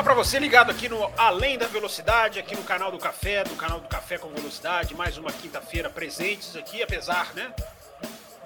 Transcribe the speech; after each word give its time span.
Olá 0.00 0.04
para 0.06 0.14
você 0.14 0.38
ligado 0.38 0.70
aqui 0.70 0.88
no 0.88 1.12
Além 1.14 1.58
da 1.58 1.66
Velocidade, 1.66 2.38
aqui 2.38 2.56
no 2.56 2.62
canal 2.62 2.90
do 2.90 2.96
Café, 2.96 3.44
do 3.44 3.54
canal 3.54 3.80
do 3.80 3.86
Café 3.86 4.16
com 4.16 4.30
Velocidade. 4.30 4.94
Mais 4.94 5.18
uma 5.18 5.30
quinta-feira 5.30 5.90
presentes 5.90 6.56
aqui, 6.56 6.82
apesar, 6.82 7.34
né? 7.34 7.54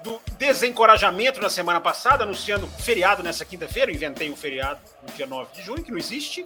do 0.03 0.21
desencorajamento 0.37 1.39
na 1.39 1.49
semana 1.49 1.79
passada, 1.79 2.25
anunciando 2.25 2.67
feriado 2.67 3.23
nessa 3.23 3.45
quinta-feira. 3.45 3.89
Inventei 3.89 4.29
um 4.29 4.35
feriado 4.35 4.81
no 5.01 5.13
dia 5.13 5.25
9 5.25 5.53
de 5.53 5.61
junho, 5.61 5.81
que 5.81 5.91
não 5.91 5.97
existe. 5.97 6.43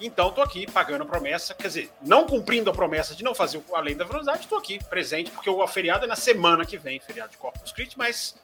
Então, 0.00 0.30
estou 0.30 0.42
aqui 0.42 0.66
pagando 0.66 1.02
a 1.02 1.06
promessa, 1.06 1.52
quer 1.52 1.68
dizer, 1.68 1.92
não 2.00 2.26
cumprindo 2.26 2.70
a 2.70 2.72
promessa 2.72 3.14
de 3.14 3.22
não 3.22 3.34
fazer 3.34 3.58
o 3.58 3.76
Além 3.76 3.94
da 3.94 4.06
Velocidade, 4.06 4.44
estou 4.44 4.56
aqui 4.56 4.82
presente, 4.84 5.30
porque 5.30 5.50
o 5.50 5.66
feriado 5.66 6.06
é 6.06 6.08
na 6.08 6.16
semana 6.16 6.64
que 6.64 6.78
vem, 6.78 6.98
feriado 6.98 7.32
de 7.32 7.36
Corpus 7.36 7.72
Christi, 7.72 7.98
mas 7.98 8.34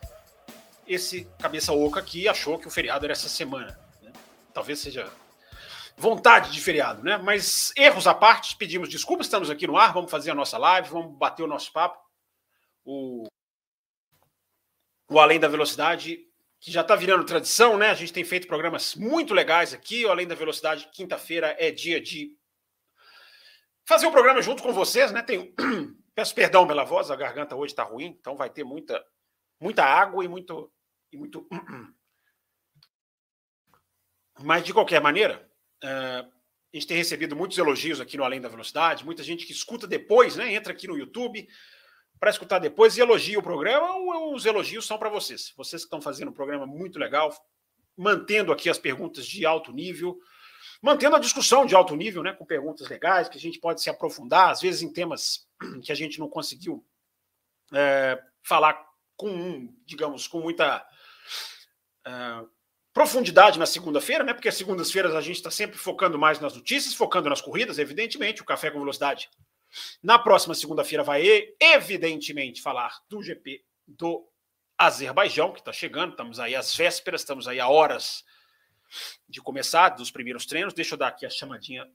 esse 0.86 1.26
cabeça 1.38 1.72
oca 1.72 2.00
aqui 2.00 2.28
achou 2.28 2.58
que 2.58 2.68
o 2.68 2.70
feriado 2.70 3.06
era 3.06 3.14
essa 3.14 3.30
semana. 3.30 3.80
Né? 4.02 4.12
Talvez 4.52 4.78
seja 4.78 5.10
vontade 5.96 6.52
de 6.52 6.60
feriado, 6.60 7.02
né? 7.02 7.16
Mas 7.16 7.72
erros 7.76 8.06
à 8.06 8.14
parte, 8.14 8.56
pedimos 8.56 8.88
desculpas, 8.88 9.26
estamos 9.26 9.48
aqui 9.48 9.66
no 9.66 9.76
ar, 9.76 9.92
vamos 9.92 10.10
fazer 10.10 10.30
a 10.30 10.34
nossa 10.34 10.58
live, 10.58 10.90
vamos 10.90 11.16
bater 11.16 11.42
o 11.42 11.48
nosso 11.48 11.72
papo. 11.72 11.98
O 12.84 13.26
o 15.08 15.20
Além 15.20 15.38
da 15.38 15.48
Velocidade, 15.48 16.26
que 16.60 16.70
já 16.70 16.80
está 16.80 16.96
virando 16.96 17.24
tradição, 17.24 17.78
né? 17.78 17.90
A 17.90 17.94
gente 17.94 18.12
tem 18.12 18.24
feito 18.24 18.48
programas 18.48 18.94
muito 18.94 19.32
legais 19.32 19.72
aqui. 19.72 20.04
O 20.04 20.10
Além 20.10 20.26
da 20.26 20.34
Velocidade, 20.34 20.88
quinta-feira 20.92 21.56
é 21.58 21.70
dia 21.70 22.00
de 22.00 22.36
fazer 23.84 24.06
o 24.06 24.08
um 24.08 24.12
programa 24.12 24.42
junto 24.42 24.62
com 24.62 24.72
vocês, 24.72 25.12
né? 25.12 25.22
Tenho... 25.22 25.54
Peço 26.14 26.34
perdão 26.34 26.66
pela 26.66 26.82
voz, 26.82 27.10
a 27.10 27.16
garganta 27.16 27.54
hoje 27.54 27.72
está 27.72 27.82
ruim, 27.82 28.06
então 28.06 28.36
vai 28.36 28.48
ter 28.48 28.64
muita, 28.64 29.04
muita 29.60 29.84
água 29.84 30.24
e 30.24 30.28
muito, 30.28 30.72
e 31.12 31.16
muito. 31.18 31.46
Mas 34.40 34.64
de 34.64 34.72
qualquer 34.72 34.98
maneira, 34.98 35.45
uh, 35.84 36.26
a 36.26 36.76
gente 36.76 36.86
tem 36.86 36.96
recebido 36.96 37.34
muitos 37.34 37.56
elogios 37.56 38.00
aqui 38.00 38.16
no 38.16 38.24
Além 38.24 38.40
da 38.40 38.48
Velocidade, 38.48 39.04
muita 39.04 39.22
gente 39.22 39.46
que 39.46 39.52
escuta 39.52 39.86
depois, 39.86 40.36
né? 40.36 40.52
Entra 40.52 40.72
aqui 40.72 40.86
no 40.86 40.96
YouTube, 40.96 41.48
para 42.18 42.30
escutar 42.30 42.58
depois 42.58 42.96
e 42.96 43.00
elogia 43.00 43.38
o 43.38 43.42
programa 43.42 43.96
os 44.36 44.44
elogios 44.44 44.86
são 44.86 44.98
para 44.98 45.08
vocês? 45.08 45.52
Vocês 45.56 45.82
que 45.82 45.86
estão 45.86 46.00
fazendo 46.00 46.28
um 46.28 46.34
programa 46.34 46.66
muito 46.66 46.98
legal, 46.98 47.34
mantendo 47.96 48.52
aqui 48.52 48.68
as 48.68 48.78
perguntas 48.78 49.26
de 49.26 49.46
alto 49.46 49.72
nível, 49.72 50.18
mantendo 50.82 51.16
a 51.16 51.20
discussão 51.20 51.64
de 51.64 51.74
alto 51.74 51.96
nível, 51.96 52.22
né, 52.22 52.32
com 52.32 52.44
perguntas 52.44 52.88
legais 52.88 53.28
que 53.28 53.38
a 53.38 53.40
gente 53.40 53.58
pode 53.58 53.82
se 53.82 53.88
aprofundar, 53.88 54.50
às 54.50 54.60
vezes 54.60 54.82
em 54.82 54.92
temas 54.92 55.48
que 55.82 55.90
a 55.90 55.94
gente 55.94 56.18
não 56.18 56.28
conseguiu 56.28 56.84
é, 57.72 58.22
falar 58.42 58.84
com, 59.16 59.74
digamos, 59.84 60.28
com 60.28 60.40
muita 60.40 60.86
é, 62.06 62.44
profundidade 62.96 63.58
na 63.58 63.66
segunda-feira, 63.66 64.24
né? 64.24 64.32
Porque 64.32 64.48
as 64.48 64.54
segundas-feiras 64.54 65.14
a 65.14 65.20
gente 65.20 65.36
está 65.36 65.50
sempre 65.50 65.76
focando 65.76 66.18
mais 66.18 66.40
nas 66.40 66.54
notícias, 66.54 66.94
focando 66.94 67.28
nas 67.28 67.42
corridas, 67.42 67.78
evidentemente, 67.78 68.40
o 68.40 68.44
café 68.46 68.70
com 68.70 68.78
velocidade 68.78 69.28
na 70.02 70.18
próxima 70.18 70.54
segunda-feira 70.54 71.04
vai, 71.04 71.22
evidentemente, 71.60 72.62
falar 72.62 72.98
do 73.06 73.22
GP 73.22 73.62
do 73.86 74.26
Azerbaijão, 74.78 75.52
que 75.52 75.58
está 75.58 75.74
chegando. 75.74 76.12
Estamos 76.12 76.40
aí 76.40 76.56
às 76.56 76.74
vésperas, 76.74 77.20
estamos 77.20 77.46
aí 77.46 77.60
a 77.60 77.68
horas 77.68 78.24
de 79.28 79.42
começar 79.42 79.90
dos 79.90 80.10
primeiros 80.10 80.46
treinos. 80.46 80.72
Deixa 80.72 80.94
eu 80.94 80.98
dar 80.98 81.08
aqui 81.08 81.26
a 81.26 81.30
chamadinha 81.30 81.86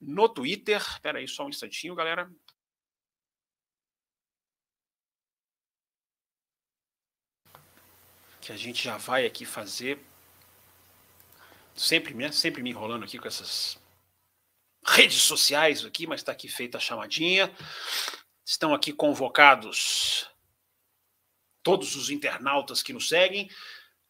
no 0.00 0.28
Twitter. 0.28 0.82
Espera 0.82 1.20
aí 1.20 1.28
só 1.28 1.46
um 1.46 1.50
instantinho, 1.50 1.94
galera. 1.94 2.28
Que 8.40 8.50
a 8.50 8.56
gente 8.56 8.82
já 8.82 8.96
vai 8.96 9.24
aqui 9.24 9.44
fazer. 9.44 10.04
Sempre, 11.76 12.14
né? 12.14 12.32
Sempre 12.32 12.62
me 12.62 12.70
enrolando 12.70 13.04
aqui 13.04 13.18
com 13.18 13.28
essas 13.28 13.78
redes 14.84 15.20
sociais 15.22 15.84
aqui, 15.84 16.06
mas 16.06 16.20
está 16.20 16.32
aqui 16.32 16.48
feita 16.48 16.78
a 16.78 16.80
chamadinha. 16.80 17.54
Estão 18.44 18.72
aqui 18.72 18.92
convocados 18.92 20.28
todos 21.62 21.96
os 21.96 22.10
internautas 22.10 22.82
que 22.82 22.92
nos 22.92 23.08
seguem. 23.08 23.50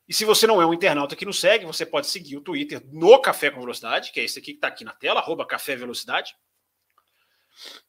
E 0.09 0.15
se 0.15 0.25
você 0.25 0.47
não 0.47 0.62
é 0.62 0.66
um 0.66 0.72
internauta 0.72 1.16
que 1.16 1.25
nos 1.25 1.41
segue, 1.41 1.65
você 1.65 1.84
pode 1.84 2.06
seguir 2.06 2.37
o 2.37 2.41
Twitter 2.41 2.81
no 2.93 3.21
Café 3.21 3.50
com 3.50 3.60
Velocidade, 3.60 4.12
que 4.12 4.21
é 4.21 4.25
esse 4.25 4.38
aqui 4.38 4.53
que 4.53 4.59
está 4.59 4.69
aqui 4.69 4.84
na 4.84 4.93
tela, 4.93 5.19
arroba 5.19 5.44
Café 5.44 5.75
Velocidade. 5.75 6.37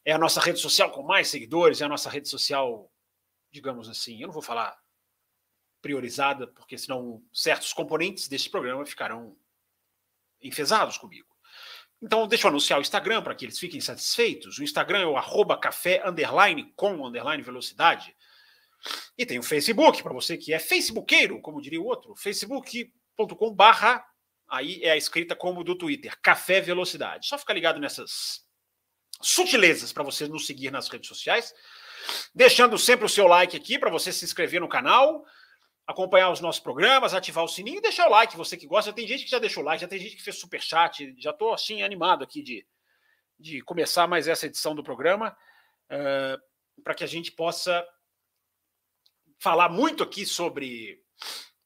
É 0.04 0.14
a 0.14 0.18
nossa 0.18 0.40
rede 0.40 0.59
social 0.59 0.90
com 0.90 1.04
mais 1.04 1.28
seguidores, 1.28 1.82
é 1.82 1.86
a 1.86 1.90
nossa 1.90 2.09
rede 2.09 2.28
social, 2.28 2.92
digamos 3.52 3.88
assim, 3.88 4.20
eu 4.22 4.28
não 4.28 4.34
vou 4.34 4.42
falar 4.42 4.76
priorizada, 5.82 6.48
porque 6.48 6.78
senão 6.78 7.22
certos 7.32 7.72
componentes 7.74 8.28
desse 8.28 8.50
programa 8.50 8.86
ficarão 8.86 9.38
enfesados 10.42 10.98
comigo. 10.98 11.28
Então, 12.02 12.28
deixa 12.28 12.46
eu 12.46 12.50
anunciar 12.50 12.80
o 12.80 12.81
Instagram 12.81 13.24
para 13.24 13.34
que 13.34 13.46
eles 13.46 13.58
fiquem 13.58 13.81
satisfeitos. 13.81 14.59
O 14.59 14.64
Instagram 14.64 15.00
é 15.00 15.06
o 15.06 15.18
arroba 15.18 15.58
café 15.58 16.02
underline 16.08 16.72
com 16.75 17.06
underline 17.06 17.42
velocidade. 17.42 18.16
E 19.18 19.26
tem 19.26 19.40
o 19.40 19.44
Facebook, 19.44 20.03
para 20.03 20.14
você 20.14 20.38
que 20.38 20.53
é 20.53 20.59
facebookeiro, 20.59 21.42
como 21.42 21.62
diria 21.62 21.81
o 21.81 21.86
outro, 21.86 22.16
facebook.com 22.16 23.53
barra, 23.53 24.06
aí 24.47 24.80
é 24.84 24.92
a 24.92 24.97
escrita 24.97 25.36
como 25.36 25.64
do 25.64 25.76
Twitter, 25.76 26.16
Café 26.22 26.62
Velocidade. 26.62 27.28
Só 27.28 27.38
ficar 27.38 27.56
ligado 27.56 27.80
nessas 27.80 28.46
sutilezas 29.20 29.92
para 29.92 30.03
você 30.03 30.28
nos 30.28 30.46
seguir 30.46 30.72
nas 30.72 30.88
redes 30.90 31.08
sociais. 31.08 31.52
Deixando 32.34 32.78
sempre 32.78 33.08
o 33.08 33.09
seu 33.09 33.28
like 33.28 33.58
aqui 33.58 33.80
para 33.80 33.90
você 33.90 34.14
se 34.14 34.24
inscrever 34.24 34.62
no 34.62 34.70
canal 34.70 35.26
acompanhar 35.88 36.30
os 36.30 36.42
nossos 36.42 36.59
programas, 36.59 37.14
ativar 37.14 37.46
o 37.46 37.48
sininho 37.48 37.78
e 37.78 37.81
deixar 37.81 38.08
o 38.08 38.12
like, 38.12 38.36
você 38.36 38.58
que 38.58 38.68
gosta. 38.68 38.92
Já 38.92 38.96
tem 38.96 39.08
gente 39.08 39.24
que 39.24 39.31
já 39.31 39.40
deixou 39.40 39.64
like, 39.64 39.81
já 39.81 39.88
tem 39.88 39.98
gente 39.98 40.18
que 40.18 40.22
fez 40.22 40.38
super 40.38 40.62
chat. 40.62 41.16
Já 41.18 41.31
estou 41.31 41.53
assim 41.53 41.81
animado 41.81 42.24
aqui 42.25 42.44
de, 42.44 42.68
de 43.40 43.62
começar 43.62 44.06
mais 44.06 44.28
essa 44.28 44.46
edição 44.46 44.76
do 44.76 44.84
programa, 44.84 45.36
uh, 45.90 46.84
para 46.84 46.94
que 46.94 47.06
a 47.06 47.08
gente 47.08 47.31
possa 47.31 47.88
falar 49.40 49.70
muito 49.70 50.03
aqui 50.03 50.26
sobre 50.26 51.02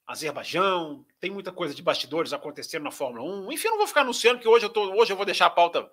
Azerbaijão. 0.05 1.03
Tem 1.19 1.31
muita 1.31 1.51
coisa 1.51 1.73
de 1.73 1.81
bastidores 1.81 2.31
acontecendo 2.31 2.83
na 2.83 2.91
Fórmula 2.91 3.23
1. 3.47 3.51
Enfim, 3.51 3.69
eu 3.69 3.71
não 3.71 3.79
vou 3.79 3.87
ficar 3.87 4.01
anunciando 4.01 4.39
que 4.39 4.47
hoje 4.47 4.65
eu 4.65 4.69
tô, 4.69 4.93
hoje 4.93 5.11
eu 5.11 5.17
vou 5.17 5.25
deixar 5.25 5.47
a 5.47 5.49
pauta 5.49 5.89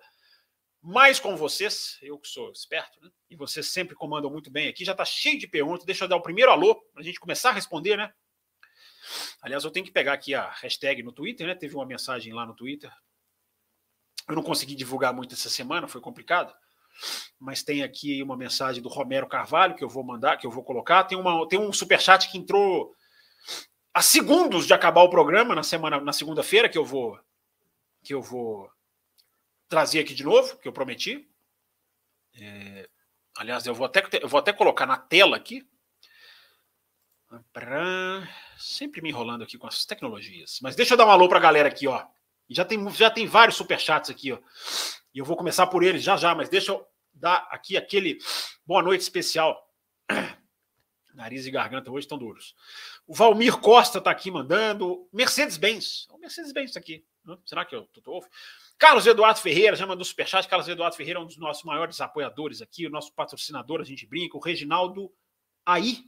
mais 0.81 1.19
com 1.19 1.35
vocês, 1.35 1.97
eu 2.01 2.17
que 2.17 2.27
sou 2.27 2.51
esperto, 2.51 2.99
né? 3.01 3.09
E 3.29 3.35
vocês 3.35 3.67
sempre 3.67 3.95
comandam 3.95 4.31
muito 4.31 4.49
bem 4.49 4.67
aqui. 4.67 4.85
Já 4.85 4.93
está 4.93 5.03
cheio 5.03 5.37
de 5.37 5.47
perguntas. 5.47 5.85
Deixa 5.85 6.05
eu 6.05 6.07
dar 6.07 6.15
o 6.15 6.21
primeiro 6.21 6.51
alô 6.51 6.75
para 6.75 7.01
a 7.01 7.03
gente 7.03 7.19
começar 7.19 7.49
a 7.49 7.53
responder, 7.53 7.97
né? 7.97 8.13
Aliás, 9.41 9.63
eu 9.63 9.71
tenho 9.71 9.85
que 9.85 9.91
pegar 9.91 10.13
aqui 10.13 10.33
a 10.33 10.49
hashtag 10.49 11.03
no 11.03 11.11
Twitter, 11.11 11.47
né? 11.47 11.55
Teve 11.55 11.75
uma 11.75 11.85
mensagem 11.85 12.33
lá 12.33 12.45
no 12.45 12.55
Twitter. 12.55 12.91
Eu 14.27 14.35
não 14.35 14.43
consegui 14.43 14.75
divulgar 14.75 15.13
muito 15.13 15.33
essa 15.33 15.49
semana, 15.49 15.87
foi 15.87 15.99
complicado. 15.99 16.53
Mas 17.39 17.63
tem 17.63 17.83
aqui 17.83 18.21
uma 18.21 18.37
mensagem 18.37 18.81
do 18.81 18.89
Romero 18.89 19.27
Carvalho 19.27 19.75
que 19.75 19.83
eu 19.83 19.89
vou 19.89 20.03
mandar, 20.03 20.37
que 20.37 20.45
eu 20.45 20.51
vou 20.51 20.63
colocar. 20.63 21.03
Tem, 21.03 21.17
uma, 21.17 21.47
tem 21.47 21.59
um 21.59 21.73
superchat 21.73 22.29
que 22.29 22.37
entrou 22.37 22.93
a 23.93 24.01
segundos 24.01 24.67
de 24.67 24.73
acabar 24.73 25.01
o 25.01 25.09
programa 25.09 25.55
na 25.55 25.63
semana, 25.63 25.99
na 25.99 26.13
segunda-feira, 26.13 26.69
que 26.69 26.77
eu 26.77 26.85
vou 26.85 27.19
que 28.01 28.13
eu 28.13 28.21
vou 28.21 28.69
trazer 29.69 29.99
aqui 29.99 30.13
de 30.13 30.23
novo, 30.23 30.57
que 30.57 30.67
eu 30.67 30.73
prometi. 30.73 31.29
É, 32.33 32.89
aliás, 33.37 33.65
eu 33.65 33.75
vou, 33.75 33.85
até, 33.85 34.03
eu 34.21 34.27
vou 34.27 34.39
até 34.39 34.51
colocar 34.51 34.85
na 34.85 34.97
tela 34.97 35.37
aqui. 35.37 35.65
Sempre 38.57 39.01
me 39.01 39.09
enrolando 39.09 39.43
aqui 39.43 39.57
com 39.57 39.67
as 39.67 39.85
tecnologias. 39.85 40.59
Mas 40.61 40.75
deixa 40.75 40.95
eu 40.95 40.97
dar 40.97 41.05
um 41.05 41.11
alô 41.11 41.29
para 41.29 41.37
a 41.37 41.41
galera 41.41 41.69
aqui, 41.69 41.87
ó. 41.87 42.05
Já 42.49 42.65
tem, 42.65 42.89
já 42.89 43.11
tem 43.11 43.27
vários 43.27 43.55
superchats 43.55 44.09
aqui, 44.09 44.31
ó. 44.31 44.39
E 45.13 45.19
eu 45.19 45.25
vou 45.25 45.37
começar 45.37 45.67
por 45.67 45.83
eles 45.83 46.03
já 46.03 46.17
já, 46.17 46.33
mas 46.33 46.49
deixa 46.49 46.71
eu 46.71 46.85
dar 47.13 47.47
aqui 47.51 47.77
aquele 47.77 48.17
boa 48.65 48.81
noite 48.81 49.01
especial. 49.01 49.67
Nariz 51.13 51.45
e 51.45 51.51
garganta 51.51 51.91
hoje 51.91 52.05
estão 52.05 52.17
duros. 52.17 52.55
O 53.05 53.13
Valmir 53.13 53.57
Costa 53.57 53.99
está 53.99 54.09
aqui 54.09 54.31
mandando. 54.31 55.07
Mercedes-Benz. 55.13 56.07
O 56.09 56.17
Mercedes-Benz 56.17 56.71
está 56.71 56.79
aqui. 56.79 57.05
Será 57.45 57.65
que 57.65 57.75
eu 57.75 57.87
tô, 58.03 58.23
Carlos 58.77 59.05
Eduardo 59.05 59.39
Ferreira, 59.39 59.75
já 59.75 59.85
mandou 59.85 60.05
superchat. 60.05 60.47
Carlos 60.47 60.67
Eduardo 60.67 60.95
Ferreira 60.95 61.19
é 61.19 61.21
um 61.21 61.25
dos 61.25 61.37
nossos 61.37 61.63
maiores 61.63 61.99
apoiadores 61.99 62.61
aqui, 62.61 62.87
o 62.87 62.89
nosso 62.89 63.13
patrocinador, 63.13 63.81
a 63.81 63.83
gente 63.83 64.07
brinca. 64.07 64.37
O 64.37 64.39
Reginaldo 64.39 65.11
Aí, 65.69 66.03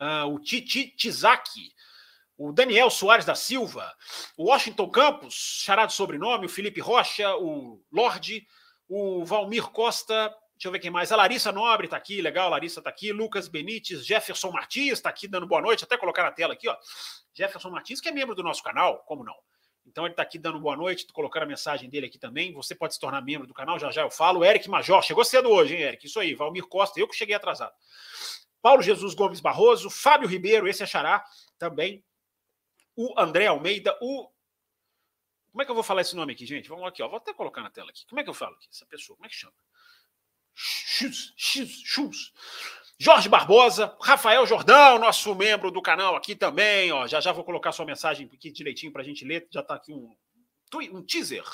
uh, 0.00 0.32
o 0.32 0.38
Titi 0.38 0.86
Tizaki, 0.86 1.72
o 2.38 2.52
Daniel 2.52 2.88
Soares 2.88 3.24
da 3.24 3.34
Silva, 3.34 3.92
o 4.36 4.44
Washington 4.44 4.88
Campos, 4.88 5.34
charado 5.34 5.92
sobrenome, 5.92 6.46
o 6.46 6.48
Felipe 6.48 6.80
Rocha, 6.80 7.34
o 7.36 7.82
Lorde, 7.90 8.46
o 8.88 9.24
Valmir 9.24 9.64
Costa. 9.70 10.28
Deixa 10.54 10.68
eu 10.68 10.70
ver 10.70 10.78
quem 10.78 10.90
mais. 10.90 11.10
A 11.10 11.16
Larissa 11.16 11.50
Nobre 11.50 11.88
está 11.88 11.96
aqui, 11.96 12.22
legal. 12.22 12.48
Larissa 12.48 12.78
está 12.78 12.90
aqui. 12.90 13.10
Lucas 13.10 13.48
Benites, 13.48 14.06
Jefferson 14.06 14.52
Martins 14.52 14.92
está 14.92 15.08
aqui 15.10 15.26
dando 15.26 15.48
boa 15.48 15.60
noite. 15.60 15.82
Até 15.82 15.96
colocar 15.96 16.22
na 16.22 16.30
tela 16.30 16.52
aqui, 16.52 16.68
ó. 16.68 16.76
Jefferson 17.34 17.70
Martins, 17.70 18.00
que 18.00 18.08
é 18.08 18.12
membro 18.12 18.36
do 18.36 18.44
nosso 18.44 18.62
canal, 18.62 18.98
como 19.00 19.24
não? 19.24 19.34
Então 19.86 20.04
ele 20.04 20.12
está 20.12 20.22
aqui 20.22 20.38
dando 20.38 20.60
boa 20.60 20.76
noite, 20.76 21.06
colocando 21.12 21.42
a 21.42 21.46
mensagem 21.46 21.90
dele 21.90 22.06
aqui 22.06 22.18
também. 22.18 22.52
Você 22.54 22.74
pode 22.74 22.94
se 22.94 23.00
tornar 23.00 23.20
membro 23.20 23.46
do 23.46 23.54
canal, 23.54 23.78
já 23.78 23.90
já 23.90 24.02
eu 24.02 24.10
falo. 24.10 24.44
Eric 24.44 24.68
Major, 24.68 25.02
chegou 25.02 25.24
cedo 25.24 25.50
hoje, 25.50 25.74
hein, 25.74 25.82
Eric? 25.82 26.06
Isso 26.06 26.20
aí, 26.20 26.34
Valmir 26.34 26.66
Costa, 26.66 26.98
eu 27.00 27.08
que 27.08 27.16
cheguei 27.16 27.34
atrasado. 27.34 27.72
Paulo 28.60 28.80
Jesus 28.80 29.12
Gomes 29.14 29.40
Barroso, 29.40 29.90
Fábio 29.90 30.28
Ribeiro, 30.28 30.68
esse 30.68 30.82
é 30.82 30.86
Xará 30.86 31.24
também. 31.58 32.04
O 32.94 33.18
André 33.18 33.46
Almeida, 33.46 33.98
o. 34.00 34.30
Como 35.50 35.62
é 35.62 35.64
que 35.64 35.70
eu 35.70 35.74
vou 35.74 35.84
falar 35.84 36.00
esse 36.02 36.16
nome 36.16 36.32
aqui, 36.32 36.46
gente? 36.46 36.68
Vamos 36.68 36.86
aqui, 36.86 37.02
ó. 37.02 37.08
Vou 37.08 37.18
até 37.18 37.34
colocar 37.34 37.60
na 37.60 37.70
tela 37.70 37.90
aqui. 37.90 38.06
Como 38.06 38.20
é 38.20 38.24
que 38.24 38.30
eu 38.30 38.34
falo 38.34 38.54
aqui? 38.54 38.68
Essa 38.70 38.86
pessoa, 38.86 39.16
como 39.16 39.26
é 39.26 39.28
que 39.28 39.34
chama? 39.34 39.52
X. 40.54 42.32
Jorge 42.98 43.28
Barbosa, 43.28 43.96
Rafael 44.00 44.46
Jordão, 44.46 44.98
nosso 44.98 45.34
membro 45.34 45.70
do 45.70 45.82
canal 45.82 46.14
aqui 46.14 46.36
também, 46.36 46.92
ó. 46.92 47.06
Já 47.06 47.20
já 47.20 47.32
vou 47.32 47.44
colocar 47.44 47.72
sua 47.72 47.84
mensagem 47.84 48.30
aqui 48.32 48.50
direitinho 48.50 48.92
para 48.92 49.02
a 49.02 49.04
gente 49.04 49.24
ler. 49.24 49.46
Já 49.50 49.60
está 49.60 49.74
aqui 49.74 49.92
um, 49.92 50.14
um 50.92 51.02
teaser. 51.02 51.44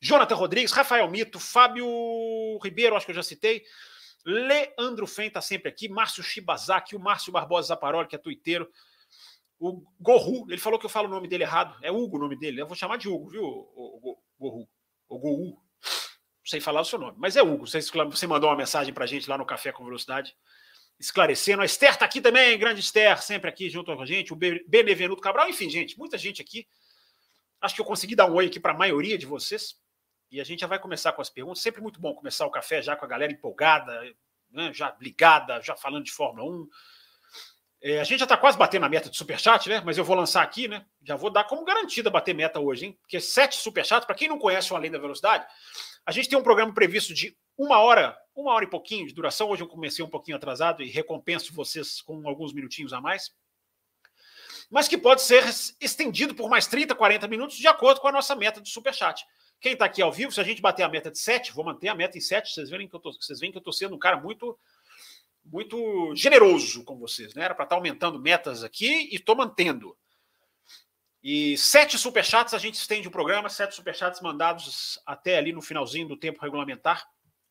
Jonathan 0.00 0.34
Rodrigues, 0.34 0.72
Rafael 0.72 1.10
Mito, 1.10 1.38
Fábio 1.38 1.86
Ribeiro, 2.62 2.96
acho 2.96 3.06
que 3.06 3.12
eu 3.12 3.16
já 3.16 3.22
citei. 3.22 3.64
Leandro 4.24 5.06
Fen 5.06 5.28
está 5.28 5.40
sempre 5.40 5.68
aqui. 5.68 5.88
Márcio 5.88 6.22
Shibazaki, 6.22 6.96
o 6.96 7.00
Márcio 7.00 7.32
Barbosa 7.32 7.68
Zaparoli, 7.68 8.08
que 8.08 8.16
é 8.16 8.18
tuiteiro. 8.18 8.68
O 9.58 9.82
Gorru, 10.00 10.46
ele 10.50 10.60
falou 10.60 10.78
que 10.78 10.84
eu 10.84 10.90
falo 10.90 11.06
o 11.06 11.10
nome 11.10 11.28
dele 11.28 11.44
errado. 11.44 11.76
É 11.82 11.90
Hugo 11.90 12.16
o 12.16 12.20
nome 12.20 12.36
dele. 12.36 12.60
Eu 12.60 12.66
vou 12.66 12.76
chamar 12.76 12.98
de 12.98 13.08
Hugo, 13.08 13.28
viu, 13.30 13.44
o, 13.44 14.18
Gorru? 14.38 14.68
O 15.08 15.18
Gorru 15.18 15.62
sei 16.46 16.60
falar 16.60 16.80
o 16.80 16.84
seu 16.84 16.98
nome, 16.98 17.16
mas 17.18 17.36
é 17.36 17.42
Hugo. 17.42 17.66
Você, 17.66 17.80
você 17.80 18.26
mandou 18.26 18.48
uma 18.48 18.56
mensagem 18.56 18.94
para 18.94 19.04
a 19.04 19.06
gente 19.06 19.28
lá 19.28 19.36
no 19.36 19.44
Café 19.44 19.72
com 19.72 19.84
Velocidade, 19.84 20.34
esclarecendo. 20.98 21.62
A 21.62 21.64
Esther 21.64 21.90
está 21.90 22.04
aqui 22.04 22.20
também, 22.20 22.58
grande 22.58 22.80
Esther, 22.80 23.20
sempre 23.22 23.50
aqui 23.50 23.68
junto 23.68 23.94
com 23.94 24.02
a 24.02 24.06
gente. 24.06 24.32
O 24.32 24.36
Benevenuto 24.36 25.20
Cabral, 25.20 25.48
enfim, 25.48 25.68
gente, 25.68 25.98
muita 25.98 26.16
gente 26.16 26.40
aqui. 26.40 26.66
Acho 27.60 27.74
que 27.74 27.80
eu 27.80 27.84
consegui 27.84 28.14
dar 28.14 28.30
um 28.30 28.34
oi 28.34 28.46
aqui 28.46 28.60
para 28.60 28.72
a 28.72 28.76
maioria 28.76 29.18
de 29.18 29.26
vocês. 29.26 29.76
E 30.30 30.40
a 30.40 30.44
gente 30.44 30.60
já 30.60 30.66
vai 30.66 30.78
começar 30.78 31.12
com 31.12 31.22
as 31.22 31.30
perguntas. 31.30 31.62
Sempre 31.62 31.80
muito 31.80 32.00
bom 32.00 32.14
começar 32.14 32.46
o 32.46 32.50
café 32.50 32.82
já 32.82 32.96
com 32.96 33.04
a 33.04 33.08
galera 33.08 33.32
empolgada, 33.32 34.00
né, 34.50 34.72
já 34.72 34.96
ligada, 35.00 35.60
já 35.60 35.76
falando 35.76 36.04
de 36.04 36.12
Fórmula 36.12 36.48
1. 36.48 36.68
É, 37.82 38.00
a 38.00 38.04
gente 38.04 38.18
já 38.18 38.24
está 38.24 38.36
quase 38.36 38.56
batendo 38.56 38.86
a 38.86 38.88
meta 38.88 39.10
de 39.10 39.16
superchat, 39.16 39.68
né? 39.68 39.82
Mas 39.84 39.98
eu 39.98 40.04
vou 40.04 40.16
lançar 40.16 40.42
aqui, 40.42 40.66
né? 40.66 40.84
Já 41.04 41.14
vou 41.14 41.30
dar 41.30 41.44
como 41.44 41.64
garantida 41.64 42.10
bater 42.10 42.34
meta 42.34 42.58
hoje, 42.58 42.86
hein? 42.86 42.98
Porque 43.00 43.20
sete 43.20 43.56
superchats, 43.56 44.06
para 44.06 44.14
quem 44.14 44.28
não 44.28 44.38
conhece 44.38 44.72
o 44.72 44.76
Além 44.76 44.90
da 44.90 44.98
Velocidade, 44.98 45.46
a 46.06 46.12
gente 46.12 46.28
tem 46.28 46.38
um 46.38 46.42
programa 46.42 46.72
previsto 46.72 47.12
de 47.12 47.36
uma 47.58 47.80
hora, 47.80 48.16
uma 48.34 48.52
hora 48.52 48.64
e 48.64 48.70
pouquinho 48.70 49.06
de 49.06 49.12
duração. 49.12 49.50
Hoje 49.50 49.62
eu 49.62 49.66
comecei 49.66 50.04
um 50.04 50.08
pouquinho 50.08 50.36
atrasado 50.36 50.82
e 50.82 50.88
recompenso 50.88 51.52
vocês 51.52 52.00
com 52.00 52.26
alguns 52.28 52.52
minutinhos 52.52 52.92
a 52.92 53.00
mais. 53.00 53.34
Mas 54.70 54.86
que 54.86 54.96
pode 54.96 55.22
ser 55.22 55.44
estendido 55.80 56.34
por 56.34 56.48
mais 56.48 56.68
30, 56.68 56.94
40 56.94 57.26
minutos, 57.26 57.56
de 57.56 57.66
acordo 57.66 58.00
com 58.00 58.06
a 58.06 58.12
nossa 58.12 58.36
meta 58.36 58.60
de 58.60 58.68
superchat. 58.70 59.24
Quem 59.60 59.72
está 59.72 59.86
aqui 59.86 60.00
ao 60.00 60.12
vivo, 60.12 60.30
se 60.30 60.40
a 60.40 60.44
gente 60.44 60.62
bater 60.62 60.84
a 60.84 60.88
meta 60.88 61.10
de 61.10 61.18
7, 61.18 61.52
vou 61.52 61.64
manter 61.64 61.88
a 61.88 61.94
meta 61.94 62.16
em 62.16 62.20
7, 62.20 62.52
vocês 62.52 62.70
veem 62.70 62.88
que 62.88 62.94
eu 62.94 63.00
tô, 63.00 63.12
vocês 63.12 63.40
veem 63.40 63.50
que 63.50 63.58
eu 63.58 63.60
estou 63.60 63.72
sendo 63.72 63.96
um 63.96 63.98
cara 63.98 64.20
muito 64.20 64.56
muito 65.44 66.12
generoso 66.16 66.82
com 66.84 66.98
vocês, 66.98 67.32
né? 67.34 67.44
Era 67.44 67.54
para 67.54 67.64
estar 67.64 67.76
tá 67.76 67.80
aumentando 67.80 68.18
metas 68.18 68.64
aqui 68.64 69.08
e 69.12 69.14
estou 69.14 69.36
mantendo. 69.36 69.96
E 71.22 71.56
sete 71.56 71.98
superchats 71.98 72.54
a 72.54 72.58
gente 72.58 72.74
estende 72.74 73.08
o 73.08 73.10
programa, 73.10 73.48
sete 73.48 73.74
superchats 73.74 74.20
mandados 74.20 75.00
até 75.04 75.38
ali 75.38 75.52
no 75.52 75.62
finalzinho 75.62 76.06
do 76.06 76.16
tempo 76.16 76.40
regulamentar, 76.40 77.04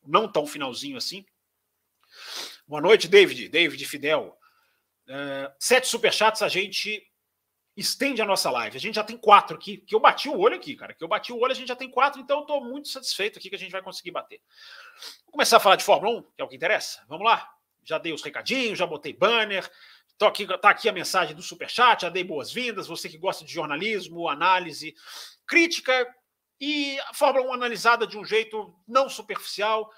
não 0.04 0.30
tão 0.30 0.46
finalzinho 0.46 0.96
assim. 0.96 1.24
Boa 2.66 2.80
noite, 2.80 3.08
David, 3.08 3.48
David 3.48 3.84
Fidel. 3.86 4.36
Uh, 5.08 5.52
sete 5.58 5.86
superchats 5.86 6.42
a 6.42 6.48
gente 6.48 7.06
estende 7.76 8.22
a 8.22 8.24
nossa 8.24 8.50
live. 8.50 8.76
A 8.76 8.80
gente 8.80 8.94
já 8.94 9.04
tem 9.04 9.18
quatro 9.18 9.56
aqui, 9.56 9.76
que 9.78 9.94
eu 9.94 10.00
bati 10.00 10.28
o 10.28 10.38
olho 10.38 10.56
aqui, 10.56 10.74
cara. 10.74 10.94
Que 10.94 11.04
eu 11.04 11.08
bati 11.08 11.32
o 11.32 11.38
olho, 11.38 11.52
a 11.52 11.54
gente 11.54 11.68
já 11.68 11.76
tem 11.76 11.90
quatro, 11.90 12.20
então 12.20 12.38
eu 12.38 12.42
estou 12.42 12.64
muito 12.64 12.88
satisfeito 12.88 13.38
aqui 13.38 13.50
que 13.50 13.56
a 13.56 13.58
gente 13.58 13.70
vai 13.70 13.82
conseguir 13.82 14.10
bater. 14.10 14.40
Vou 15.24 15.32
começar 15.32 15.58
a 15.58 15.60
falar 15.60 15.76
de 15.76 15.84
Fórmula 15.84 16.18
1, 16.18 16.22
que 16.22 16.42
é 16.42 16.44
o 16.44 16.48
que 16.48 16.56
interessa. 16.56 17.04
Vamos 17.06 17.26
lá. 17.26 17.48
Já 17.84 17.98
dei 17.98 18.12
os 18.12 18.22
recadinhos, 18.22 18.78
já 18.78 18.86
botei 18.86 19.12
banner, 19.12 19.70
Tô 20.18 20.24
aqui, 20.24 20.46
tá 20.46 20.70
aqui 20.70 20.88
a 20.88 20.92
mensagem 20.92 21.36
do 21.36 21.42
Superchat, 21.42 22.02
já 22.02 22.08
dei 22.08 22.24
boas-vindas. 22.24 22.86
Você 22.86 23.06
que 23.06 23.18
gosta 23.18 23.44
de 23.44 23.52
jornalismo, 23.52 24.28
análise, 24.28 24.94
crítica 25.46 26.06
e 26.58 26.98
a 27.00 27.12
Fórmula 27.12 27.50
1 27.50 27.52
analisada 27.52 28.06
de 28.06 28.16
um 28.16 28.24
jeito 28.24 28.74
não 28.88 29.10
superficial, 29.10 29.90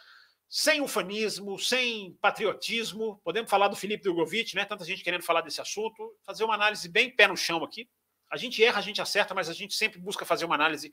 sem 0.48 0.80
ufanismo, 0.80 1.56
sem 1.56 2.14
patriotismo. 2.20 3.20
Podemos 3.22 3.48
falar 3.48 3.68
do 3.68 3.76
Felipe 3.76 4.02
Drogovic, 4.02 4.56
né? 4.56 4.64
Tanta 4.64 4.84
gente 4.84 5.04
querendo 5.04 5.22
falar 5.22 5.42
desse 5.42 5.60
assunto. 5.60 6.12
Fazer 6.24 6.42
uma 6.42 6.54
análise 6.54 6.88
bem 6.88 7.14
pé 7.14 7.28
no 7.28 7.36
chão 7.36 7.62
aqui. 7.62 7.88
A 8.28 8.36
gente 8.36 8.62
erra, 8.62 8.78
a 8.78 8.82
gente 8.82 9.00
acerta, 9.00 9.34
mas 9.34 9.48
a 9.48 9.54
gente 9.54 9.74
sempre 9.74 10.00
busca 10.00 10.24
fazer 10.24 10.44
uma 10.44 10.56
análise 10.56 10.92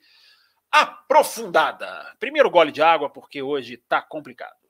aprofundada. 0.70 2.16
Primeiro 2.20 2.50
gole 2.52 2.72
de 2.72 2.84
água, 2.84 3.10
porque 3.10 3.42
hoje 3.42 3.78
tá 3.78 4.04
complicado. 4.04 4.65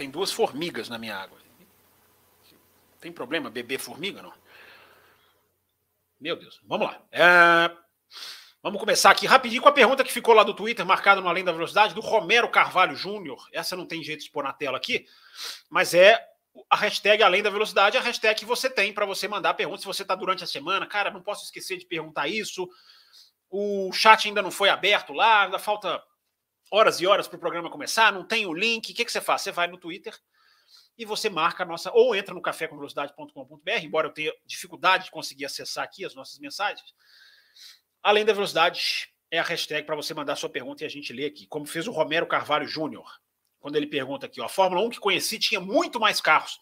Tem 0.00 0.08
duas 0.08 0.32
formigas 0.32 0.88
na 0.88 0.96
minha 0.96 1.14
água. 1.14 1.36
Tem 3.02 3.12
problema 3.12 3.50
beber 3.50 3.78
formiga, 3.78 4.22
não? 4.22 4.32
Meu 6.18 6.36
Deus. 6.36 6.58
Vamos 6.64 6.86
lá. 6.86 7.02
É... 7.12 7.70
Vamos 8.62 8.80
começar 8.80 9.10
aqui 9.10 9.26
rapidinho 9.26 9.60
com 9.60 9.68
a 9.68 9.72
pergunta 9.72 10.02
que 10.02 10.10
ficou 10.10 10.32
lá 10.32 10.42
do 10.42 10.54
Twitter, 10.54 10.86
marcada 10.86 11.20
no 11.20 11.28
Além 11.28 11.44
da 11.44 11.52
Velocidade, 11.52 11.94
do 11.94 12.00
Romero 12.00 12.48
Carvalho 12.48 12.96
Júnior. 12.96 13.46
Essa 13.52 13.76
não 13.76 13.84
tem 13.84 14.02
jeito 14.02 14.24
de 14.24 14.30
pôr 14.30 14.42
na 14.42 14.54
tela 14.54 14.78
aqui, 14.78 15.04
mas 15.68 15.92
é 15.92 16.18
a 16.70 16.76
hashtag 16.76 17.22
Além 17.22 17.42
da 17.42 17.50
Velocidade, 17.50 17.98
a 17.98 18.00
hashtag 18.00 18.40
que 18.40 18.46
você 18.46 18.70
tem 18.70 18.94
para 18.94 19.04
você 19.04 19.28
mandar 19.28 19.52
perguntas. 19.52 19.82
Se 19.82 19.86
você 19.86 20.00
está 20.00 20.14
durante 20.14 20.42
a 20.42 20.46
semana, 20.46 20.86
cara, 20.86 21.10
não 21.10 21.20
posso 21.20 21.44
esquecer 21.44 21.76
de 21.76 21.84
perguntar 21.84 22.26
isso. 22.26 22.66
O 23.50 23.92
chat 23.92 24.26
ainda 24.26 24.40
não 24.40 24.50
foi 24.50 24.70
aberto 24.70 25.12
lá, 25.12 25.42
ainda 25.42 25.58
falta 25.58 26.02
horas 26.70 27.00
e 27.00 27.06
horas 27.06 27.26
para 27.26 27.36
o 27.36 27.40
programa 27.40 27.70
começar, 27.70 28.12
não 28.12 28.24
tem 28.24 28.46
o 28.46 28.54
link, 28.54 28.92
o 28.92 28.94
que, 28.94 29.04
que 29.04 29.12
você 29.12 29.20
faz? 29.20 29.42
Você 29.42 29.50
vai 29.50 29.66
no 29.66 29.78
Twitter 29.78 30.16
e 30.96 31.04
você 31.04 31.28
marca 31.28 31.62
a 31.62 31.66
nossa, 31.66 31.90
ou 31.92 32.14
entra 32.14 32.34
no 32.34 32.42
cafécomvelocidade.com.br, 32.42 33.70
embora 33.82 34.08
eu 34.08 34.12
tenha 34.12 34.32
dificuldade 34.44 35.06
de 35.06 35.10
conseguir 35.10 35.46
acessar 35.46 35.84
aqui 35.84 36.04
as 36.04 36.14
nossas 36.14 36.38
mensagens. 36.38 36.94
Além 38.02 38.24
da 38.24 38.32
velocidade, 38.32 39.10
é 39.30 39.38
a 39.38 39.42
hashtag 39.42 39.86
para 39.86 39.96
você 39.96 40.12
mandar 40.14 40.36
sua 40.36 40.48
pergunta 40.48 40.84
e 40.84 40.86
a 40.86 40.90
gente 40.90 41.12
lê 41.12 41.26
aqui, 41.26 41.46
como 41.46 41.66
fez 41.66 41.86
o 41.88 41.92
Romero 41.92 42.26
Carvalho 42.26 42.66
Júnior, 42.66 43.10
quando 43.58 43.76
ele 43.76 43.86
pergunta 43.86 44.26
aqui, 44.26 44.40
ó, 44.40 44.44
a 44.46 44.48
Fórmula 44.48 44.82
1 44.82 44.90
que 44.90 45.00
conheci 45.00 45.38
tinha 45.38 45.60
muito 45.60 46.00
mais 46.00 46.20
carros. 46.20 46.58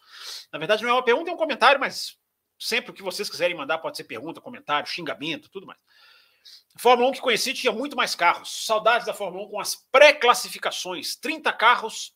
Na 0.51 0.59
verdade, 0.59 0.83
não 0.83 0.89
é 0.89 0.93
uma 0.93 1.03
pergunta, 1.03 1.31
é 1.31 1.33
um 1.33 1.37
comentário, 1.37 1.79
mas 1.79 2.17
sempre 2.57 2.91
o 2.91 2.93
que 2.93 3.01
vocês 3.01 3.29
quiserem 3.29 3.55
mandar 3.55 3.77
pode 3.77 3.97
ser 3.97 4.03
pergunta, 4.03 4.41
comentário, 4.41 4.89
xingamento, 4.89 5.49
tudo 5.49 5.65
mais. 5.65 5.79
Fórmula 6.77 7.09
1 7.09 7.13
que 7.13 7.21
conheci 7.21 7.53
tinha 7.53 7.73
muito 7.73 7.95
mais 7.95 8.15
carros. 8.15 8.65
Saudades 8.65 9.05
da 9.05 9.13
Fórmula 9.13 9.45
1 9.45 9.49
com 9.49 9.59
as 9.59 9.75
pré-classificações. 9.91 11.15
30 11.15 11.51
carros 11.53 12.15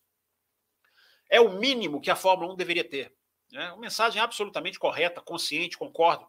é 1.30 1.42
o 1.42 1.60
mínimo 1.60 2.00
que 2.00 2.12
a 2.12 2.16
Fórmula 2.16 2.54
1 2.54 2.56
deveria 2.56 2.88
ter. 2.88 3.14
É 3.54 3.72
uma 3.72 3.78
mensagem 3.78 4.22
absolutamente 4.22 4.80
correta, 4.80 5.22
consciente, 5.22 5.78
concordo. 5.78 6.28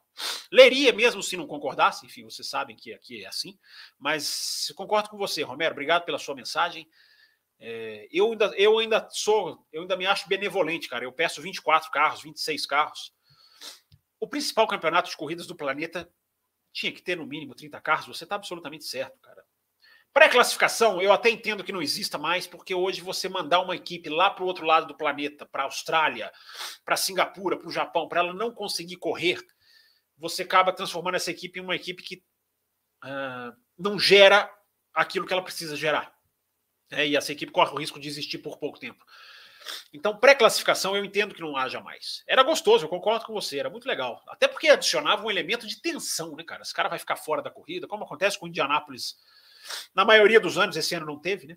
Leria 0.53 0.93
mesmo 0.93 1.23
se 1.23 1.37
não 1.37 1.47
concordasse, 1.47 2.05
enfim, 2.05 2.23
vocês 2.25 2.49
sabem 2.49 2.77
que 2.77 2.93
aqui 2.93 3.25
é 3.25 3.29
assim. 3.29 3.59
Mas 3.99 4.73
concordo 4.77 5.09
com 5.09 5.17
você, 5.17 5.43
Romero. 5.43 5.73
Obrigado 5.73 6.05
pela 6.05 6.19
sua 6.19 6.35
mensagem. 6.35 6.89
É, 7.59 8.09
eu, 8.13 8.31
ainda, 8.31 8.47
eu 8.57 8.79
ainda 8.79 9.09
sou, 9.11 9.67
eu 9.73 9.83
ainda 9.83 9.97
me 9.97 10.07
acho 10.07 10.29
benevolente, 10.29 10.89
cara. 10.89 11.05
Eu 11.05 11.13
peço 11.13 11.41
24 11.41 11.91
carros, 11.91 12.23
26 12.23 12.67
carros. 12.67 13.15
O 14.21 14.29
principal 14.29 14.67
campeonato 14.67 15.09
de 15.09 15.17
corridas 15.17 15.47
do 15.47 15.57
planeta 15.57 16.11
tinha 16.75 16.93
que 16.93 17.01
ter 17.01 17.17
no 17.17 17.25
mínimo 17.25 17.55
30 17.55 17.81
carros, 17.81 18.07
você 18.07 18.25
está 18.25 18.35
absolutamente 18.35 18.85
certo, 18.85 19.17
cara. 19.21 19.43
Pré-classificação, 20.13 21.01
eu 21.01 21.13
até 21.13 21.31
entendo 21.31 21.65
que 21.65 21.73
não 21.73 21.81
exista 21.81 22.19
mais, 22.19 22.47
porque 22.47 22.75
hoje 22.75 23.01
você 23.01 23.29
mandar 23.29 23.61
uma 23.61 23.75
equipe 23.75 24.09
lá 24.09 24.29
para 24.31 24.45
o 24.45 24.47
outro 24.47 24.67
lado 24.67 24.87
do 24.87 24.97
planeta, 24.97 25.47
para 25.47 25.63
a 25.63 25.67
Austrália, 25.67 26.31
para 26.85 26.97
Singapura, 26.97 27.57
para 27.57 27.69
o 27.69 27.73
Japão, 27.73 28.09
para 28.09 28.21
ela 28.21 28.35
não 28.35 28.53
conseguir 28.53 28.97
correr, 28.97 29.41
você 30.19 30.43
acaba 30.43 30.73
transformando 30.73 31.15
essa 31.15 31.31
equipe 31.31 31.59
em 31.59 31.63
uma 31.63 31.75
equipe 31.75 32.03
que 32.03 32.23
uh, 33.05 33.57
não 33.79 33.99
gera 33.99 34.53
aquilo 34.93 35.27
que 35.27 35.33
ela 35.33 35.43
precisa 35.43 35.77
gerar. 35.77 36.13
É, 36.91 37.07
e 37.07 37.17
essa 37.17 37.33
equipe 37.33 37.51
corre 37.51 37.73
o 37.73 37.79
risco 37.79 37.99
de 37.99 38.09
existir 38.09 38.39
por 38.39 38.59
pouco 38.59 38.79
tempo. 38.79 39.05
Então, 39.93 40.17
pré-classificação 40.17 40.97
eu 40.97 41.05
entendo 41.05 41.35
que 41.35 41.41
não 41.41 41.57
haja 41.57 41.81
mais. 41.81 42.23
Era 42.27 42.43
gostoso, 42.43 42.85
eu 42.85 42.89
concordo 42.89 43.25
com 43.25 43.33
você, 43.33 43.59
era 43.59 43.71
muito 43.71 43.87
legal. 43.87 44.23
Até 44.29 44.47
porque 44.47 44.69
adicionava 44.69 45.25
um 45.25 45.31
elemento 45.31 45.67
de 45.67 45.81
tensão, 45.81 46.37
né, 46.37 46.45
cara? 46.45 46.63
Esse 46.63 46.75
cara 46.75 46.89
vai 46.89 46.99
ficar 46.99 47.17
fora 47.17 47.43
da 47.43 47.51
corrida, 47.51 47.87
como 47.87 48.05
acontece 48.05 48.39
com 48.39 48.47
o 48.47 48.49
Indianápolis. 48.49 49.17
Na 49.95 50.05
maioria 50.05 50.41
dos 50.41 50.59
anos, 50.59 50.77
esse 50.77 50.95
ano 50.95 51.07
não 51.07 51.19
teve, 51.19 51.47
né? 51.47 51.57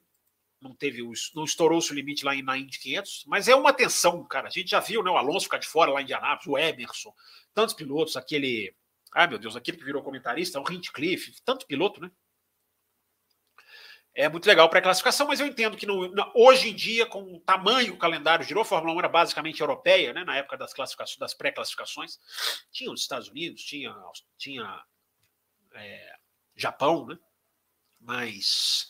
não 0.62 0.74
teve, 0.74 1.04
não 1.36 1.44
estourou-se 1.44 1.92
o 1.92 1.96
limite 1.96 2.26
lá 2.26 2.34
na 2.42 2.58
Indy 2.58 2.80
500, 2.80 3.26
mas 3.28 3.48
é 3.48 3.56
uma 3.56 3.74
tensão, 3.74 4.24
cara. 4.26 4.48
A 4.48 4.52
gente 4.52 4.72
já 4.72 4.80
viu, 4.80 5.04
né? 5.04 5.10
O 5.12 5.18
Alonso 5.18 5.46
ficar 5.46 5.60
de 5.60 5.68
fora 5.68 5.92
lá 5.92 6.02
em 6.02 6.04
Indianápolis, 6.04 6.48
o 6.48 6.58
Emerson, 6.58 7.14
tantos 7.54 7.76
pilotos, 7.76 8.18
aquele, 8.18 8.76
ai 9.14 9.28
meu 9.28 9.38
Deus, 9.38 9.56
aquele 9.56 9.78
que 9.78 9.86
virou 9.86 10.04
comentarista, 10.04 10.60
o 10.60 10.72
Hintcliffe, 10.72 11.36
tanto 11.46 11.68
piloto, 11.68 12.02
né? 12.02 12.12
É 14.18 14.28
muito 14.28 14.48
legal 14.48 14.68
para 14.68 14.80
a 14.80 14.82
classificação, 14.82 15.28
mas 15.28 15.40
eu 15.40 15.46
entendo 15.46 15.78
que 15.78 15.86
hoje 16.34 16.70
em 16.70 16.74
dia, 16.74 17.06
com 17.06 17.36
o 17.36 17.40
tamanho 17.40 17.94
o 17.94 18.00
calendário 18.00 18.44
girou, 18.44 18.64
a 18.64 18.66
Fórmula 18.66 18.96
1 18.96 18.98
era 18.98 19.08
basicamente 19.08 19.62
europeia, 19.62 20.12
né? 20.12 20.24
Na 20.24 20.36
época 20.36 20.58
das 20.58 20.74
classificações, 20.74 21.20
das 21.20 21.36
pré-classificações, 21.36 22.18
tinha 22.72 22.92
os 22.92 23.02
Estados 23.02 23.28
Unidos, 23.28 23.62
tinha, 23.62 23.96
tinha 24.36 24.84
é, 25.76 26.16
Japão, 26.56 27.06
né? 27.06 27.16
Mas 28.02 28.88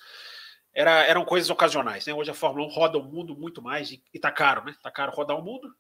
era, 0.74 1.04
eram 1.04 1.26
coisas 1.26 1.50
ocasionais. 1.50 2.06
Né? 2.06 2.14
Hoje 2.14 2.32
a 2.32 2.34
Fórmula 2.34 2.66
1 2.66 2.70
roda 2.70 2.98
o 2.98 3.04
mundo 3.04 3.36
muito 3.36 3.62
mais 3.62 3.92
e, 3.92 4.02
está 4.14 4.32
caro, 4.32 4.64
né? 4.64 4.72
Está 4.72 4.90
caro 4.90 5.12
rodar 5.12 5.38
o 5.38 5.44
mundo. 5.44 5.76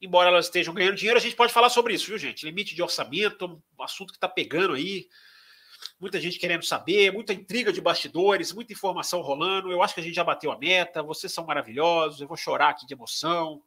Embora 0.00 0.28
elas 0.28 0.46
estejam 0.46 0.74
ganhando 0.74 0.96
dinheiro, 0.96 1.20
a 1.20 1.22
gente 1.22 1.36
pode 1.36 1.52
falar 1.52 1.70
sobre 1.70 1.94
isso, 1.94 2.08
viu, 2.08 2.18
gente? 2.18 2.44
Limite 2.44 2.74
de 2.74 2.82
orçamento, 2.82 3.62
um 3.78 3.82
assunto 3.84 4.12
que 4.12 4.16
está 4.16 4.28
pegando 4.28 4.74
aí. 4.74 5.06
Muita 6.00 6.20
gente 6.20 6.38
querendo 6.38 6.64
saber, 6.64 7.12
muita 7.12 7.32
intriga 7.32 7.72
de 7.72 7.80
bastidores, 7.80 8.52
muita 8.52 8.72
informação 8.72 9.20
rolando. 9.20 9.72
Eu 9.72 9.82
acho 9.82 9.94
que 9.94 10.00
a 10.00 10.02
gente 10.02 10.14
já 10.14 10.22
bateu 10.22 10.52
a 10.52 10.58
meta. 10.58 11.02
Vocês 11.02 11.32
são 11.32 11.44
maravilhosos. 11.44 12.20
Eu 12.20 12.28
vou 12.28 12.36
chorar 12.36 12.68
aqui 12.68 12.86
de 12.86 12.94
emoção. 12.94 13.60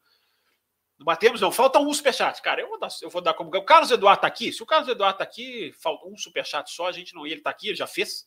Não 0.97 1.05
batemos, 1.05 1.41
não. 1.41 1.51
Falta 1.51 1.79
um 1.79 1.93
superchat. 1.93 2.41
Cara, 2.41 2.61
eu 2.61 2.69
vou 2.69 2.79
dar, 2.79 2.87
eu 3.01 3.09
vou 3.09 3.21
dar 3.21 3.33
como. 3.33 3.49
O 3.49 3.65
Carlos 3.65 3.91
Eduardo 3.91 4.19
está 4.19 4.27
aqui. 4.27 4.53
Se 4.53 4.63
o 4.63 4.65
Carlos 4.65 4.87
Eduardo 4.87 5.15
está 5.15 5.23
aqui, 5.23 5.73
falta 5.81 6.07
um 6.07 6.15
superchat 6.15 6.71
só. 6.71 6.87
A 6.87 6.91
gente 6.91 7.13
não. 7.13 7.25
Ele 7.25 7.35
está 7.35 7.49
aqui, 7.49 7.67
ele 7.67 7.75
já 7.75 7.87
fez. 7.87 8.25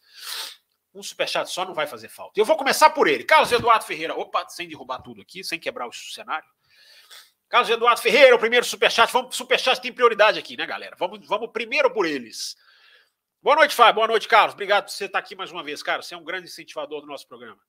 Um 0.92 1.02
superchat 1.02 1.48
só 1.50 1.64
não 1.64 1.72
vai 1.72 1.86
fazer 1.86 2.08
falta. 2.08 2.38
Eu 2.38 2.44
vou 2.44 2.56
começar 2.56 2.90
por 2.90 3.08
ele. 3.08 3.24
Carlos 3.24 3.52
Eduardo 3.52 3.84
Ferreira. 3.84 4.14
Opa, 4.14 4.46
sem 4.48 4.68
derrubar 4.68 5.00
tudo 5.00 5.22
aqui, 5.22 5.42
sem 5.42 5.58
quebrar 5.58 5.88
o 5.88 5.92
cenário. 5.92 6.46
Carlos 7.48 7.70
Eduardo 7.70 8.00
Ferreira, 8.02 8.34
o 8.34 8.38
primeiro 8.38 8.66
superchat. 8.66 9.10
Vamos, 9.12 9.34
superchat 9.34 9.80
tem 9.80 9.92
prioridade 9.92 10.38
aqui, 10.38 10.56
né, 10.56 10.66
galera? 10.66 10.94
Vamos, 10.98 11.26
vamos 11.26 11.50
primeiro 11.52 11.90
por 11.92 12.04
eles. 12.04 12.56
Boa 13.44 13.56
noite, 13.56 13.74
Fábio. 13.74 13.96
Boa 13.96 14.06
noite, 14.06 14.26
Carlos. 14.26 14.54
Obrigado 14.54 14.84
por 14.84 14.90
você 14.90 15.04
estar 15.04 15.18
aqui 15.18 15.36
mais 15.36 15.52
uma 15.52 15.62
vez, 15.62 15.82
cara. 15.82 16.00
Você 16.00 16.14
é 16.14 16.16
um 16.16 16.24
grande 16.24 16.46
incentivador 16.48 17.02
do 17.02 17.06
nosso 17.06 17.28
programa. 17.28 17.60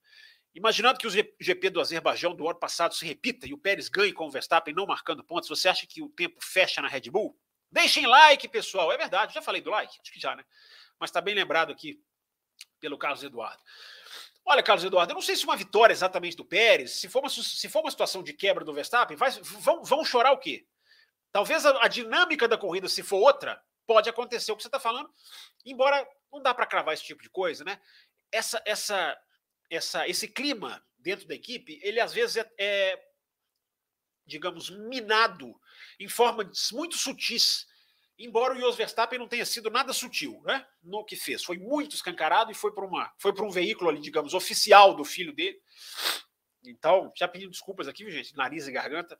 Imaginando 0.53 0.97
que 0.97 1.05
o 1.05 1.09
GP 1.09 1.69
do 1.69 1.81
Azerbaijão 1.81 2.33
do 2.33 2.47
ano 2.47 2.57
passado 2.57 2.95
se 2.95 3.05
repita 3.05 3.45
e 3.45 3.53
o 3.53 3.57
Pérez 3.57 3.89
ganhe 3.89 4.13
com 4.13 4.25
o 4.25 4.31
Verstappen 4.31 4.73
não 4.73 4.85
marcando 4.85 5.21
pontos, 5.21 5.49
você 5.49 5.67
acha 5.67 5.85
que 5.85 6.01
o 6.01 6.07
tempo 6.07 6.37
fecha 6.41 6.81
na 6.81 6.87
Red 6.87 7.11
Bull? 7.11 7.37
Deixem 7.69 8.07
like, 8.07 8.47
pessoal. 8.47 8.89
É 8.89 8.97
verdade, 8.97 9.33
já 9.33 9.41
falei 9.41 9.59
do 9.59 9.69
like? 9.69 9.99
Acho 10.01 10.13
que 10.13 10.17
já, 10.17 10.33
né? 10.33 10.45
Mas 10.97 11.09
está 11.09 11.19
bem 11.19 11.35
lembrado 11.35 11.73
aqui 11.73 12.01
pelo 12.79 12.97
Carlos 12.97 13.21
Eduardo. 13.21 13.61
Olha, 14.45 14.63
Carlos 14.63 14.85
Eduardo, 14.85 15.11
eu 15.11 15.15
não 15.15 15.21
sei 15.21 15.35
se 15.35 15.43
uma 15.43 15.57
vitória 15.57 15.91
exatamente 15.91 16.37
do 16.37 16.45
Pérez, 16.45 17.01
se 17.01 17.09
for 17.09 17.19
uma, 17.19 17.29
se 17.29 17.67
for 17.67 17.81
uma 17.81 17.91
situação 17.91 18.23
de 18.23 18.31
quebra 18.31 18.63
do 18.63 18.73
Verstappen, 18.73 19.17
vai, 19.17 19.29
vão, 19.59 19.83
vão 19.83 20.05
chorar 20.05 20.31
o 20.31 20.37
quê? 20.37 20.65
Talvez 21.33 21.65
a, 21.65 21.83
a, 21.83 21.89
dinâmica 21.89 22.47
da 22.47 22.57
corrida, 22.57 22.87
se 22.87 23.03
for 23.03 23.17
outra, 23.17 23.61
pode 23.85 24.09
acontecer 24.09 24.51
o 24.51 24.55
que 24.55 24.63
você 24.63 24.67
está 24.67 24.79
falando, 24.79 25.09
embora 25.65 26.07
não 26.31 26.41
dá 26.41 26.53
para 26.53 26.65
cravar 26.65 26.93
esse 26.93 27.03
tipo 27.03 27.21
de 27.21 27.29
coisa, 27.29 27.63
né? 27.63 27.79
Essa, 28.31 28.61
essa, 28.65 29.17
essa, 29.69 30.07
esse 30.07 30.27
clima 30.27 30.83
dentro 30.97 31.27
da 31.27 31.35
equipe, 31.35 31.79
ele 31.83 31.99
às 31.99 32.13
vezes 32.13 32.37
é, 32.37 32.51
é 32.57 33.05
digamos, 34.25 34.69
minado 34.69 35.59
em 35.99 36.07
formas 36.07 36.71
muito 36.71 36.97
sutis 36.97 37.67
Embora 38.17 38.53
o 38.53 38.59
Jos 38.59 38.77
Verstappen 38.77 39.19
não 39.19 39.27
tenha 39.27 39.45
sido 39.45 39.69
nada 39.69 39.91
sutil 39.91 40.41
né, 40.45 40.65
no 40.81 41.03
que 41.03 41.17
fez, 41.17 41.43
foi 41.43 41.57
muito 41.57 41.95
escancarado 41.95 42.49
e 42.49 42.55
foi 42.55 42.73
para 42.73 42.85
uma, 42.85 43.13
foi 43.17 43.33
para 43.33 43.43
um 43.43 43.49
veículo 43.49 43.89
ali, 43.89 43.99
digamos, 43.99 44.33
oficial 44.33 44.95
do 44.95 45.03
filho 45.03 45.33
dele. 45.33 45.59
Então, 46.63 47.11
já 47.15 47.27
pedi 47.27 47.47
desculpas 47.47 47.87
aqui, 47.87 48.09
gente, 48.09 48.35
nariz 48.35 48.67
e 48.67 48.71
garganta. 48.71 49.19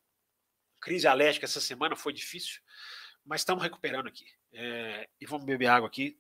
Crise 0.82 1.08
alérgica 1.08 1.46
essa 1.46 1.60
semana 1.60 1.96
foi 1.96 2.14
difícil, 2.14 2.62
mas 3.26 3.42
estamos 3.42 3.64
recuperando 3.64 4.08
aqui. 4.08 4.26
É, 4.54 5.10
e 5.20 5.26
vamos 5.26 5.46
beber 5.46 5.68
água 5.68 5.88
aqui. 5.88 6.18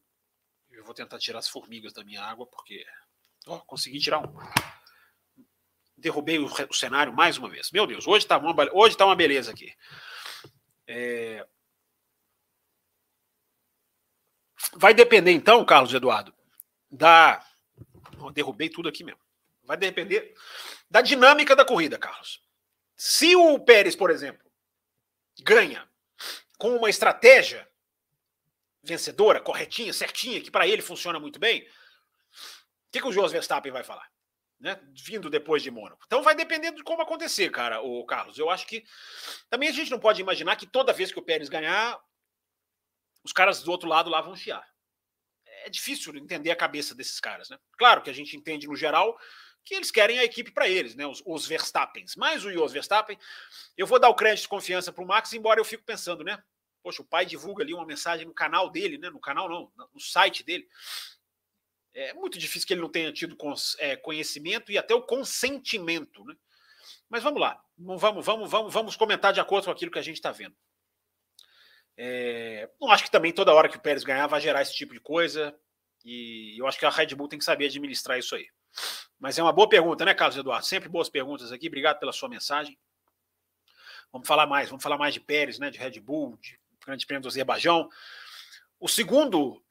Eu 0.72 0.84
vou 0.84 0.94
tentar 0.94 1.20
tirar 1.20 1.40
as 1.40 1.48
formigas 1.48 1.94
da 1.94 2.04
minha 2.04 2.22
água, 2.22 2.46
porque 2.48 2.86
ó, 3.48 3.60
consegui 3.60 4.00
tirar 4.00 4.20
um. 4.20 4.36
Derrubei 5.98 6.40
o, 6.40 6.46
o 6.46 6.74
cenário 6.74 7.14
mais 7.14 7.38
uma 7.38 7.50
vez. 7.50 7.72
Meu 7.72 7.88
Deus, 7.88 8.06
hoje 8.06 8.26
está 8.26 8.38
uma, 8.38 8.54
hoje 8.74 8.98
tá 8.98 9.06
uma 9.06 9.16
beleza 9.16 9.52
aqui. 9.52 9.74
É, 10.88 11.48
Vai 14.78 14.94
depender, 14.94 15.32
então, 15.32 15.64
Carlos 15.66 15.94
Eduardo, 15.94 16.34
da. 16.92 17.44
Oh, 18.20 18.30
derrubei 18.30 18.70
tudo 18.70 18.90
aqui 18.90 19.04
mesmo. 19.04 19.20
Vai 19.64 19.78
depender 19.78 20.34
da 20.90 21.02
dinâmica 21.02 21.56
da 21.56 21.66
corrida, 21.66 21.98
Carlos. 21.98 22.44
Se 22.96 23.36
o 23.36 23.60
Pérez, 23.60 23.96
por 23.96 24.10
exemplo, 24.10 24.46
ganha 25.42 25.90
com 26.58 26.76
uma 26.76 26.90
estratégia 26.90 27.68
vencedora, 28.84 29.42
corretinha, 29.42 29.92
certinha, 29.92 30.42
que 30.42 30.52
para 30.52 30.68
ele 30.68 30.82
funciona 30.82 31.20
muito 31.20 31.40
bem, 31.40 31.64
o 31.64 32.92
que, 32.92 33.02
que 33.02 33.08
o 33.08 33.12
Jos 33.12 33.32
Verstappen 33.32 33.72
vai 33.72 33.84
falar? 33.84 34.10
Né? 34.60 34.80
Vindo 34.94 35.30
depois 35.30 35.62
de 35.62 35.72
Mônaco. 35.72 36.04
Então 36.06 36.24
vai 36.24 36.36
depender 36.36 36.72
de 36.72 36.84
como 36.84 37.02
acontecer, 37.02 37.50
cara, 37.52 37.82
o 37.82 38.06
Carlos. 38.06 38.38
Eu 38.38 38.50
acho 38.50 38.66
que 38.68 38.86
também 39.50 39.70
a 39.70 39.72
gente 39.72 39.92
não 39.92 40.00
pode 40.00 40.22
imaginar 40.22 40.56
que 40.56 40.66
toda 40.66 40.94
vez 40.94 41.12
que 41.12 41.20
o 41.20 41.24
Pérez 41.24 41.50
ganhar, 41.50 42.00
os 43.24 43.34
caras 43.34 43.64
do 43.64 43.72
outro 43.72 43.90
lado 43.90 44.10
lá 44.10 44.22
vão 44.22 44.36
chiar. 44.36 44.66
É 45.66 45.70
difícil 45.70 46.16
entender 46.16 46.52
a 46.52 46.56
cabeça 46.56 46.94
desses 46.94 47.20
caras, 47.20 47.50
né? 47.50 47.58
Claro 47.78 48.02
que 48.02 48.10
a 48.10 48.14
gente 48.14 48.38
entende 48.38 48.68
no 48.68 48.76
geral 48.76 49.18
que 49.66 49.74
eles 49.74 49.90
querem 49.90 50.20
a 50.20 50.24
equipe 50.24 50.52
para 50.52 50.70
eles, 50.70 50.96
né? 50.96 51.06
Os, 51.08 51.22
os 51.26 51.48
Verstappens. 51.48 52.16
Mas 52.16 52.46
o 52.46 52.52
Jos 52.52 52.72
Verstappen, 52.72 53.18
eu 53.76 53.88
vou 53.88 54.00
dar 54.00 54.10
o 54.10 54.16
crédito 54.16 54.44
de 54.44 54.48
confiança 54.48 54.94
para 54.94 55.04
o 55.04 55.08
Max, 55.08 55.34
embora 55.34 55.60
eu 55.60 55.66
fico 55.66 55.84
pensando, 55.84 56.24
né? 56.24 56.42
Poxa, 56.84 57.02
o 57.02 57.06
pai 57.06 57.26
divulga 57.26 57.64
ali 57.64 57.74
uma 57.74 57.86
mensagem 57.86 58.28
no 58.28 58.34
canal 58.34 58.70
dele, 58.70 59.00
né? 59.00 59.10
No 59.10 59.20
canal 59.20 59.50
não, 59.50 59.72
no 59.92 60.00
site 60.00 60.44
dele. 60.44 60.68
É 61.94 62.14
muito 62.14 62.38
difícil 62.38 62.68
que 62.68 62.74
ele 62.74 62.82
não 62.82 62.90
tenha 62.90 63.12
tido 63.12 63.36
é, 63.80 63.96
conhecimento 63.96 64.72
e 64.72 64.78
até 64.78 64.94
o 64.94 65.02
consentimento, 65.02 66.24
né? 66.24 66.36
Mas 67.10 67.24
vamos 67.24 67.42
lá, 67.42 67.60
vamos, 67.78 68.26
vamos, 68.26 68.50
vamos, 68.50 68.74
vamos 68.74 68.96
comentar 68.96 69.34
de 69.34 69.40
acordo 69.40 69.66
com 69.66 69.72
aquilo 69.72 69.92
que 69.92 70.00
a 70.00 70.04
gente 70.04 70.18
está 70.18 70.32
vendo. 70.32 70.56
É, 71.98 72.70
não 72.80 72.92
acho 72.92 73.06
que 73.06 73.12
também 73.12 73.32
toda 73.32 73.54
hora 73.54 73.70
que 73.70 73.78
o 73.78 73.82
Pérez 73.82 74.04
ganhar 74.04 74.28
vai 74.28 74.42
gerar 74.42 74.62
esse 74.62 74.76
tipo 74.76 74.94
de 74.94 75.00
coisa. 75.00 75.58
E 76.04 76.60
eu 76.60 76.68
acho 76.68 76.78
que 76.78 76.86
a 76.86 76.90
Red 76.90 77.16
Bull 77.16 77.28
tem 77.28 77.40
que 77.40 77.46
saber 77.46 77.66
administrar 77.66 78.20
isso 78.20 78.36
aí. 78.36 78.48
Mas 79.20 79.38
é 79.40 79.44
uma 79.44 79.54
boa 79.54 79.68
pergunta, 79.68 80.04
né, 80.06 80.14
Carlos 80.14 80.38
Eduardo? 80.38 80.66
Sempre 80.66 80.90
boas 80.90 81.10
perguntas 81.10 81.52
aqui. 81.52 81.68
Obrigado 81.68 82.00
pela 82.00 82.12
sua 82.12 82.30
mensagem. 82.30 82.78
Vamos 84.12 84.28
falar 84.28 84.46
mais, 84.48 84.70
vamos 84.70 84.84
falar 84.84 84.98
mais 84.98 85.14
de 85.14 85.20
Pérez, 85.20 85.60
né, 85.60 85.70
de 85.70 85.78
Red 85.78 86.00
Bull, 86.00 86.38
de 86.42 86.60
Grande 86.86 87.06
Prêmio 87.06 87.22
do 87.22 87.28
Azerbaijão. 87.28 87.90
O 88.80 88.88
segundo 88.88 89.64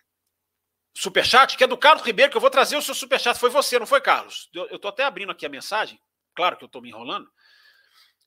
superchat, 0.94 1.56
que 1.56 1.64
é 1.64 1.66
do 1.66 1.76
Carlos 1.76 2.04
Ribeiro, 2.04 2.30
que 2.30 2.36
eu 2.36 2.40
vou 2.40 2.50
trazer 2.50 2.76
o 2.76 2.82
seu 2.82 2.94
superchat. 2.94 3.38
Foi 3.38 3.50
você, 3.50 3.78
não 3.78 3.86
foi, 3.86 4.00
Carlos? 4.00 4.48
Eu 4.54 4.76
estou 4.76 4.88
até 4.88 5.04
abrindo 5.04 5.32
aqui 5.32 5.44
a 5.44 5.48
mensagem. 5.48 6.00
Claro 6.34 6.56
que 6.56 6.64
eu 6.64 6.66
estou 6.66 6.80
me 6.80 6.88
enrolando. 6.88 7.30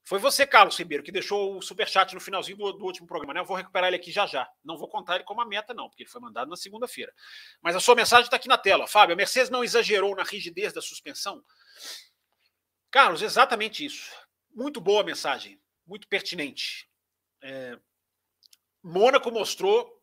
Foi 0.08 0.20
você, 0.20 0.48
Carlos 0.48 0.78
Ribeiro, 0.80 1.04
que 1.04 1.12
deixou 1.12 1.58
o 1.58 1.62
superchat 1.62 2.14
no 2.14 2.22
finalzinho 2.22 2.58
do, 2.58 2.72
do, 2.72 2.86
último 2.86 3.06
programa, 3.06 3.34
né? 3.34 3.42
Eu 3.42 3.46
vou 3.46 3.58
recuperar 3.58 3.90
ele 3.90 3.98
aqui 3.98 4.10
já 4.10 4.26
já. 4.26 4.50
Não 4.64 4.78
vou 4.78 4.88
contar 4.88 5.16
ele 5.16 5.26
como 5.26 5.42
a 5.42 5.46
meta, 5.46 5.74
não, 5.74 5.90
porque 5.90 6.04
ele 6.04 6.10
foi 6.10 6.22
mandado 6.22 6.50
na 6.50 6.56
segunda-feira. 6.56 7.14
Mas 7.62 7.76
a 7.76 7.82
sua 7.82 7.94
mensagem 7.94 8.24
está 8.24 8.38
aqui 8.38 8.48
na 8.48 8.58
tela. 8.58 8.88
Fábio, 8.88 9.12
a 9.12 9.18
Mercedes 9.18 9.50
não 9.50 9.66
exagerou 9.66 10.16
na 10.16 10.24
rigidez 10.24 10.72
da 10.72 10.82
suspensão? 10.82 11.44
Carlos, 12.90 13.22
exatamente 13.22 13.84
isso. 13.84 14.10
Muito 14.56 14.80
boa 14.80 15.04
mensagem, 15.04 15.60
muito 15.86 16.08
pertinente. 16.08 16.90
É... 17.44 17.78
Mônaco 18.82 19.30
mostrou. 19.30 19.94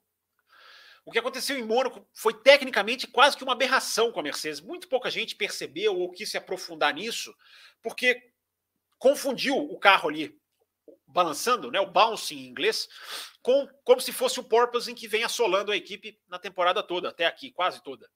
O 1.07 1.13
que 1.13 1.19
aconteceu 1.19 1.59
em 1.59 1.65
Mônaco 1.65 2.07
foi 2.13 2.35
tecnicamente 2.35 3.07
quase 3.07 3.39
que 3.39 3.43
uma 3.43 3.55
aberração 3.55 4.13
com 4.13 4.21
a 4.21 4.23
Mercedes. 4.23 4.61
Muito 4.61 4.87
pouca 4.87 5.11
gente 5.11 5.35
percebeu 5.35 5.99
ou 5.99 6.13
quis 6.13 6.31
se 6.31 6.37
aprofundar 6.37 6.93
nisso, 6.93 7.35
porque 7.83 8.34
confundiu 9.05 9.59
o 9.59 9.79
carro 9.79 10.09
ali 10.09 10.35
balançando, 11.07 11.71
né, 11.71 11.79
o 11.79 11.91
bouncing 11.91 12.39
em 12.39 12.47
inglês, 12.47 12.89
com 13.43 13.69
como 13.85 14.01
se 14.01 14.11
fosse 14.15 14.41
o 14.41 14.45
porpoising 14.45 14.95
que 14.95 15.07
vem 15.07 15.23
assolando 15.23 15.71
a 15.71 15.77
equipe 15.77 16.19
na 16.27 16.39
temporada 16.39 16.83
toda, 16.83 17.11
até 17.11 17.27
aqui, 17.27 17.53
quase 17.53 17.83
toda. 17.83 18.11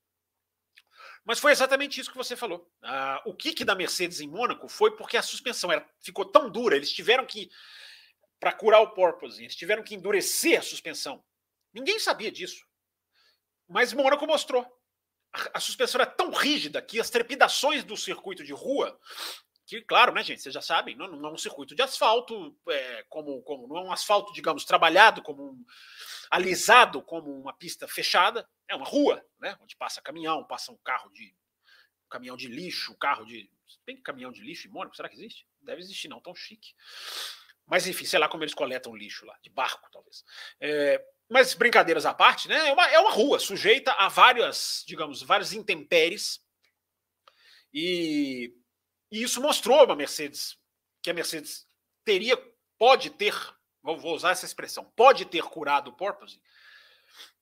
Mas 1.27 1.41
foi 1.41 1.53
exatamente 1.53 2.01
isso 2.01 2.11
que 2.11 2.17
você 2.17 2.35
falou. 2.35 2.73
Ah, 2.83 3.23
o 3.27 3.35
kick 3.35 3.67
da 3.67 3.75
Mercedes 3.75 4.23
em 4.23 4.27
Mônaco 4.27 4.67
foi 4.67 4.97
porque 4.97 5.19
a 5.19 5.23
suspensão 5.23 5.71
era, 5.71 5.87
ficou 6.01 6.25
tão 6.25 6.49
dura, 6.49 6.75
eles 6.75 6.91
tiveram 6.91 7.27
que, 7.27 7.51
para 8.41 8.55
curar 8.55 8.81
o 8.81 8.95
porpoising, 8.95 9.43
eles 9.43 9.57
tiveram 9.57 9.83
que 9.83 9.95
endurecer 9.95 10.59
a 10.59 10.63
suspensão. 10.63 11.23
Ninguém 11.71 11.99
sabia 11.99 12.33
disso. 12.33 12.65
Mas 13.69 13.93
Mônaco 13.93 14.27
mostrou. 14.27 14.67
A, 15.35 15.59
a 15.59 15.61
suspensão 15.61 16.01
era 16.01 16.11
tão 16.11 16.31
rígida 16.31 16.81
que 16.81 16.99
as 16.99 17.11
trepidações 17.11 17.85
do 17.85 17.95
circuito 17.95 18.43
de 18.43 18.55
rua 18.55 18.99
que, 19.69 19.83
claro, 19.83 20.15
né, 20.15 20.25
gente, 20.25 20.41
vocês 20.41 20.55
já 20.55 20.63
sabem, 20.63 20.97
não, 20.97 21.07
não 21.09 21.29
é 21.29 21.33
um 21.33 21.37
circuito 21.37 21.75
de 21.75 21.83
asfalto, 21.83 22.57
é, 22.71 23.05
como, 23.11 23.43
como 23.43 23.69
não 23.69 23.77
é 23.77 23.81
um 23.83 23.93
asfalto, 23.93 24.33
digamos, 24.33 24.65
trabalhado, 24.65 25.21
como 25.21 25.51
um, 25.51 25.65
alisado, 26.31 27.03
como 27.03 27.31
uma 27.39 27.53
pista 27.53 27.87
fechada, 27.87 28.49
é 28.67 28.75
uma 28.75 28.87
rua, 28.87 29.23
né, 29.39 29.59
onde 29.61 29.77
passa 29.77 30.01
caminhão, 30.01 30.43
passa 30.43 30.73
um 30.73 30.79
carro 30.79 31.11
de 31.11 31.37
um 32.07 32.09
caminhão 32.09 32.35
de 32.35 32.49
lixo, 32.49 32.93
um 32.93 32.97
carro 32.97 33.27
de 33.27 33.51
Tem 33.85 34.01
caminhão 34.01 34.33
de 34.33 34.41
lixo 34.41 34.67
em 34.67 34.71
Mônaco? 34.71 34.97
Será 34.97 35.07
que 35.07 35.17
existe? 35.17 35.47
Deve 35.61 35.83
existir, 35.83 36.09
não, 36.09 36.19
tão 36.19 36.35
chique. 36.35 36.73
Mas 37.67 37.87
enfim, 37.87 38.07
sei 38.07 38.19
lá 38.19 38.27
como 38.27 38.45
eles 38.45 38.55
coletam 38.55 38.97
lixo 38.97 39.27
lá, 39.27 39.37
de 39.43 39.51
barco, 39.51 39.87
talvez. 39.93 40.25
É, 40.59 41.05
mas 41.29 41.53
brincadeiras 41.53 42.07
à 42.07 42.15
parte, 42.15 42.49
né? 42.49 42.69
É 42.69 42.73
uma, 42.73 42.89
é 42.89 42.99
uma 42.99 43.11
rua 43.11 43.39
sujeita 43.39 43.93
a 43.93 44.09
várias, 44.09 44.83
digamos, 44.87 45.21
várias 45.23 45.53
intempéries. 45.53 46.41
E, 47.71 48.55
e 49.11 49.23
isso 49.23 49.41
mostrou 49.41 49.85
uma 49.85 49.97
Mercedes, 49.97 50.59
que 51.03 51.11
a 51.11 51.15
Mercedes 51.15 51.67
teria, 52.05 52.37
pode 52.79 53.11
ter, 53.11 53.35
vou, 53.83 54.15
usar 54.15 54.31
essa 54.31 54.47
expressão, 54.47 54.85
pode 54.97 55.25
ter 55.25 55.43
curado 55.45 55.91
o 55.91 55.97
porpoise, 55.97 56.41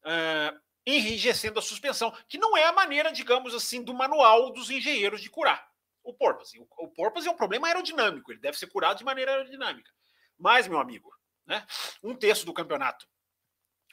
uh, 0.04 0.60
enrijecendo 0.86 1.58
a 1.58 1.62
suspensão, 1.62 2.16
que 2.28 2.38
não 2.38 2.56
é 2.56 2.64
a 2.64 2.72
maneira, 2.72 3.10
digamos 3.10 3.54
assim, 3.54 3.82
do 3.82 3.92
manual 3.92 4.52
dos 4.52 4.70
engenheiros 4.70 5.20
de 5.20 5.28
curar 5.28 5.68
o 6.02 6.14
porpoise. 6.14 6.58
O, 6.58 6.66
o 6.84 6.88
porpoise 6.88 7.26
é 7.28 7.30
um 7.30 7.36
problema 7.36 7.66
aerodinâmico, 7.66 8.30
ele 8.30 8.40
deve 8.40 8.58
ser 8.58 8.68
curado 8.68 8.98
de 8.98 9.04
maneira 9.04 9.32
aerodinâmica. 9.32 9.90
Mas, 10.38 10.68
meu 10.68 10.78
amigo, 10.78 11.10
né, 11.46 11.66
um 12.02 12.14
terço 12.14 12.46
do 12.46 12.52
campeonato, 12.52 13.06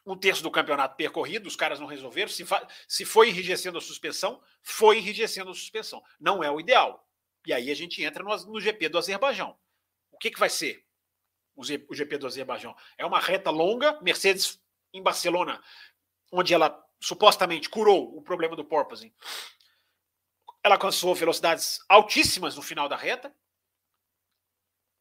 um 0.05 0.17
terço 0.17 0.43
do 0.43 0.51
campeonato 0.51 0.95
percorrido, 0.95 1.47
os 1.47 1.55
caras 1.55 1.79
não 1.79 1.87
resolveram. 1.87 2.29
Se, 2.29 2.45
se 2.87 3.05
foi 3.05 3.29
enrijecendo 3.29 3.77
a 3.77 3.81
suspensão, 3.81 4.41
foi 4.61 4.97
enrijecendo 4.97 5.49
a 5.49 5.53
suspensão. 5.53 6.03
Não 6.19 6.43
é 6.43 6.51
o 6.51 6.59
ideal. 6.59 7.07
E 7.45 7.53
aí 7.53 7.69
a 7.69 7.75
gente 7.75 8.03
entra 8.03 8.23
no, 8.23 8.35
no 8.45 8.61
GP 8.61 8.89
do 8.89 8.97
Azerbaijão. 8.97 9.57
O 10.11 10.17
que, 10.17 10.31
que 10.31 10.39
vai 10.39 10.49
ser 10.49 10.85
o, 11.55 11.61
o 11.61 11.95
GP 11.95 12.17
do 12.17 12.27
Azerbaijão? 12.27 12.75
É 12.97 13.05
uma 13.05 13.19
reta 13.19 13.49
longa, 13.49 13.99
Mercedes 14.01 14.61
em 14.93 15.01
Barcelona, 15.01 15.61
onde 16.31 16.53
ela 16.53 16.83
supostamente 17.01 17.69
curou 17.69 18.17
o 18.17 18.21
problema 18.21 18.55
do 18.55 18.63
porpoising. 18.63 19.13
Ela 20.63 20.75
alcançou 20.75 21.13
velocidades 21.13 21.79
altíssimas 21.89 22.55
no 22.55 22.61
final 22.61 22.87
da 22.87 22.95
reta, 22.95 23.35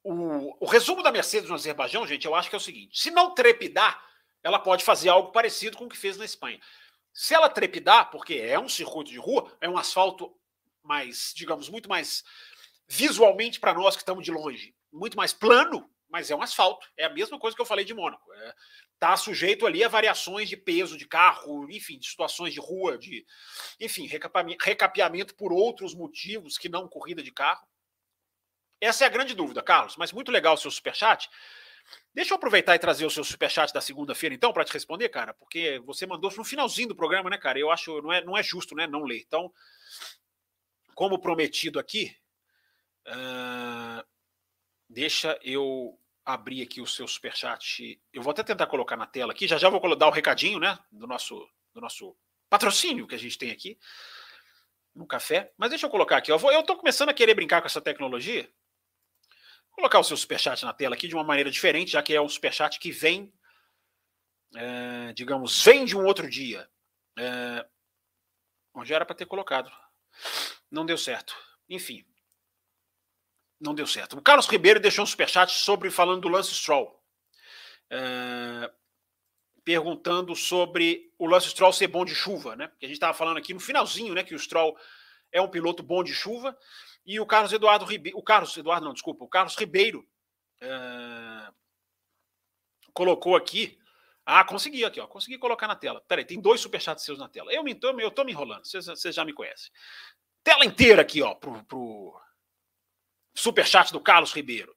o, 0.05 0.65
o 0.65 0.67
resumo 0.67 1.03
da 1.03 1.13
Mercedes 1.13 1.49
no 1.49 1.55
Azerbaijão, 1.55 2.07
gente, 2.07 2.27
eu 2.27 2.35
acho 2.35 2.49
que 2.49 2.57
é 2.57 2.59
o 2.59 2.61
seguinte: 2.61 2.99
se 2.99 3.11
não 3.11 3.35
trepidar, 3.35 4.05
ela 4.43 4.59
pode 4.59 4.85
fazer 4.85 5.09
algo 5.09 5.31
parecido 5.31 5.77
com 5.77 5.85
o 5.85 5.89
que 5.89 5.97
fez 5.97 6.17
na 6.17 6.25
Espanha. 6.25 6.61
Se 7.13 7.35
ela 7.35 7.49
trepidar, 7.49 8.11
porque 8.11 8.35
é 8.35 8.59
um 8.59 8.69
circuito 8.69 9.11
de 9.11 9.19
rua, 9.19 9.57
é 9.61 9.69
um 9.69 9.79
asfalto 9.79 10.35
mais, 10.83 11.33
digamos, 11.35 11.69
muito 11.69 11.89
mais 11.89 12.23
visualmente 12.89 13.59
para 13.59 13.75
nós 13.75 13.97
que 13.97 14.03
estamos 14.03 14.25
de 14.25 14.31
longe, 14.31 14.75
muito 14.93 15.17
mais 15.17 15.33
plano, 15.33 15.89
mas 16.09 16.31
é 16.31 16.37
um 16.37 16.43
asfalto. 16.43 16.87
É 16.97 17.07
a 17.07 17.11
mesma 17.11 17.39
coisa 17.39 17.57
que 17.57 17.63
eu 17.63 17.67
falei 17.67 17.85
de 17.85 17.95
Mônaco. 17.95 18.23
Está 18.95 19.13
é, 19.13 19.17
sujeito 19.17 19.67
ali 19.67 19.83
a 19.83 19.89
variações 19.89 20.49
de 20.49 20.57
peso 20.57 20.99
de 20.99 21.07
carro, 21.07 21.71
enfim, 21.71 21.99
de 21.99 22.07
situações 22.07 22.53
de 22.53 22.61
rua, 22.61 22.99
de, 22.99 23.25
enfim, 23.81 24.07
recapeamento 24.07 25.35
por 25.35 25.53
outros 25.53 25.95
motivos 25.95 26.59
que 26.59 26.69
não 26.69 26.87
corrida 26.87 27.23
de 27.23 27.33
carro. 27.33 27.67
Essa 28.79 29.05
é 29.05 29.07
a 29.07 29.11
grande 29.11 29.35
dúvida, 29.35 29.63
Carlos. 29.63 29.97
Mas 29.97 30.13
muito 30.13 30.31
legal 30.31 30.55
o 30.55 30.59
seu 30.59 30.71
superchat. 30.71 31.31
Deixa 32.15 32.35
eu 32.35 32.37
aproveitar 32.37 32.75
e 32.75 32.79
trazer 32.79 33.07
o 33.07 33.11
seu 33.11 33.25
superchat 33.25 33.73
da 33.73 33.81
segunda-feira, 33.81 34.35
então, 34.35 34.53
para 34.53 34.65
te 34.65 34.73
responder, 34.73 35.09
cara, 35.09 35.33
porque 35.35 35.81
você 35.85 36.07
mandou 36.07 36.31
no 36.37 36.45
finalzinho 36.45 36.89
do 36.89 36.97
programa, 36.97 37.31
né, 37.31 37.39
cara? 37.39 37.59
Eu 37.59 37.71
acho 37.71 38.03
não 38.03 38.13
é, 38.13 38.23
não 38.23 38.37
é 38.37 38.43
justo, 38.43 38.75
né, 38.75 38.87
não 38.87 39.05
ler. 39.05 39.23
Então, 39.27 39.53
como 40.95 41.19
prometido 41.19 41.79
aqui, 41.79 42.17
uh, 43.09 44.05
deixa 44.89 45.39
eu 45.43 45.99
abrir 46.25 46.63
aqui 46.63 46.81
o 46.81 46.87
seu 46.87 47.07
superchat. 47.07 48.01
Eu 48.13 48.23
vou 48.23 48.31
até 48.31 48.43
tentar 48.43 48.67
colocar 48.67 48.97
na 48.97 49.07
tela 49.07 49.33
aqui. 49.33 49.49
Já 49.49 49.59
já 49.59 49.69
vou 49.69 49.97
dar 49.97 50.09
o 50.09 50.13
recadinho, 50.13 50.59
né, 50.59 50.79
do 50.91 51.07
nosso, 51.07 51.49
do 51.73 51.81
nosso 51.81 52.17
patrocínio 52.49 53.07
que 53.07 53.15
a 53.15 53.19
gente 53.19 53.39
tem 53.39 53.51
aqui 53.51 53.79
no 54.95 55.07
café. 55.07 55.53
Mas 55.57 55.71
deixa 55.71 55.87
eu 55.87 55.91
colocar 55.91 56.19
aqui. 56.19 56.31
Eu, 56.31 56.39
vou, 56.39 56.53
eu 56.53 56.63
começando 56.65 57.09
a 57.09 57.15
querer 57.15 57.35
brincar 57.35 57.61
com 57.61 57.67
essa 57.67 57.81
tecnologia 57.81 58.49
colocar 59.73 59.99
o 59.99 60.05
seu 60.05 60.17
superchat 60.17 60.65
na 60.65 60.73
tela 60.73 60.95
aqui 60.95 61.09
de 61.09 61.15
uma 61.15 61.25
maneira 61.25 61.51
diferente, 61.51 61.93
já 61.93 62.03
que 62.03 62.15
é 62.15 62.21
um 62.21 62.29
superchat 62.29 62.79
que 62.79 62.93
vem, 62.93 63.33
é, 64.55 65.13
digamos, 65.15 65.65
vem 65.65 65.85
de 65.85 65.97
um 65.97 66.05
outro 66.05 66.29
dia. 66.29 66.69
É, 67.19 67.67
onde 68.75 68.95
era 68.95 69.05
para 69.05 69.17
ter 69.17 69.27
colocado. 69.27 69.71
Não 70.73 70.87
deu 70.87 70.97
certo. 70.97 71.37
Enfim. 71.69 72.03
Não 73.61 73.75
deu 73.75 73.87
certo. 73.87 74.17
O 74.17 74.23
Carlos 74.23 74.47
Ribeiro 74.47 74.81
deixou 74.81 75.05
um 75.05 75.07
superchat 75.07 75.53
sobre 75.53 75.91
falando 75.91 76.23
do 76.23 76.29
Lance 76.29 76.55
Stroll. 76.55 76.99
É, 77.91 78.73
perguntando 79.63 80.35
sobre 80.35 81.13
o 81.19 81.27
Lance 81.27 81.51
Stroll 81.51 81.75
ser 81.75 81.89
bom 81.89 82.07
de 82.07 82.15
chuva, 82.15 82.57
né? 82.57 82.69
Porque 82.69 82.87
a 82.87 82.89
gente 82.89 82.97
estava 82.97 83.13
falando 83.13 83.37
aqui 83.37 83.53
no 83.53 83.61
finalzinho, 83.61 84.15
né? 84.15 84.25
Que 84.25 84.35
o 84.35 84.39
Stroll 84.39 84.75
é 85.31 85.43
um 85.43 85.49
piloto 85.49 85.83
bom 85.83 86.03
de 86.03 86.15
chuva. 86.15 86.59
E 87.05 87.21
o 87.21 87.27
Carlos 87.27 87.53
Eduardo 87.53 87.85
Ribeiro, 87.85 88.17
o 88.17 88.23
Carlos 88.23 88.57
Eduardo, 88.57 88.87
não, 88.87 88.95
desculpa, 88.95 89.25
o 89.25 89.29
Carlos 89.29 89.55
Ribeiro 89.57 90.09
é, 90.63 91.53
colocou 92.95 93.37
aqui. 93.37 93.79
Ah, 94.25 94.43
consegui 94.45 94.85
aqui, 94.87 95.01
ó. 95.01 95.07
Consegui 95.07 95.37
colocar 95.37 95.69
na 95.69 95.77
tela. 95.77 96.01
Peraí, 96.09 96.25
tem 96.25 96.41
dois 96.41 96.63
superchats 96.63 97.05
seus 97.05 97.19
na 97.19 97.29
tela. 97.29 97.53
Eu 97.53 97.63
me 97.63 97.75
tô, 97.75 97.91
eu 98.01 98.11
tô 98.11 98.25
me 98.25 98.33
enrolando, 98.33 98.65
vocês 98.65 99.15
já 99.15 99.25
me 99.25 99.35
conhecem. 99.35 99.71
Tela 100.43 100.65
inteira 100.65 101.03
aqui, 101.03 101.23
ó, 101.23 101.35
pro, 101.35 101.63
pro 101.65 102.21
superchat 103.35 103.93
do 103.93 104.01
Carlos 104.01 104.33
Ribeiro. 104.33 104.75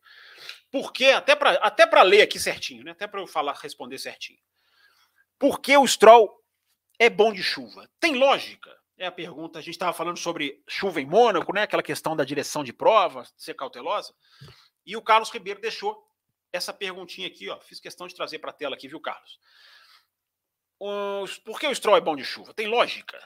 Porque, 0.72 1.06
até 1.06 1.36
para 1.36 1.52
até 1.54 2.04
ler 2.04 2.22
aqui 2.24 2.40
certinho, 2.40 2.84
né? 2.84 2.92
Até 2.92 3.08
para 3.08 3.22
eu 3.22 3.28
falar, 3.28 3.54
responder 3.54 3.98
certinho. 3.98 4.40
Por 5.40 5.60
que 5.60 5.78
o 5.78 5.88
Stroll 5.88 6.30
é 7.00 7.10
bom 7.10 7.32
de 7.32 7.44
chuva? 7.44 7.90
Tem 8.00 8.16
lógica. 8.16 8.76
É 8.98 9.06
a 9.06 9.12
pergunta. 9.12 9.60
A 9.60 9.62
gente 9.62 9.76
estava 9.76 9.94
falando 9.94 10.18
sobre 10.18 10.64
chuva 10.68 11.02
em 11.02 11.06
Mônaco, 11.06 11.54
né? 11.54 11.64
Aquela 11.64 11.84
questão 11.84 12.16
da 12.16 12.24
direção 12.24 12.64
de 12.64 12.72
prova, 12.72 13.26
ser 13.36 13.54
cautelosa. 13.54 14.14
E 14.86 14.96
o 14.96 15.02
Carlos 15.02 15.30
Ribeiro 15.30 15.60
deixou 15.60 16.06
essa 16.52 16.74
perguntinha 16.74 17.28
aqui, 17.28 17.50
ó. 17.50 17.60
Fiz 17.60 17.80
questão 17.80 18.08
de 18.08 18.16
trazer 18.16 18.40
para 18.40 18.52
a 18.52 18.54
tela 18.54 18.76
aqui, 18.76 18.88
viu, 18.88 19.02
Carlos? 19.02 19.40
Os... 20.80 21.38
Por 21.40 21.60
que 21.60 21.68
o 21.68 21.76
Stroll 21.76 21.98
é 21.98 22.02
bom 22.02 22.16
de 22.16 22.24
chuva? 22.24 22.54
Tem 22.54 22.68
lógica. 22.68 23.18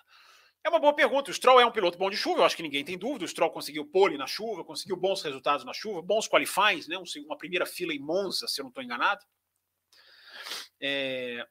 É 0.64 0.70
uma 0.70 0.80
boa 0.80 0.94
pergunta. 0.94 1.32
O 1.32 1.34
Stroll 1.34 1.60
é 1.60 1.66
um 1.66 1.72
piloto 1.72 1.98
bom 1.98 2.10
de 2.10 2.18
chuva, 2.18 2.42
eu 2.42 2.46
acho 2.46 2.56
que 2.56 2.64
ninguém 2.64 2.84
tem 2.84 2.98
dúvida. 2.98 3.26
O 3.26 3.28
Stroll 3.28 3.52
conseguiu 3.52 3.86
pole 3.86 4.18
na 4.18 4.28
chuva, 4.28 4.64
conseguiu 4.64 4.98
bons 4.98 5.22
resultados 5.22 5.66
na 5.66 5.74
chuva, 5.74 6.02
bons 6.02 6.28
qualifies, 6.28 6.88
né? 6.88 6.98
uma 7.26 7.38
primeira 7.38 7.66
fila 7.66 7.94
em 7.94 8.00
Monza, 8.00 8.48
se 8.48 8.60
eu 8.60 8.64
não 8.64 8.70
estou 8.70 8.84
enganado. 8.84 9.26
É... 10.82 11.48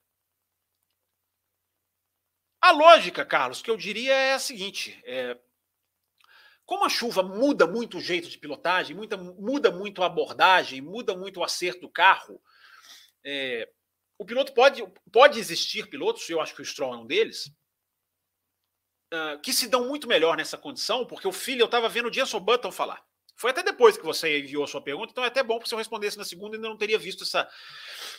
A 2.60 2.72
lógica, 2.72 3.24
Carlos, 3.24 3.62
que 3.62 3.70
eu 3.70 3.76
diria 3.76 4.14
é 4.14 4.34
a 4.34 4.38
seguinte: 4.38 5.00
é, 5.04 5.38
como 6.66 6.84
a 6.84 6.88
chuva 6.88 7.22
muda 7.22 7.66
muito 7.66 7.98
o 7.98 8.00
jeito 8.00 8.28
de 8.28 8.36
pilotagem, 8.36 8.94
muda, 8.94 9.16
muda 9.16 9.70
muito 9.70 10.02
a 10.02 10.06
abordagem, 10.06 10.82
muda 10.82 11.16
muito 11.16 11.40
o 11.40 11.44
acerto 11.44 11.80
do 11.80 11.88
carro, 11.88 12.42
é, 13.24 13.66
o 14.18 14.24
piloto 14.24 14.52
pode, 14.52 14.84
pode 15.12 15.38
existir 15.38 15.88
pilotos, 15.88 16.28
eu 16.28 16.40
acho 16.40 16.54
que 16.54 16.60
o 16.60 16.64
Stroll 16.64 16.94
é 16.94 16.96
um 16.98 17.06
deles, 17.06 17.50
que 19.42 19.52
se 19.52 19.68
dão 19.68 19.88
muito 19.88 20.06
melhor 20.06 20.36
nessa 20.36 20.58
condição, 20.58 21.06
porque 21.06 21.26
o 21.26 21.32
filho, 21.32 21.62
eu 21.62 21.66
estava 21.66 21.88
vendo 21.88 22.08
o 22.08 22.12
Jenson 22.12 22.40
Button 22.40 22.70
falar. 22.70 23.02
Foi 23.36 23.52
até 23.52 23.62
depois 23.62 23.96
que 23.96 24.04
você 24.04 24.40
enviou 24.40 24.64
a 24.64 24.66
sua 24.66 24.82
pergunta, 24.82 25.12
então 25.12 25.22
é 25.22 25.28
até 25.28 25.42
bom, 25.42 25.54
porque 25.58 25.68
se 25.68 25.74
eu 25.74 25.78
respondesse 25.78 26.18
na 26.18 26.24
segunda, 26.24 26.56
ainda 26.56 26.68
não 26.68 26.76
teria 26.76 26.98
visto 26.98 27.22
essa, 27.22 27.48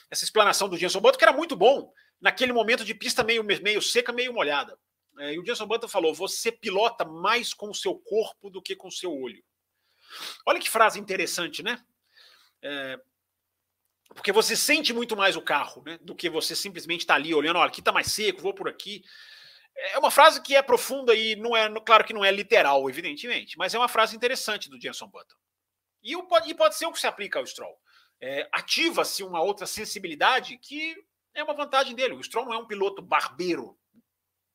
essa 0.09 0.23
explanação 0.23 0.69
do 0.69 0.77
Jenson 0.77 1.01
Button, 1.01 1.17
que 1.17 1.25
era 1.25 1.33
muito 1.33 1.57
bom 1.57 1.91
naquele 2.21 2.53
momento 2.53 2.85
de 2.85 2.93
pista 2.93 3.23
meio, 3.23 3.43
meio 3.43 3.81
seca, 3.81 4.13
meio 4.13 4.33
molhada. 4.33 4.77
É, 5.19 5.33
e 5.33 5.39
o 5.39 5.45
Jenson 5.45 5.67
Button 5.67 5.89
falou: 5.89 6.13
você 6.13 6.51
pilota 6.51 7.03
mais 7.03 7.53
com 7.53 7.69
o 7.69 7.75
seu 7.75 7.95
corpo 7.95 8.49
do 8.49 8.61
que 8.61 8.75
com 8.75 8.87
o 8.87 8.91
seu 8.91 9.13
olho. 9.13 9.43
Olha 10.45 10.59
que 10.59 10.69
frase 10.69 10.99
interessante, 10.99 11.61
né? 11.61 11.83
É, 12.61 12.97
porque 14.15 14.31
você 14.31 14.55
sente 14.55 14.93
muito 14.93 15.15
mais 15.15 15.35
o 15.35 15.41
carro, 15.41 15.83
né? 15.85 15.99
Do 16.01 16.15
que 16.15 16.29
você 16.29 16.55
simplesmente 16.55 17.01
estar 17.01 17.15
tá 17.15 17.19
ali 17.19 17.33
olhando, 17.33 17.59
olha, 17.59 17.67
aqui 17.67 17.81
está 17.81 17.91
mais 17.91 18.07
seco, 18.07 18.41
vou 18.41 18.53
por 18.53 18.69
aqui. 18.69 19.03
É 19.75 19.97
uma 19.97 20.11
frase 20.11 20.41
que 20.41 20.55
é 20.55 20.61
profunda 20.61 21.13
e 21.15 21.35
não 21.35 21.55
é, 21.55 21.69
claro 21.81 22.03
que 22.03 22.13
não 22.13 22.25
é 22.25 22.31
literal, 22.31 22.89
evidentemente, 22.89 23.57
mas 23.57 23.73
é 23.73 23.77
uma 23.77 23.87
frase 23.87 24.15
interessante 24.15 24.69
do 24.69 24.79
Jenson 24.79 25.07
Button. 25.07 25.35
E, 26.03 26.13
e 26.13 26.53
pode 26.53 26.75
ser 26.75 26.85
o 26.85 26.91
que 26.91 26.99
se 26.99 27.07
aplica 27.07 27.39
ao 27.39 27.45
Stroll. 27.45 27.77
É, 28.21 28.49
Ativa-se 28.51 29.23
uma 29.23 29.41
outra 29.41 29.65
sensibilidade 29.65 30.57
que 30.57 30.95
é 31.33 31.43
uma 31.43 31.53
vantagem 31.53 31.95
dele. 31.95 32.15
O 32.15 32.23
Stroll 32.23 32.45
não 32.45 32.53
é 32.53 32.57
um 32.57 32.67
piloto 32.67 33.01
barbeiro. 33.01 33.77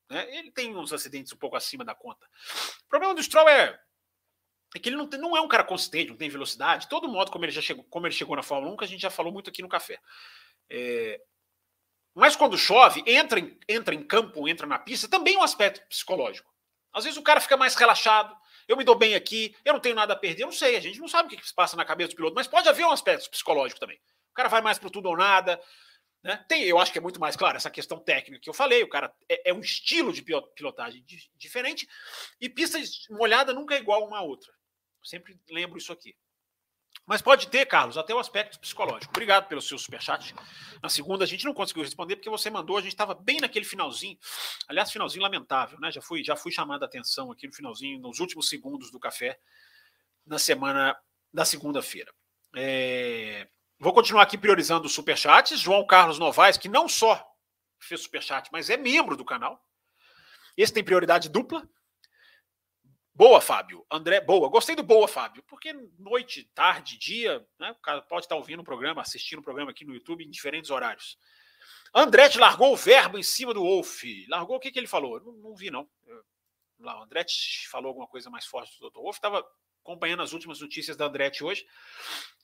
Né? 0.09 0.37
Ele 0.37 0.51
tem 0.51 0.75
uns 0.75 0.93
acidentes 0.93 1.33
um 1.33 1.37
pouco 1.37 1.55
acima 1.55 1.83
da 1.83 1.95
conta. 1.95 2.25
O 2.85 2.87
problema 2.87 3.15
do 3.15 3.23
Stroll 3.23 3.49
é, 3.49 3.79
é 4.75 4.79
que 4.79 4.89
ele 4.89 4.97
não, 4.97 5.07
tem, 5.07 5.19
não 5.19 5.35
é 5.35 5.41
um 5.41 5.47
cara 5.47 5.63
consistente, 5.63 6.09
não 6.09 6.17
tem 6.17 6.29
velocidade. 6.29 6.87
Todo 6.87 7.07
modo, 7.07 7.31
como 7.31 7.45
ele 7.45 7.51
já 7.51 7.61
chegou, 7.61 7.83
como 7.85 8.05
ele 8.05 8.13
chegou 8.13 8.35
na 8.35 8.43
Fórmula 8.43 8.73
1, 8.73 8.77
que 8.77 8.83
a 8.83 8.87
gente 8.87 9.01
já 9.01 9.09
falou 9.09 9.31
muito 9.31 9.49
aqui 9.49 9.61
no 9.61 9.69
café. 9.69 9.99
É, 10.69 11.21
mas 12.15 12.35
quando 12.35 12.57
chove, 12.57 13.03
entra 13.05 13.39
em, 13.39 13.59
entra 13.67 13.93
em 13.93 14.01
campo, 14.01 14.47
entra 14.47 14.65
na 14.65 14.79
pista, 14.79 15.07
também 15.07 15.35
é 15.35 15.37
um 15.37 15.43
aspecto 15.43 15.85
psicológico. 15.87 16.49
Às 16.93 17.03
vezes 17.03 17.19
o 17.19 17.21
cara 17.21 17.41
fica 17.41 17.57
mais 17.57 17.75
relaxado, 17.75 18.35
eu 18.67 18.77
me 18.77 18.85
dou 18.85 18.95
bem 18.95 19.15
aqui, 19.15 19.53
eu 19.65 19.73
não 19.73 19.81
tenho 19.81 19.95
nada 19.95 20.13
a 20.13 20.15
perder, 20.15 20.43
eu 20.43 20.47
não 20.47 20.53
sei, 20.53 20.77
a 20.77 20.79
gente 20.79 20.99
não 20.99 21.09
sabe 21.09 21.27
o 21.27 21.37
que, 21.37 21.45
se 21.45 21.53
passa 21.53 21.75
na 21.75 21.83
cabeça 21.83 22.11
do 22.11 22.15
piloto, 22.15 22.33
mas 22.33 22.47
pode 22.47 22.69
haver 22.69 22.85
um 22.85 22.91
aspecto 22.91 23.29
psicológico 23.29 23.79
também. 23.79 23.97
O 24.31 24.33
cara 24.33 24.47
vai 24.47 24.61
mais 24.61 24.79
para 24.79 24.89
tudo 24.89 25.09
ou 25.09 25.17
nada, 25.17 25.61
né? 26.23 26.43
Tem, 26.47 26.63
eu 26.63 26.79
acho 26.79 26.91
que 26.91 26.97
é 26.97 27.01
muito 27.01 27.19
mais 27.19 27.35
claro 27.35 27.57
essa 27.57 27.69
questão 27.69 27.99
técnica 27.99 28.41
que 28.41 28.49
eu 28.49 28.53
falei. 28.53 28.81
O 28.81 28.89
cara 28.89 29.13
é, 29.29 29.51
é 29.51 29.53
um 29.53 29.59
estilo 29.59 30.11
de 30.11 30.23
pilotagem 30.23 31.05
diferente 31.35 31.87
e 32.41 32.49
pista 32.49 32.79
molhada 33.11 33.53
nunca 33.53 33.75
é 33.75 33.77
igual 33.77 34.07
uma 34.07 34.17
a 34.17 34.21
outra. 34.23 34.51
Sempre 35.03 35.39
lembro 35.51 35.77
isso 35.77 35.93
aqui. 35.93 36.15
Mas 37.05 37.21
pode 37.21 37.47
ter, 37.47 37.65
Carlos, 37.67 37.97
até 37.97 38.15
o 38.15 38.19
aspecto 38.19 38.59
psicológico. 38.59 39.11
Obrigado 39.11 39.47
pelo 39.47 39.61
seu 39.61 39.77
superchat. 39.77 40.33
Na 40.81 40.89
segunda 40.89 41.23
a 41.23 41.27
gente 41.27 41.45
não 41.45 41.53
conseguiu 41.53 41.83
responder 41.83 42.15
porque 42.15 42.29
você 42.29 42.49
mandou, 42.49 42.77
a 42.77 42.81
gente 42.81 42.93
estava 42.93 43.13
bem 43.13 43.39
naquele 43.39 43.65
finalzinho. 43.65 44.17
Aliás, 44.67 44.91
finalzinho 44.91 45.21
lamentável, 45.21 45.79
né? 45.79 45.91
Já 45.91 46.01
fui, 46.01 46.23
já 46.23 46.35
fui 46.35 46.51
chamado 46.51 46.81
a 46.81 46.85
atenção 46.87 47.31
aqui 47.31 47.45
no 47.45 47.53
finalzinho, 47.53 47.99
nos 47.99 48.19
últimos 48.19 48.49
segundos 48.49 48.89
do 48.91 48.99
café, 48.99 49.39
na 50.25 50.39
semana 50.39 50.97
da 51.31 51.45
segunda-feira. 51.45 52.11
É... 52.55 53.47
Vou 53.77 53.93
continuar 53.93 54.23
aqui 54.23 54.37
priorizando 54.37 54.87
os 54.87 54.93
superchats. 54.93 55.59
João 55.59 55.85
Carlos 55.85 56.17
Novaes, 56.17 56.57
que 56.57 56.69
não 56.69 56.87
só 56.87 57.23
fez 57.77 58.01
superchat, 58.01 58.49
mas 58.51 58.69
é 58.69 58.77
membro 58.77 59.15
do 59.15 59.25
canal. 59.25 59.63
Esse 60.57 60.73
tem 60.73 60.83
prioridade 60.83 61.29
dupla. 61.29 61.67
Boa, 63.15 63.39
Fábio. 63.39 63.85
André, 63.89 64.19
boa. 64.19 64.49
Gostei 64.49 64.75
do 64.75 64.83
boa, 64.83 65.07
Fábio, 65.07 65.41
porque 65.47 65.71
noite, 65.97 66.51
tarde, 66.53 66.97
dia, 66.97 67.47
né? 67.57 67.71
O 67.71 67.75
cara 67.75 68.01
pode 68.01 68.25
estar 68.25 68.35
ouvindo 68.35 68.59
o 68.59 68.63
programa, 68.63 69.01
assistindo 69.01 69.39
o 69.39 69.41
programa 69.41 69.71
aqui 69.71 69.85
no 69.85 69.93
YouTube 69.93 70.25
em 70.25 70.29
diferentes 70.29 70.69
horários. 70.69 71.17
Andretti 71.93 72.37
largou 72.37 72.73
o 72.73 72.75
verbo 72.75 73.17
em 73.17 73.23
cima 73.23 73.53
do 73.53 73.63
Wolf. 73.63 74.03
Largou 74.27 74.57
o 74.57 74.59
que, 74.59 74.69
que 74.69 74.77
ele 74.77 74.85
falou? 74.85 75.21
Não, 75.21 75.31
não 75.31 75.55
vi, 75.55 75.71
não. 75.71 75.87
Lá, 76.77 76.99
o 76.99 77.03
Andretti 77.03 77.69
falou 77.69 77.87
alguma 77.87 78.05
coisa 78.05 78.29
mais 78.29 78.45
forte 78.45 78.77
do 78.77 78.89
Dr. 78.89 78.99
Wolf. 78.99 79.15
Estava 79.15 79.47
acompanhando 79.81 80.21
as 80.21 80.33
últimas 80.33 80.59
notícias 80.59 80.97
da 80.97 81.05
Andretti 81.05 81.41
hoje. 81.41 81.65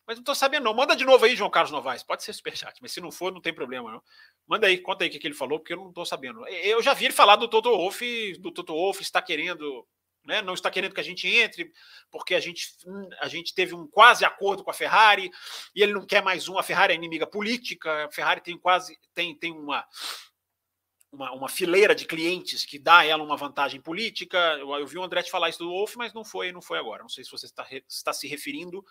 Mas 0.07 0.15
não 0.15 0.21
estou 0.21 0.36
sabendo, 0.36 0.63
não. 0.63 0.73
Manda 0.73 0.95
de 0.95 1.03
novo 1.03 1.25
aí, 1.25 1.36
João 1.36 1.49
Carlos 1.49 1.71
Novaes. 1.73 2.01
Pode 2.01 2.23
ser 2.23 2.31
superchat, 2.31 2.81
mas 2.81 2.93
se 2.93 3.01
não 3.01 3.12
for, 3.12 3.34
não 3.34 3.41
tem 3.41 3.53
problema, 3.53 3.91
não. 3.91 4.01
Manda 4.47 4.67
aí, 4.67 4.77
conta 4.77 5.03
aí 5.03 5.10
o 5.10 5.12
que, 5.12 5.19
que 5.19 5.27
ele 5.27 5.36
falou, 5.36 5.60
porque 5.60 5.73
eu 5.73 5.77
não 5.77 5.89
estou 5.89 6.05
sabendo. 6.05 6.47
Eu 6.47 6.81
já 6.81 6.93
vi 6.93 7.05
ele 7.05 7.13
falar 7.13 7.36
do 7.36 7.49
Toto 7.49 7.71
Wolff, 7.71 8.38
do 8.39 8.51
Toto 8.53 8.73
Wolff 8.73 9.01
está 9.01 9.21
querendo 9.21 9.86
né, 10.23 10.41
não 10.41 10.53
está 10.53 10.69
querendo 10.69 10.93
que 10.93 10.99
a 10.99 11.03
gente 11.03 11.27
entre, 11.27 11.71
porque 12.10 12.36
a 12.36 12.39
gente, 12.39 12.75
a 13.19 13.27
gente 13.27 13.53
teve 13.53 13.73
um 13.73 13.88
quase 13.88 14.23
acordo 14.23 14.63
com 14.63 14.69
a 14.69 14.73
Ferrari 14.73 15.31
e 15.75 15.81
ele 15.81 15.93
não 15.93 16.05
quer 16.05 16.23
mais 16.23 16.47
um. 16.47 16.57
A 16.57 16.63
Ferrari 16.63 16.93
é 16.93 16.95
inimiga 16.95 17.25
política, 17.25 18.05
a 18.05 18.12
Ferrari 18.12 18.41
tem 18.41 18.57
quase 18.57 18.97
tem, 19.13 19.36
tem 19.36 19.51
uma, 19.51 19.86
uma, 21.12 21.31
uma 21.31 21.49
fileira 21.49 21.95
de 21.95 22.05
clientes 22.05 22.65
que 22.65 22.77
dá 22.77 22.99
a 22.99 23.05
ela 23.05 23.23
uma 23.23 23.38
vantagem 23.38 23.81
política. 23.81 24.38
Eu, 24.60 24.71
eu 24.75 24.88
vi 24.88 24.97
o 24.97 25.03
Andretti 25.03 25.31
falar 25.31 25.49
isso 25.49 25.60
do 25.60 25.69
Wolff, 25.69 25.97
mas 25.97 26.13
não 26.13 26.23
foi, 26.23 26.51
não 26.51 26.62
foi 26.62 26.77
agora. 26.77 27.01
Não 27.01 27.10
sei 27.10 27.23
se 27.23 27.31
você 27.31 27.47
está, 27.47 27.67
está 27.88 28.13
se 28.13 28.27
referindo 28.27 28.84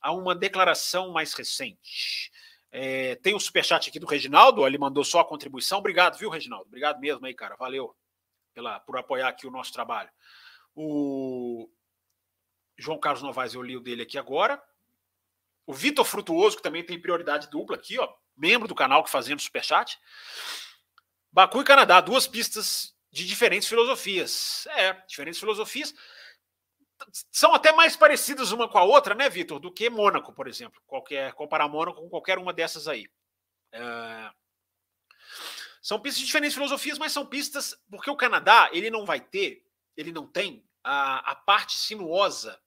a 0.00 0.12
uma 0.12 0.34
declaração 0.34 1.12
mais 1.12 1.32
recente. 1.34 2.30
É, 2.70 3.14
tem 3.16 3.32
o 3.32 3.36
um 3.36 3.40
superchat 3.40 3.88
aqui 3.88 3.98
do 3.98 4.06
Reginaldo, 4.06 4.66
ele 4.66 4.78
mandou 4.78 5.02
só 5.04 5.20
a 5.20 5.24
contribuição. 5.24 5.78
Obrigado, 5.78 6.18
viu, 6.18 6.30
Reginaldo? 6.30 6.66
Obrigado 6.66 7.00
mesmo 7.00 7.24
aí, 7.24 7.34
cara. 7.34 7.56
Valeu 7.56 7.96
pela, 8.56 8.80
por 8.80 8.96
apoiar 8.96 9.28
aqui 9.28 9.46
o 9.46 9.50
nosso 9.50 9.70
trabalho. 9.70 10.10
O 10.74 11.70
João 12.78 12.98
Carlos 12.98 13.22
Novaes, 13.22 13.52
eu 13.52 13.62
li 13.62 13.76
o 13.76 13.80
dele 13.80 14.02
aqui 14.02 14.16
agora. 14.16 14.60
O 15.66 15.74
Vitor 15.74 16.06
Frutuoso, 16.06 16.56
que 16.56 16.62
também 16.62 16.82
tem 16.82 16.98
prioridade 16.98 17.50
dupla 17.50 17.76
aqui, 17.76 17.98
ó, 17.98 18.10
membro 18.34 18.66
do 18.66 18.74
canal 18.74 19.04
que 19.04 19.10
fazendo 19.10 19.42
superchat. 19.42 19.98
Baku 21.30 21.60
e 21.60 21.64
Canadá, 21.64 22.00
duas 22.00 22.26
pistas 22.26 22.96
de 23.12 23.26
diferentes 23.26 23.68
filosofias. 23.68 24.66
É, 24.68 24.94
diferentes 25.06 25.38
filosofias. 25.38 25.94
São 27.30 27.52
até 27.52 27.72
mais 27.72 27.94
parecidas 27.94 28.52
uma 28.52 28.70
com 28.70 28.78
a 28.78 28.84
outra, 28.84 29.14
né, 29.14 29.28
Vitor, 29.28 29.60
do 29.60 29.70
que 29.70 29.90
Mônaco, 29.90 30.32
por 30.32 30.48
exemplo. 30.48 30.80
Qualquer, 30.86 31.34
comparar 31.34 31.68
Mônaco 31.68 32.00
com 32.00 32.08
qualquer 32.08 32.38
uma 32.38 32.54
dessas 32.54 32.88
aí. 32.88 33.06
É... 33.70 34.30
São 35.86 36.00
pistas 36.00 36.18
de 36.18 36.26
diferentes 36.26 36.54
filosofias, 36.54 36.98
mas 36.98 37.12
são 37.12 37.24
pistas 37.24 37.80
porque 37.88 38.10
o 38.10 38.16
Canadá 38.16 38.68
ele 38.72 38.90
não 38.90 39.06
vai 39.06 39.20
ter, 39.20 39.64
ele 39.96 40.10
não 40.10 40.26
tem 40.26 40.68
a, 40.82 41.30
a 41.30 41.36
parte 41.36 41.78
sinuosa, 41.78 42.60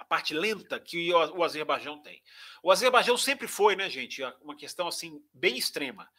a 0.00 0.04
parte 0.04 0.34
lenta 0.34 0.80
que 0.80 1.14
o, 1.14 1.36
o 1.36 1.44
Azerbaijão 1.44 2.02
tem. 2.02 2.20
O 2.60 2.72
Azerbaijão 2.72 3.16
sempre 3.16 3.46
foi, 3.46 3.76
né, 3.76 3.88
gente, 3.88 4.20
uma 4.40 4.56
questão 4.56 4.88
assim 4.88 5.24
bem 5.32 5.56
extrema. 5.56 6.10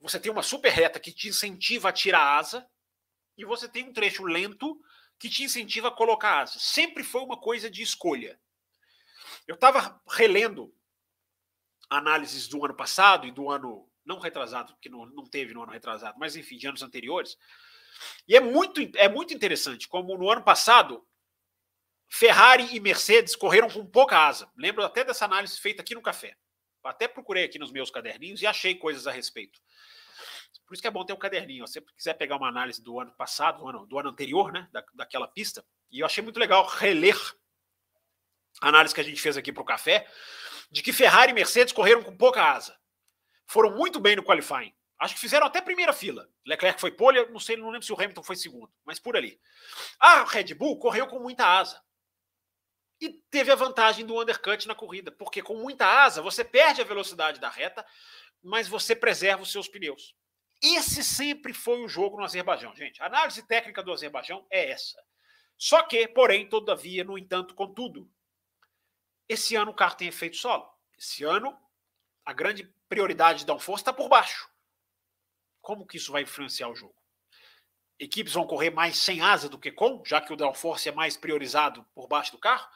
Você 0.00 0.18
tem 0.18 0.32
uma 0.32 0.42
super 0.42 0.72
reta 0.72 0.98
que 0.98 1.12
te 1.12 1.28
incentiva 1.28 1.90
a 1.90 1.92
tirar 1.92 2.36
asa 2.36 2.68
e 3.38 3.44
você 3.44 3.68
tem 3.68 3.84
um 3.84 3.92
trecho 3.92 4.24
lento 4.24 4.76
que 5.20 5.30
te 5.30 5.44
incentiva 5.44 5.86
a 5.86 5.92
colocar 5.92 6.40
asa. 6.40 6.58
Sempre 6.58 7.04
foi 7.04 7.22
uma 7.22 7.40
coisa 7.40 7.70
de 7.70 7.80
escolha. 7.80 8.40
Eu 9.46 9.54
estava 9.54 10.02
relendo 10.08 10.74
análises 11.88 12.48
do 12.48 12.64
ano 12.64 12.74
passado 12.74 13.24
e 13.24 13.30
do 13.30 13.48
ano 13.48 13.88
não 14.04 14.18
retrasado, 14.18 14.72
porque 14.74 14.88
não, 14.88 15.06
não 15.06 15.24
teve 15.24 15.54
no 15.54 15.62
ano 15.62 15.72
retrasado, 15.72 16.18
mas 16.18 16.36
enfim, 16.36 16.56
de 16.56 16.66
anos 16.66 16.82
anteriores, 16.82 17.36
e 18.26 18.36
é 18.36 18.40
muito, 18.40 18.80
é 18.96 19.08
muito 19.08 19.34
interessante 19.34 19.88
como 19.88 20.16
no 20.16 20.30
ano 20.30 20.42
passado 20.42 21.06
Ferrari 22.08 22.76
e 22.76 22.80
Mercedes 22.80 23.34
correram 23.34 23.70
com 23.70 23.86
pouca 23.86 24.18
asa. 24.18 24.50
Lembro 24.56 24.84
até 24.84 25.02
dessa 25.02 25.24
análise 25.24 25.58
feita 25.58 25.80
aqui 25.80 25.94
no 25.94 26.02
café. 26.02 26.36
Até 26.84 27.08
procurei 27.08 27.44
aqui 27.44 27.58
nos 27.58 27.72
meus 27.72 27.90
caderninhos 27.90 28.42
e 28.42 28.46
achei 28.46 28.74
coisas 28.74 29.06
a 29.06 29.12
respeito. 29.12 29.60
Por 30.66 30.74
isso 30.74 30.82
que 30.82 30.88
é 30.88 30.90
bom 30.90 31.04
ter 31.04 31.12
um 31.12 31.18
caderninho. 31.18 31.66
Se 31.66 31.80
você 31.80 31.86
quiser 31.96 32.14
pegar 32.14 32.36
uma 32.36 32.48
análise 32.48 32.82
do 32.82 33.00
ano 33.00 33.12
passado, 33.12 33.58
do 33.58 33.68
ano, 33.68 33.86
do 33.86 33.98
ano 33.98 34.10
anterior, 34.10 34.52
né, 34.52 34.68
da, 34.72 34.84
daquela 34.94 35.26
pista, 35.26 35.64
e 35.90 36.00
eu 36.00 36.06
achei 36.06 36.22
muito 36.22 36.38
legal 36.38 36.66
reler 36.66 37.16
a 38.60 38.68
análise 38.68 38.94
que 38.94 39.00
a 39.00 39.04
gente 39.04 39.20
fez 39.20 39.36
aqui 39.36 39.52
para 39.52 39.62
o 39.62 39.66
café, 39.66 40.06
de 40.70 40.82
que 40.82 40.92
Ferrari 40.92 41.32
e 41.32 41.34
Mercedes 41.34 41.72
correram 41.72 42.02
com 42.02 42.16
pouca 42.16 42.42
asa. 42.42 42.78
Foram 43.52 43.76
muito 43.76 44.00
bem 44.00 44.16
no 44.16 44.22
qualifying. 44.24 44.74
Acho 44.98 45.14
que 45.14 45.20
fizeram 45.20 45.46
até 45.46 45.60
primeira 45.60 45.92
fila. 45.92 46.26
Leclerc 46.46 46.80
foi 46.80 46.90
pole, 46.90 47.22
não 47.26 47.38
sei, 47.38 47.54
não 47.54 47.68
lembro 47.68 47.84
se 47.84 47.92
o 47.92 47.94
Hamilton 47.94 48.22
foi 48.22 48.34
segundo, 48.34 48.72
mas 48.82 48.98
por 48.98 49.14
ali. 49.14 49.38
A 50.00 50.24
Red 50.24 50.54
Bull 50.54 50.78
correu 50.78 51.06
com 51.06 51.18
muita 51.18 51.44
asa. 51.44 51.78
E 52.98 53.10
teve 53.30 53.52
a 53.52 53.54
vantagem 53.54 54.06
do 54.06 54.18
undercut 54.18 54.66
na 54.66 54.74
corrida, 54.74 55.12
porque 55.12 55.42
com 55.42 55.54
muita 55.56 55.84
asa 55.84 56.22
você 56.22 56.42
perde 56.42 56.80
a 56.80 56.84
velocidade 56.84 57.38
da 57.38 57.50
reta, 57.50 57.84
mas 58.42 58.68
você 58.68 58.96
preserva 58.96 59.42
os 59.42 59.52
seus 59.52 59.68
pneus. 59.68 60.16
Esse 60.62 61.04
sempre 61.04 61.52
foi 61.52 61.84
o 61.84 61.88
jogo 61.88 62.16
no 62.16 62.24
Azerbaijão, 62.24 62.74
gente. 62.74 63.02
A 63.02 63.06
análise 63.06 63.46
técnica 63.46 63.82
do 63.82 63.92
Azerbaijão 63.92 64.46
é 64.48 64.70
essa. 64.70 64.98
Só 65.58 65.82
que, 65.82 66.08
porém, 66.08 66.48
todavia, 66.48 67.04
no 67.04 67.18
entanto, 67.18 67.54
contudo, 67.54 68.10
esse 69.28 69.54
ano 69.56 69.72
o 69.72 69.74
carro 69.74 69.96
tem 69.96 70.08
efeito 70.08 70.38
solo. 70.38 70.66
Esse 70.96 71.22
ano, 71.22 71.54
a 72.24 72.32
grande 72.32 72.72
prioridade 72.92 73.38
de 73.38 73.46
downforce 73.46 73.80
está 73.80 73.90
por 73.90 74.06
baixo. 74.06 74.50
Como 75.62 75.86
que 75.86 75.96
isso 75.96 76.12
vai 76.12 76.24
influenciar 76.24 76.68
o 76.68 76.76
jogo? 76.76 76.94
Equipes 77.98 78.34
vão 78.34 78.46
correr 78.46 78.68
mais 78.68 78.98
sem 78.98 79.22
asa 79.22 79.48
do 79.48 79.58
que 79.58 79.72
com, 79.72 80.02
já 80.04 80.20
que 80.20 80.30
o 80.30 80.36
downforce 80.36 80.90
é 80.90 80.92
mais 80.92 81.16
priorizado 81.16 81.86
por 81.94 82.06
baixo 82.06 82.32
do 82.32 82.38
carro? 82.38 82.68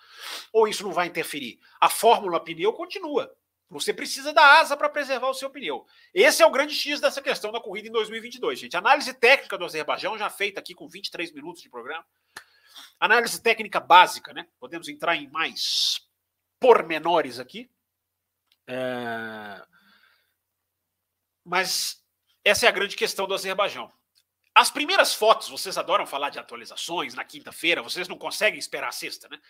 Ou 0.54 0.66
isso 0.66 0.84
não 0.84 0.92
vai 0.92 1.06
interferir? 1.06 1.60
A 1.78 1.90
fórmula 1.90 2.42
pneu 2.42 2.72
continua. 2.72 3.30
Você 3.68 3.92
precisa 3.92 4.32
da 4.32 4.58
asa 4.58 4.74
para 4.74 4.88
preservar 4.88 5.28
o 5.28 5.34
seu 5.34 5.50
pneu. 5.50 5.84
Esse 6.14 6.42
é 6.42 6.46
o 6.46 6.50
grande 6.50 6.74
X 6.74 6.98
dessa 6.98 7.20
questão 7.20 7.52
da 7.52 7.60
corrida 7.60 7.88
em 7.88 7.92
2022, 7.92 8.58
gente. 8.58 8.76
Análise 8.76 9.12
técnica 9.12 9.58
do 9.58 9.66
Azerbaijão, 9.66 10.16
já 10.16 10.30
feita 10.30 10.60
aqui 10.60 10.74
com 10.74 10.88
23 10.88 11.30
minutos 11.32 11.60
de 11.60 11.68
programa. 11.68 12.06
Análise 12.98 13.42
técnica 13.42 13.80
básica, 13.80 14.32
né? 14.32 14.48
Podemos 14.58 14.88
entrar 14.88 15.14
em 15.14 15.28
mais 15.28 16.00
pormenores 16.58 17.38
aqui. 17.38 17.70
É... 18.66 19.75
Mas 21.46 22.04
essa 22.44 22.66
é 22.66 22.68
a 22.68 22.72
grande 22.72 22.96
questão 22.96 23.24
do 23.24 23.32
Azerbaijão. 23.32 23.88
As 24.52 24.68
primeiras 24.68 25.14
fotos, 25.14 25.48
vocês 25.48 25.78
adoram 25.78 26.04
falar 26.04 26.28
de 26.28 26.40
atualizações 26.40 27.14
na 27.14 27.22
quinta-feira, 27.22 27.82
vocês 27.82 28.08
não 28.08 28.18
conseguem 28.18 28.58
esperar 28.58 28.88
a 28.88 28.92
sexta, 28.92 29.28
né? 29.28 29.40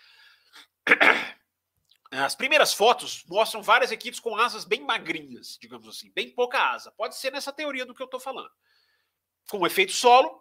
As 2.10 2.36
primeiras 2.36 2.72
fotos 2.72 3.24
mostram 3.24 3.62
várias 3.62 3.90
equipes 3.90 4.20
com 4.20 4.36
asas 4.36 4.64
bem 4.64 4.80
magrinhas, 4.80 5.58
digamos 5.60 5.88
assim, 5.88 6.12
bem 6.12 6.30
pouca 6.30 6.70
asa. 6.70 6.92
Pode 6.92 7.16
ser 7.16 7.32
nessa 7.32 7.52
teoria 7.52 7.84
do 7.84 7.94
que 7.94 8.00
eu 8.00 8.06
estou 8.06 8.20
falando. 8.20 8.52
Com 9.50 9.66
efeito 9.66 9.92
solo, 9.92 10.40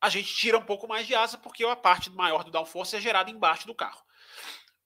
a 0.00 0.10
gente 0.10 0.34
tira 0.34 0.58
um 0.58 0.64
pouco 0.64 0.86
mais 0.86 1.06
de 1.06 1.14
asa 1.14 1.38
porque 1.38 1.64
a 1.64 1.74
parte 1.74 2.10
maior 2.10 2.44
do 2.44 2.50
downforce 2.50 2.96
é 2.96 3.00
gerada 3.00 3.30
embaixo 3.30 3.66
do 3.66 3.74
carro 3.74 4.04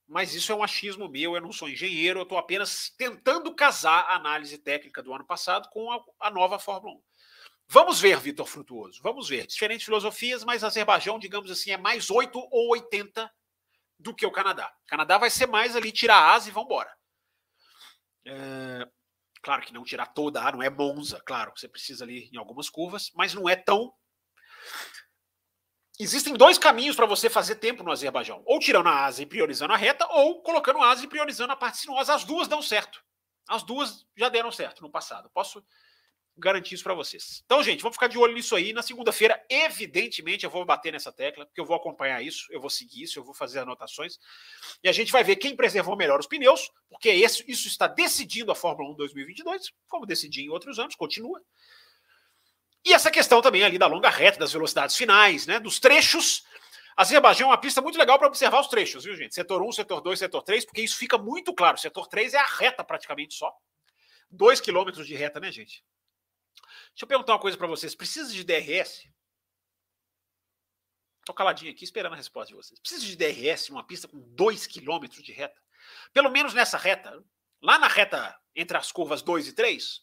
mas 0.09 0.33
isso 0.33 0.51
é 0.51 0.55
um 0.55 0.63
achismo 0.63 1.07
meu, 1.07 1.35
eu 1.35 1.41
não 1.41 1.51
sou 1.51 1.69
engenheiro, 1.69 2.19
eu 2.19 2.23
estou 2.23 2.39
apenas 2.39 2.89
tentando 2.97 3.53
casar 3.53 4.05
a 4.05 4.15
análise 4.15 4.57
técnica 4.57 5.03
do 5.03 5.13
ano 5.13 5.23
passado 5.23 5.69
com 5.69 5.91
a, 5.91 6.03
a 6.19 6.31
nova 6.31 6.57
Fórmula 6.57 6.95
1. 6.95 7.01
Vamos 7.67 8.01
ver, 8.01 8.19
Vitor 8.19 8.47
Frutuoso, 8.47 8.99
vamos 9.03 9.29
ver. 9.29 9.45
Diferentes 9.45 9.85
filosofias, 9.85 10.43
mas 10.43 10.63
Azerbaijão, 10.63 11.19
digamos 11.19 11.51
assim, 11.51 11.69
é 11.69 11.77
mais 11.77 12.09
8 12.09 12.39
ou 12.51 12.71
80 12.71 13.31
do 13.99 14.15
que 14.15 14.25
o 14.25 14.31
Canadá. 14.31 14.73
O 14.83 14.87
Canadá 14.87 15.19
vai 15.19 15.29
ser 15.29 15.45
mais 15.45 15.75
ali, 15.75 15.91
tirar 15.91 16.17
a 16.17 16.33
asa 16.33 16.49
e 16.49 16.51
vamos 16.51 16.65
embora. 16.65 16.91
É, 18.25 18.89
claro 19.43 19.61
que 19.61 19.71
não 19.71 19.83
tirar 19.83 20.07
toda 20.07 20.41
a, 20.41 20.51
não 20.51 20.63
é 20.63 20.71
Monza, 20.71 21.21
claro, 21.23 21.53
você 21.55 21.67
precisa 21.67 22.03
ali 22.03 22.31
em 22.33 22.37
algumas 22.37 22.67
curvas, 22.67 23.11
mas 23.13 23.35
não 23.35 23.47
é 23.47 23.55
tão 23.55 23.93
Existem 26.01 26.33
dois 26.33 26.57
caminhos 26.57 26.95
para 26.95 27.05
você 27.05 27.29
fazer 27.29 27.55
tempo 27.55 27.83
no 27.83 27.91
Azerbaijão: 27.91 28.41
ou 28.45 28.57
tirando 28.57 28.87
a 28.87 29.03
asa 29.05 29.21
e 29.21 29.25
priorizando 29.25 29.73
a 29.73 29.77
reta, 29.77 30.07
ou 30.11 30.41
colocando 30.41 30.79
a 30.79 30.89
asa 30.89 31.03
e 31.03 31.07
priorizando 31.07 31.51
a 31.51 31.57
parte 31.57 31.79
sinuosa. 31.79 32.13
As 32.13 32.23
duas 32.23 32.47
dão 32.47 32.61
certo. 32.61 33.03
As 33.49 33.63
duas 33.63 34.05
já 34.15 34.29
deram 34.29 34.51
certo 34.51 34.81
no 34.81 34.89
passado. 34.89 35.29
Posso 35.33 35.61
garantir 36.37 36.75
isso 36.75 36.83
para 36.83 36.93
vocês. 36.93 37.41
Então, 37.45 37.61
gente, 37.61 37.81
vamos 37.81 37.97
ficar 37.97 38.07
de 38.07 38.17
olho 38.17 38.33
nisso 38.33 38.55
aí. 38.55 38.71
Na 38.71 38.81
segunda-feira, 38.81 39.43
evidentemente, 39.49 40.45
eu 40.45 40.49
vou 40.49 40.63
bater 40.63 40.93
nessa 40.93 41.11
tecla, 41.11 41.45
porque 41.45 41.59
eu 41.59 41.65
vou 41.65 41.75
acompanhar 41.75 42.21
isso, 42.21 42.47
eu 42.49 42.61
vou 42.61 42.69
seguir 42.69 43.03
isso, 43.03 43.19
eu 43.19 43.23
vou 43.23 43.33
fazer 43.33 43.59
anotações. 43.59 44.17
E 44.81 44.87
a 44.87 44.91
gente 44.93 45.11
vai 45.11 45.23
ver 45.23 45.35
quem 45.35 45.53
preservou 45.53 45.97
melhor 45.97 46.19
os 46.19 46.27
pneus, 46.27 46.71
porque 46.89 47.09
esse, 47.09 47.43
isso 47.45 47.67
está 47.67 47.87
decidindo 47.87 48.51
a 48.51 48.55
Fórmula 48.55 48.89
1 48.91 48.95
2022, 48.95 49.73
como 49.87 50.05
decidia 50.05 50.45
em 50.45 50.49
outros 50.49 50.79
anos, 50.79 50.95
continua. 50.95 51.41
E 52.85 52.93
essa 52.93 53.11
questão 53.11 53.41
também 53.41 53.63
ali 53.63 53.77
da 53.77 53.87
longa 53.87 54.09
reta, 54.09 54.39
das 54.39 54.53
velocidades 54.53 54.95
finais, 54.95 55.45
né, 55.45 55.59
dos 55.59 55.79
trechos. 55.79 56.43
Azerbaijão 56.95 57.47
é 57.47 57.51
uma 57.51 57.57
pista 57.57 57.81
muito 57.81 57.97
legal 57.97 58.17
para 58.17 58.27
observar 58.27 58.59
os 58.59 58.67
trechos, 58.67 59.05
viu, 59.05 59.15
gente? 59.15 59.33
Setor 59.33 59.61
1, 59.61 59.71
setor 59.71 60.01
2, 60.01 60.19
setor 60.19 60.43
3, 60.43 60.65
porque 60.65 60.81
isso 60.81 60.97
fica 60.97 61.17
muito 61.17 61.53
claro. 61.53 61.77
Setor 61.77 62.07
3 62.07 62.33
é 62.33 62.37
a 62.37 62.45
reta 62.45 62.83
praticamente 62.83 63.35
só. 63.35 63.53
Dois 64.29 64.59
quilômetros 64.59 65.07
de 65.07 65.15
reta, 65.15 65.39
né, 65.39 65.51
gente? 65.51 65.83
Deixa 66.89 67.03
eu 67.03 67.07
perguntar 67.07 67.33
uma 67.33 67.39
coisa 67.39 67.57
para 67.57 67.67
vocês. 67.67 67.95
Precisa 67.95 68.33
de 68.33 68.43
DRS? 68.43 69.07
Estou 71.19 71.35
caladinho 71.35 71.71
aqui 71.71 71.83
esperando 71.83 72.13
a 72.13 72.17
resposta 72.17 72.49
de 72.49 72.55
vocês. 72.55 72.79
Precisa 72.79 73.05
de 73.05 73.15
DRS 73.15 73.69
uma 73.69 73.85
pista 73.85 74.07
com 74.07 74.19
2 74.19 74.67
km 74.67 75.07
de 75.07 75.31
reta? 75.31 75.61
Pelo 76.11 76.29
menos 76.29 76.53
nessa 76.53 76.77
reta, 76.77 77.23
lá 77.61 77.77
na 77.77 77.87
reta 77.87 78.37
entre 78.55 78.75
as 78.75 78.91
curvas 78.91 79.21
2 79.21 79.47
e 79.47 79.53
3? 79.53 80.01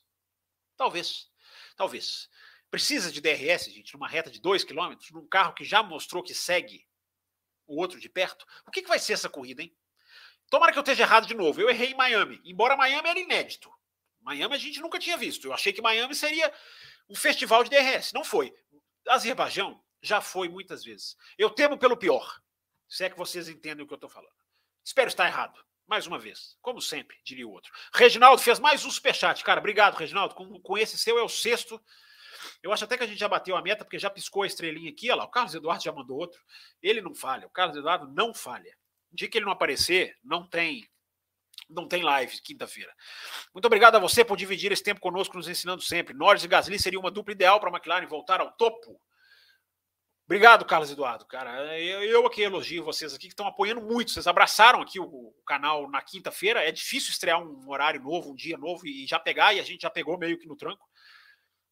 Talvez. 0.76 1.28
Talvez. 1.76 2.28
Precisa 2.70 3.11
de 3.12 3.20
DRS, 3.20 3.66
gente, 3.72 3.94
numa 3.94 4.09
reta 4.09 4.31
de 4.31 4.40
2 4.40 4.64
km, 4.64 4.94
num 5.12 5.26
carro 5.26 5.55
que 5.55 5.64
já 5.64 5.83
mostrou 5.83 6.22
que 6.22 6.35
segue 6.35 6.87
o 7.66 7.81
outro 7.81 8.00
de 8.00 8.09
perto? 8.09 8.46
O 8.66 8.70
que, 8.70 8.83
que 8.83 8.88
vai 8.88 8.98
ser 8.98 9.14
essa 9.14 9.29
corrida, 9.29 9.62
hein? 9.62 9.74
Tomara 10.48 10.72
que 10.72 10.79
eu 10.79 10.83
esteja 10.83 11.02
errado 11.02 11.26
de 11.26 11.35
novo. 11.35 11.61
Eu 11.61 11.68
errei 11.68 11.90
em 11.90 11.96
Miami, 11.96 12.40
embora 12.44 12.76
Miami 12.76 13.09
era 13.09 13.18
inédito. 13.18 13.70
Miami 14.20 14.55
a 14.55 14.59
gente 14.59 14.81
nunca 14.81 14.98
tinha 14.98 15.16
visto. 15.16 15.46
Eu 15.46 15.52
achei 15.52 15.72
que 15.72 15.83
Miami 15.83 16.14
seria 16.14 16.52
um 17.09 17.14
festival 17.14 17.64
de 17.64 17.70
DRS. 17.70 18.12
Não 18.12 18.24
foi. 18.24 18.52
Azerbaijão 19.09 19.83
já 20.02 20.20
foi 20.20 20.48
muitas 20.48 20.85
vezes. 20.85 21.16
Eu 21.38 21.50
temo 21.50 21.79
pelo 21.79 21.96
pior. 21.96 22.40
Se 22.88 23.05
é 23.05 23.11
que 23.11 23.16
vocês 23.16 23.48
entendem 23.48 23.85
o 23.85 23.87
que 23.87 23.92
eu 23.92 23.96
estou 23.96 24.11
falando. 24.11 24.35
Espero 24.85 25.09
estar 25.09 25.26
errado. 25.26 25.64
Mais 25.87 26.07
uma 26.07 26.18
vez. 26.18 26.57
Como 26.61 26.81
sempre, 26.81 27.16
diria 27.24 27.46
o 27.46 27.52
outro. 27.52 27.72
Reginaldo 27.92 28.42
fez 28.42 28.59
mais 28.59 28.85
um 28.85 28.90
superchat. 28.90 29.42
Cara, 29.44 29.61
obrigado, 29.61 29.94
Reginaldo. 29.94 30.35
Com, 30.35 30.61
com 30.61 30.79
esse 30.79 30.98
seu 30.98 31.18
é 31.18 31.22
o 31.22 31.29
sexto. 31.29 31.81
Eu 32.66 32.72
acho 32.72 32.85
até 32.85 32.96
que 32.98 33.05
a 33.05 33.07
gente 33.07 33.18
já 33.18 33.29
bateu 33.29 33.57
a 33.57 33.62
meta, 33.62 33.85
porque 33.85 33.98
já 33.98 34.11
piscou 34.11 34.42
a 34.42 34.46
estrelinha 34.46 34.90
aqui. 34.90 35.09
Olha 35.09 35.18
lá, 35.18 35.24
o 35.24 35.31
Carlos 35.31 35.55
Eduardo 35.55 35.85
já 35.85 35.92
mandou 35.92 36.18
outro. 36.18 36.40
Ele 36.83 37.00
não 37.00 37.14
falha. 37.14 37.46
O 37.46 37.50
Carlos 37.50 37.76
Eduardo 37.76 38.09
não 38.09 38.35
falha. 38.35 38.76
O 39.12 39.16
dia 39.16 39.29
que 39.29 39.38
ele 39.38 39.44
não 39.44 39.52
aparecer, 39.52 40.16
não 40.22 40.46
tem 40.46 40.87
não 41.68 41.88
tem 41.88 42.02
live 42.02 42.40
quinta-feira. 42.42 42.92
Muito 43.52 43.64
obrigado 43.64 43.96
a 43.96 43.98
você 43.98 44.24
por 44.24 44.37
dividir 44.37 44.70
esse 44.70 44.83
tempo 44.83 45.00
conosco, 45.00 45.37
nos 45.37 45.48
ensinando 45.48 45.83
sempre. 45.83 46.14
Norris 46.14 46.44
e 46.44 46.48
Gasly 46.48 46.79
seria 46.79 46.98
uma 46.98 47.11
dupla 47.11 47.33
ideal 47.33 47.59
para 47.59 47.70
a 47.70 47.72
McLaren 47.72 48.07
voltar 48.07 48.40
ao 48.40 48.52
topo. 48.52 49.00
Obrigado, 50.26 50.64
Carlos 50.64 50.90
Eduardo, 50.90 51.24
cara. 51.24 51.79
Eu, 51.81 52.02
eu 52.02 52.26
aqui 52.26 52.42
elogio 52.42 52.85
vocês 52.85 53.14
aqui 53.14 53.29
que 53.29 53.33
estão 53.33 53.46
apoiando 53.46 53.81
muito. 53.81 54.11
Vocês 54.11 54.26
abraçaram 54.26 54.81
aqui 54.83 54.98
o, 54.98 55.05
o 55.05 55.35
canal 55.46 55.88
na 55.88 56.02
quinta-feira. 56.02 56.62
É 56.62 56.72
difícil 56.72 57.11
estrear 57.11 57.40
um 57.40 57.68
horário 57.68 58.02
novo, 58.02 58.33
um 58.33 58.35
dia 58.35 58.59
novo 58.59 58.87
e 58.87 59.07
já 59.07 59.18
pegar, 59.20 59.55
e 59.55 59.61
a 59.61 59.62
gente 59.62 59.83
já 59.83 59.90
pegou 59.90 60.18
meio 60.18 60.38
que 60.38 60.48
no 60.48 60.57
tranco. 60.57 60.85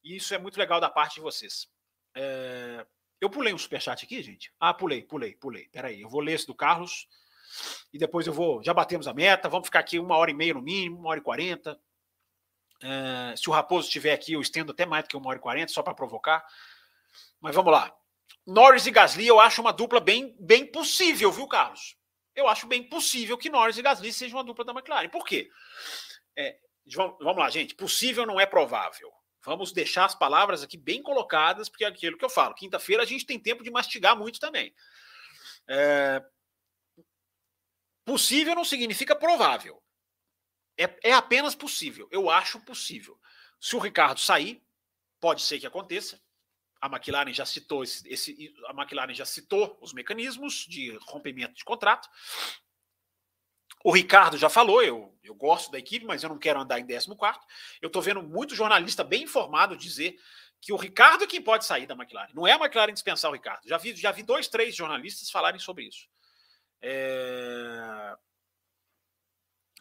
E 0.04 0.16
isso 0.16 0.34
é 0.34 0.38
muito 0.38 0.58
legal 0.58 0.80
da 0.80 0.90
parte 0.90 1.14
de 1.14 1.20
vocês. 1.20 1.66
É... 2.14 2.86
Eu 3.20 3.30
pulei 3.30 3.54
um 3.54 3.58
superchat 3.58 4.04
aqui, 4.04 4.22
gente? 4.22 4.52
Ah, 4.60 4.74
pulei, 4.74 5.02
pulei, 5.02 5.34
pulei. 5.34 5.68
Peraí, 5.68 6.02
eu 6.02 6.08
vou 6.08 6.20
ler 6.20 6.34
esse 6.34 6.46
do 6.46 6.54
Carlos 6.54 7.08
e 7.92 7.98
depois 7.98 8.26
eu 8.26 8.32
vou. 8.32 8.62
Já 8.62 8.74
batemos 8.74 9.08
a 9.08 9.14
meta, 9.14 9.48
vamos 9.48 9.68
ficar 9.68 9.78
aqui 9.78 9.98
uma 9.98 10.16
hora 10.16 10.30
e 10.30 10.34
meia 10.34 10.52
no 10.52 10.60
mínimo, 10.60 10.98
uma 10.98 11.08
hora 11.08 11.20
e 11.20 11.22
quarenta. 11.22 11.80
Uh, 12.82 13.34
se 13.36 13.48
o 13.48 13.52
Raposo 13.52 13.86
estiver 13.86 14.12
aqui, 14.12 14.34
eu 14.34 14.42
estendo 14.42 14.72
até 14.72 14.84
mais 14.84 15.04
do 15.04 15.08
que 15.08 15.16
uma 15.16 15.28
hora 15.28 15.38
e 15.38 15.42
quarenta, 15.42 15.72
só 15.72 15.82
para 15.82 15.94
provocar. 15.94 16.44
Mas 17.40 17.54
vamos 17.54 17.72
lá. 17.72 17.96
Norris 18.46 18.86
e 18.86 18.90
Gasly, 18.90 19.26
eu 19.26 19.40
acho 19.40 19.62
uma 19.62 19.72
dupla 19.72 20.00
bem, 20.00 20.36
bem 20.38 20.70
possível, 20.70 21.32
viu, 21.32 21.48
Carlos? 21.48 21.96
Eu 22.34 22.46
acho 22.46 22.66
bem 22.66 22.82
possível 22.82 23.38
que 23.38 23.48
Norris 23.48 23.78
e 23.78 23.82
Gasly 23.82 24.12
sejam 24.12 24.36
uma 24.36 24.44
dupla 24.44 24.64
da 24.64 24.72
McLaren. 24.72 25.08
Por 25.08 25.24
quê? 25.24 25.48
É, 26.36 26.58
vamos 26.94 27.38
lá, 27.38 27.48
gente. 27.48 27.74
Possível 27.74 28.26
não 28.26 28.38
é 28.38 28.44
provável. 28.44 29.10
Vamos 29.44 29.72
deixar 29.72 30.06
as 30.06 30.14
palavras 30.14 30.62
aqui 30.62 30.76
bem 30.76 31.02
colocadas, 31.02 31.68
porque 31.68 31.84
é 31.84 31.88
aquilo 31.88 32.16
que 32.16 32.24
eu 32.24 32.30
falo. 32.30 32.54
Quinta-feira 32.54 33.02
a 33.02 33.06
gente 33.06 33.26
tem 33.26 33.38
tempo 33.38 33.62
de 33.62 33.70
mastigar 33.70 34.16
muito 34.16 34.40
também. 34.40 34.74
É, 35.68 36.22
Possível 38.04 38.54
não 38.54 38.64
significa 38.64 39.16
provável. 39.16 39.82
É, 40.78 41.10
é 41.10 41.12
apenas 41.12 41.54
possível. 41.54 42.06
Eu 42.10 42.28
acho 42.28 42.60
possível. 42.60 43.18
Se 43.58 43.74
o 43.74 43.78
Ricardo 43.78 44.20
sair, 44.20 44.62
pode 45.18 45.42
ser 45.42 45.58
que 45.58 45.66
aconteça. 45.66 46.20
A 46.80 46.86
McLaren 46.86 47.32
já 47.32 47.46
citou 47.46 47.82
esse, 47.82 48.06
esse, 48.06 48.54
a 48.66 48.72
McLaren 48.72 49.14
já 49.14 49.24
citou 49.24 49.78
os 49.80 49.94
mecanismos 49.94 50.66
de 50.68 50.94
rompimento 51.06 51.54
de 51.54 51.64
contrato. 51.64 52.10
O 53.86 53.92
Ricardo 53.92 54.38
já 54.38 54.48
falou, 54.48 54.82
eu, 54.82 55.14
eu 55.22 55.34
gosto 55.34 55.70
da 55.70 55.78
equipe, 55.78 56.06
mas 56.06 56.22
eu 56.22 56.30
não 56.30 56.38
quero 56.38 56.58
andar 56.58 56.80
em 56.80 56.86
14. 56.86 57.14
Eu 57.82 57.88
estou 57.88 58.00
vendo 58.00 58.22
muito 58.22 58.54
jornalista 58.54 59.04
bem 59.04 59.24
informado 59.24 59.76
dizer 59.76 60.18
que 60.58 60.72
o 60.72 60.76
Ricardo 60.76 61.24
é 61.24 61.26
quem 61.26 61.42
pode 61.42 61.66
sair 61.66 61.86
da 61.86 61.94
McLaren. 61.94 62.32
Não 62.32 62.46
é 62.46 62.52
a 62.52 62.56
McLaren 62.56 62.94
dispensar 62.94 63.30
o 63.30 63.34
Ricardo. 63.34 63.68
Já 63.68 63.76
vi, 63.76 63.94
já 63.94 64.10
vi 64.10 64.22
dois, 64.22 64.48
três 64.48 64.74
jornalistas 64.74 65.30
falarem 65.30 65.60
sobre 65.60 65.84
isso. 65.84 66.08
É... 66.80 68.16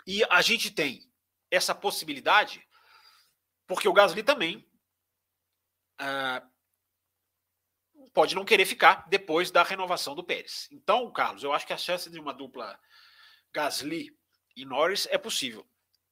E 0.06 0.22
a 0.26 0.42
gente 0.42 0.70
tem 0.70 1.10
essa 1.50 1.74
possibilidade, 1.74 2.62
porque 3.66 3.88
o 3.88 3.94
Gasly 3.94 4.22
também 4.22 4.70
uh, 6.02 6.46
pode 8.14 8.36
não 8.36 8.44
querer 8.44 8.66
ficar 8.66 9.08
depois 9.08 9.50
da 9.50 9.64
renovação 9.64 10.14
do 10.14 10.26
Pérez. 10.26 10.68
Então, 10.70 11.10
Carlos, 11.10 11.42
eu 11.42 11.54
acho 11.54 11.66
que 11.66 11.72
a 11.72 11.78
chance 11.78 12.10
de 12.10 12.20
uma 12.20 12.34
dupla 12.34 12.78
Gasly 13.54 14.16
e 14.56 14.66
Norris 14.66 15.08
é 15.12 15.18
possível. 15.18 15.66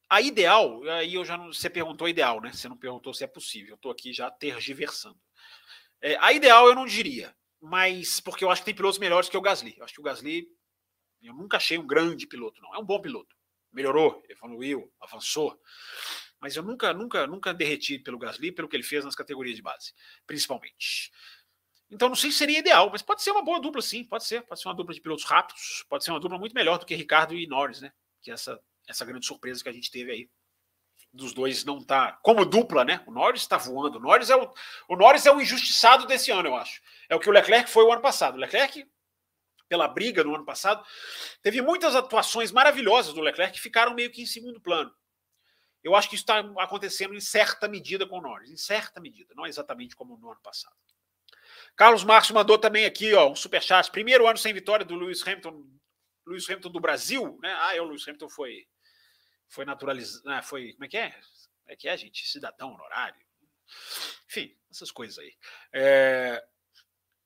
A 0.10 0.22
ideal, 0.22 0.84
aí 0.90 1.14
eu 1.14 1.24
já 1.24 1.38
não. 1.38 1.54
Você 1.54 1.70
perguntou 1.70 2.08
ideal, 2.08 2.42
né? 2.42 2.52
Você 2.52 2.68
não 2.68 2.78
perguntou 2.78 3.14
se 3.14 3.24
é 3.24 3.28
possível. 3.28 3.72
Eu 3.72 3.76
estou 3.76 3.92
aqui 3.92 4.12
já 4.12 4.30
tergiversando. 4.30 5.20
É, 6.02 6.18
a 6.20 6.34
ideal 6.34 6.68
eu 6.68 6.76
não 6.76 6.86
diria, 6.86 7.36
mas 7.62 8.20
porque 8.20 8.44
eu 8.44 8.52
acho 8.52 8.62
que 8.62 8.66
tem 8.66 8.76
pilotos 8.76 9.00
melhores 9.00 9.30
que 9.30 9.38
o 9.38 9.42
Gasly. 9.42 9.76
Eu 9.78 9.86
acho 9.86 9.94
que 9.94 10.02
o 10.02 10.04
Gasly 10.04 10.48
eu 11.22 11.34
nunca 11.34 11.58
achei 11.58 11.78
um 11.78 11.86
grande 11.86 12.26
piloto, 12.28 12.62
não. 12.62 12.74
É 12.74 12.80
um 12.80 12.86
bom 12.86 13.00
piloto. 13.00 13.36
Melhorou, 13.72 14.22
evoluiu, 14.28 14.92
avançou. 15.00 15.60
Mas 16.40 16.56
eu 16.56 16.64
nunca, 16.64 16.92
nunca, 16.92 17.28
nunca 17.28 17.54
derreti 17.54 18.00
pelo 18.00 18.18
Gasly, 18.18 18.52
pelo 18.52 18.68
que 18.68 18.76
ele 18.76 18.84
fez 18.84 19.06
nas 19.06 19.16
categorias 19.16 19.56
de 19.56 19.62
base, 19.62 19.94
principalmente. 20.26 21.12
Então 21.92 22.08
não 22.08 22.16
sei 22.16 22.32
se 22.32 22.38
seria 22.38 22.60
ideal, 22.60 22.90
mas 22.90 23.02
pode 23.02 23.22
ser 23.22 23.32
uma 23.32 23.44
boa 23.44 23.60
dupla, 23.60 23.82
sim. 23.82 24.04
Pode 24.04 24.26
ser. 24.26 24.42
Pode 24.44 24.62
ser 24.62 24.70
uma 24.70 24.74
dupla 24.76 24.94
de 24.94 25.02
pilotos 25.02 25.26
rápidos. 25.26 25.86
Pode 25.90 26.04
ser 26.04 26.12
uma 26.12 26.20
dupla 26.20 26.38
muito 26.38 26.56
melhor 26.56 26.80
do 26.80 26.86
que 26.86 26.96
Ricardo 26.96 27.36
e 27.36 27.46
Norris, 27.46 27.82
né? 27.82 27.92
Que 28.22 28.32
é 28.32 28.34
essa, 28.34 28.60
essa 28.88 29.04
grande 29.04 29.26
surpresa 29.26 29.62
que 29.62 29.70
a 29.70 29.74
gente 29.74 29.92
teve 29.92 30.12
aí. 30.12 30.30
Dos 31.14 31.34
dois 31.34 31.66
não 31.66 31.84
tá. 31.84 32.14
Como 32.24 32.46
dupla, 32.46 32.86
né? 32.86 33.04
O 33.06 33.12
Norris 33.12 33.42
está 33.42 33.58
voando. 33.58 33.98
O 33.98 34.02
Norris, 34.02 34.30
é 34.30 34.36
o, 34.36 34.54
o 34.88 34.96
Norris 34.96 35.26
é 35.26 35.32
o 35.32 35.42
injustiçado 35.42 36.08
desse 36.08 36.32
ano, 36.32 36.48
eu 36.48 36.56
acho. 36.56 36.82
É 37.10 37.16
o 37.16 37.20
que 37.20 37.30
o 37.30 37.34
Leclerc 37.34 37.70
foi 37.70 37.84
o 37.84 37.92
ano 37.92 38.02
passado. 38.02 38.36
O 38.36 38.40
Leclerc 38.40 38.88
pela 39.72 39.88
briga 39.88 40.22
no 40.22 40.36
ano 40.36 40.44
passado. 40.44 40.86
Teve 41.42 41.62
muitas 41.62 41.96
atuações 41.96 42.52
maravilhosas 42.52 43.14
do 43.14 43.22
Leclerc 43.22 43.54
que 43.54 43.62
ficaram 43.62 43.94
meio 43.94 44.12
que 44.12 44.22
em 44.22 44.26
segundo 44.26 44.60
plano. 44.60 44.94
Eu 45.82 45.96
acho 45.96 46.10
que 46.10 46.16
isso 46.16 46.24
está 46.24 46.40
acontecendo 46.58 47.16
em 47.16 47.22
certa 47.22 47.70
medida 47.70 48.06
com 48.06 48.20
o 48.20 48.22
Norris, 48.22 48.52
em 48.52 48.58
certa 48.58 49.00
medida, 49.00 49.34
não 49.34 49.48
exatamente 49.48 49.96
como 49.96 50.18
no 50.18 50.30
ano 50.30 50.42
passado. 50.42 50.76
Carlos 51.76 52.04
Márcio 52.04 52.36
mandou 52.36 52.58
também 52.58 52.86
aqui 52.86 53.14
ó, 53.14 53.30
um 53.30 53.36
superchat. 53.36 53.90
Primeiro 53.92 54.28
ano 54.28 54.38
sem 54.38 54.54
vitória 54.54 54.86
do 54.86 54.96
Lewis 54.96 55.26
Hamilton, 55.26 55.64
Lewis 56.26 56.50
Hamilton 56.50 56.70
do 56.70 56.80
Brasil, 56.80 57.40
né? 57.42 57.54
Ah, 57.62 57.76
é, 57.76 57.82
o 57.82 57.86
Lewis 57.86 58.08
Hamilton 58.08 58.30
foi, 58.30 58.68
foi 59.48 59.66
naturalizado, 59.66 60.26
né? 60.26 60.42
foi, 60.42 60.74
como 60.74 60.86
é 60.86 60.88
que 60.88 60.98
é? 60.98 61.10
Como 61.10 61.70
é 61.70 61.76
que 61.76 61.88
é, 61.88 61.98
gente? 61.98 62.28
Cidadão 62.28 62.74
honorário. 62.74 63.20
Enfim, 64.28 64.56
essas 64.70 64.92
coisas 64.92 65.18
aí. 65.18 65.34
É, 65.74 66.44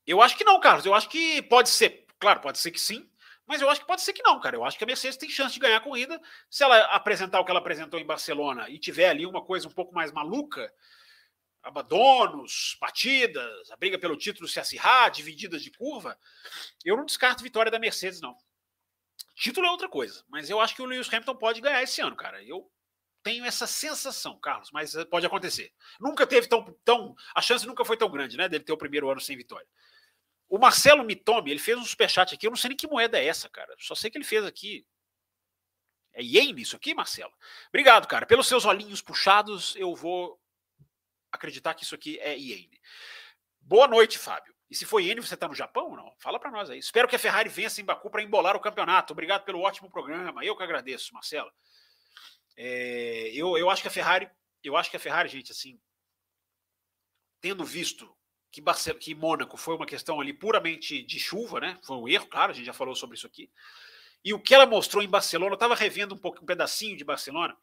eu 0.05 0.21
acho 0.21 0.37
que 0.37 0.43
não, 0.43 0.59
Carlos. 0.59 0.85
Eu 0.85 0.93
acho 0.93 1.09
que 1.09 1.41
pode 1.43 1.69
ser 1.69 2.05
Claro, 2.19 2.39
pode 2.39 2.57
ser 2.57 2.71
que 2.71 2.79
sim, 2.79 3.09
mas 3.45 3.61
eu 3.61 3.69
acho 3.69 3.81
que 3.81 3.87
pode 3.87 4.01
ser 4.01 4.13
que 4.13 4.23
não, 4.23 4.39
cara. 4.39 4.55
Eu 4.55 4.65
acho 4.65 4.77
que 4.77 4.83
a 4.83 4.87
Mercedes 4.87 5.17
tem 5.17 5.29
chance 5.29 5.53
de 5.53 5.59
ganhar 5.59 5.77
a 5.77 5.81
corrida 5.81 6.19
se 6.49 6.63
ela 6.63 6.79
apresentar 6.85 7.39
o 7.39 7.45
que 7.45 7.51
ela 7.51 7.59
apresentou 7.59 7.99
em 7.99 8.05
Barcelona 8.05 8.69
e 8.69 8.79
tiver 8.79 9.09
ali 9.09 9.25
uma 9.25 9.43
coisa 9.43 9.67
um 9.67 9.71
pouco 9.71 9.93
mais 9.93 10.11
maluca, 10.11 10.73
abandonos, 11.65 12.77
batidas, 12.79 13.71
a 13.71 13.75
briga 13.75 13.97
pelo 13.97 14.15
título 14.15 14.47
se 14.47 14.59
acirrar, 14.59 15.09
divididas 15.09 15.63
de 15.63 15.71
curva, 15.71 16.17
eu 16.83 16.95
não 16.95 17.05
descarto 17.05 17.43
vitória 17.43 17.71
da 17.71 17.79
Mercedes, 17.79 18.21
não. 18.21 18.37
Título 19.33 19.65
é 19.65 19.71
outra 19.71 19.89
coisa, 19.89 20.23
mas 20.29 20.49
eu 20.49 20.61
acho 20.61 20.75
que 20.75 20.81
o 20.81 20.85
Lewis 20.85 21.07
Hamilton 21.11 21.35
pode 21.35 21.59
ganhar 21.59 21.81
esse 21.81 21.99
ano, 22.01 22.15
cara. 22.15 22.41
Eu 22.43 22.71
tenho 23.23 23.43
essa 23.43 23.65
sensação, 23.65 24.39
Carlos, 24.39 24.69
mas 24.71 24.93
pode 25.05 25.25
acontecer. 25.25 25.73
Nunca 25.99 26.27
teve 26.27 26.47
tão, 26.47 26.63
tão. 26.85 27.15
A 27.33 27.41
chance 27.41 27.65
nunca 27.65 27.83
foi 27.83 27.97
tão 27.97 28.09
grande, 28.11 28.37
né, 28.37 28.47
dele 28.47 28.63
ter 28.63 28.71
o 28.71 28.77
primeiro 28.77 29.09
ano 29.09 29.19
sem 29.19 29.35
vitória. 29.35 29.67
O 30.47 30.59
Marcelo 30.59 31.03
Mitome, 31.03 31.49
ele 31.49 31.59
fez 31.59 31.77
um 31.79 31.83
superchat 31.83 32.35
aqui, 32.35 32.45
eu 32.45 32.51
não 32.51 32.57
sei 32.57 32.69
nem 32.69 32.77
que 32.77 32.87
moeda 32.87 33.19
é 33.19 33.25
essa, 33.25 33.49
cara. 33.49 33.75
Só 33.79 33.95
sei 33.95 34.11
que 34.11 34.17
ele 34.19 34.23
fez 34.23 34.45
aqui. 34.45 34.85
É 36.13 36.21
ien 36.21 36.55
isso 36.59 36.75
aqui, 36.75 36.93
Marcelo? 36.93 37.33
Obrigado, 37.69 38.07
cara. 38.07 38.27
Pelos 38.27 38.47
seus 38.47 38.63
olhinhos 38.65 39.01
puxados, 39.01 39.75
eu 39.75 39.93
vou 39.95 40.39
acreditar 41.35 41.73
que 41.73 41.83
isso 41.83 41.95
aqui 41.95 42.19
é 42.19 42.37
iene. 42.37 42.79
Boa 43.61 43.87
noite, 43.87 44.17
Fábio. 44.17 44.53
E 44.69 44.75
se 44.75 44.85
foi 44.85 45.05
iene, 45.05 45.21
você 45.21 45.35
está 45.35 45.47
no 45.47 45.55
Japão 45.55 45.89
ou 45.89 45.95
não? 45.95 46.13
Fala 46.17 46.39
para 46.39 46.51
nós 46.51 46.69
aí. 46.69 46.79
Espero 46.79 47.07
que 47.07 47.15
a 47.15 47.19
Ferrari 47.19 47.49
vença 47.49 47.79
em 47.81 47.85
Baku 47.85 48.09
para 48.09 48.23
embolar 48.23 48.55
o 48.55 48.59
campeonato. 48.59 49.13
Obrigado 49.13 49.43
pelo 49.43 49.61
ótimo 49.61 49.89
programa. 49.89 50.43
Eu 50.43 50.55
que 50.55 50.63
agradeço, 50.63 51.13
Marcelo. 51.13 51.51
É, 52.57 53.31
eu, 53.33 53.57
eu 53.57 53.69
acho 53.69 53.81
que 53.81 53.87
a 53.87 53.91
Ferrari, 53.91 54.29
eu 54.63 54.75
acho 54.75 54.89
que 54.89 54.97
a 54.97 54.99
Ferrari, 54.99 55.29
gente, 55.29 55.51
assim, 55.51 55.79
tendo 57.41 57.63
visto 57.63 58.15
que, 58.51 58.61
Barcelona, 58.61 59.01
que 59.01 59.13
Mônaco 59.13 59.57
foi 59.57 59.75
uma 59.75 59.85
questão 59.85 60.19
ali 60.19 60.33
puramente 60.33 61.03
de 61.03 61.19
chuva, 61.19 61.59
né? 61.59 61.77
Foi 61.83 61.97
um 61.97 62.07
erro, 62.07 62.27
claro, 62.27 62.51
a 62.51 62.55
gente 62.55 62.65
já 62.65 62.73
falou 62.73 62.95
sobre 62.95 63.17
isso 63.17 63.27
aqui. 63.27 63.51
E 64.23 64.33
o 64.33 64.39
que 64.39 64.55
ela 64.55 64.65
mostrou 64.65 65.03
em 65.03 65.07
Barcelona, 65.07 65.51
eu 65.51 65.55
estava 65.55 65.75
revendo 65.75 66.15
um 66.15 66.17
pouco 66.17 66.41
um 66.41 66.45
pedacinho 66.45 66.97
de 66.97 67.03
Barcelona, 67.03 67.55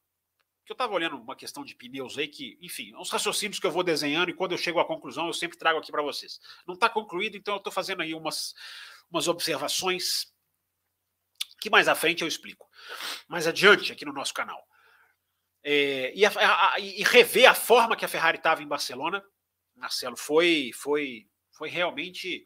que 0.65 0.73
eu 0.73 0.75
estava 0.75 0.93
olhando 0.93 1.17
uma 1.17 1.35
questão 1.35 1.65
de 1.65 1.75
pneus 1.75 2.17
aí 2.17 2.29
que, 2.29 2.59
enfim, 2.61 2.95
uns 2.97 3.11
raciocínios 3.11 3.59
que 3.59 3.67
eu 3.67 3.71
vou 3.71 3.83
desenhando 3.83 4.31
e 4.31 4.35
quando 4.35 4.53
eu 4.53 4.59
chego 4.59 4.79
à 4.79 4.85
conclusão 4.85 5.27
eu 5.27 5.33
sempre 5.33 5.59
trago 5.59 5.79
aqui 5.79 5.91
para 5.91 6.03
vocês. 6.03 6.41
Não 6.67 6.75
está 6.75 6.89
concluído, 6.89 7.37
então 7.37 7.55
eu 7.55 7.59
estou 7.59 7.73
fazendo 7.73 8.03
aí 8.03 8.15
umas, 8.15 8.55
umas 9.11 9.29
observações 9.29 10.33
que 11.61 11.71
mais 11.71 11.89
à 11.89 11.95
frente 11.95 12.23
eu 12.23 12.29
explico. 12.29 12.69
Mais 13.29 13.47
adiante 13.47 13.93
aqui 13.93 14.05
no 14.05 14.13
nosso 14.13 14.35
canal. 14.35 14.67
É, 15.65 16.13
e, 16.15 16.27
a, 16.27 16.31
a, 16.75 16.81
e 16.81 17.03
rever 17.05 17.49
a 17.49 17.55
forma 17.55 17.97
que 17.97 18.05
a 18.05 18.09
Ferrari 18.09 18.39
estava 18.39 18.63
em 18.63 18.67
Barcelona, 18.67 19.25
Marcelo, 19.77 20.17
foi, 20.17 20.73
foi, 20.75 21.29
foi 21.53 21.69
realmente 21.69 22.45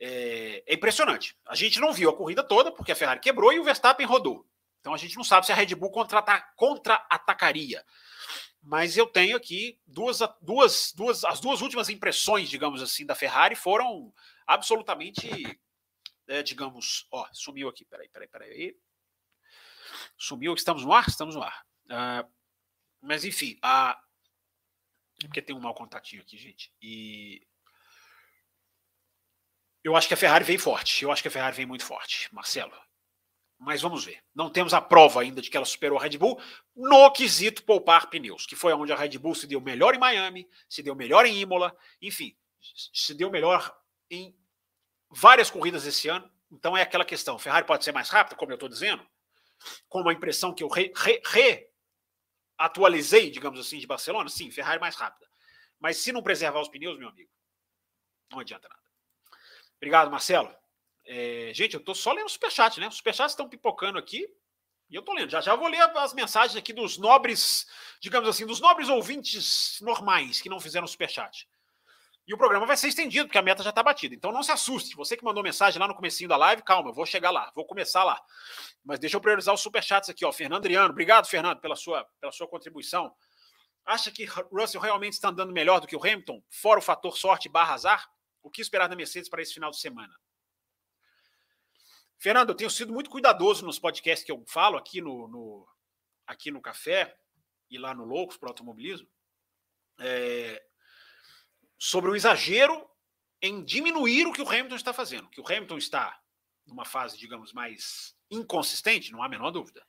é, 0.00 0.64
é, 0.66 0.74
impressionante. 0.74 1.36
A 1.46 1.54
gente 1.54 1.78
não 1.78 1.92
viu 1.92 2.10
a 2.10 2.16
corrida 2.16 2.42
toda, 2.42 2.72
porque 2.72 2.90
a 2.90 2.96
Ferrari 2.96 3.20
quebrou 3.20 3.52
e 3.52 3.60
o 3.60 3.64
Verstappen 3.64 4.06
rodou. 4.06 4.46
Então 4.80 4.94
a 4.94 4.96
gente 4.96 5.16
não 5.16 5.24
sabe 5.24 5.46
se 5.46 5.52
a 5.52 5.54
Red 5.54 5.74
Bull 5.74 5.90
contra-atacaria. 5.90 6.46
Contra 6.56 7.86
Mas 8.62 8.96
eu 8.96 9.06
tenho 9.06 9.36
aqui 9.36 9.78
duas, 9.86 10.20
duas, 10.40 10.92
duas, 10.94 11.24
as 11.24 11.40
duas 11.40 11.60
últimas 11.60 11.88
impressões, 11.88 12.48
digamos 12.48 12.82
assim, 12.82 13.04
da 13.04 13.14
Ferrari 13.14 13.54
foram 13.54 14.12
absolutamente, 14.46 15.28
é, 16.26 16.42
digamos, 16.42 17.06
ó, 17.10 17.26
sumiu 17.32 17.68
aqui, 17.68 17.84
peraí, 17.84 18.08
peraí, 18.08 18.28
peraí. 18.28 18.76
Sumiu, 20.16 20.54
estamos 20.54 20.84
no 20.84 20.92
ar? 20.92 21.06
Estamos 21.08 21.34
no 21.34 21.42
ar. 21.42 21.64
Uh, 21.86 22.28
mas 23.02 23.24
enfim, 23.24 23.58
a, 23.62 24.00
porque 25.20 25.42
tem 25.42 25.54
um 25.54 25.60
mau 25.60 25.74
contatinho 25.74 26.22
aqui, 26.22 26.38
gente. 26.38 26.72
E 26.80 27.46
eu 29.84 29.94
acho 29.94 30.08
que 30.08 30.14
a 30.14 30.16
Ferrari 30.16 30.44
vem 30.44 30.58
forte. 30.58 31.04
Eu 31.04 31.12
acho 31.12 31.22
que 31.22 31.28
a 31.28 31.30
Ferrari 31.30 31.56
vem 31.56 31.66
muito 31.66 31.84
forte, 31.84 32.32
Marcelo. 32.34 32.74
Mas 33.60 33.82
vamos 33.82 34.02
ver. 34.06 34.24
Não 34.34 34.48
temos 34.48 34.72
a 34.72 34.80
prova 34.80 35.20
ainda 35.20 35.42
de 35.42 35.50
que 35.50 35.56
ela 35.56 35.66
superou 35.66 35.98
a 35.98 36.02
Red 36.02 36.16
Bull 36.16 36.40
no 36.74 37.10
quesito 37.12 37.62
poupar 37.62 38.08
pneus, 38.08 38.46
que 38.46 38.56
foi 38.56 38.72
onde 38.72 38.90
a 38.90 38.96
Red 38.96 39.18
Bull 39.18 39.34
se 39.34 39.46
deu 39.46 39.60
melhor 39.60 39.94
em 39.94 39.98
Miami, 39.98 40.48
se 40.66 40.82
deu 40.82 40.94
melhor 40.94 41.26
em 41.26 41.38
Imola, 41.38 41.76
enfim, 42.00 42.34
se 42.58 43.12
deu 43.12 43.30
melhor 43.30 43.78
em 44.10 44.34
várias 45.10 45.50
corridas 45.50 45.84
esse 45.86 46.08
ano. 46.08 46.28
Então 46.50 46.74
é 46.74 46.80
aquela 46.80 47.04
questão: 47.04 47.38
Ferrari 47.38 47.66
pode 47.66 47.84
ser 47.84 47.92
mais 47.92 48.08
rápida, 48.08 48.34
como 48.34 48.50
eu 48.50 48.54
estou 48.54 48.68
dizendo, 48.68 49.06
com 49.90 50.00
uma 50.00 50.14
impressão 50.14 50.54
que 50.54 50.64
eu 50.64 50.68
re, 50.68 50.90
re, 50.96 51.20
re 51.26 51.68
atualizei, 52.56 53.30
digamos 53.30 53.60
assim, 53.60 53.78
de 53.78 53.86
Barcelona, 53.86 54.30
sim, 54.30 54.50
Ferrari 54.50 54.80
mais 54.80 54.96
rápida. 54.96 55.30
Mas 55.78 55.98
se 55.98 56.12
não 56.12 56.22
preservar 56.22 56.60
os 56.60 56.68
pneus, 56.70 56.98
meu 56.98 57.10
amigo, 57.10 57.30
não 58.30 58.40
adianta 58.40 58.66
nada. 58.68 58.80
Obrigado, 59.76 60.10
Marcelo. 60.10 60.54
É, 61.12 61.50
gente, 61.52 61.74
eu 61.74 61.80
tô 61.80 61.92
só 61.92 62.12
lendo 62.12 62.26
o 62.26 62.30
superchat, 62.30 62.78
né? 62.78 62.86
Os 62.86 62.98
superchats 62.98 63.32
estão 63.32 63.48
pipocando 63.48 63.98
aqui 63.98 64.28
e 64.88 64.94
eu 64.94 65.02
tô 65.02 65.12
lendo. 65.12 65.28
Já 65.28 65.40
já 65.40 65.56
vou 65.56 65.66
ler 65.66 65.82
as 65.96 66.14
mensagens 66.14 66.56
aqui 66.56 66.72
dos 66.72 66.98
nobres, 66.98 67.66
digamos 68.00 68.28
assim, 68.28 68.46
dos 68.46 68.60
nobres 68.60 68.88
ouvintes 68.88 69.80
normais 69.80 70.40
que 70.40 70.48
não 70.48 70.60
fizeram 70.60 70.86
superchat. 70.86 71.48
E 72.28 72.32
o 72.32 72.38
programa 72.38 72.64
vai 72.64 72.76
ser 72.76 72.86
estendido, 72.86 73.26
porque 73.26 73.38
a 73.38 73.42
meta 73.42 73.60
já 73.60 73.70
está 73.70 73.82
batida. 73.82 74.14
Então 74.14 74.30
não 74.30 74.44
se 74.44 74.52
assuste. 74.52 74.94
Você 74.94 75.16
que 75.16 75.24
mandou 75.24 75.42
mensagem 75.42 75.80
lá 75.80 75.88
no 75.88 75.96
comecinho 75.96 76.28
da 76.28 76.36
live, 76.36 76.62
calma, 76.62 76.90
eu 76.90 76.94
vou 76.94 77.04
chegar 77.04 77.32
lá, 77.32 77.50
vou 77.56 77.66
começar 77.66 78.04
lá. 78.04 78.22
Mas 78.84 79.00
deixa 79.00 79.16
eu 79.16 79.20
priorizar 79.20 79.52
os 79.52 79.60
superchats 79.60 80.08
aqui, 80.08 80.24
ó. 80.24 80.30
Fernando 80.30 80.60
Adriano, 80.60 80.90
obrigado, 80.90 81.26
Fernando, 81.26 81.58
pela 81.58 81.74
sua, 81.74 82.06
pela 82.20 82.30
sua 82.30 82.46
contribuição. 82.46 83.12
Acha 83.84 84.12
que 84.12 84.24
Russell 84.52 84.80
realmente 84.80 85.14
está 85.14 85.30
andando 85.30 85.52
melhor 85.52 85.80
do 85.80 85.88
que 85.88 85.96
o 85.96 86.00
Hamilton, 86.00 86.40
fora 86.48 86.78
o 86.78 86.82
fator 86.82 87.18
sorte 87.18 87.48
barra 87.48 87.74
azar? 87.74 88.08
O 88.44 88.48
que 88.48 88.62
esperar 88.62 88.86
da 88.86 88.94
Mercedes 88.94 89.28
para 89.28 89.42
esse 89.42 89.52
final 89.52 89.72
de 89.72 89.80
semana? 89.80 90.14
Fernando, 92.20 92.50
eu 92.50 92.54
tenho 92.54 92.70
sido 92.70 92.92
muito 92.92 93.08
cuidadoso 93.08 93.64
nos 93.64 93.78
podcasts 93.78 94.22
que 94.22 94.30
eu 94.30 94.44
falo 94.46 94.76
aqui 94.76 95.00
no, 95.00 95.26
no 95.26 95.66
aqui 96.26 96.50
no 96.50 96.60
Café 96.60 97.16
e 97.70 97.78
lá 97.78 97.94
no 97.94 98.04
Loucos 98.04 98.36
para 98.36 98.50
Automobilismo. 98.50 99.08
É, 99.98 100.62
sobre 101.78 102.10
o 102.10 102.14
exagero 102.14 102.86
em 103.40 103.64
diminuir 103.64 104.26
o 104.26 104.32
que 104.34 104.42
o 104.42 104.48
Hamilton 104.48 104.76
está 104.76 104.92
fazendo. 104.92 105.30
Que 105.30 105.40
o 105.40 105.46
Hamilton 105.46 105.78
está 105.78 106.20
numa 106.66 106.84
fase, 106.84 107.16
digamos, 107.16 107.54
mais 107.54 108.14
inconsistente, 108.30 109.10
não 109.12 109.22
há 109.22 109.26
a 109.26 109.30
menor 109.30 109.50
dúvida. 109.50 109.82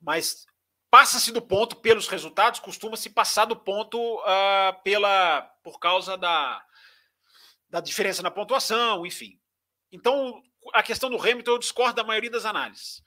Mas 0.00 0.46
passa-se 0.88 1.32
do 1.32 1.42
ponto 1.42 1.74
pelos 1.74 2.06
resultados, 2.06 2.60
costuma-se 2.60 3.10
passar 3.10 3.46
do 3.46 3.56
ponto 3.56 3.98
uh, 4.20 4.80
pela 4.84 5.42
por 5.64 5.80
causa 5.80 6.16
da, 6.16 6.64
da 7.68 7.80
diferença 7.80 8.22
na 8.22 8.30
pontuação, 8.30 9.04
enfim. 9.04 9.40
Então, 9.90 10.40
a 10.72 10.82
questão 10.82 11.10
do 11.10 11.20
Hamilton 11.20 11.52
eu 11.52 11.58
discordo 11.58 11.94
da 11.94 12.04
maioria 12.04 12.30
das 12.30 12.44
análises. 12.44 13.02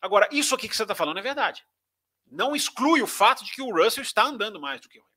Agora, 0.00 0.28
isso 0.32 0.54
aqui 0.54 0.68
que 0.68 0.76
você 0.76 0.82
está 0.82 0.94
falando 0.94 1.18
é 1.18 1.22
verdade. 1.22 1.64
Não 2.26 2.54
exclui 2.54 3.02
o 3.02 3.06
fato 3.06 3.44
de 3.44 3.52
que 3.52 3.62
o 3.62 3.74
Russell 3.74 4.02
está 4.02 4.24
andando 4.24 4.60
mais 4.60 4.80
do 4.80 4.88
que 4.88 4.98
o 4.98 5.02
Hamilton. 5.02 5.16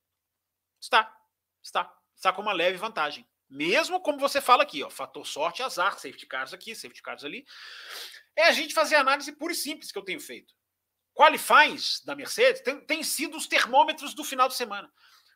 Está, 0.81 1.17
está 1.61 2.03
está 2.23 2.31
com 2.31 2.41
uma 2.41 2.53
leve 2.53 2.77
vantagem. 2.77 3.27
Mesmo 3.49 3.99
como 4.01 4.17
você 4.17 4.41
fala 4.41 4.63
aqui, 4.63 4.81
ó, 4.81 4.89
fator 4.89 5.27
sorte, 5.27 5.61
azar, 5.61 5.93
safety 5.93 6.25
cars 6.25 6.53
aqui, 6.53 6.73
safety 6.73 7.01
cars 7.01 7.23
ali. 7.23 7.45
É 8.35 8.45
a 8.45 8.51
gente 8.51 8.73
fazer 8.73 8.95
análise 8.95 9.31
pura 9.33 9.53
e 9.53 9.55
simples 9.55 9.91
que 9.91 9.97
eu 9.97 10.03
tenho 10.03 10.19
feito. 10.19 10.53
Qualifies 11.13 12.01
da 12.03 12.15
Mercedes 12.15 12.61
tem, 12.61 12.79
tem 12.85 13.03
sido 13.03 13.37
os 13.37 13.45
termômetros 13.45 14.15
do 14.15 14.23
final 14.23 14.47
de 14.47 14.55
semana. 14.55 14.91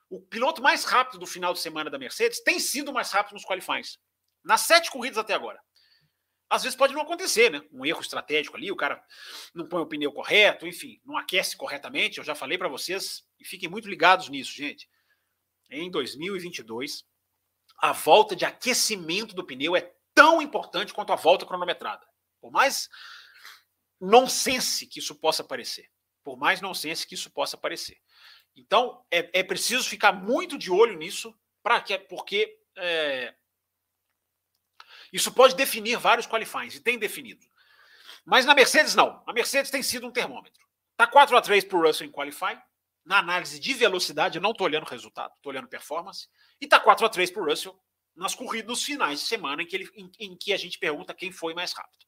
O 0.10 0.22
piloto 0.22 0.62
mais 0.62 0.86
rápido 0.86 1.20
do 1.20 1.28
final 1.28 1.54
de 1.54 1.60
semana 1.60 1.90
da 1.90 2.00
Mercedes 2.00 2.42
tem 2.42 2.60
sido 2.60 2.94
mais 2.94 3.12
rápido 3.12 3.34
nos 3.34 3.46
qualifies. 3.46 4.00
Nas 4.44 4.62
sete 4.62 4.90
corridas 4.90 5.18
até 5.18 5.34
agora. 5.34 5.62
Às 6.50 6.64
vezes 6.64 6.78
pode 6.78 6.94
não 6.94 7.02
acontecer, 7.02 7.52
né? 7.52 7.62
Um 7.72 7.86
erro 7.86 8.02
estratégico 8.02 8.56
ali, 8.56 8.72
o 8.72 8.76
cara 8.76 9.04
não 9.54 9.68
põe 9.68 9.82
o 9.82 9.86
pneu 9.86 10.12
correto, 10.12 10.66
enfim, 10.66 11.02
não 11.06 11.18
aquece 11.18 11.58
corretamente. 11.58 12.18
Eu 12.18 12.24
já 12.24 12.34
falei 12.34 12.58
para 12.58 12.70
vocês 12.70 13.26
e 13.40 13.46
fiquem 13.46 13.70
muito 13.70 13.90
ligados 13.90 14.30
nisso, 14.30 14.54
gente 14.54 14.88
em 15.70 15.90
2022, 15.90 17.06
a 17.78 17.92
volta 17.92 18.36
de 18.36 18.46
aquecimento 18.46 19.36
do 19.36 19.44
pneu 19.44 19.76
é 19.76 19.94
tão 20.14 20.42
importante 20.42 20.94
quanto 20.94 21.14
a 21.14 21.16
volta 21.16 21.46
cronometrada. 21.46 22.06
Por 22.40 22.52
mais 22.52 22.90
nonsense 24.00 24.88
que 24.88 25.00
isso 25.00 25.16
possa 25.16 25.44
parecer. 25.44 25.90
Por 26.24 26.38
mais 26.38 26.62
nonsense 26.62 27.06
que 27.06 27.16
isso 27.16 27.30
possa 27.30 27.58
parecer. 27.58 27.98
Então, 28.56 29.06
é, 29.12 29.40
é 29.40 29.44
preciso 29.44 29.88
ficar 29.88 30.12
muito 30.12 30.58
de 30.58 30.72
olho 30.72 30.98
nisso, 30.98 31.38
para 31.62 31.80
que, 31.82 31.98
porque 32.00 32.60
é, 32.76 33.36
isso 35.12 35.32
pode 35.32 35.56
definir 35.56 35.98
vários 35.98 36.28
qualifies, 36.28 36.76
e 36.76 36.80
tem 36.80 36.98
definido. 36.98 37.46
Mas 38.26 38.46
na 38.46 38.54
Mercedes, 38.54 38.96
não. 38.96 39.24
A 39.26 39.34
Mercedes 39.34 39.72
tem 39.72 39.82
sido 39.82 40.08
um 40.08 40.12
termômetro. 40.12 40.66
Está 40.92 41.08
4 41.08 41.38
a 41.38 41.42
3 41.42 41.64
para 41.64 41.78
o 41.78 41.82
Russell 41.82 42.08
em 42.08 42.12
qualify, 42.12 42.60
na 43.06 43.20
análise 43.20 43.60
de 43.60 43.74
velocidade, 43.74 44.38
eu 44.38 44.42
não 44.42 44.52
estou 44.52 44.66
olhando 44.66 44.84
resultado, 44.84 45.34
estou 45.36 45.52
olhando 45.52 45.68
performance, 45.68 46.28
e 46.60 46.66
está 46.66 46.80
4 46.80 47.06
a 47.06 47.10
3 47.10 47.32
para 47.32 47.42
o 47.42 47.46
Russell 47.46 47.80
nas 48.16 48.36
corridas, 48.36 48.68
nos 48.68 48.84
finais 48.84 49.22
de 49.22 49.28
semana, 49.28 49.62
em 49.62 49.66
que, 49.66 49.76
ele, 49.76 49.90
em, 49.96 50.12
em 50.20 50.36
que 50.36 50.52
a 50.52 50.58
gente 50.58 50.78
pergunta 50.78 51.14
quem 51.14 51.32
foi 51.32 51.54
mais 51.54 51.72
rápido. 51.72 52.06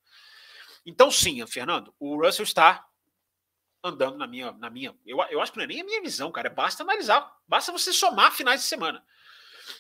Então, 0.86 1.12
sim, 1.12 1.46
Fernando, 1.48 1.94
o 2.00 2.20
Russell 2.22 2.44
está 2.44 2.86
andando 3.84 4.18
na 4.18 4.28
minha. 4.28 4.52
Na 4.54 4.70
minha 4.70 4.96
eu, 5.06 5.22
eu 5.30 5.42
acho 5.42 5.52
que 5.52 5.58
não 5.58 5.66
é 5.66 5.68
nem 5.68 5.82
a 5.82 5.86
minha 5.86 6.02
visão, 6.02 6.32
cara. 6.32 6.50
Basta 6.50 6.84
analisar, 6.84 7.32
basta 7.48 7.72
você 7.72 7.94
somar 7.94 8.32
finais 8.32 8.62
de 8.62 8.68
semana. 8.68 9.04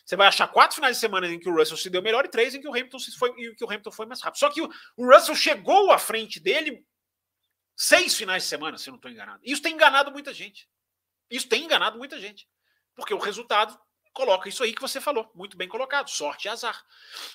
Você 0.05 0.15
vai 0.15 0.27
achar 0.27 0.47
quatro 0.47 0.75
finais 0.75 0.97
de 0.97 1.01
semana 1.01 1.27
em 1.27 1.39
que 1.39 1.49
o 1.49 1.55
Russell 1.55 1.77
se 1.77 1.89
deu 1.89 2.01
melhor 2.01 2.25
e 2.25 2.29
três 2.29 2.53
em 2.53 2.61
que 2.61 2.67
o 2.67 2.71
Hamilton 2.71 2.97
foi, 3.17 3.29
em 3.31 3.55
que 3.55 3.63
o 3.63 3.67
Hamilton 3.67 3.91
foi 3.91 4.05
mais 4.05 4.21
rápido. 4.21 4.39
Só 4.39 4.49
que 4.49 4.61
o, 4.61 4.69
o 4.97 5.11
Russell 5.11 5.35
chegou 5.35 5.91
à 5.91 5.97
frente 5.97 6.39
dele 6.39 6.85
seis 7.75 8.15
finais 8.15 8.43
de 8.43 8.49
semana, 8.49 8.77
se 8.77 8.89
eu 8.89 8.91
não 8.91 8.97
estou 8.97 9.11
enganado. 9.11 9.41
Isso 9.43 9.61
tem 9.61 9.73
enganado 9.73 10.11
muita 10.11 10.33
gente. 10.33 10.69
Isso 11.29 11.47
tem 11.47 11.63
enganado 11.63 11.97
muita 11.97 12.19
gente, 12.19 12.49
porque 12.95 13.13
o 13.13 13.19
resultado 13.19 13.79
coloca 14.11 14.49
isso 14.49 14.63
aí 14.63 14.73
que 14.73 14.81
você 14.81 14.99
falou, 14.99 15.31
muito 15.33 15.55
bem 15.55 15.67
colocado, 15.67 16.09
sorte 16.09 16.45
e 16.45 16.49
azar. 16.49 16.83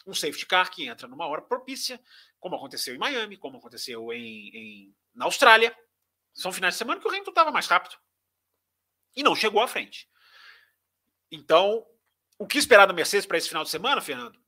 Um 0.06 0.12
safety 0.12 0.44
car 0.44 0.70
que 0.70 0.86
entra 0.86 1.08
numa 1.08 1.26
hora 1.26 1.40
propícia, 1.40 2.00
como 2.40 2.56
aconteceu 2.56 2.94
em 2.94 2.98
Miami, 2.98 3.36
como 3.36 3.58
aconteceu 3.58 4.12
em, 4.12 4.48
em 4.48 4.96
na 5.14 5.24
Austrália. 5.24 5.74
São 6.34 6.52
finais 6.52 6.74
de 6.74 6.78
semana 6.78 7.00
que 7.00 7.06
o 7.06 7.10
Hamilton 7.10 7.30
estava 7.30 7.52
mais 7.52 7.66
rápido 7.66 7.96
e 9.16 9.22
não 9.22 9.34
chegou 9.34 9.62
à 9.62 9.68
frente. 9.68 10.08
Então, 11.30 11.86
o 12.44 12.46
que 12.46 12.58
esperar 12.58 12.86
da 12.86 12.92
Mercedes 12.92 13.26
para 13.26 13.38
esse 13.38 13.48
final 13.48 13.64
de 13.64 13.70
semana, 13.70 14.00
Fernando? 14.00 14.38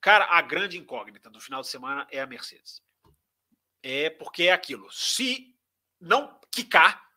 Cara, 0.00 0.24
a 0.26 0.40
grande 0.40 0.78
incógnita 0.78 1.30
do 1.30 1.40
final 1.40 1.60
de 1.60 1.68
semana 1.68 2.06
é 2.10 2.20
a 2.20 2.26
Mercedes. 2.26 2.82
É 3.82 4.10
porque 4.10 4.44
é 4.44 4.52
aquilo. 4.52 4.90
Se 4.90 5.56
não 6.00 6.40
quicar, 6.50 7.12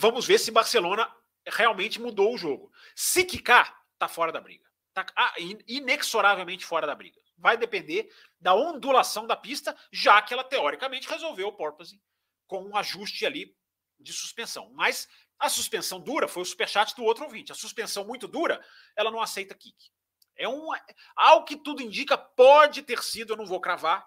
Vamos 0.00 0.26
ver 0.26 0.38
se 0.38 0.50
Barcelona 0.50 1.14
realmente 1.46 2.00
mudou 2.00 2.32
o 2.34 2.38
jogo. 2.38 2.72
Se 2.96 3.22
quicar, 3.22 3.84
tá 3.98 4.08
fora 4.08 4.32
da 4.32 4.40
briga. 4.40 4.64
Tá 4.94 5.04
ah, 5.14 5.34
inexoravelmente 5.68 6.64
fora 6.64 6.86
da 6.86 6.94
briga. 6.94 7.20
Vai 7.36 7.58
depender 7.58 8.10
da 8.40 8.54
ondulação 8.54 9.26
da 9.26 9.36
pista, 9.36 9.76
já 9.92 10.22
que 10.22 10.32
ela 10.32 10.42
teoricamente 10.42 11.06
resolveu 11.06 11.48
o 11.48 11.52
porpoise 11.52 12.00
com 12.46 12.64
um 12.64 12.76
ajuste 12.76 13.26
ali 13.26 13.54
de 13.98 14.10
suspensão. 14.10 14.70
Mas 14.72 15.06
a 15.40 15.48
suspensão 15.48 15.98
dura 15.98 16.28
foi 16.28 16.42
o 16.42 16.46
superchat 16.46 16.94
do 16.94 17.02
outro 17.02 17.24
ouvinte. 17.24 17.50
A 17.50 17.54
suspensão 17.54 18.04
muito 18.04 18.28
dura, 18.28 18.62
ela 18.94 19.10
não 19.10 19.22
aceita 19.22 19.54
kick. 19.54 19.90
É 20.36 20.46
um, 20.46 20.68
ao 21.16 21.44
que 21.44 21.56
tudo 21.56 21.82
indica, 21.82 22.16
pode 22.16 22.82
ter 22.82 23.02
sido, 23.02 23.32
eu 23.32 23.36
não 23.36 23.46
vou 23.46 23.60
cravar, 23.60 24.06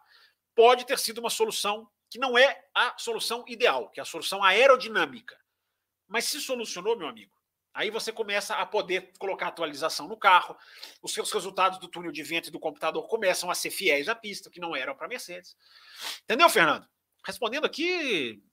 pode 0.55 0.85
ter 0.85 0.97
sido 0.99 1.17
uma 1.17 1.29
solução 1.29 1.89
que 2.09 2.19
não 2.19 2.37
é 2.37 2.63
a 2.73 2.95
solução 2.97 3.43
ideal, 3.47 3.89
que 3.89 3.99
é 3.99 4.03
a 4.03 4.05
solução 4.05 4.43
aerodinâmica. 4.43 5.35
Mas 6.07 6.25
se 6.25 6.39
solucionou, 6.39 6.95
meu 6.95 7.07
amigo, 7.07 7.35
aí 7.73 7.89
você 7.89 8.11
começa 8.11 8.55
a 8.55 8.65
poder 8.65 9.11
colocar 9.17 9.47
atualização 9.47 10.07
no 10.07 10.15
carro, 10.15 10.55
os 11.01 11.13
seus 11.13 11.31
resultados 11.31 11.79
do 11.79 11.87
túnel 11.87 12.11
de 12.11 12.21
vento 12.21 12.49
e 12.49 12.51
do 12.51 12.59
computador 12.59 13.07
começam 13.07 13.49
a 13.49 13.55
ser 13.55 13.71
fiéis 13.71 14.07
à 14.07 14.13
pista, 14.13 14.51
que 14.51 14.59
não 14.59 14.75
eram 14.75 14.95
para 14.95 15.07
Mercedes. 15.07 15.57
Entendeu, 16.23 16.49
Fernando? 16.49 16.87
Respondendo 17.25 17.65
aqui 17.65 18.43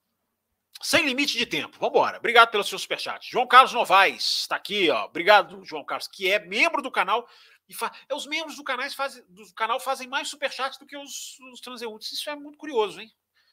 sem 0.83 1.05
limite 1.05 1.37
de 1.37 1.47
tempo. 1.47 1.76
Vamos 1.78 1.95
embora. 1.95 2.18
Obrigado 2.18 2.51
pelo 2.51 2.64
seu 2.64 2.78
superchat. 2.78 3.31
João 3.31 3.47
Carlos 3.47 3.72
Novaes 3.72 4.41
está 4.41 4.57
aqui, 4.57 4.91
ó. 4.91 5.05
Obrigado, 5.05 5.64
João 5.64 5.85
Carlos, 5.85 6.09
que 6.09 6.31
é 6.31 6.39
membro 6.39 6.83
do 6.83 6.91
canal 6.91 7.28
e 7.68 7.74
fa... 7.74 7.93
É, 8.09 8.14
os 8.14 8.26
membros 8.26 8.57
do, 8.57 8.64
canais 8.64 8.95
fazem, 8.95 9.24
do 9.28 9.55
canal 9.55 9.78
fazem 9.78 10.09
mais 10.09 10.28
superchats 10.28 10.78
do 10.78 10.87
que 10.87 10.97
os, 10.97 11.39
os 11.53 11.61
transeuntes. 11.61 12.12
Isso 12.12 12.28
é 12.28 12.35
muito 12.35 12.59
curioso, 12.59 13.01
hein? 13.01 13.12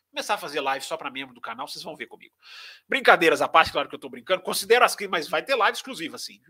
começar 0.10 0.34
a 0.34 0.38
fazer 0.38 0.62
live 0.62 0.84
só 0.84 0.98
para 0.98 1.12
membro 1.12 1.36
do 1.36 1.42
canal, 1.42 1.68
vocês 1.68 1.84
vão 1.84 1.96
ver 1.96 2.08
comigo. 2.08 2.34
Brincadeiras 2.88 3.42
à 3.42 3.48
parte, 3.48 3.72
claro 3.72 3.88
que 3.88 3.94
eu 3.94 3.98
estou 3.98 4.10
brincando. 4.10 4.42
Considero 4.42 4.84
as 4.84 4.96
críticas, 4.96 5.20
mas 5.20 5.30
vai 5.30 5.44
ter 5.44 5.54
live 5.54 5.76
exclusiva, 5.76 6.18
sim. 6.18 6.42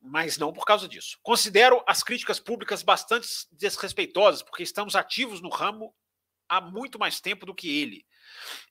Mas 0.00 0.38
não 0.38 0.52
por 0.52 0.64
causa 0.64 0.88
disso. 0.88 1.18
Considero 1.22 1.82
as 1.88 2.04
críticas 2.04 2.38
públicas 2.38 2.84
bastante 2.84 3.26
desrespeitosas, 3.50 4.42
porque 4.42 4.62
estamos 4.62 4.94
ativos 4.94 5.40
no 5.40 5.48
ramo 5.48 5.92
há 6.48 6.60
muito 6.60 6.98
mais 7.00 7.20
tempo 7.20 7.44
do 7.44 7.54
que 7.54 7.80
ele. 7.80 8.06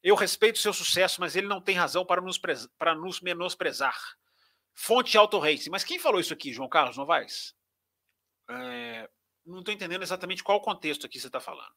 Eu 0.04 0.16
respeito 0.16 0.60
seu 0.60 0.74
sucesso, 0.74 1.20
mas 1.20 1.36
ele 1.36 1.48
não 1.48 1.62
tem 1.62 1.76
razão 1.76 2.06
para 2.06 2.22
nos, 2.22 2.40
para 2.78 2.96
nos 2.96 3.22
menosprezar. 3.22 4.00
Fonte 4.74 5.18
Auto 5.18 5.40
Racing. 5.40 5.70
Mas 5.70 5.84
quem 5.84 5.98
falou 5.98 6.20
isso 6.20 6.34
aqui, 6.34 6.54
João 6.54 6.70
Carlos 6.70 6.98
Novaes? 6.98 7.56
É, 8.50 9.10
não 9.46 9.60
estou 9.60 9.74
entendendo 9.74 10.04
exatamente 10.04 10.44
qual 10.44 10.62
contexto 10.62 11.06
aqui 11.06 11.20
você 11.20 11.28
está 11.28 11.40
falando. 11.40 11.74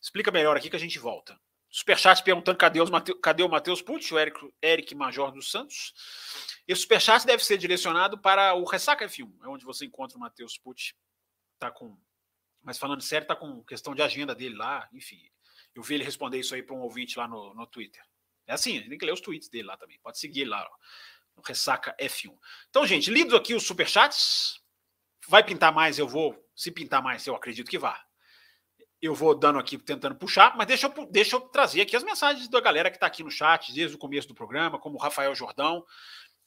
Explica 0.00 0.30
melhor 0.30 0.56
aqui 0.56 0.70
que 0.70 0.76
a 0.76 0.80
gente 0.80 0.98
volta. 0.98 1.38
Superchat 1.70 2.22
perguntando 2.22 2.56
cadê, 2.56 2.80
os 2.80 2.88
cadê 3.20 3.42
o 3.42 3.48
Matheus 3.48 3.82
Pucci, 3.82 4.14
o 4.14 4.18
Eric, 4.18 4.38
Eric 4.62 4.94
Major 4.94 5.32
dos 5.32 5.50
Santos. 5.50 5.92
Esse 6.68 6.82
superchat 6.82 7.26
deve 7.26 7.44
ser 7.44 7.58
direcionado 7.58 8.16
para 8.16 8.54
o 8.54 8.64
Ressaca 8.64 9.04
F1, 9.06 9.28
é 9.42 9.48
onde 9.48 9.64
você 9.64 9.84
encontra 9.84 10.16
o 10.16 10.20
Matheus 10.20 10.56
Pucci. 10.56 10.94
Tá 11.58 11.72
com. 11.72 11.98
Mas 12.62 12.78
falando 12.78 13.02
sério, 13.02 13.26
tá 13.26 13.34
com 13.34 13.62
questão 13.64 13.92
de 13.92 14.02
agenda 14.02 14.36
dele 14.36 14.54
lá, 14.54 14.88
enfim. 14.92 15.20
Eu 15.74 15.82
vi 15.82 15.94
ele 15.94 16.04
responder 16.04 16.38
isso 16.38 16.54
aí 16.54 16.62
para 16.62 16.74
um 16.74 16.80
ouvinte 16.80 17.18
lá 17.18 17.26
no, 17.26 17.54
no 17.54 17.66
Twitter. 17.66 18.02
É 18.46 18.52
assim, 18.52 18.80
tem 18.88 18.98
que 18.98 19.04
ler 19.04 19.12
os 19.12 19.20
tweets 19.20 19.48
dele 19.48 19.68
lá 19.68 19.76
também. 19.76 19.98
Pode 20.00 20.18
seguir 20.18 20.44
lá, 20.44 20.62
ó, 20.62 21.42
Ressaca 21.46 21.94
F1. 22.00 22.36
Então, 22.68 22.86
gente, 22.86 23.10
lido 23.10 23.36
aqui 23.36 23.54
os 23.54 23.66
superchats. 23.66 24.62
Vai 25.26 25.42
pintar 25.42 25.72
mais, 25.72 25.98
eu 25.98 26.06
vou. 26.06 26.38
Se 26.54 26.70
pintar 26.70 27.02
mais, 27.02 27.26
eu 27.26 27.34
acredito 27.34 27.70
que 27.70 27.78
vá. 27.78 28.04
Eu 29.00 29.14
vou 29.14 29.34
dando 29.34 29.58
aqui, 29.58 29.76
tentando 29.76 30.14
puxar, 30.14 30.56
mas 30.56 30.66
deixa 30.66 30.86
eu, 30.86 31.06
deixa 31.06 31.36
eu 31.36 31.40
trazer 31.40 31.80
aqui 31.80 31.96
as 31.96 32.04
mensagens 32.04 32.48
da 32.48 32.60
galera 32.60 32.90
que 32.90 32.96
está 32.96 33.06
aqui 33.06 33.22
no 33.22 33.30
chat 33.30 33.72
desde 33.72 33.96
o 33.96 33.98
começo 33.98 34.28
do 34.28 34.34
programa, 34.34 34.78
como 34.78 34.96
o 34.96 35.00
Rafael 35.00 35.34
Jordão, 35.34 35.84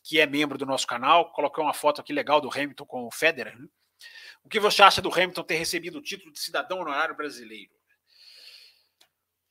que 0.04 0.20
é 0.20 0.26
membro 0.26 0.58
do 0.58 0.66
nosso 0.66 0.88
canal, 0.88 1.32
colocou 1.34 1.64
uma 1.64 1.74
foto 1.74 2.02
aqui 2.02 2.14
legal 2.14 2.40
do 2.40 2.50
Hamilton 2.50 2.86
com 2.86 3.06
o 3.06 3.12
Federer. 3.12 3.60
Né? 3.60 3.68
O 4.44 4.50
que 4.50 4.60
você 4.60 4.82
acha 4.82 5.02
do 5.02 5.14
Hamilton 5.14 5.44
ter 5.44 5.56
recebido 5.56 5.98
o 5.98 6.02
título 6.02 6.32
de 6.32 6.40
cidadão 6.40 6.80
honorário 6.80 7.16
brasileiro? 7.16 7.77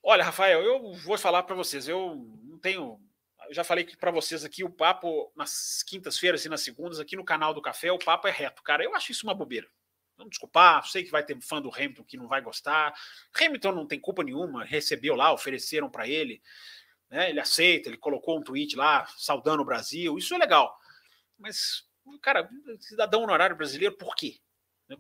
Olha, 0.09 0.22
Rafael, 0.22 0.62
eu 0.62 0.92
vou 0.92 1.18
falar 1.18 1.42
para 1.42 1.57
vocês, 1.57 1.88
eu 1.88 2.14
não 2.44 2.61
tenho 2.61 3.00
eu 3.48 3.54
já 3.54 3.64
falei 3.64 3.84
para 3.84 4.12
vocês 4.12 4.44
aqui, 4.44 4.62
o 4.62 4.70
papo 4.70 5.32
nas 5.34 5.82
quintas-feiras 5.82 6.44
e 6.44 6.48
nas 6.48 6.61
segundas, 6.61 7.00
aqui 7.00 7.16
no 7.16 7.24
canal 7.24 7.52
do 7.52 7.61
Café, 7.61 7.90
o 7.90 7.98
papo 7.98 8.28
é 8.28 8.30
reto, 8.30 8.62
cara. 8.62 8.84
Eu 8.84 8.94
acho 8.94 9.11
isso 9.11 9.26
uma 9.26 9.34
bobeira. 9.34 9.66
Vamos 10.16 10.30
desculpar, 10.30 10.86
sei 10.86 11.02
que 11.02 11.11
vai 11.11 11.24
ter 11.24 11.40
fã 11.40 11.61
do 11.61 11.74
Hamilton 11.74 12.04
que 12.04 12.16
não 12.16 12.28
vai 12.28 12.40
gostar. 12.40 12.94
Hamilton 13.34 13.72
não 13.72 13.84
tem 13.84 13.98
culpa 13.98 14.22
nenhuma, 14.22 14.64
recebeu 14.64 15.16
lá, 15.16 15.32
ofereceram 15.32 15.90
para 15.90 16.07
ele, 16.07 16.40
né? 17.11 17.28
ele 17.28 17.40
aceita, 17.40 17.88
ele 17.88 17.98
colocou 17.98 18.38
um 18.38 18.42
tweet 18.44 18.76
lá 18.76 19.07
saudando 19.16 19.62
o 19.62 19.66
Brasil, 19.66 20.16
isso 20.16 20.34
é 20.34 20.38
legal. 20.38 20.72
Mas, 21.36 21.84
cara, 22.22 22.48
cidadão 22.78 23.24
honorário 23.24 23.57
brasileiro, 23.57 23.96
por 23.96 24.14
quê? 24.14 24.38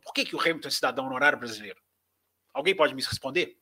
Por 0.02 0.12
que, 0.12 0.24
que 0.24 0.34
o 0.34 0.40
Hamilton 0.40 0.66
é 0.66 0.72
cidadão 0.72 1.06
honorário 1.06 1.38
brasileiro? 1.38 1.80
Alguém 2.52 2.74
pode 2.74 2.92
me 2.92 3.02
responder? 3.02 3.56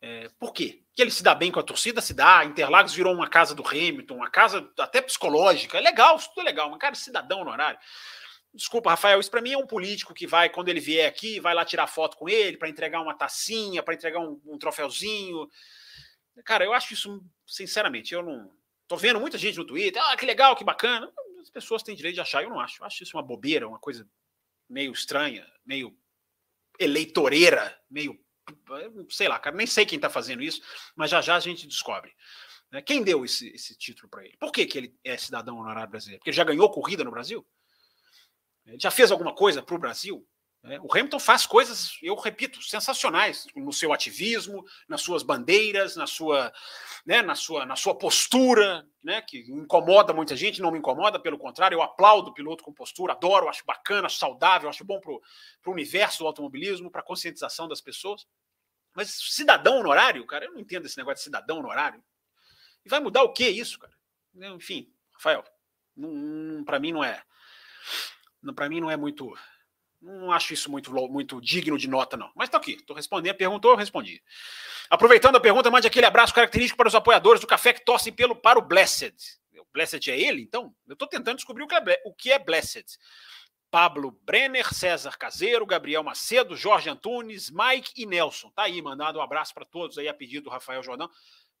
É, 0.00 0.28
por 0.38 0.52
quê? 0.52 0.82
Que 0.94 1.02
ele 1.02 1.10
se 1.10 1.22
dá 1.22 1.34
bem 1.34 1.50
com 1.50 1.60
a 1.60 1.62
torcida, 1.62 2.00
se 2.00 2.12
dá. 2.12 2.44
Interlagos 2.44 2.94
virou 2.94 3.12
uma 3.12 3.28
casa 3.28 3.54
do 3.54 3.66
Hamilton, 3.66 4.16
uma 4.16 4.30
casa 4.30 4.70
até 4.78 5.00
psicológica. 5.00 5.78
É 5.78 5.80
legal, 5.80 6.16
isso 6.16 6.28
tudo 6.28 6.42
é 6.42 6.44
legal. 6.44 6.70
Mas, 6.70 6.78
cara, 6.78 6.94
cidadão 6.94 7.40
honorário. 7.40 7.78
Desculpa, 8.54 8.90
Rafael, 8.90 9.18
isso 9.18 9.30
para 9.30 9.42
mim 9.42 9.52
é 9.52 9.58
um 9.58 9.66
político 9.66 10.14
que 10.14 10.28
vai, 10.28 10.48
quando 10.48 10.68
ele 10.68 10.78
vier 10.78 11.08
aqui, 11.08 11.40
vai 11.40 11.52
lá 11.54 11.64
tirar 11.64 11.88
foto 11.88 12.16
com 12.16 12.28
ele, 12.28 12.56
para 12.56 12.68
entregar 12.68 13.00
uma 13.00 13.14
tacinha, 13.14 13.82
para 13.82 13.94
entregar 13.94 14.20
um, 14.20 14.40
um, 14.46 14.56
troféuzinho. 14.56 15.48
Cara, 16.44 16.64
eu 16.64 16.72
acho 16.72 16.94
isso, 16.94 17.20
sinceramente, 17.46 18.14
eu 18.14 18.22
não. 18.22 18.52
Tô 18.86 18.96
vendo 18.96 19.18
muita 19.18 19.38
gente 19.38 19.58
no 19.58 19.64
Twitter, 19.64 20.00
ah, 20.04 20.16
que 20.16 20.24
legal, 20.24 20.54
que 20.54 20.62
bacana. 20.62 21.10
As 21.40 21.50
pessoas 21.50 21.82
têm 21.82 21.96
direito 21.96 22.14
de 22.14 22.20
achar, 22.20 22.44
eu 22.44 22.50
não 22.50 22.60
acho. 22.60 22.80
Eu 22.80 22.86
acho 22.86 23.02
isso 23.02 23.16
uma 23.16 23.22
bobeira, 23.22 23.66
uma 23.66 23.78
coisa 23.78 24.08
meio 24.68 24.92
estranha, 24.92 25.44
meio 25.64 25.96
eleitoreira, 26.78 27.76
meio 27.90 28.23
sei 29.10 29.28
lá, 29.28 29.38
cara, 29.38 29.56
nem 29.56 29.66
sei 29.66 29.86
quem 29.86 29.96
está 29.96 30.10
fazendo 30.10 30.42
isso, 30.42 30.60
mas 30.96 31.10
já 31.10 31.20
já 31.20 31.36
a 31.36 31.40
gente 31.40 31.66
descobre. 31.66 32.14
Né? 32.70 32.82
Quem 32.82 33.02
deu 33.02 33.24
esse, 33.24 33.48
esse 33.50 33.76
título 33.76 34.08
para 34.08 34.24
ele? 34.24 34.36
Por 34.36 34.50
que, 34.50 34.66
que 34.66 34.78
ele 34.78 34.98
é 35.04 35.16
cidadão 35.16 35.58
honorário 35.58 35.90
brasileiro? 35.90 36.20
Porque 36.20 36.30
ele 36.30 36.36
já 36.36 36.44
ganhou 36.44 36.70
corrida 36.70 37.04
no 37.04 37.10
Brasil? 37.10 37.46
Ele 38.66 38.78
já 38.80 38.90
fez 38.90 39.12
alguma 39.12 39.34
coisa 39.34 39.62
para 39.62 39.74
o 39.74 39.78
Brasil? 39.78 40.26
Né? 40.64 40.80
O 40.82 40.90
Hamilton 40.90 41.18
faz 41.18 41.44
coisas, 41.44 41.98
eu 42.02 42.14
repito, 42.14 42.62
sensacionais 42.62 43.46
no 43.54 43.70
seu 43.70 43.92
ativismo, 43.92 44.64
nas 44.88 45.02
suas 45.02 45.22
bandeiras, 45.22 45.94
na 45.94 46.06
sua, 46.06 46.50
né, 47.04 47.20
na 47.20 47.34
sua, 47.34 47.66
na 47.66 47.76
sua 47.76 47.94
postura, 47.94 48.88
né, 49.02 49.20
que 49.20 49.40
incomoda 49.40 50.14
muita 50.14 50.34
gente, 50.34 50.62
não 50.62 50.70
me 50.70 50.78
incomoda, 50.78 51.20
pelo 51.20 51.36
contrário, 51.36 51.76
eu 51.76 51.82
aplaudo 51.82 52.30
o 52.30 52.34
piloto 52.34 52.64
com 52.64 52.72
postura, 52.72 53.12
adoro, 53.12 53.46
acho 53.46 53.62
bacana, 53.66 54.06
acho 54.06 54.16
saudável, 54.16 54.70
acho 54.70 54.84
bom 54.84 54.98
para 54.98 55.12
o 55.12 55.20
universo 55.66 56.20
do 56.20 56.26
automobilismo, 56.26 56.90
para 56.90 57.02
a 57.02 57.04
conscientização 57.04 57.68
das 57.68 57.82
pessoas. 57.82 58.26
Mas 58.94 59.10
cidadão 59.10 59.80
honorário, 59.80 60.24
cara, 60.24 60.46
eu 60.46 60.52
não 60.52 60.60
entendo 60.60 60.86
esse 60.86 60.96
negócio 60.96 61.16
de 61.16 61.24
cidadão 61.24 61.58
honorário. 61.58 62.02
E 62.86 62.88
vai 62.88 63.00
mudar 63.00 63.22
o 63.22 63.32
que 63.34 63.46
isso, 63.46 63.78
cara? 63.78 63.92
Enfim, 64.54 64.90
Rafael, 65.12 65.44
para 66.64 66.78
mim 66.78 66.92
não 66.92 67.04
é. 67.04 67.22
Para 68.54 68.68
mim 68.68 68.80
não 68.80 68.90
é 68.90 68.96
muito 68.96 69.34
não 70.04 70.30
acho 70.30 70.52
isso 70.52 70.70
muito, 70.70 70.92
muito 71.08 71.40
digno 71.40 71.78
de 71.78 71.88
nota, 71.88 72.16
não. 72.16 72.30
Mas 72.34 72.50
tá 72.50 72.58
aqui. 72.58 72.72
Estou 72.72 72.94
respondendo. 72.94 73.34
Perguntou, 73.34 73.70
eu 73.70 73.76
respondi. 73.76 74.22
Aproveitando 74.90 75.36
a 75.36 75.40
pergunta, 75.40 75.70
mande 75.70 75.86
aquele 75.86 76.06
abraço 76.06 76.34
característico 76.34 76.76
para 76.76 76.88
os 76.88 76.94
apoiadores 76.94 77.40
do 77.40 77.46
café 77.46 77.72
que 77.72 77.84
torcem 77.84 78.12
pelo, 78.12 78.36
para 78.36 78.58
o 78.58 78.62
Blessed. 78.62 79.16
O 79.58 79.66
Blessed 79.72 80.10
é 80.10 80.20
ele, 80.20 80.42
então? 80.42 80.74
Eu 80.86 80.92
estou 80.92 81.08
tentando 81.08 81.36
descobrir 81.36 81.64
o 81.64 81.66
que, 81.66 81.74
é, 81.74 82.02
o 82.04 82.14
que 82.14 82.30
é 82.30 82.38
Blessed. 82.38 82.84
Pablo 83.70 84.12
Brenner, 84.22 84.72
César 84.72 85.16
Caseiro, 85.16 85.66
Gabriel 85.66 86.04
Macedo, 86.04 86.54
Jorge 86.54 86.90
Antunes, 86.90 87.50
Mike 87.50 87.92
e 87.96 88.06
Nelson. 88.06 88.50
Tá 88.50 88.64
aí, 88.64 88.80
mandado 88.82 89.18
um 89.18 89.22
abraço 89.22 89.54
para 89.54 89.64
todos 89.64 89.98
aí 89.98 90.06
a 90.06 90.14
pedido 90.14 90.44
do 90.44 90.50
Rafael 90.50 90.82
Jordão. 90.82 91.10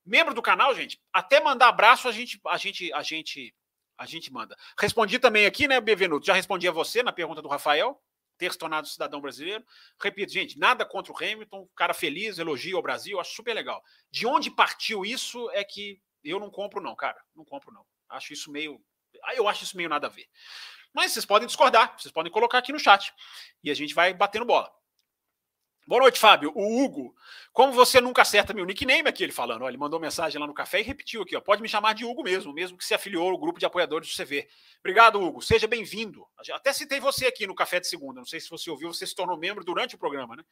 Membro 0.04 0.34
do 0.34 0.42
canal, 0.42 0.74
gente, 0.74 1.00
até 1.12 1.40
mandar 1.40 1.68
abraço 1.68 2.06
a 2.06 2.12
gente, 2.12 2.38
a 2.46 2.58
gente, 2.58 2.92
a 2.92 3.02
gente, 3.02 3.54
a 3.96 4.04
gente 4.04 4.30
manda. 4.30 4.54
Respondi 4.78 5.18
também 5.18 5.46
aqui, 5.46 5.66
né, 5.66 5.80
Bevenuto? 5.80 6.26
Já 6.26 6.34
respondi 6.34 6.68
a 6.68 6.72
você 6.72 7.02
na 7.02 7.10
pergunta 7.10 7.40
do 7.40 7.48
Rafael 7.48 7.98
ter 8.36 8.52
se 8.52 8.58
tornado 8.58 8.86
cidadão 8.86 9.20
brasileiro. 9.20 9.64
Repito, 10.00 10.32
gente, 10.32 10.58
nada 10.58 10.84
contra 10.84 11.12
o 11.12 11.16
Hamilton, 11.16 11.68
cara 11.76 11.94
feliz, 11.94 12.38
elogio 12.38 12.76
ao 12.76 12.82
Brasil, 12.82 13.20
acho 13.20 13.34
super 13.34 13.54
legal. 13.54 13.82
De 14.10 14.26
onde 14.26 14.50
partiu 14.50 15.04
isso 15.04 15.50
é 15.50 15.64
que 15.64 16.00
eu 16.22 16.40
não 16.40 16.50
compro, 16.50 16.80
não, 16.80 16.94
cara. 16.96 17.20
Não 17.34 17.44
compro, 17.44 17.72
não. 17.72 17.84
Acho 18.08 18.32
isso 18.32 18.50
meio. 18.50 18.80
Eu 19.34 19.48
acho 19.48 19.64
isso 19.64 19.76
meio 19.76 19.88
nada 19.88 20.06
a 20.06 20.10
ver. 20.10 20.26
Mas 20.92 21.12
vocês 21.12 21.24
podem 21.24 21.46
discordar, 21.46 21.98
vocês 21.98 22.12
podem 22.12 22.32
colocar 22.32 22.58
aqui 22.58 22.72
no 22.72 22.78
chat. 22.78 23.12
E 23.62 23.70
a 23.70 23.74
gente 23.74 23.94
vai 23.94 24.14
batendo 24.14 24.44
bola. 24.44 24.72
Boa 25.86 26.00
noite, 26.00 26.18
Fábio. 26.18 26.50
O 26.54 26.82
Hugo. 26.82 27.14
Como 27.52 27.72
você 27.72 28.00
nunca 28.00 28.22
acerta 28.22 28.54
meu 28.54 28.64
nickname 28.64 29.08
aqui, 29.08 29.22
ele 29.22 29.32
falando. 29.32 29.62
Ó, 29.62 29.68
ele 29.68 29.76
mandou 29.76 30.00
mensagem 30.00 30.40
lá 30.40 30.46
no 30.46 30.54
café 30.54 30.80
e 30.80 30.82
repetiu 30.82 31.22
aqui. 31.22 31.36
Ó, 31.36 31.40
pode 31.40 31.60
me 31.60 31.68
chamar 31.68 31.94
de 31.94 32.04
Hugo 32.04 32.22
mesmo, 32.22 32.52
mesmo 32.52 32.78
que 32.78 32.84
se 32.84 32.94
afiliou 32.94 33.30
ao 33.30 33.38
grupo 33.38 33.58
de 33.58 33.66
apoiadores 33.66 34.08
do 34.08 34.24
CV. 34.24 34.48
Obrigado, 34.80 35.20
Hugo. 35.20 35.42
Seja 35.42 35.66
bem-vindo. 35.66 36.26
Até 36.52 36.72
citei 36.72 37.00
você 37.00 37.26
aqui 37.26 37.46
no 37.46 37.54
Café 37.54 37.80
de 37.80 37.86
Segunda. 37.86 38.20
Não 38.20 38.26
sei 38.26 38.40
se 38.40 38.48
você 38.48 38.70
ouviu, 38.70 38.92
você 38.92 39.06
se 39.06 39.14
tornou 39.14 39.36
membro 39.36 39.64
durante 39.64 39.94
o 39.94 39.98
programa, 39.98 40.36
né? 40.36 40.44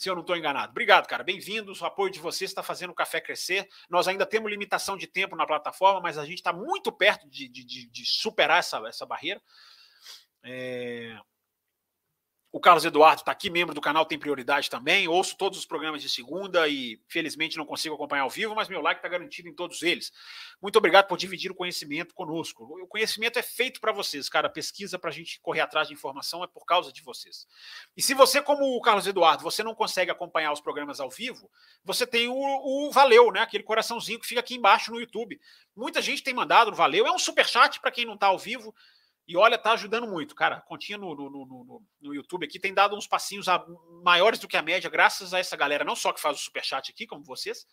se 0.00 0.08
eu 0.08 0.14
não 0.14 0.22
estou 0.22 0.34
enganado. 0.34 0.70
Obrigado, 0.70 1.06
cara. 1.06 1.22
Bem-vindos. 1.22 1.82
O 1.82 1.84
apoio 1.84 2.10
de 2.10 2.18
vocês 2.18 2.50
está 2.50 2.62
fazendo 2.62 2.88
o 2.88 2.94
café 2.94 3.20
crescer. 3.20 3.68
Nós 3.88 4.08
ainda 4.08 4.24
temos 4.24 4.50
limitação 4.50 4.96
de 4.96 5.06
tempo 5.06 5.36
na 5.36 5.46
plataforma, 5.46 6.00
mas 6.00 6.16
a 6.16 6.24
gente 6.24 6.38
está 6.38 6.54
muito 6.54 6.90
perto 6.90 7.28
de, 7.28 7.46
de, 7.46 7.64
de, 7.64 8.04
superar 8.06 8.60
essa, 8.60 8.78
essa 8.88 9.04
barreira. 9.04 9.42
É... 10.42 11.18
O 12.52 12.58
Carlos 12.58 12.84
Eduardo 12.84 13.20
está 13.20 13.30
aqui, 13.30 13.48
membro 13.48 13.72
do 13.72 13.80
canal 13.80 14.04
Tem 14.04 14.18
Prioridade 14.18 14.68
também. 14.68 15.06
Ouço 15.06 15.36
todos 15.36 15.56
os 15.56 15.64
programas 15.64 16.02
de 16.02 16.08
segunda 16.08 16.66
e, 16.66 17.00
felizmente, 17.08 17.56
não 17.56 17.64
consigo 17.64 17.94
acompanhar 17.94 18.22
ao 18.22 18.30
vivo, 18.30 18.56
mas 18.56 18.68
meu 18.68 18.80
like 18.80 18.98
está 18.98 19.08
garantido 19.08 19.48
em 19.48 19.54
todos 19.54 19.82
eles. 19.82 20.10
Muito 20.60 20.76
obrigado 20.76 21.06
por 21.06 21.16
dividir 21.16 21.52
o 21.52 21.54
conhecimento 21.54 22.12
conosco. 22.12 22.64
O 22.64 22.88
conhecimento 22.88 23.38
é 23.38 23.42
feito 23.42 23.80
para 23.80 23.92
vocês, 23.92 24.28
cara. 24.28 24.48
A 24.48 24.50
pesquisa 24.50 24.98
para 24.98 25.10
a 25.10 25.12
gente 25.12 25.38
correr 25.40 25.60
atrás 25.60 25.86
de 25.86 25.94
informação 25.94 26.42
é 26.42 26.48
por 26.48 26.64
causa 26.64 26.92
de 26.92 27.02
vocês. 27.02 27.46
E 27.96 28.02
se 28.02 28.14
você, 28.14 28.42
como 28.42 28.76
o 28.76 28.80
Carlos 28.80 29.06
Eduardo, 29.06 29.44
você 29.44 29.62
não 29.62 29.74
consegue 29.74 30.10
acompanhar 30.10 30.52
os 30.52 30.60
programas 30.60 30.98
ao 30.98 31.08
vivo, 31.08 31.48
você 31.84 32.04
tem 32.04 32.26
o, 32.26 32.34
o 32.34 32.90
Valeu, 32.90 33.30
né? 33.30 33.42
Aquele 33.42 33.62
coraçãozinho 33.62 34.18
que 34.18 34.26
fica 34.26 34.40
aqui 34.40 34.56
embaixo 34.56 34.90
no 34.90 34.98
YouTube. 34.98 35.40
Muita 35.76 36.02
gente 36.02 36.24
tem 36.24 36.34
mandado 36.34 36.72
no 36.72 36.76
Valeu. 36.76 37.06
É 37.06 37.12
um 37.12 37.18
super 37.18 37.46
chat 37.46 37.80
para 37.80 37.92
quem 37.92 38.04
não 38.04 38.14
está 38.14 38.26
ao 38.26 38.38
vivo. 38.38 38.74
E 39.30 39.36
olha, 39.36 39.56
tá 39.56 39.70
ajudando 39.74 40.08
muito, 40.08 40.34
cara. 40.34 40.56
A 40.56 40.60
continha 40.60 40.98
no, 40.98 41.14
no, 41.14 41.30
no, 41.30 41.82
no, 42.02 42.12
YouTube 42.12 42.44
aqui 42.44 42.58
tem 42.58 42.74
dado 42.74 42.96
uns 42.96 43.06
passinhos 43.06 43.46
a, 43.46 43.64
maiores 44.02 44.40
do 44.40 44.48
que 44.48 44.56
a 44.56 44.62
média, 44.62 44.90
graças 44.90 45.32
a 45.32 45.38
essa 45.38 45.56
galera, 45.56 45.84
não 45.84 45.94
só 45.94 46.12
que 46.12 46.20
faz 46.20 46.36
o 46.36 46.42
superchat 46.42 46.90
aqui, 46.90 47.06
como 47.06 47.22
vocês, 47.22 47.64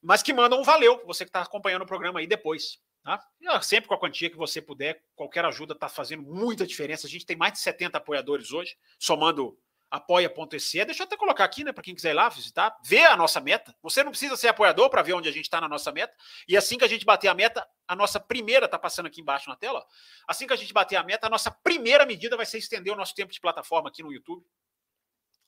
mas 0.00 0.22
que 0.22 0.32
mandam 0.32 0.58
um 0.58 0.62
valeu, 0.62 1.02
você 1.04 1.26
que 1.26 1.28
está 1.28 1.42
acompanhando 1.42 1.82
o 1.82 1.86
programa 1.86 2.20
aí 2.20 2.26
depois. 2.26 2.78
Tá? 3.04 3.22
Sempre 3.60 3.86
com 3.86 3.92
a 3.92 3.98
quantia 3.98 4.30
que 4.30 4.36
você 4.36 4.62
puder, 4.62 5.04
qualquer 5.14 5.44
ajuda 5.44 5.74
está 5.74 5.90
fazendo 5.90 6.22
muita 6.22 6.66
diferença. 6.66 7.06
A 7.06 7.10
gente 7.10 7.26
tem 7.26 7.36
mais 7.36 7.52
de 7.52 7.58
70 7.58 7.98
apoiadores 7.98 8.50
hoje, 8.50 8.74
somando 8.98 9.58
apoia.se. 9.92 10.84
Deixa 10.86 11.02
eu 11.02 11.04
até 11.04 11.18
colocar 11.18 11.44
aqui, 11.44 11.62
né, 11.62 11.70
para 11.70 11.84
quem 11.84 11.94
quiser 11.94 12.12
ir 12.12 12.14
lá 12.14 12.26
visitar, 12.30 12.74
ver 12.82 13.04
a 13.04 13.14
nossa 13.14 13.38
meta. 13.42 13.76
Você 13.82 14.02
não 14.02 14.10
precisa 14.10 14.34
ser 14.38 14.48
apoiador 14.48 14.88
para 14.88 15.02
ver 15.02 15.12
onde 15.12 15.28
a 15.28 15.32
gente 15.32 15.44
está 15.44 15.60
na 15.60 15.68
nossa 15.68 15.92
meta. 15.92 16.14
E 16.48 16.56
assim 16.56 16.78
que 16.78 16.84
a 16.84 16.88
gente 16.88 17.04
bater 17.04 17.28
a 17.28 17.34
meta, 17.34 17.66
a 17.86 17.94
nossa 17.94 18.18
primeira 18.18 18.64
está 18.64 18.78
passando 18.78 19.06
aqui 19.06 19.20
embaixo 19.20 19.50
na 19.50 19.54
tela. 19.54 19.80
Ó. 19.80 19.86
Assim 20.26 20.46
que 20.46 20.52
a 20.54 20.56
gente 20.56 20.72
bater 20.72 20.96
a 20.96 21.02
meta, 21.02 21.26
a 21.26 21.30
nossa 21.30 21.50
primeira 21.50 22.06
medida 22.06 22.38
vai 22.38 22.46
ser 22.46 22.56
estender 22.56 22.90
o 22.90 22.96
nosso 22.96 23.14
tempo 23.14 23.34
de 23.34 23.38
plataforma 23.38 23.90
aqui 23.90 24.02
no 24.02 24.10
YouTube. 24.10 24.42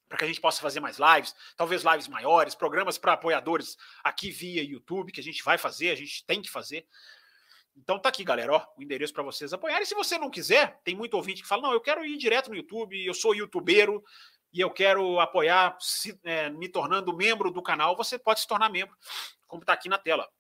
Para 0.07 0.19
que 0.19 0.25
a 0.25 0.29
gente 0.29 0.43
possa 0.43 0.61
fazer 0.61 0.79
mais 0.79 0.99
lives, 0.99 1.35
talvez 1.57 1.83
lives 1.83 2.07
maiores, 2.07 2.55
programas 2.55 2.99
para 2.99 3.15
apoiadores 3.15 3.79
aqui 4.05 4.31
via 4.31 4.63
YouTube, 4.63 5.11
que 5.11 5.21
a 5.21 5.25
gente 5.25 5.43
vai 5.43 5.57
fazer, 5.57 5.89
a 5.89 5.97
gente 5.97 6.23
tem 6.27 6.43
que 6.43 6.51
fazer. 6.51 6.87
Então 7.77 7.99
tá 7.99 8.09
aqui, 8.09 8.23
galera, 8.23 8.53
ó, 8.53 8.67
o 8.77 8.83
endereço 8.83 9.13
para 9.13 9.23
vocês 9.23 9.53
apoiarem. 9.53 9.85
Se 9.85 9.95
você 9.95 10.17
não 10.17 10.31
quiser, 10.31 10.81
tem 10.85 10.95
muito 10.95 11.15
ouvinte 11.15 11.43
que 11.43 11.49
fala: 11.49 11.63
não, 11.63 11.73
eu 11.73 11.81
quero 11.81 12.05
ir 12.05 12.17
direto 12.17 12.49
no 12.49 12.57
YouTube, 12.57 13.05
eu 13.05 13.15
sou 13.15 13.35
youtubeiro, 13.35 14.03
e 14.55 14.61
eu 14.61 14.71
quero 14.71 15.19
apoiar 15.19 15.77
se, 15.81 16.17
é, 16.23 16.49
me 16.49 16.69
tornando 16.69 17.15
membro 17.15 17.51
do 17.51 17.61
canal, 17.61 17.97
você 17.97 18.17
pode 18.17 18.39
se 18.39 18.47
tornar 18.47 18.71
membro, 18.71 18.97
como 19.49 19.65
está 19.65 19.73
aqui 19.73 19.89
na 19.89 19.99
tela. 19.99 20.31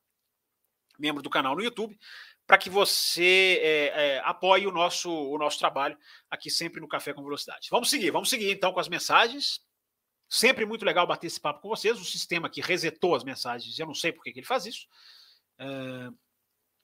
Membro 0.97 1.21
do 1.21 1.29
canal 1.29 1.57
no 1.57 1.63
YouTube, 1.65 1.99
para 2.47 2.57
que 2.57 2.71
você 2.71 3.61
é, 3.61 3.87
é, 3.87 4.19
apoie 4.21 4.69
o 4.69 4.71
nosso, 4.71 5.11
o 5.11 5.37
nosso 5.37 5.59
trabalho 5.59 5.99
aqui 6.31 6.49
sempre 6.49 6.81
no 6.81 6.87
Café 6.87 7.13
com 7.13 7.25
Velocidade. 7.25 7.69
Vamos 7.69 7.91
seguir, 7.91 8.13
vamos 8.13 8.31
seguir 8.31 8.53
então 8.53 8.73
com 8.73 8.79
as 8.79 8.89
mensagens. 8.89 9.61
Sempre 10.29 10.65
muito 10.65 10.85
legal 10.85 11.09
bater 11.09 11.27
esse 11.27 11.41
papo 11.41 11.61
com 11.61 11.69
vocês. 11.69 12.01
O 12.01 12.05
sistema 12.05 12.49
que 12.49 12.61
resetou 12.61 13.17
as 13.17 13.25
mensagens, 13.25 13.77
eu 13.77 13.87
não 13.87 13.95
sei 13.95 14.13
por 14.13 14.23
que, 14.23 14.33
que 14.33 14.39
ele 14.39 14.47
faz 14.47 14.65
isso. 14.65 14.87
É, 15.59 15.67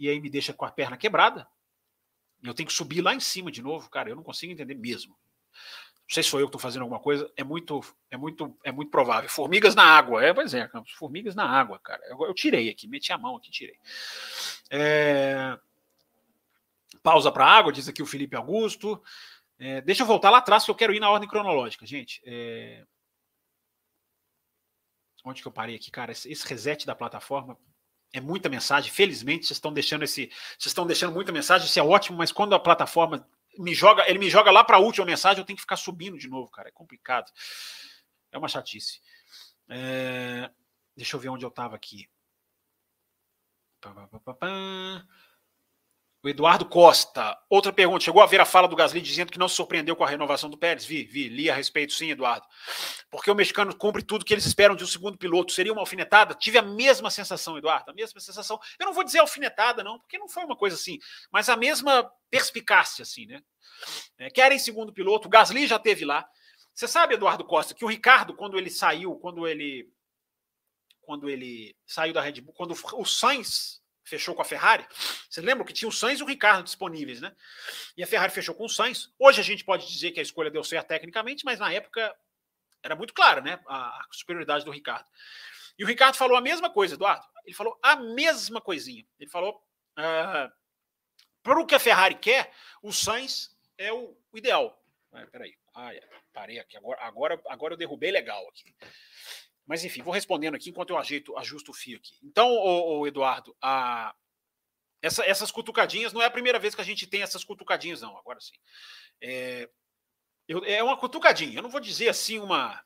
e 0.00 0.08
aí 0.08 0.20
me 0.20 0.28
deixa 0.28 0.52
com 0.52 0.64
a 0.64 0.72
perna 0.72 0.96
quebrada. 0.96 1.46
Eu 2.42 2.54
tenho 2.54 2.66
que 2.66 2.72
subir 2.72 3.02
lá 3.02 3.14
em 3.14 3.20
cima 3.20 3.52
de 3.52 3.62
novo, 3.62 3.88
cara. 3.88 4.10
Eu 4.10 4.16
não 4.16 4.24
consigo 4.24 4.52
entender 4.52 4.74
mesmo. 4.74 5.16
Não 6.10 6.14
sei 6.14 6.24
se 6.24 6.30
sou 6.30 6.40
eu 6.40 6.46
que 6.46 6.48
estou 6.48 6.60
fazendo 6.60 6.82
alguma 6.82 6.98
coisa, 6.98 7.32
é 7.36 7.44
muito, 7.44 7.80
é 8.10 8.16
muito, 8.16 8.58
é 8.64 8.72
muito 8.72 8.90
provável. 8.90 9.30
Formigas 9.30 9.76
na 9.76 9.84
água, 9.84 10.24
é, 10.24 10.34
pois 10.34 10.52
é, 10.52 10.68
formigas 10.98 11.36
na 11.36 11.48
água, 11.48 11.78
cara. 11.78 12.02
Eu, 12.08 12.20
eu 12.26 12.34
tirei 12.34 12.68
aqui, 12.68 12.88
meti 12.88 13.12
a 13.12 13.18
mão 13.18 13.36
aqui, 13.36 13.48
tirei. 13.48 13.78
É... 14.68 15.56
Pausa 17.00 17.30
para 17.30 17.46
água, 17.46 17.72
diz 17.72 17.88
aqui 17.88 18.02
o 18.02 18.06
Felipe 18.06 18.34
Augusto. 18.34 19.00
É, 19.56 19.80
deixa 19.82 20.02
eu 20.02 20.06
voltar 20.06 20.30
lá 20.30 20.38
atrás, 20.38 20.64
que 20.64 20.70
eu 20.72 20.74
quero 20.74 20.92
ir 20.92 20.98
na 20.98 21.08
ordem 21.08 21.28
cronológica, 21.28 21.86
gente. 21.86 22.20
É... 22.24 22.84
Onde 25.24 25.42
que 25.42 25.46
eu 25.46 25.52
parei 25.52 25.76
aqui, 25.76 25.92
cara? 25.92 26.10
Esse, 26.10 26.28
esse 26.28 26.44
reset 26.44 26.84
da 26.86 26.94
plataforma 26.96 27.56
é 28.12 28.20
muita 28.20 28.48
mensagem. 28.48 28.90
Felizmente, 28.90 29.46
vocês 29.46 29.58
estão 29.58 29.72
deixando 29.72 30.02
esse, 30.02 30.26
vocês 30.58 30.66
estão 30.66 30.84
deixando 30.84 31.12
muita 31.12 31.30
mensagem. 31.30 31.68
Isso 31.68 31.78
é 31.78 31.84
ótimo, 31.84 32.18
mas 32.18 32.32
quando 32.32 32.52
a 32.52 32.58
plataforma 32.58 33.24
me 33.58 33.74
joga, 33.74 34.08
ele 34.08 34.18
me 34.18 34.30
joga 34.30 34.50
lá 34.50 34.64
para 34.64 34.76
a 34.76 34.80
última 34.80 35.06
mensagem, 35.06 35.40
eu 35.40 35.44
tenho 35.44 35.56
que 35.56 35.62
ficar 35.62 35.76
subindo 35.76 36.18
de 36.18 36.28
novo, 36.28 36.50
cara. 36.50 36.68
É 36.68 36.72
complicado. 36.72 37.30
É 38.32 38.38
uma 38.38 38.48
chatice. 38.48 39.00
É... 39.68 40.50
Deixa 40.96 41.16
eu 41.16 41.20
ver 41.20 41.28
onde 41.28 41.44
eu 41.44 41.48
estava 41.48 41.76
aqui. 41.76 42.08
O 46.22 46.28
Eduardo 46.28 46.66
Costa. 46.66 47.38
Outra 47.48 47.72
pergunta. 47.72 48.04
Chegou 48.04 48.22
a 48.22 48.26
ver 48.26 48.40
a 48.42 48.44
fala 48.44 48.68
do 48.68 48.76
Gasly 48.76 49.00
dizendo 49.00 49.32
que 49.32 49.38
não 49.38 49.48
se 49.48 49.54
surpreendeu 49.54 49.96
com 49.96 50.04
a 50.04 50.06
renovação 50.06 50.50
do 50.50 50.58
Pérez? 50.58 50.84
Vi, 50.84 51.04
vi, 51.04 51.28
li 51.28 51.48
a 51.48 51.54
respeito, 51.54 51.94
sim, 51.94 52.10
Eduardo. 52.10 52.46
Porque 53.10 53.30
o 53.30 53.34
mexicano 53.34 53.74
cumpre 53.74 54.02
tudo 54.02 54.24
que 54.24 54.34
eles 54.34 54.44
esperam 54.44 54.76
de 54.76 54.84
um 54.84 54.86
segundo 54.86 55.16
piloto. 55.16 55.52
Seria 55.52 55.72
uma 55.72 55.80
alfinetada? 55.80 56.34
Tive 56.34 56.58
a 56.58 56.62
mesma 56.62 57.10
sensação, 57.10 57.56
Eduardo, 57.56 57.90
a 57.90 57.94
mesma 57.94 58.20
sensação. 58.20 58.60
Eu 58.78 58.84
não 58.84 58.92
vou 58.92 59.02
dizer 59.02 59.20
alfinetada, 59.20 59.82
não, 59.82 59.98
porque 59.98 60.18
não 60.18 60.28
foi 60.28 60.44
uma 60.44 60.56
coisa 60.56 60.76
assim, 60.76 60.98
mas 61.32 61.48
a 61.48 61.56
mesma 61.56 62.10
perspicácia, 62.30 63.02
assim, 63.02 63.24
né? 63.24 63.40
É, 64.18 64.28
querem 64.28 64.58
segundo 64.58 64.92
piloto. 64.92 65.26
O 65.26 65.30
Gasly 65.30 65.66
já 65.66 65.78
teve 65.78 66.04
lá. 66.04 66.28
Você 66.74 66.86
sabe, 66.86 67.14
Eduardo 67.14 67.44
Costa, 67.44 67.74
que 67.74 67.84
o 67.84 67.88
Ricardo, 67.88 68.34
quando 68.34 68.58
ele 68.58 68.68
saiu, 68.68 69.14
quando 69.16 69.46
ele. 69.46 69.90
Quando 71.00 71.30
ele 71.30 71.74
saiu 71.86 72.12
da 72.12 72.20
Red 72.20 72.40
Bull, 72.42 72.54
quando 72.54 72.72
o 72.72 73.04
Sainz 73.06 73.79
fechou 74.10 74.34
com 74.34 74.42
a 74.42 74.44
Ferrari. 74.44 74.84
Vocês 75.28 75.44
lembram 75.46 75.64
que 75.64 75.72
tinha 75.72 75.88
o 75.88 75.92
Sainz 75.92 76.18
e 76.18 76.22
o 76.22 76.26
Ricardo 76.26 76.64
disponíveis, 76.64 77.20
né? 77.20 77.34
E 77.96 78.02
a 78.02 78.06
Ferrari 78.06 78.32
fechou 78.32 78.54
com 78.54 78.64
o 78.64 78.68
Sainz. 78.68 79.10
Hoje 79.18 79.40
a 79.40 79.44
gente 79.44 79.64
pode 79.64 79.86
dizer 79.86 80.10
que 80.10 80.18
a 80.18 80.22
escolha 80.22 80.50
deu 80.50 80.64
certo 80.64 80.88
tecnicamente, 80.88 81.44
mas 81.44 81.60
na 81.60 81.72
época 81.72 82.14
era 82.82 82.96
muito 82.96 83.14
claro, 83.14 83.40
né? 83.40 83.60
A, 83.68 84.04
superioridade 84.10 84.64
do 84.64 84.70
Ricardo. 84.70 85.08
E 85.78 85.84
o 85.84 85.86
Ricardo 85.86 86.16
falou 86.16 86.36
a 86.36 86.40
mesma 86.40 86.68
coisa, 86.68 86.94
Eduardo. 86.94 87.24
Ele 87.46 87.54
falou 87.54 87.78
a 87.82 87.96
mesma 87.96 88.60
coisinha. 88.60 89.06
Ele 89.18 89.30
falou: 89.30 89.62
uh, 89.96 90.52
para 91.42 91.60
o 91.60 91.66
que 91.66 91.74
a 91.74 91.78
Ferrari 91.78 92.16
quer, 92.16 92.52
o 92.82 92.92
Sainz 92.92 93.56
é 93.78 93.92
o, 93.92 94.16
o 94.32 94.38
ideal. 94.38 94.76
Ah, 95.12 95.26
peraí. 95.30 95.56
Ah, 95.74 95.92
parei 96.32 96.58
aqui. 96.58 96.76
Agora, 96.76 97.00
agora, 97.02 97.42
agora 97.48 97.74
eu 97.74 97.78
derrubei 97.78 98.10
legal 98.10 98.46
aqui. 98.48 98.74
Mas 99.70 99.84
enfim, 99.84 100.02
vou 100.02 100.12
respondendo 100.12 100.56
aqui 100.56 100.68
enquanto 100.68 100.90
eu 100.90 100.98
ajeito, 100.98 101.38
ajusto 101.38 101.70
o 101.70 101.72
fio 101.72 101.96
aqui. 101.96 102.18
Então, 102.24 102.50
o, 102.50 103.06
Eduardo, 103.06 103.56
a, 103.62 104.12
essa, 105.00 105.24
essas 105.24 105.52
cutucadinhas 105.52 106.12
não 106.12 106.20
é 106.20 106.24
a 106.24 106.30
primeira 106.30 106.58
vez 106.58 106.74
que 106.74 106.80
a 106.80 106.84
gente 106.84 107.06
tem 107.06 107.22
essas 107.22 107.44
cutucadinhas, 107.44 108.00
não. 108.00 108.18
Agora 108.18 108.40
sim. 108.40 108.56
É, 109.22 109.70
eu, 110.48 110.64
é 110.64 110.82
uma 110.82 110.98
cutucadinha. 110.98 111.56
Eu 111.56 111.62
não 111.62 111.70
vou 111.70 111.80
dizer 111.80 112.08
assim 112.08 112.40
uma 112.40 112.84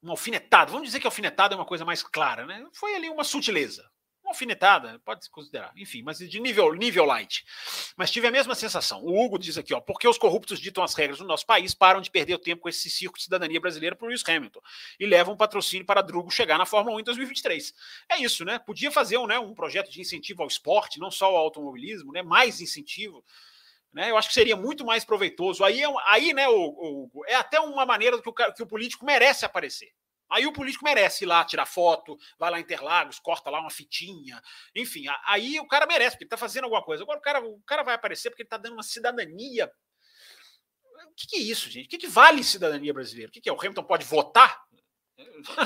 uma 0.00 0.14
alfinetada. 0.14 0.72
Vamos 0.72 0.88
dizer 0.88 0.98
que 0.98 1.06
alfinetada 1.06 1.54
é 1.54 1.58
uma 1.58 1.66
coisa 1.66 1.84
mais 1.84 2.02
clara, 2.02 2.46
né? 2.46 2.66
Foi 2.72 2.94
ali 2.94 3.10
uma 3.10 3.22
sutileza 3.22 3.86
uma 4.28 4.32
alfinetada, 4.32 5.00
pode 5.04 5.24
se 5.24 5.30
considerar, 5.30 5.72
enfim, 5.76 6.02
mas 6.02 6.18
de 6.18 6.40
nível, 6.40 6.72
nível 6.74 7.04
light. 7.04 7.44
Mas 7.96 8.10
tive 8.10 8.26
a 8.26 8.30
mesma 8.30 8.54
sensação. 8.54 9.02
O 9.02 9.18
Hugo 9.18 9.38
diz 9.38 9.56
aqui, 9.56 9.72
ó, 9.74 9.80
porque 9.80 10.06
os 10.06 10.18
corruptos 10.18 10.60
ditam 10.60 10.84
as 10.84 10.94
regras 10.94 11.18
no 11.20 11.26
nosso 11.26 11.46
país, 11.46 11.74
param 11.74 12.00
de 12.00 12.10
perder 12.10 12.34
o 12.34 12.38
tempo 12.38 12.62
com 12.62 12.68
esse 12.68 12.90
circo 12.90 13.16
de 13.16 13.24
cidadania 13.24 13.60
brasileira 13.60 13.96
para 13.96 14.04
o 14.04 14.08
Lewis 14.08 14.22
Hamilton 14.26 14.60
e 15.00 15.06
levam 15.06 15.34
um 15.34 15.36
patrocínio 15.36 15.86
para 15.86 16.02
Drugo 16.02 16.30
chegar 16.30 16.58
na 16.58 16.66
Fórmula 16.66 16.96
1 16.96 17.00
em 17.00 17.04
2023. 17.04 17.74
É 18.10 18.18
isso, 18.18 18.44
né? 18.44 18.58
Podia 18.58 18.90
fazer 18.90 19.16
um, 19.16 19.26
né, 19.26 19.38
um 19.38 19.54
projeto 19.54 19.90
de 19.90 20.00
incentivo 20.00 20.42
ao 20.42 20.48
esporte, 20.48 21.00
não 21.00 21.10
só 21.10 21.26
ao 21.26 21.36
automobilismo, 21.36 22.12
né? 22.12 22.22
Mais 22.22 22.60
incentivo. 22.60 23.24
Né, 23.90 24.10
eu 24.10 24.18
acho 24.18 24.28
que 24.28 24.34
seria 24.34 24.54
muito 24.54 24.84
mais 24.84 25.02
proveitoso. 25.02 25.64
Aí, 25.64 25.82
é, 25.82 25.86
aí 26.06 26.34
né, 26.34 26.46
o, 26.46 27.08
o, 27.10 27.24
é 27.26 27.34
até 27.34 27.58
uma 27.58 27.86
maneira 27.86 28.20
que 28.20 28.28
o, 28.28 28.32
que 28.32 28.62
o 28.62 28.66
político 28.66 29.04
merece 29.04 29.46
aparecer. 29.46 29.90
Aí 30.30 30.46
o 30.46 30.52
político 30.52 30.84
merece 30.84 31.24
ir 31.24 31.26
lá 31.26 31.44
tirar 31.44 31.66
foto, 31.66 32.16
vai 32.38 32.50
lá 32.50 32.58
em 32.58 32.62
Interlagos, 32.62 33.18
corta 33.18 33.50
lá 33.50 33.60
uma 33.60 33.70
fitinha, 33.70 34.40
enfim, 34.74 35.04
aí 35.24 35.58
o 35.58 35.66
cara 35.66 35.86
merece, 35.86 36.12
porque 36.12 36.24
ele 36.24 36.26
está 36.26 36.36
fazendo 36.36 36.64
alguma 36.64 36.82
coisa. 36.82 37.02
Agora 37.02 37.18
o 37.18 37.22
cara, 37.22 37.44
o 37.44 37.60
cara 37.62 37.82
vai 37.82 37.94
aparecer 37.94 38.30
porque 38.30 38.42
ele 38.42 38.46
está 38.46 38.56
dando 38.56 38.74
uma 38.74 38.82
cidadania. 38.82 39.70
O 41.06 41.14
que, 41.14 41.26
que, 41.28 41.36
é 41.36 41.40
isso, 41.40 41.70
gente? 41.70 41.86
O 41.86 41.88
que, 41.88 41.98
que 41.98 42.06
vale 42.06 42.44
cidadania 42.44 42.92
brasileira? 42.92 43.28
O 43.28 43.32
que, 43.32 43.40
que 43.40 43.48
é? 43.48 43.52
O 43.52 43.58
Hamilton 43.58 43.84
pode 43.84 44.04
votar 44.04 44.62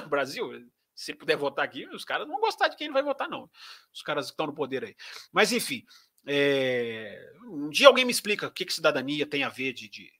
no 0.02 0.08
Brasil? 0.08 0.50
Se 0.94 1.14
puder 1.14 1.36
votar 1.36 1.64
aqui, 1.64 1.86
os 1.88 2.04
caras 2.04 2.26
não 2.26 2.34
vão 2.34 2.42
gostar 2.42 2.68
de 2.68 2.76
quem 2.76 2.86
ele 2.86 2.94
vai 2.94 3.02
votar, 3.02 3.28
não. 3.28 3.50
Os 3.92 4.02
caras 4.02 4.26
que 4.26 4.32
estão 4.32 4.46
no 4.46 4.54
poder 4.54 4.84
aí. 4.84 4.96
Mas, 5.32 5.52
enfim, 5.52 5.84
é... 6.26 7.32
um 7.44 7.70
dia 7.70 7.88
alguém 7.88 8.04
me 8.04 8.12
explica 8.12 8.46
o 8.46 8.52
que, 8.52 8.64
que 8.64 8.72
cidadania 8.72 9.26
tem 9.26 9.42
a 9.42 9.48
ver 9.48 9.72
de, 9.72 9.88
de 9.88 10.12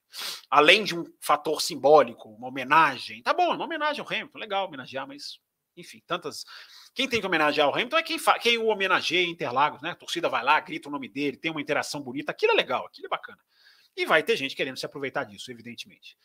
além 0.49 0.83
de 0.83 0.97
um 0.97 1.05
fator 1.21 1.61
simbólico, 1.61 2.29
uma 2.29 2.47
homenagem. 2.47 3.21
Tá 3.23 3.33
bom, 3.33 3.53
uma 3.53 3.65
homenagem 3.65 4.01
ao 4.01 4.07
Hamilton, 4.07 4.37
legal 4.37 4.67
homenagear, 4.67 5.07
mas 5.07 5.39
enfim, 5.75 6.01
tantas. 6.05 6.45
Quem 6.93 7.09
tem 7.09 7.19
que 7.19 7.25
homenagear 7.25 7.67
o 7.67 7.73
Hamilton 7.73 7.97
é 7.97 8.03
quem, 8.03 8.19
fa... 8.19 8.37
quem 8.37 8.57
o 8.57 8.67
homenageia 8.67 9.25
em 9.25 9.31
Interlagos, 9.31 9.81
né? 9.81 9.91
A 9.91 9.95
torcida 9.95 10.29
vai 10.29 10.43
lá, 10.43 10.59
grita 10.59 10.87
o 10.87 10.91
nome 10.91 11.09
dele, 11.09 11.37
tem 11.37 11.51
uma 11.51 11.61
interação 11.61 12.01
bonita, 12.01 12.31
aquilo 12.31 12.53
é 12.53 12.55
legal, 12.55 12.85
aquilo 12.85 13.07
é 13.07 13.09
bacana. 13.09 13.39
E 13.95 14.05
vai 14.05 14.23
ter 14.23 14.35
gente 14.35 14.55
querendo 14.55 14.77
se 14.77 14.85
aproveitar 14.85 15.23
disso, 15.23 15.51
evidentemente. 15.51 16.17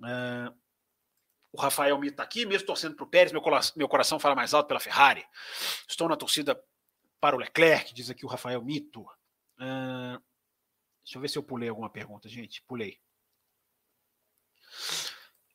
Uh... 0.00 0.54
O 1.52 1.58
Rafael 1.58 1.98
Mito 1.98 2.12
está 2.12 2.22
aqui, 2.22 2.44
mesmo 2.44 2.66
torcendo 2.66 2.94
para 2.94 3.04
o 3.04 3.08
Pérez, 3.08 3.32
meu, 3.32 3.42
meu 3.76 3.88
coração 3.88 4.18
fala 4.18 4.34
mais 4.34 4.52
alto 4.52 4.66
pela 4.66 4.78
Ferrari. 4.78 5.24
Estou 5.88 6.06
na 6.06 6.14
torcida 6.14 6.60
para 7.18 7.34
o 7.34 7.38
Leclerc, 7.38 7.94
diz 7.94 8.10
aqui 8.10 8.26
o 8.26 8.28
Rafael 8.28 8.62
Mito. 8.62 9.00
Uh, 9.58 10.22
deixa 11.06 11.18
eu 11.18 11.22
ver 11.22 11.28
se 11.28 11.38
eu 11.38 11.42
pulei 11.42 11.68
alguma 11.68 11.88
pergunta, 11.88 12.28
gente. 12.28 12.62
Pulei. 12.62 12.98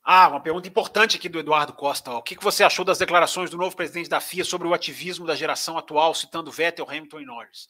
Ah, 0.02 0.28
uma 0.28 0.40
pergunta 0.40 0.66
importante 0.66 1.18
aqui 1.18 1.28
do 1.28 1.38
Eduardo 1.38 1.74
Costa. 1.74 2.10
Ó. 2.10 2.18
O 2.18 2.22
que 2.22 2.34
você 2.42 2.64
achou 2.64 2.86
das 2.86 2.98
declarações 2.98 3.50
do 3.50 3.58
novo 3.58 3.76
presidente 3.76 4.08
da 4.08 4.18
FIA 4.18 4.44
sobre 4.44 4.66
o 4.66 4.72
ativismo 4.72 5.26
da 5.26 5.36
geração 5.36 5.76
atual, 5.76 6.14
citando 6.14 6.50
Vettel, 6.50 6.88
Hamilton 6.88 7.20
e 7.20 7.26
Norris? 7.26 7.68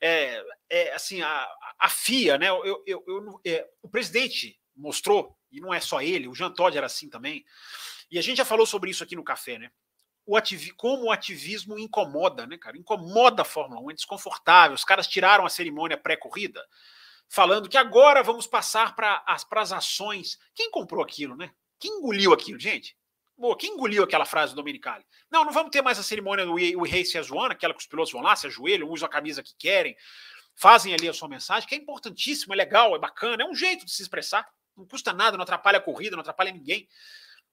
É, 0.00 0.42
é 0.70 0.94
assim, 0.94 1.22
a, 1.22 1.48
a 1.80 1.88
FIA, 1.88 2.38
né? 2.38 2.48
Eu, 2.50 2.84
eu, 2.86 3.04
eu 3.04 3.40
é, 3.44 3.68
o 3.82 3.88
presidente 3.88 4.56
mostrou, 4.76 5.36
e 5.50 5.60
não 5.60 5.74
é 5.74 5.80
só 5.80 6.00
ele, 6.00 6.28
o 6.28 6.34
Jean 6.34 6.52
Todt 6.52 6.76
era 6.76 6.86
assim 6.86 7.10
também, 7.10 7.44
e 8.10 8.18
a 8.18 8.22
gente 8.22 8.38
já 8.38 8.44
falou 8.44 8.64
sobre 8.64 8.90
isso 8.90 9.02
aqui 9.02 9.16
no 9.16 9.24
café, 9.24 9.58
né? 9.58 9.70
O 10.24 10.36
ativi, 10.36 10.70
como 10.70 11.04
o 11.04 11.12
ativismo 11.12 11.78
incomoda, 11.78 12.46
né, 12.46 12.56
cara? 12.56 12.78
Incomoda 12.78 13.42
a 13.42 13.44
Fórmula 13.44 13.80
1, 13.82 13.90
é 13.90 13.94
desconfortável. 13.94 14.74
Os 14.74 14.84
caras 14.84 15.06
tiraram 15.06 15.44
a 15.44 15.50
cerimônia 15.50 15.98
pré-corrida, 15.98 16.64
falando 17.28 17.68
que 17.68 17.76
agora 17.76 18.22
vamos 18.22 18.46
passar 18.46 18.94
para 18.94 19.22
as, 19.26 19.46
as 19.50 19.72
ações. 19.72 20.38
Quem 20.54 20.70
comprou 20.70 21.02
aquilo, 21.02 21.36
né? 21.36 21.52
Quem 21.78 21.98
engoliu 21.98 22.32
aquilo, 22.32 22.58
gente? 22.58 22.96
Pô, 23.36 23.54
quem 23.56 23.72
engoliu 23.72 24.04
aquela 24.04 24.24
frase 24.24 24.52
do 24.52 24.56
Dominicali? 24.56 25.04
Não, 25.30 25.44
não 25.44 25.52
vamos 25.52 25.70
ter 25.70 25.82
mais 25.82 25.98
a 25.98 26.02
cerimônia 26.02 26.46
do 26.46 26.54
We 26.54 26.88
Race 26.88 27.18
as 27.18 27.30
One, 27.30 27.52
aquela 27.52 27.74
que 27.74 27.80
os 27.80 27.86
pilotos 27.86 28.12
vão 28.12 28.22
lá, 28.22 28.36
se 28.36 28.46
ajoelham, 28.46 28.88
usam 28.88 29.06
a 29.06 29.10
camisa 29.10 29.42
que 29.42 29.54
querem, 29.58 29.96
fazem 30.54 30.94
ali 30.94 31.08
a 31.08 31.12
sua 31.12 31.28
mensagem, 31.28 31.68
que 31.68 31.74
é 31.74 31.78
importantíssimo, 31.78 32.54
é 32.54 32.56
legal, 32.56 32.94
é 32.94 32.98
bacana, 32.98 33.42
é 33.42 33.46
um 33.46 33.54
jeito 33.54 33.84
de 33.84 33.90
se 33.90 34.02
expressar. 34.02 34.48
Não 34.76 34.86
custa 34.86 35.12
nada, 35.12 35.36
não 35.36 35.42
atrapalha 35.42 35.78
a 35.78 35.80
corrida, 35.80 36.16
não 36.16 36.20
atrapalha 36.20 36.52
ninguém. 36.52 36.88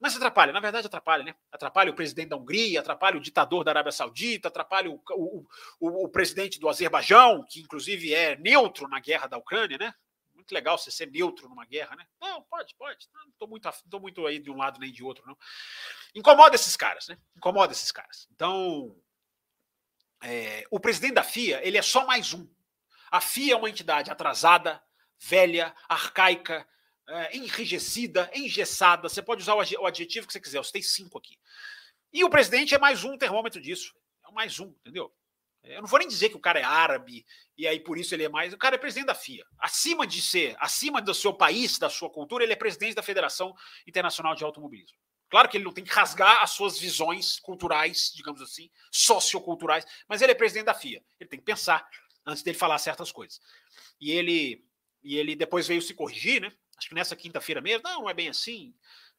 Mas 0.02 0.16
atrapalha, 0.16 0.52
na 0.52 0.60
verdade 0.60 0.88
atrapalha, 0.88 1.24
né? 1.24 1.36
Atrapalha 1.52 1.91
o 1.91 1.95
presidente 1.95 2.30
da 2.30 2.36
Hungria, 2.36 2.80
atrapalha 2.80 3.18
o 3.18 3.22
ditador 3.22 3.64
da 3.64 3.72
Arábia 3.72 3.91
Saudita, 3.91 4.47
atrapalha 4.47 4.89
o, 4.89 4.99
o, 5.12 5.45
o, 5.80 6.06
o 6.06 6.10
presidente 6.10 6.60
do 6.60 6.68
Azerbaijão, 6.68 7.45
que 7.47 7.62
inclusive 7.62 8.14
é 8.14 8.36
neutro 8.36 8.88
na 8.88 8.99
guerra 8.99 9.28
da 9.28 9.38
Ucrânia, 9.38 9.78
né? 9.78 9.93
muito 10.41 10.52
legal 10.54 10.78
você 10.78 10.91
ser 10.91 11.10
neutro 11.10 11.47
numa 11.47 11.66
guerra, 11.66 11.95
né? 11.95 12.06
Não, 12.20 12.41
pode, 12.41 12.76
pode. 12.76 13.08
Não 13.14 13.30
estou 13.30 13.47
muito, 13.47 13.70
tô 13.89 13.99
muito 13.99 14.26
aí 14.26 14.39
de 14.39 14.49
um 14.49 14.58
lado 14.58 14.80
nem 14.80 14.91
de 14.91 15.04
outro, 15.04 15.24
não. 15.26 15.38
Incomoda 16.16 16.56
esses 16.56 16.76
caras, 16.76 17.08
né? 17.08 17.18
Incomoda 17.36 17.72
esses 17.72 17.91
caras. 17.91 18.28
Então, 18.32 18.95
é, 20.24 20.66
o 20.70 20.80
presidente 20.80 21.14
da 21.14 21.24
FIA, 21.24 21.66
ele 21.66 21.78
é 21.78 21.82
só 21.82 22.06
mais 22.06 22.34
um. 22.34 22.47
A 23.12 23.22
FIA 23.22 23.54
é 23.54 23.58
uma 23.58 23.70
entidade 23.70 24.10
atrasada, 24.10 24.82
velha, 25.20 25.76
arcaica, 25.88 26.68
é, 27.12 27.36
enrijecida, 27.36 28.30
engessada. 28.34 29.09
Você 29.09 29.22
pode 29.22 29.41
usar 29.41 29.55
o 29.55 29.86
adjetivo 29.86 30.26
que 30.26 30.34
você 30.34 30.39
quiser, 30.39 30.59
você 30.59 30.72
tem 30.72 30.82
cinco 30.82 31.18
aqui. 31.18 31.38
E 32.14 32.24
o 32.24 32.30
presidente 32.30 32.74
é 32.74 32.78
mais 32.78 33.03
um 33.03 33.18
termômetro 33.18 33.62
disso. 33.62 33.93
É 34.28 34.32
mais 34.32 34.59
um, 34.59 34.70
entendeu? 34.82 35.14
Eu 35.64 35.82
não 35.82 35.88
vou 35.88 35.99
nem 35.99 36.07
dizer 36.07 36.30
que 36.30 36.36
o 36.36 36.39
cara 36.39 36.59
é 36.59 36.64
árabe 36.64 37.24
e 37.55 37.68
aí 37.68 37.80
por 37.80 37.97
isso 37.97 38.16
ele 38.16 38.24
é 38.24 38.30
mais. 38.30 38.53
O 38.53 38.57
cara 38.57 38.76
é 38.76 38.80
presidente 38.80 39.07
da 39.07 39.16
FIA. 39.16 39.45
Acima 39.59 40.07
de 40.07 40.22
ser, 40.22 40.55
acima 40.59 41.01
do 41.01 41.14
seu 41.14 41.34
país, 41.34 41.78
da 41.78 41.89
sua 41.89 42.09
cultura, 42.09 42.43
ele 42.43 42.53
é 42.53 42.55
presidente 42.55 42.95
da 42.95 43.03
Federação 43.03 43.53
Internacional 43.86 44.34
de 44.34 44.43
Automobilismo. 44.43 44.97
Claro 45.30 45.47
que 45.47 45.55
ele 45.55 45.64
não 45.64 45.72
tem 45.72 45.84
que 45.84 45.91
rasgar 45.93 46.41
as 46.41 46.51
suas 46.51 46.78
visões 46.78 47.39
culturais, 47.39 48.12
digamos 48.14 48.41
assim, 48.41 48.70
socioculturais, 48.91 49.86
mas 50.07 50.22
ele 50.22 50.32
é 50.32 50.36
presidente 50.36 50.66
da 50.66 50.74
FIA. 50.74 51.01
Ele 51.20 51.30
tem 51.30 51.39
que 51.39 51.45
pensar 51.45 51.88
antes 52.26 52.43
dele 52.43 52.57
falar 52.57 52.78
certas 52.80 53.12
coisas. 53.12 53.39
E 53.99 54.12
ele, 54.12 54.66
e 55.03 55.18
ele 55.18 55.36
depois 55.36 55.68
veio 55.68 55.82
se 55.82 55.93
corrigir, 55.93 56.41
né? 56.41 56.51
Acho 56.82 56.90
que 56.90 56.96
nessa 56.96 57.16
quinta-feira 57.16 57.62
mesmo, 57.62 57.84
não, 57.84 58.02
não 58.02 58.10
é 58.10 58.14
bem 58.14 58.28
assim. 58.28 58.74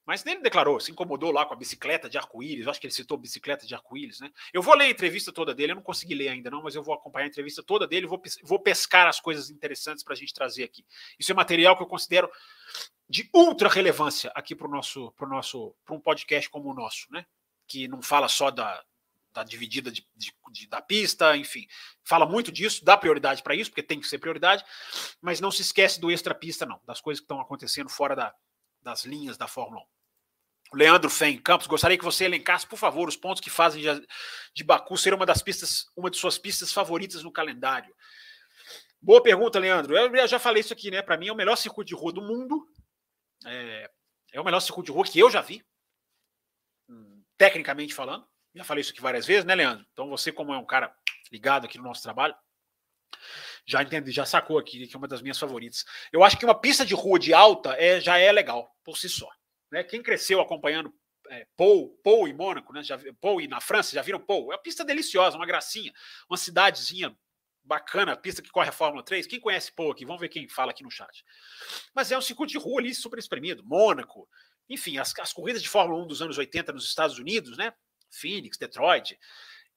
Mas 0.04 0.26
ele 0.26 0.40
declarou, 0.40 0.80
se 0.80 0.90
incomodou 0.90 1.30
lá 1.30 1.46
com 1.46 1.54
a 1.54 1.56
bicicleta 1.56 2.10
de 2.10 2.18
arco-íris, 2.18 2.66
acho 2.66 2.80
que 2.80 2.88
ele 2.88 2.92
citou 2.92 3.16
bicicleta 3.16 3.64
de 3.64 3.72
arco-íris, 3.72 4.18
né? 4.18 4.32
Eu 4.52 4.60
vou 4.60 4.74
ler 4.74 4.86
a 4.86 4.90
entrevista 4.90 5.32
toda 5.32 5.54
dele, 5.54 5.70
eu 5.70 5.76
não 5.76 5.82
consegui 5.82 6.16
ler 6.16 6.28
ainda 6.28 6.50
não, 6.50 6.60
mas 6.60 6.74
eu 6.74 6.82
vou 6.82 6.92
acompanhar 6.92 7.26
a 7.26 7.28
entrevista 7.28 7.62
toda 7.62 7.86
dele, 7.86 8.08
vou, 8.08 8.20
vou 8.42 8.58
pescar 8.58 9.06
as 9.06 9.20
coisas 9.20 9.48
interessantes 9.48 10.02
para 10.02 10.14
a 10.14 10.16
gente 10.16 10.34
trazer 10.34 10.64
aqui. 10.64 10.84
Isso 11.20 11.30
é 11.30 11.34
material 11.36 11.76
que 11.76 11.84
eu 11.84 11.86
considero 11.86 12.28
de 13.08 13.30
ultra 13.32 13.68
relevância 13.68 14.32
aqui 14.34 14.56
para 14.56 14.66
o 14.66 14.70
nosso, 14.70 15.12
pro 15.12 15.28
nosso, 15.28 15.72
para 15.84 15.94
um 15.94 16.00
podcast 16.00 16.50
como 16.50 16.68
o 16.68 16.74
nosso, 16.74 17.06
né? 17.12 17.24
Que 17.68 17.86
não 17.86 18.02
fala 18.02 18.26
só 18.26 18.50
da, 18.50 18.82
da 19.32 19.42
dividida 19.42 19.90
de, 19.90 20.06
de, 20.14 20.32
de, 20.50 20.66
da 20.68 20.80
pista, 20.80 21.36
enfim, 21.36 21.66
fala 22.04 22.26
muito 22.26 22.52
disso, 22.52 22.84
dá 22.84 22.96
prioridade 22.96 23.42
para 23.42 23.54
isso, 23.54 23.70
porque 23.70 23.82
tem 23.82 24.00
que 24.00 24.06
ser 24.06 24.18
prioridade, 24.18 24.64
mas 25.20 25.40
não 25.40 25.50
se 25.50 25.62
esquece 25.62 26.00
do 26.00 26.10
extra 26.10 26.34
pista, 26.34 26.66
não, 26.66 26.80
das 26.84 27.00
coisas 27.00 27.20
que 27.20 27.24
estão 27.24 27.40
acontecendo 27.40 27.88
fora 27.88 28.14
da, 28.14 28.34
das 28.82 29.04
linhas 29.04 29.36
da 29.36 29.46
Fórmula 29.48 29.82
1. 29.82 29.92
Leandro 30.74 31.10
Fen 31.10 31.36
Campos, 31.38 31.66
gostaria 31.66 31.98
que 31.98 32.04
você 32.04 32.24
elencasse, 32.24 32.66
por 32.66 32.78
favor, 32.78 33.08
os 33.08 33.16
pontos 33.16 33.40
que 33.40 33.50
fazem 33.50 33.82
de, 33.82 34.06
de 34.54 34.64
Baku 34.64 34.96
ser 34.96 35.12
uma 35.12 35.26
das 35.26 35.42
pistas, 35.42 35.86
uma 35.96 36.10
de 36.10 36.16
suas 36.16 36.38
pistas 36.38 36.72
favoritas 36.72 37.22
no 37.22 37.30
calendário. 37.30 37.94
Boa 39.00 39.22
pergunta, 39.22 39.58
Leandro. 39.58 39.96
Eu 39.96 40.28
já 40.28 40.38
falei 40.38 40.60
isso 40.60 40.72
aqui, 40.72 40.90
né? 40.90 41.02
Para 41.02 41.16
mim 41.16 41.28
é 41.28 41.32
o 41.32 41.36
melhor 41.36 41.56
circuito 41.56 41.88
de 41.88 41.94
rua 41.94 42.12
do 42.12 42.22
mundo. 42.22 42.66
É, 43.44 43.90
é, 44.32 44.40
o 44.40 44.44
melhor 44.44 44.60
circuito 44.60 44.86
de 44.86 44.92
rua 44.92 45.04
que 45.04 45.18
eu 45.18 45.30
já 45.30 45.42
vi, 45.42 45.62
hum, 46.88 47.22
tecnicamente 47.36 47.92
falando. 47.92 48.26
Já 48.54 48.64
falei 48.64 48.82
isso 48.82 48.92
aqui 48.92 49.00
várias 49.00 49.26
vezes, 49.26 49.44
né, 49.44 49.54
Leandro? 49.54 49.86
Então 49.92 50.08
você, 50.08 50.30
como 50.30 50.52
é 50.52 50.58
um 50.58 50.66
cara 50.66 50.94
ligado 51.30 51.64
aqui 51.64 51.78
no 51.78 51.84
nosso 51.84 52.02
trabalho, 52.02 52.34
já 53.64 53.82
entende, 53.82 54.10
já 54.10 54.26
sacou 54.26 54.58
aqui 54.58 54.86
que 54.86 54.94
é 54.94 54.98
uma 54.98 55.08
das 55.08 55.22
minhas 55.22 55.38
favoritas. 55.38 55.84
Eu 56.12 56.22
acho 56.22 56.38
que 56.38 56.44
uma 56.44 56.58
pista 56.58 56.84
de 56.84 56.94
rua 56.94 57.18
de 57.18 57.32
alta 57.32 57.74
é, 57.74 58.00
já 58.00 58.18
é 58.18 58.30
legal 58.30 58.74
por 58.84 58.98
si 58.98 59.08
só. 59.08 59.28
Né? 59.70 59.82
Quem 59.84 60.02
cresceu 60.02 60.40
acompanhando 60.40 60.92
é, 61.28 61.46
Pou, 61.56 61.90
Pou 62.02 62.28
e 62.28 62.32
Mônaco, 62.32 62.72
né? 62.72 62.82
Já, 62.82 62.98
Pou 63.20 63.40
e 63.40 63.48
na 63.48 63.60
França, 63.60 63.94
já 63.94 64.02
viram 64.02 64.20
Pou? 64.20 64.52
É 64.52 64.56
uma 64.56 64.62
pista 64.62 64.84
deliciosa, 64.84 65.36
uma 65.36 65.46
gracinha, 65.46 65.92
uma 66.28 66.36
cidadezinha 66.36 67.16
bacana, 67.64 68.16
pista 68.16 68.42
que 68.42 68.50
corre 68.50 68.68
a 68.68 68.72
Fórmula 68.72 69.04
3. 69.04 69.26
Quem 69.26 69.40
conhece 69.40 69.72
Pou 69.72 69.92
aqui? 69.92 70.04
Vamos 70.04 70.20
ver 70.20 70.28
quem 70.28 70.48
fala 70.48 70.72
aqui 70.72 70.82
no 70.82 70.90
chat. 70.90 71.24
Mas 71.94 72.12
é 72.12 72.18
um 72.18 72.20
circuito 72.20 72.52
de 72.52 72.58
rua 72.58 72.80
ali 72.80 72.94
super 72.94 73.18
espremido, 73.18 73.64
Mônaco, 73.64 74.28
enfim, 74.68 74.98
as, 74.98 75.16
as 75.18 75.32
corridas 75.32 75.62
de 75.62 75.68
Fórmula 75.68 76.02
1 76.04 76.06
dos 76.06 76.22
anos 76.22 76.38
80 76.38 76.72
nos 76.72 76.86
Estados 76.86 77.18
Unidos, 77.18 77.56
né? 77.56 77.72
Phoenix, 78.12 78.56
Detroit. 78.56 79.18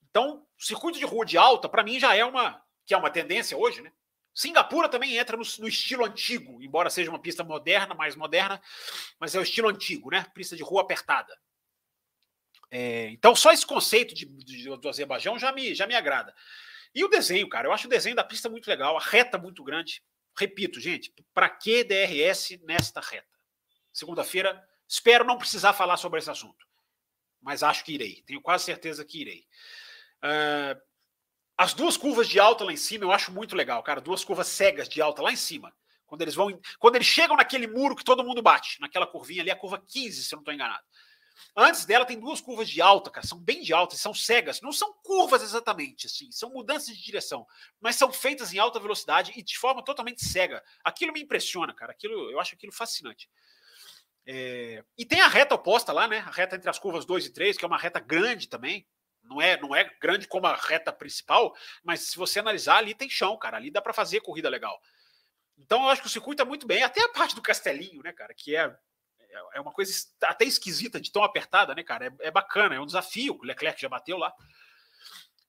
Então, 0.10 0.46
circuito 0.60 1.00
de 1.00 1.06
rua 1.06 1.26
de 1.26 1.38
alta, 1.38 1.68
para 1.68 1.84
mim, 1.84 2.00
já 2.00 2.16
é 2.16 2.24
uma 2.24 2.64
que 2.86 2.94
é 2.94 2.98
uma 2.98 3.10
tendência 3.10 3.58
hoje, 3.58 3.82
né? 3.82 3.92
Singapura 4.34 4.88
também 4.88 5.18
entra 5.18 5.36
no, 5.36 5.44
no, 5.60 5.68
estilo 5.68 6.06
antigo, 6.06 6.62
embora 6.62 6.90
seja 6.90 7.10
uma 7.10 7.22
pista 7.22 7.44
moderna, 7.44 7.96
mais 7.96 8.16
moderna, 8.16 8.62
mas 9.18 9.34
é 9.34 9.40
o 9.40 9.42
estilo 9.42 9.70
antigo, 9.70 10.12
né? 10.12 10.26
Pista 10.36 10.56
de 10.56 10.62
rua 10.62 10.82
apertada. 10.82 11.36
É, 12.70 13.08
então, 13.10 13.36
só 13.36 13.52
esse 13.52 13.66
conceito 13.66 14.14
de, 14.14 14.26
de, 14.26 14.78
do 14.78 14.90
Azerbaijão 14.90 15.40
já 15.40 15.52
me, 15.52 15.74
já 15.74 15.88
me 15.88 15.96
agrada. 15.96 16.36
E 16.94 17.04
o 17.04 17.08
desenho, 17.08 17.48
cara, 17.48 17.68
eu 17.68 17.72
acho 17.72 17.88
o 17.88 17.90
desenho 17.90 18.16
da 18.16 18.24
pista 18.24 18.50
muito 18.50 18.68
legal, 18.68 18.98
a 18.98 19.02
reta 19.02 19.38
muito 19.38 19.64
grande. 19.64 20.04
Repito, 20.38 20.80
gente, 20.82 21.14
para 21.34 21.50
que 21.50 21.84
DRS 21.84 22.60
nesta 22.64 23.00
reta? 23.00 23.28
Segunda-feira, 23.94 24.62
espero 24.86 25.24
não 25.24 25.38
precisar 25.38 25.72
falar 25.72 25.96
sobre 25.96 26.20
esse 26.20 26.30
assunto, 26.30 26.68
mas 27.46 27.62
acho 27.62 27.86
que 27.86 27.93
irei, 27.93 28.24
tenho 28.26 28.41
quase 28.41 28.64
certeza 28.64 29.06
que 29.06 29.22
irei. 29.22 29.46
Uh, 30.18 30.82
as 31.56 31.76
duas 31.76 31.96
curvas 31.96 32.28
de 32.28 32.39
alta 32.39 32.64
lá 32.64 32.74
em 32.74 32.78
cima 32.78 33.06
eu 33.06 33.12
acho 33.12 33.32
muito 33.32 33.56
legal, 33.56 33.84
cara. 33.84 34.02
Duas 34.02 34.24
curvas 34.24 34.48
cegas 34.48 34.89
de 34.89 35.00
alta 35.00 35.22
lá 35.22 35.32
em 35.32 35.36
cima. 35.36 35.72
Quando 36.08 36.24
eles 36.24 36.34
vão. 36.34 36.60
Quando 36.80 36.96
eles 36.96 37.06
chegam 37.08 37.38
naquele 37.38 37.68
muro 37.68 37.96
que 37.96 38.04
todo 38.04 38.24
mundo 38.24 38.41
bate, 38.41 38.82
naquela 38.82 39.06
curvinha 39.06 39.43
ali, 39.43 39.52
a 39.52 39.56
curva 39.56 39.78
15, 39.78 40.24
se 40.24 40.34
eu 40.34 40.38
não 40.38 40.41
estou 40.41 40.54
enganado. 40.56 40.84
Antes 41.56 41.86
dela 41.86 42.04
tem 42.04 42.20
duas 42.20 42.41
curvas 42.41 42.68
de 42.68 42.82
alta, 42.82 43.12
cara. 43.12 43.28
São 43.28 43.38
bem 43.39 43.62
de 43.62 43.74
alta, 43.74 43.96
são 43.96 44.14
cegas. 44.14 44.60
Não 44.60 44.72
são 44.72 44.91
curvas 45.04 45.43
exatamente, 45.43 46.08
assim. 46.08 46.32
São 46.32 46.50
mudanças 46.50 46.98
de 46.98 47.04
direção. 47.04 47.46
Mas 47.80 47.96
são 47.96 48.12
feitas 48.12 48.54
em 48.54 48.58
alta 48.58 48.80
velocidade 48.80 49.32
e 49.36 49.43
de 49.43 49.56
forma 49.56 49.84
totalmente 49.84 50.26
cega. 50.26 50.64
Aquilo 50.84 51.14
me 51.14 51.22
impressiona, 51.22 51.74
cara. 51.74 51.91
Aquilo, 51.91 52.32
eu 52.32 52.39
acho 52.39 52.56
aquilo 52.56 52.74
fascinante. 52.74 53.30
É... 54.26 54.84
E 54.98 55.06
tem 55.06 55.22
a 55.22 55.28
reta 55.28 55.56
oposta 55.56 55.94
lá, 55.94 56.08
né? 56.08 56.20
A 56.20 56.32
reta 56.32 56.56
entre 56.56 56.70
as 56.70 56.80
curvas 56.80 57.06
2 57.06 57.28
e 57.28 57.30
3, 57.32 57.58
que 57.58 57.66
é 57.66 57.68
uma 57.68 57.78
reta 57.78 58.00
grande 58.00 58.48
também. 58.48 58.88
Não 59.24 59.42
é, 59.42 59.60
não 59.60 59.76
é 59.76 59.84
grande 60.00 60.28
como 60.28 60.46
a 60.48 60.56
reta 60.56 60.94
principal, 60.94 61.56
mas 61.84 62.02
se 62.02 62.18
você 62.18 62.40
analisar, 62.40 62.78
ali 62.78 62.94
tem 62.94 63.10
chão, 63.10 63.38
cara. 63.38 63.58
Ali 63.58 63.72
dá 63.72 63.82
para 63.82 63.94
fazer 63.94 64.22
corrida 64.22 64.50
legal. 64.50 64.80
Então 65.58 65.84
eu 65.84 65.90
acho 65.90 66.02
que 66.02 66.08
o 66.08 66.12
circuito 66.12 66.42
é 66.42 66.46
muito 66.46 66.68
bem. 66.68 66.84
Até 66.84 67.04
a 67.04 67.10
parte 67.10 67.34
do 67.34 67.42
Castelinho, 67.42 68.04
né, 68.04 68.12
cara, 68.12 68.34
que 68.34 68.56
é, 68.56 68.76
é 69.54 69.62
uma 69.62 69.72
coisa 69.72 69.92
até 70.24 70.46
esquisita 70.46 71.00
de 71.00 71.12
tão 71.12 71.24
apertada, 71.24 71.74
né, 71.74 71.84
cara? 71.84 72.08
É, 72.08 72.28
é 72.28 72.32
bacana, 72.32 72.76
é 72.76 72.80
um 72.80 72.86
desafio. 72.86 73.38
O 73.40 73.46
Leclerc 73.46 73.82
já 73.82 73.90
bateu 73.90 74.18
lá. 74.18 74.34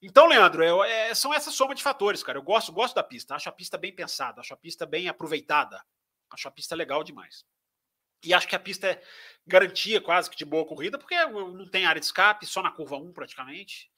Então, 0.01 0.27
Leandro, 0.27 0.63
é, 0.85 1.11
é, 1.11 1.15
são 1.15 1.33
essa 1.33 1.51
soma 1.51 1.75
de 1.75 1.83
fatores, 1.83 2.23
cara. 2.23 2.39
Eu 2.39 2.43
gosto, 2.43 2.73
gosto 2.73 2.95
da 2.95 3.03
pista. 3.03 3.35
Acho 3.35 3.49
a 3.49 3.53
pista 3.53 3.77
bem 3.79 3.95
pensada, 3.95 4.41
acho 4.41 4.55
a 4.55 4.57
pista 4.57 4.87
bem 4.87 5.09
aproveitada. 5.09 5.83
Acho 6.31 6.49
a 6.49 6.51
pista 6.51 6.75
legal 6.75 7.03
demais. 7.03 7.45
E 8.25 8.35
acho 8.35 8.49
que 8.49 8.57
a 8.57 8.61
pista 8.61 8.89
é 8.89 9.03
garantia 9.47 10.01
quase 10.01 10.29
que 10.29 10.37
de 10.37 10.45
boa 10.45 10.67
corrida, 10.67 10.99
porque 10.99 11.15
não 11.27 11.69
tem 11.69 11.87
área 11.87 12.01
de 12.01 12.07
escape, 12.07 12.47
só 12.47 12.63
na 12.63 12.71
curva 12.71 12.97
1 12.97 13.13
praticamente. 13.13 13.91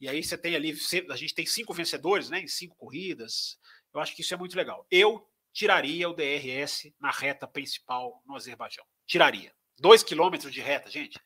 E 0.00 0.08
aí 0.08 0.22
você 0.22 0.36
tem 0.36 0.54
ali, 0.54 0.76
a 1.08 1.16
gente 1.16 1.34
tem 1.34 1.46
cinco 1.46 1.72
vencedores, 1.72 2.28
né, 2.28 2.40
em 2.40 2.48
cinco 2.48 2.76
corridas. 2.76 3.56
Eu 3.94 4.00
acho 4.00 4.14
que 4.14 4.22
isso 4.22 4.34
é 4.34 4.36
muito 4.36 4.56
legal. 4.56 4.86
Eu 4.90 5.26
tiraria 5.52 6.08
o 6.08 6.14
DRS 6.14 6.92
na 7.00 7.10
reta 7.10 7.46
principal 7.46 8.22
no 8.26 8.34
Azerbaijão. 8.34 8.84
Tiraria. 9.06 9.54
Dois 9.78 10.02
quilômetros 10.02 10.52
de 10.52 10.60
reta, 10.60 10.90
gente. 10.90 11.18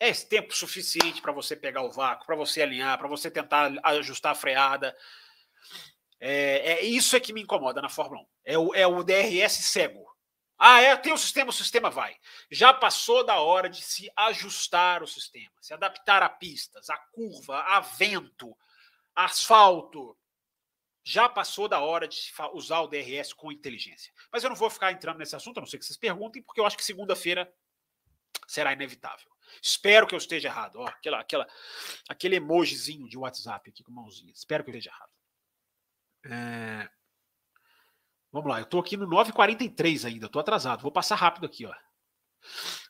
É 0.00 0.08
esse 0.08 0.28
tempo 0.28 0.54
suficiente 0.54 1.20
para 1.20 1.32
você 1.32 1.54
pegar 1.54 1.82
o 1.82 1.90
vácuo, 1.90 2.26
para 2.26 2.34
você 2.34 2.62
alinhar, 2.62 2.98
para 2.98 3.08
você 3.08 3.30
tentar 3.30 3.72
ajustar 3.84 4.32
a 4.32 4.34
freada. 4.34 4.96
É, 6.18 6.72
é, 6.72 6.84
isso 6.84 7.14
é 7.16 7.20
que 7.20 7.32
me 7.32 7.42
incomoda 7.42 7.80
na 7.80 7.88
Fórmula 7.88 8.22
1. 8.22 8.26
É 8.44 8.58
o, 8.58 8.74
é 8.74 8.86
o 8.86 9.02
DRS 9.02 9.52
cego. 9.52 10.11
Ah, 10.58 10.80
é, 10.80 10.96
tem 10.96 11.12
o 11.12 11.18
sistema, 11.18 11.50
o 11.50 11.52
sistema 11.52 11.90
vai. 11.90 12.16
Já 12.50 12.72
passou 12.72 13.24
da 13.24 13.40
hora 13.40 13.68
de 13.68 13.82
se 13.82 14.10
ajustar 14.16 15.02
o 15.02 15.06
sistema, 15.06 15.52
se 15.60 15.74
adaptar 15.74 16.22
a 16.22 16.28
pistas, 16.28 16.88
a 16.88 16.96
curva, 16.96 17.60
a 17.60 17.80
vento, 17.80 18.56
asfalto. 19.14 20.16
Já 21.04 21.28
passou 21.28 21.66
da 21.66 21.80
hora 21.80 22.06
de 22.06 22.32
usar 22.52 22.80
o 22.80 22.86
DRS 22.86 23.32
com 23.32 23.50
inteligência. 23.50 24.12
Mas 24.30 24.44
eu 24.44 24.50
não 24.50 24.56
vou 24.56 24.70
ficar 24.70 24.92
entrando 24.92 25.18
nesse 25.18 25.34
assunto, 25.34 25.58
a 25.58 25.60
não 25.60 25.66
ser 25.66 25.78
que 25.78 25.84
vocês 25.84 25.98
perguntem, 25.98 26.42
porque 26.42 26.60
eu 26.60 26.66
acho 26.66 26.76
que 26.76 26.84
segunda-feira 26.84 27.52
será 28.46 28.72
inevitável. 28.72 29.30
Espero 29.60 30.06
que 30.06 30.14
eu 30.14 30.18
esteja 30.18 30.48
errado. 30.48 30.76
Ó, 30.76 30.86
aquela, 30.86 31.20
aquela, 31.20 31.48
aquele 32.08 32.36
emojizinho 32.36 33.08
de 33.08 33.18
WhatsApp 33.18 33.68
aqui 33.68 33.82
com 33.82 33.92
mãozinha. 33.92 34.32
Espero 34.32 34.62
que 34.62 34.70
eu 34.70 34.76
esteja 34.76 34.94
errado. 34.94 35.10
É... 36.24 37.01
Vamos 38.32 38.48
lá, 38.48 38.60
eu 38.60 38.64
estou 38.64 38.80
aqui 38.80 38.96
no 38.96 39.06
9h43 39.06 40.06
ainda, 40.06 40.26
estou 40.26 40.40
atrasado. 40.40 40.80
Vou 40.80 40.90
passar 40.90 41.16
rápido 41.16 41.44
aqui, 41.44 41.66
ó. 41.66 41.72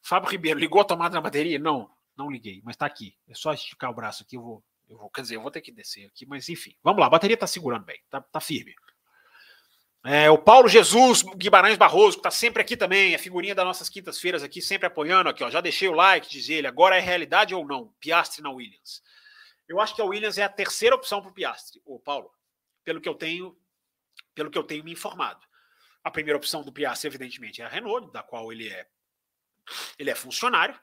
Fábio 0.03 0.30
Ribeiro, 0.30 0.59
ligou 0.59 0.80
a 0.80 0.84
tomada 0.84 1.14
na 1.14 1.20
bateria? 1.20 1.59
Não, 1.59 1.90
não 2.16 2.30
liguei, 2.30 2.62
mas 2.64 2.76
está 2.76 2.86
aqui. 2.86 3.16
É 3.28 3.34
só 3.34 3.53
esticar 3.53 3.90
o 3.90 3.95
braço 3.95 4.22
aqui, 4.22 4.36
eu 4.36 4.43
vou, 4.43 4.64
eu 4.88 4.97
vou. 4.97 5.11
Quer 5.11 5.22
dizer, 5.22 5.36
eu 5.36 5.43
vou 5.43 5.51
ter 5.51 5.61
que 5.61 5.72
descer 5.72 6.07
aqui, 6.07 6.24
mas 6.26 6.49
enfim. 6.49 6.76
Vamos 6.82 7.01
lá, 7.01 7.07
a 7.07 7.11
bateria 7.11 7.34
está 7.34 7.47
segurando 7.47 7.84
bem, 7.84 8.01
está 8.05 8.20
tá 8.20 8.40
firme. 8.40 8.72
É, 10.05 10.30
o 10.30 10.38
Paulo 10.38 10.68
Jesus 10.68 11.22
Guimarães 11.36 11.76
Barroso, 11.76 12.16
que 12.16 12.20
está 12.20 12.30
sempre 12.30 12.61
aqui 12.61 12.76
também, 12.76 13.14
a 13.14 13.18
figurinha 13.18 13.55
das 13.55 13.64
nossas 13.64 13.88
quintas-feiras 13.88 14.43
aqui, 14.43 14.61
sempre 14.62 14.86
apoiando 14.86 15.28
aqui, 15.28 15.43
ó. 15.43 15.51
Já 15.51 15.61
deixei 15.61 15.88
o 15.88 15.93
like, 15.93 16.28
diz 16.28 16.49
ele. 16.49 16.68
Agora 16.68 16.97
é 16.97 17.01
realidade 17.01 17.55
ou 17.55 17.66
não? 17.66 17.93
Piastre 18.01 18.43
na 18.43 18.51
Williams. 18.51 19.03
Eu 19.68 19.80
acho 19.80 19.95
que 19.95 20.03
a 20.03 20.05
Williams 20.05 20.38
é 20.38 20.45
a 20.45 20.49
terceira 20.49 20.95
opção 20.95 21.20
para 21.20 21.32
Piastre, 21.32 21.80
o 21.84 21.99
Paulo, 21.99 22.30
pelo 22.84 23.01
que 23.01 23.09
eu 23.09 23.14
tenho 23.14 23.57
pelo 24.35 24.51
que 24.51 24.59
eu 24.59 24.65
tenho 24.65 24.85
me 24.85 24.93
informado. 24.93 25.47
A 26.05 26.11
primeira 26.11 26.37
opção 26.37 26.63
do 26.63 26.73
Piastri, 26.73 27.09
evidentemente, 27.09 27.63
é 27.63 27.65
a 27.65 27.69
Renault, 27.69 28.13
da 28.13 28.23
qual 28.23 28.53
ele 28.53 28.69
é, 28.69 28.89
ele 29.99 30.11
é 30.11 30.15
funcionário. 30.15 30.79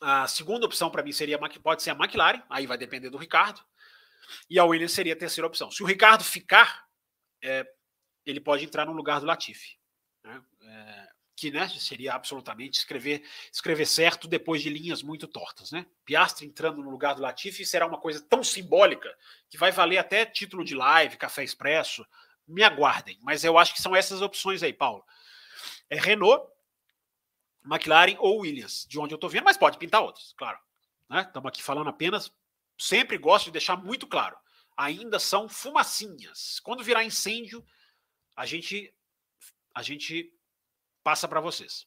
A 0.00 0.26
segunda 0.26 0.64
opção 0.64 0.90
para 0.90 1.02
mim 1.02 1.12
seria 1.12 1.38
pode 1.62 1.82
ser 1.82 1.90
a 1.90 1.94
McLaren, 1.94 2.42
aí 2.48 2.66
vai 2.66 2.78
depender 2.78 3.10
do 3.10 3.18
Ricardo. 3.18 3.62
E 4.48 4.58
a 4.58 4.64
Williams 4.64 4.92
seria 4.92 5.12
a 5.12 5.18
terceira 5.18 5.46
opção. 5.46 5.70
Se 5.70 5.82
o 5.82 5.86
Ricardo 5.86 6.24
ficar, 6.24 6.86
é, 7.42 7.66
ele 8.24 8.40
pode 8.40 8.64
entrar 8.64 8.86
no 8.86 8.92
lugar 8.92 9.20
do 9.20 9.26
Latifi. 9.26 9.78
Né? 10.24 10.42
É, 10.62 11.12
que 11.40 11.50
né, 11.50 11.66
seria 11.70 12.12
absolutamente 12.12 12.78
escrever, 12.78 13.26
escrever 13.50 13.86
certo 13.86 14.28
depois 14.28 14.60
de 14.60 14.68
linhas 14.68 15.02
muito 15.02 15.26
tortas. 15.26 15.72
Né? 15.72 15.86
Piastri 16.04 16.46
entrando 16.46 16.82
no 16.82 16.90
lugar 16.90 17.14
do 17.14 17.22
Latifi 17.22 17.64
será 17.64 17.86
uma 17.86 17.98
coisa 17.98 18.20
tão 18.20 18.44
simbólica 18.44 19.10
que 19.48 19.56
vai 19.56 19.72
valer 19.72 19.96
até 19.96 20.26
título 20.26 20.62
de 20.62 20.74
live, 20.74 21.16
café 21.16 21.42
expresso. 21.42 22.06
Me 22.46 22.62
aguardem, 22.62 23.18
mas 23.22 23.42
eu 23.42 23.56
acho 23.56 23.72
que 23.72 23.80
são 23.80 23.96
essas 23.96 24.20
opções 24.20 24.62
aí, 24.62 24.72
Paulo. 24.74 25.02
É 25.88 25.98
Renault, 25.98 26.46
McLaren 27.64 28.16
ou 28.18 28.40
Williams, 28.40 28.86
de 28.86 28.98
onde 28.98 29.14
eu 29.14 29.16
estou 29.16 29.30
vendo, 29.30 29.44
mas 29.44 29.56
pode 29.56 29.78
pintar 29.78 30.02
outros, 30.02 30.34
claro. 30.36 30.58
Estamos 31.04 31.44
né? 31.44 31.48
aqui 31.48 31.62
falando 31.62 31.88
apenas. 31.88 32.30
Sempre 32.76 33.16
gosto 33.16 33.46
de 33.46 33.52
deixar 33.52 33.76
muito 33.76 34.06
claro. 34.06 34.36
Ainda 34.76 35.18
são 35.18 35.48
fumacinhas. 35.48 36.60
Quando 36.60 36.84
virar 36.84 37.02
incêndio, 37.02 37.64
a 38.36 38.44
gente 38.44 38.92
a 39.74 39.82
gente 39.82 40.34
passa 41.02 41.26
para 41.28 41.40
vocês. 41.40 41.86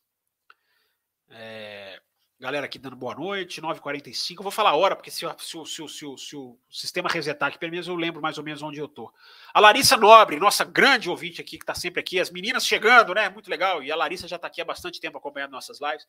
É, 1.30 2.02
galera 2.44 2.66
aqui 2.66 2.78
dando 2.78 2.96
boa 2.96 3.16
noite, 3.16 3.62
9h45. 3.62 4.38
Eu 4.38 4.44
vou 4.44 4.52
falar 4.52 4.72
a 4.72 4.76
hora, 4.76 4.98
porque 4.98 5.10
se, 5.10 5.26
se, 5.40 5.66
se, 5.66 6.18
se, 6.18 6.36
o 6.36 6.60
sistema 6.70 7.10
resetar 7.10 7.48
aqui, 7.48 7.58
pelo 7.58 7.72
menos 7.72 7.88
eu 7.88 7.96
lembro 7.96 8.22
mais 8.22 8.38
ou 8.38 8.44
menos 8.44 8.62
onde 8.62 8.80
eu 8.80 8.88
tô. 8.88 9.12
A 9.54 9.62
Larissa 9.62 9.96
Nobre, 9.96 10.38
nossa 10.38 10.66
grande 10.66 11.10
ouvinte 11.10 11.40
aqui, 11.40 11.58
que 11.58 11.64
está 11.64 11.74
sempre 11.74 12.02
aqui, 12.02 12.20
as 12.20 12.30
meninas 12.30 12.68
chegando, 12.68 13.14
né? 13.14 13.30
Muito 13.30 13.50
legal. 13.50 13.82
E 13.82 13.92
a 13.92 13.96
Larissa 13.96 14.28
já 14.28 14.36
está 14.36 14.48
aqui 14.48 14.62
há 14.62 14.66
bastante 14.66 15.00
tempo 15.00 15.18
acompanhando 15.18 15.52
nossas 15.52 15.80
lives. 15.80 16.06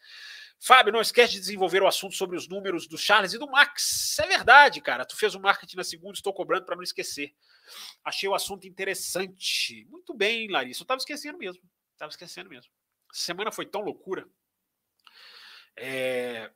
Fábio, 0.59 0.93
não 0.93 1.01
esquece 1.01 1.35
de 1.35 1.41
desenvolver 1.41 1.83
o 1.83 1.87
assunto 1.87 2.17
sobre 2.17 2.37
os 2.37 2.49
números 2.49 2.89
do 2.89 2.99
Charles 2.99 3.33
e 3.33 3.39
do 3.39 3.47
Max. 3.47 4.19
É 4.19 4.27
verdade, 4.27 4.81
cara. 4.81 5.05
Tu 5.05 5.17
fez 5.17 5.35
o 5.35 5.41
marketing 5.41 5.77
na 5.77 5.85
segunda, 5.85 6.15
estou 6.15 6.35
cobrando 6.35 6.67
para 6.67 6.75
não 6.75 6.83
esquecer. 6.83 7.33
Achei 8.05 8.29
o 8.29 8.35
assunto 8.35 8.67
interessante. 8.67 9.87
Muito 9.89 10.13
bem, 10.13 10.51
Larissa. 10.51 10.83
Eu 10.83 10.85
estava 10.85 10.99
esquecendo 10.99 11.39
mesmo. 11.39 11.63
Estava 11.93 12.11
esquecendo 12.11 12.51
mesmo 12.51 12.71
semana 13.15 13.53
foi 13.53 13.65
tão 13.65 13.81
loucura. 13.81 14.29
É... 15.77 16.51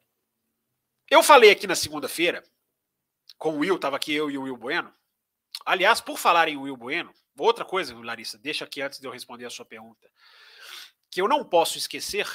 Eu 1.11 1.23
falei 1.23 1.51
aqui 1.51 1.67
na 1.67 1.75
segunda-feira, 1.75 2.43
com 3.39 3.55
o 3.55 3.59
Will, 3.59 3.77
estava 3.77 3.97
aqui 3.97 4.13
eu 4.13 4.31
e 4.31 4.37
o 4.37 4.43
Will 4.43 4.57
Bueno. 4.57 4.93
Aliás, 5.65 6.01
por 6.01 6.19
falar 6.19 6.49
em 6.49 6.57
Will 6.57 6.77
Bueno, 6.77 7.15
outra 7.39 7.65
coisa, 7.65 7.97
Larissa, 7.97 8.37
deixa 8.37 8.65
aqui 8.65 8.83
antes 8.83 8.99
de 8.99 9.07
eu 9.07 9.13
responder 9.13 9.47
a 9.47 9.51
sua 9.51 9.65
pergunta, 9.65 10.11
que 11.11 11.21
eu 11.21 11.29
não 11.29 11.45
posso 11.45 11.79
esquecer, 11.79 12.27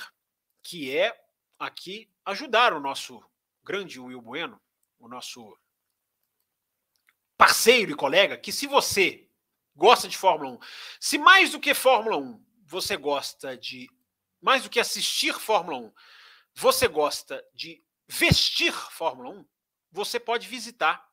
que 0.61 0.95
é 0.95 1.15
aqui 1.59 2.09
ajudar 2.26 2.74
o 2.74 2.80
nosso 2.80 3.24
grande 3.63 3.99
Will 3.99 4.21
Bueno, 4.21 4.59
o 4.99 5.07
nosso 5.07 5.55
parceiro 7.38 7.91
e 7.91 7.95
colega, 7.95 8.38
que 8.38 8.51
se 8.51 8.67
você 8.67 9.30
gosta 9.76 10.07
de 10.07 10.17
Fórmula 10.17 10.51
1, 10.51 10.59
se 10.99 11.17
mais 11.17 11.51
do 11.51 11.59
que 11.59 11.74
Fórmula 11.74 12.17
1 12.17 12.43
você 12.65 12.97
gosta 12.97 13.57
de 13.57 13.89
mais 14.44 14.62
do 14.62 14.70
que 14.70 14.80
assistir 14.80 15.34
Fórmula 15.39 15.78
1, 15.78 15.94
você 16.54 16.86
gosta 16.88 17.44
de 17.54 17.82
vestir 18.08 18.74
Fórmula 18.74 19.30
1, 19.30 19.46
você 19.89 20.20
pode 20.20 20.48
visitar 20.50 21.08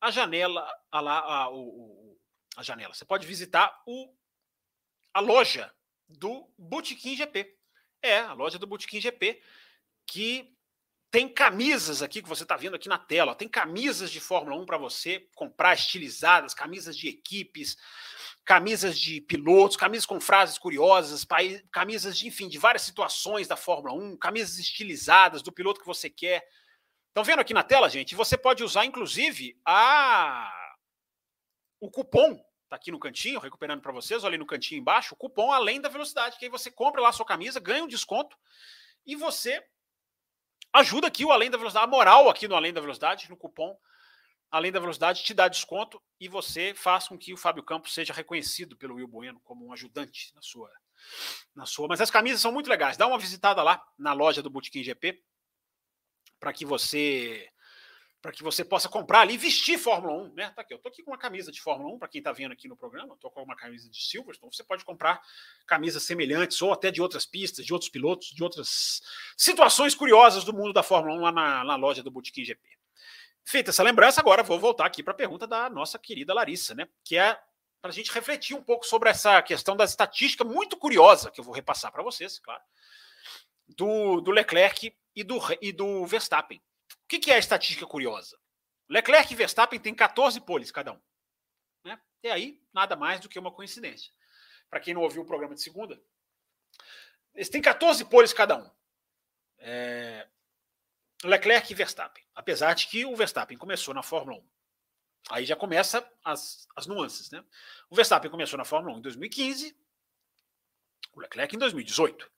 a 0.00 0.10
janela, 0.10 0.68
a, 0.90 1.00
lá, 1.00 1.18
a, 1.20 1.50
o, 1.50 2.18
a 2.56 2.62
janela. 2.62 2.92
Você 2.92 3.04
pode 3.04 3.24
visitar 3.24 3.80
o, 3.86 4.12
a 5.14 5.20
loja 5.20 5.72
do 6.08 6.52
Botequim 6.58 7.14
GP. 7.14 7.56
É, 8.02 8.18
a 8.18 8.32
loja 8.32 8.58
do 8.58 8.66
Botequim 8.66 9.00
GP, 9.00 9.40
que 10.04 10.52
tem 11.10 11.28
camisas 11.28 12.02
aqui 12.02 12.20
que 12.20 12.28
você 12.28 12.42
está 12.42 12.56
vendo 12.56 12.74
aqui 12.74 12.88
na 12.88 12.98
tela. 12.98 13.34
Tem 13.34 13.48
camisas 13.48 14.10
de 14.10 14.18
Fórmula 14.18 14.56
1 14.56 14.66
para 14.66 14.78
você 14.78 15.28
comprar 15.36 15.74
estilizadas, 15.74 16.52
camisas 16.52 16.96
de 16.96 17.08
equipes, 17.08 17.76
camisas 18.44 18.98
de 18.98 19.20
pilotos, 19.20 19.76
camisas 19.76 20.06
com 20.06 20.20
frases 20.20 20.58
curiosas, 20.58 21.26
camisas 21.70 22.18
de, 22.18 22.26
enfim, 22.26 22.48
de 22.48 22.58
várias 22.58 22.82
situações 22.82 23.46
da 23.46 23.56
Fórmula 23.56 23.94
1, 23.94 24.16
camisas 24.16 24.58
estilizadas 24.58 25.42
do 25.42 25.52
piloto 25.52 25.80
que 25.80 25.86
você 25.86 26.10
quer. 26.10 26.42
Estão 27.08 27.24
vendo 27.24 27.40
aqui 27.40 27.54
na 27.54 27.62
tela, 27.62 27.88
gente? 27.88 28.14
Você 28.14 28.36
pode 28.36 28.62
usar, 28.64 28.84
inclusive, 28.84 29.58
a 29.64 30.52
o 31.80 31.90
cupom 31.90 32.38
tá 32.68 32.76
aqui 32.76 32.92
no 32.92 33.00
cantinho, 33.00 33.40
recuperando 33.40 33.80
para 33.80 33.90
vocês, 33.90 34.22
olha 34.22 34.30
ali 34.30 34.38
no 34.38 34.46
cantinho 34.46 34.80
embaixo, 34.80 35.14
o 35.14 35.16
cupom 35.16 35.50
além 35.50 35.80
da 35.80 35.88
velocidade, 35.88 36.38
que 36.38 36.44
aí 36.44 36.50
você 36.50 36.70
compra 36.70 37.00
lá 37.00 37.08
a 37.08 37.12
sua 37.12 37.26
camisa, 37.26 37.58
ganha 37.58 37.82
um 37.82 37.88
desconto 37.88 38.36
e 39.04 39.16
você 39.16 39.60
ajuda 40.72 41.08
aqui 41.08 41.24
o 41.24 41.32
além 41.32 41.50
da 41.50 41.58
velocidade, 41.58 41.84
a 41.84 41.90
moral 41.90 42.28
aqui 42.28 42.46
no 42.46 42.54
além 42.54 42.72
da 42.72 42.80
velocidade, 42.80 43.28
no 43.28 43.36
cupom 43.36 43.76
além 44.50 44.72
da 44.72 44.80
velocidade, 44.80 45.22
te 45.22 45.32
dá 45.32 45.48
desconto 45.48 46.02
e 46.18 46.28
você 46.28 46.74
faz 46.74 47.06
com 47.08 47.16
que 47.16 47.32
o 47.32 47.36
Fábio 47.36 47.62
Campos 47.62 47.94
seja 47.94 48.12
reconhecido 48.12 48.76
pelo 48.76 48.96
Will 48.96 49.06
Bueno 49.06 49.40
como 49.44 49.66
um 49.66 49.72
ajudante 49.72 50.34
na 50.34 50.42
sua. 50.42 50.70
Na 51.54 51.66
sua. 51.66 51.88
Mas 51.88 52.00
as 52.00 52.10
camisas 52.10 52.40
são 52.40 52.52
muito 52.52 52.68
legais. 52.68 52.96
Dá 52.96 53.06
uma 53.06 53.18
visitada 53.18 53.62
lá 53.62 53.82
na 53.98 54.12
loja 54.12 54.42
do 54.42 54.50
Botequim 54.50 54.82
GP 54.82 55.22
para 56.38 56.52
que 56.52 56.64
você 56.64 57.48
para 58.22 58.32
que 58.32 58.42
você 58.42 58.62
possa 58.62 58.86
comprar 58.86 59.20
ali 59.20 59.34
e 59.34 59.38
vestir 59.38 59.78
Fórmula 59.78 60.12
1, 60.24 60.34
né? 60.34 60.50
Tá 60.50 60.60
aqui, 60.60 60.74
eu 60.74 60.78
tô 60.78 60.88
aqui 60.88 61.02
com 61.02 61.10
uma 61.10 61.16
camisa 61.16 61.50
de 61.50 61.58
Fórmula 61.58 61.94
1 61.94 61.98
para 61.98 62.08
quem 62.08 62.18
está 62.18 62.32
vendo 62.32 62.52
aqui 62.52 62.68
no 62.68 62.76
programa, 62.76 63.16
tô 63.16 63.30
com 63.30 63.42
uma 63.42 63.56
camisa 63.56 63.88
de 63.88 64.02
Silverstone, 64.02 64.54
você 64.54 64.62
pode 64.62 64.84
comprar 64.84 65.22
camisas 65.66 66.02
semelhantes 66.02 66.60
ou 66.60 66.70
até 66.70 66.90
de 66.90 67.00
outras 67.00 67.24
pistas, 67.24 67.64
de 67.64 67.72
outros 67.72 67.90
pilotos, 67.90 68.28
de 68.28 68.42
outras 68.42 69.00
situações 69.38 69.94
curiosas 69.94 70.44
do 70.44 70.52
mundo 70.52 70.74
da 70.74 70.82
Fórmula 70.82 71.18
1 71.18 71.20
lá 71.22 71.32
na, 71.32 71.64
na 71.64 71.76
loja 71.76 72.02
do 72.02 72.10
Botequim 72.10 72.44
GP. 72.44 72.79
Feita 73.50 73.70
essa 73.70 73.82
lembrança, 73.82 74.20
agora 74.20 74.44
vou 74.44 74.60
voltar 74.60 74.86
aqui 74.86 75.02
para 75.02 75.12
a 75.12 75.16
pergunta 75.16 75.44
da 75.44 75.68
nossa 75.68 75.98
querida 75.98 76.32
Larissa, 76.32 76.72
né? 76.72 76.88
Que 77.02 77.16
é 77.16 77.34
para 77.82 77.90
a 77.90 77.92
gente 77.92 78.12
refletir 78.12 78.56
um 78.56 78.62
pouco 78.62 78.86
sobre 78.86 79.10
essa 79.10 79.42
questão 79.42 79.76
da 79.76 79.82
estatística 79.82 80.44
muito 80.44 80.76
curiosa 80.76 81.32
que 81.32 81.40
eu 81.40 81.44
vou 81.44 81.52
repassar 81.52 81.90
para 81.90 82.00
vocês, 82.00 82.38
claro, 82.38 82.62
do, 83.66 84.20
do 84.20 84.30
Leclerc 84.30 84.96
e 85.16 85.24
do, 85.24 85.40
e 85.60 85.72
do 85.72 86.06
Verstappen. 86.06 86.58
O 86.58 87.08
que, 87.08 87.18
que 87.18 87.32
é 87.32 87.34
a 87.34 87.38
estatística 87.38 87.84
curiosa? 87.84 88.38
Leclerc 88.88 89.32
e 89.32 89.36
Verstappen 89.36 89.80
têm 89.80 89.96
14 89.96 90.40
poles 90.42 90.70
cada 90.70 90.92
um. 90.92 91.00
Né? 91.84 92.00
E 92.22 92.28
aí, 92.28 92.62
nada 92.72 92.94
mais 92.94 93.18
do 93.18 93.28
que 93.28 93.36
uma 93.36 93.50
coincidência. 93.50 94.12
Para 94.70 94.78
quem 94.78 94.94
não 94.94 95.02
ouviu 95.02 95.22
o 95.22 95.26
programa 95.26 95.56
de 95.56 95.60
segunda, 95.60 96.00
eles 97.34 97.48
têm 97.48 97.60
14 97.60 98.04
poles 98.04 98.32
cada 98.32 98.56
um. 98.56 98.70
É, 99.58 100.28
Leclerc 101.24 101.70
e 101.70 101.74
Verstappen. 101.74 102.24
Apesar 102.34 102.74
de 102.74 102.86
que 102.86 103.04
o 103.04 103.14
Verstappen 103.14 103.58
começou 103.58 103.92
na 103.92 104.02
Fórmula 104.02 104.38
1. 104.38 104.48
Aí 105.30 105.44
já 105.44 105.54
começa 105.54 106.08
as, 106.24 106.66
as 106.74 106.86
nuances, 106.86 107.30
né? 107.30 107.44
O 107.90 107.94
Verstappen 107.94 108.30
começou 108.30 108.56
na 108.56 108.64
Fórmula 108.64 108.94
1 108.96 108.98
em 108.98 109.02
2015, 109.02 109.76
o 111.12 111.20
Leclerc 111.20 111.54
em 111.54 111.58
2018. 111.58 112.30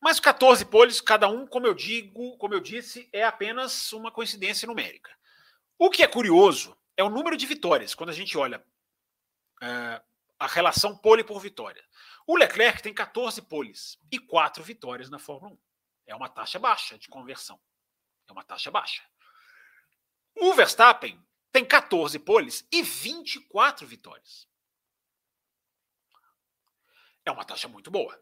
Mas 0.00 0.20
14 0.20 0.66
poles, 0.66 1.00
cada 1.00 1.28
um, 1.28 1.46
como 1.46 1.66
eu 1.66 1.72
digo, 1.72 2.36
como 2.36 2.52
eu 2.52 2.60
disse, 2.60 3.08
é 3.12 3.24
apenas 3.24 3.90
uma 3.94 4.12
coincidência 4.12 4.66
numérica. 4.66 5.10
O 5.78 5.88
que 5.88 6.02
é 6.02 6.06
curioso 6.06 6.76
é 6.96 7.02
o 7.02 7.08
número 7.08 7.36
de 7.36 7.46
vitórias, 7.46 7.94
quando 7.94 8.10
a 8.10 8.14
gente 8.14 8.36
olha 8.36 8.58
uh, 9.62 10.04
a 10.38 10.46
relação 10.46 10.96
pole 10.96 11.24
por 11.24 11.40
vitória. 11.40 11.82
O 12.26 12.36
Leclerc 12.36 12.82
tem 12.82 12.92
14 12.92 13.40
poles 13.42 13.98
e 14.12 14.18
4 14.18 14.62
vitórias 14.62 15.08
na 15.08 15.18
Fórmula 15.18 15.54
1. 15.54 15.58
É 16.06 16.14
uma 16.14 16.28
taxa 16.28 16.58
baixa 16.58 16.98
de 16.98 17.08
conversão. 17.08 17.60
É 18.28 18.32
uma 18.32 18.44
taxa 18.44 18.70
baixa. 18.70 19.02
O 20.36 20.52
Verstappen 20.54 21.22
tem 21.52 21.64
14 21.64 22.18
poles 22.18 22.66
e 22.72 22.82
24 22.82 23.86
vitórias. 23.86 24.48
É 27.24 27.30
uma 27.30 27.44
taxa 27.44 27.68
muito 27.68 27.90
boa. 27.90 28.20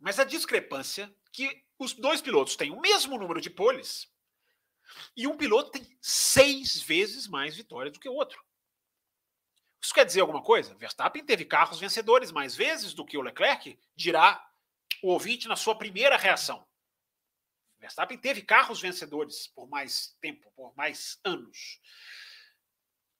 Mas 0.00 0.18
a 0.18 0.24
discrepância 0.24 1.14
que 1.32 1.64
os 1.78 1.92
dois 1.92 2.20
pilotos 2.20 2.56
têm 2.56 2.70
o 2.70 2.80
mesmo 2.80 3.18
número 3.18 3.40
de 3.40 3.50
poles 3.50 4.10
e 5.16 5.26
um 5.26 5.36
piloto 5.36 5.70
tem 5.70 5.98
seis 6.00 6.80
vezes 6.80 7.26
mais 7.26 7.56
vitórias 7.56 7.92
do 7.92 8.00
que 8.00 8.08
o 8.08 8.14
outro. 8.14 8.42
Isso 9.82 9.92
quer 9.92 10.04
dizer 10.04 10.20
alguma 10.22 10.42
coisa? 10.42 10.74
Verstappen 10.76 11.24
teve 11.24 11.44
carros 11.44 11.78
vencedores 11.78 12.32
mais 12.32 12.56
vezes 12.56 12.94
do 12.94 13.04
que 13.04 13.18
o 13.18 13.22
Leclerc, 13.22 13.78
dirá 13.94 14.42
o 15.02 15.08
ouvinte 15.08 15.46
na 15.46 15.56
sua 15.56 15.76
primeira 15.76 16.16
reação. 16.16 16.66
Verstappen 17.84 18.16
teve 18.16 18.40
carros 18.40 18.80
vencedores 18.80 19.46
por 19.48 19.68
mais 19.68 20.16
tempo, 20.18 20.50
por 20.56 20.74
mais 20.74 21.20
anos. 21.22 21.78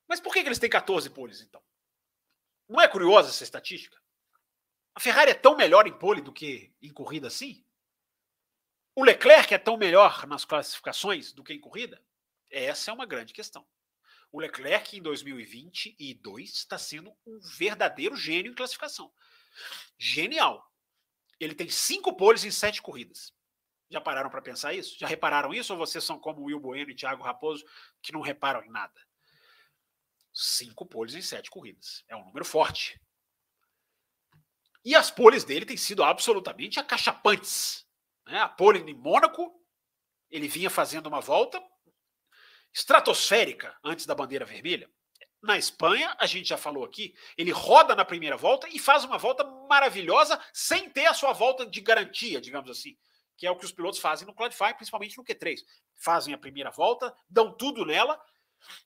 Mas 0.09 0.21
por 0.21 0.33
que, 0.33 0.39
eles 0.39 0.59
têm 0.59 0.71
14 0.71 1.11
poles, 1.11 1.43
então? 1.43 1.63
Não 2.67 2.81
é 2.81 2.89
curiosa 2.89 3.29
essa 3.29 3.45
estatística? 3.45 4.01
A 4.95 5.01
Ferrari 5.01 5.33
é 5.33 5.35
tão 5.35 5.55
melhor 5.55 5.87
em 5.87 5.99
pole 5.99 6.23
do 6.23 6.33
que 6.33 6.75
em 6.81 6.91
corrida 6.91 7.27
assim? 7.27 7.63
O 8.95 9.05
Leclerc 9.05 9.53
é 9.53 9.59
tão 9.59 9.77
melhor 9.77 10.27
nas 10.27 10.47
classificações 10.47 11.35
do 11.35 11.45
que 11.45 11.53
em 11.53 11.61
corrida? 11.61 12.03
Essa 12.51 12.91
é 12.91 12.95
uma 12.95 13.05
grande 13.05 13.35
questão. 13.35 13.67
O 14.33 14.41
Leclerc 14.41 14.97
em 14.97 15.03
2022 15.03 16.51
está 16.51 16.79
sendo 16.79 17.15
um 17.27 17.39
verdadeiro 17.39 18.17
gênio 18.17 18.53
em 18.53 18.55
classificação. 18.55 19.13
Genial. 19.99 20.73
Ele 21.39 21.55
tem 21.55 21.69
cinco 21.69 22.17
poles 22.17 22.45
em 22.45 22.51
sete 22.51 22.81
corridas. 22.81 23.35
Já 23.95 24.01
pararam 24.01 24.29
para 24.29 24.43
pensar 24.43 24.75
isso? 24.75 24.99
Já 24.99 25.07
repararam 25.07 25.55
isso? 25.55 25.73
Ou 25.73 25.79
vocês 25.79 26.03
são 26.03 26.19
como 26.19 26.43
Will 26.43 26.59
Bueno 26.59 26.91
e 26.91 26.97
Thiago 26.97 27.23
Raposo, 27.23 27.65
que 28.03 28.11
não 28.11 28.21
reparam 28.21 28.61
em 28.65 28.69
nada? 28.69 29.01
Cinco 30.33 30.85
poles 30.85 31.15
em 31.15 31.23
sete 31.23 31.49
corridas. 31.49 32.03
É 32.09 32.17
um 32.17 32.25
número 32.25 32.45
forte. 32.45 33.01
E 34.85 34.97
as 34.97 35.13
poles 35.13 35.45
dele 35.45 35.65
têm 35.65 35.77
sido 35.77 36.03
absolutamente 36.03 36.81
acachapantes. 36.81 37.87
Né? 38.27 38.37
A 38.41 38.49
pole 38.49 38.81
em 38.81 38.95
Mônaco, 38.95 39.65
ele 40.29 40.49
vinha 40.49 40.69
fazendo 40.69 41.07
uma 41.07 41.21
volta 41.21 41.63
estratosférica 42.73 43.79
antes 43.85 44.07
da 44.07 44.15
bandeira 44.17 44.45
vermelha. 44.45 44.91
Na 45.41 45.57
Espanha, 45.57 46.17
a 46.19 46.27
gente 46.27 46.49
já 46.49 46.57
falou 46.57 46.85
aqui, 46.85 47.15
ele 47.39 47.53
roda 47.53 47.95
na 47.95 48.05
primeira 48.05 48.37
volta 48.37 48.69
e 48.71 48.81
faz 48.81 49.05
uma 49.05 49.19
volta 49.19 49.45
maravilhosa 49.45 50.45
sem 50.53 50.91
ter 50.91 51.07
a 51.07 51.15
sua 51.15 51.33
volta 51.33 51.65
de 51.65 51.81
garantia, 51.81 52.41
digamos 52.41 52.69
assim 52.69 52.99
que 53.37 53.47
é 53.47 53.51
o 53.51 53.57
que 53.57 53.65
os 53.65 53.73
pilotos 53.73 54.01
fazem 54.01 54.27
no 54.27 54.35
Qualify, 54.35 54.75
principalmente 54.75 55.17
no 55.17 55.25
Q3. 55.25 55.61
Fazem 55.95 56.35
a 56.35 56.39
primeira 56.39 56.71
volta, 56.71 57.15
dão 57.29 57.53
tudo 57.53 57.85
nela, 57.85 58.21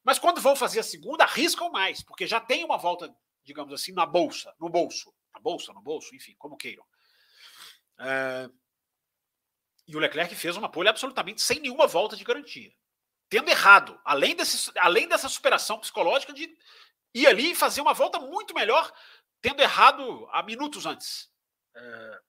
mas 0.02 0.18
quando 0.18 0.40
vão 0.40 0.56
fazer 0.56 0.80
a 0.80 0.84
segunda, 0.84 1.24
arriscam 1.24 1.70
mais, 1.70 2.02
porque 2.02 2.26
já 2.26 2.40
tem 2.40 2.64
uma 2.64 2.78
volta, 2.78 3.14
digamos 3.44 3.72
assim, 3.72 3.92
na 3.92 4.06
bolsa, 4.06 4.54
no 4.58 4.68
bolso. 4.68 5.14
Na 5.34 5.40
bolsa, 5.40 5.72
no 5.72 5.80
bolso, 5.80 6.14
enfim, 6.14 6.34
como 6.38 6.56
queiram. 6.56 6.84
É... 7.98 8.48
E 9.86 9.96
o 9.96 9.98
Leclerc 9.98 10.34
fez 10.34 10.56
uma 10.56 10.68
pole 10.68 10.88
absolutamente 10.88 11.40
sem 11.40 11.60
nenhuma 11.60 11.86
volta 11.86 12.16
de 12.16 12.24
garantia. 12.24 12.72
Tendo 13.28 13.50
errado, 13.50 13.98
além, 14.04 14.34
desse, 14.34 14.70
além 14.78 15.08
dessa 15.08 15.28
superação 15.28 15.78
psicológica 15.78 16.32
de 16.32 16.56
ir 17.14 17.26
ali 17.26 17.52
e 17.52 17.54
fazer 17.54 17.80
uma 17.80 17.94
volta 17.94 18.18
muito 18.18 18.54
melhor, 18.54 18.92
tendo 19.40 19.60
errado 19.60 20.28
há 20.32 20.42
minutos 20.42 20.86
antes. 20.86 21.30
É... 21.74 22.20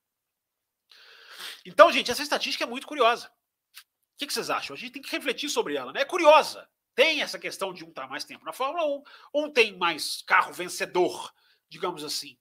Então, 1.65 1.91
gente, 1.91 2.11
essa 2.11 2.23
estatística 2.23 2.63
é 2.63 2.67
muito 2.67 2.87
curiosa. 2.87 3.27
O 3.27 4.17
que, 4.17 4.31
vocês 4.31 4.49
acham? 4.49 4.75
A 4.75 4.77
gente 4.77 4.91
tem 4.93 5.01
que 5.01 5.11
refletir 5.11 5.49
sobre 5.49 5.75
ela, 5.75 5.93
né? 5.93 6.01
É 6.01 6.05
curiosa. 6.05 6.69
Tem 6.93 7.21
essa 7.21 7.39
questão 7.39 7.73
de 7.73 7.85
um 7.85 7.89
estar 7.89 8.03
tá 8.03 8.07
mais 8.07 8.25
tempo 8.25 8.43
na 8.43 8.51
Fórmula 8.51 8.85
1, 8.85 9.03
um 9.35 9.51
tem 9.51 9.77
mais 9.77 10.21
carro 10.23 10.51
vencedor, 10.51 11.33
digamos 11.69 12.03
assim, 12.03 12.37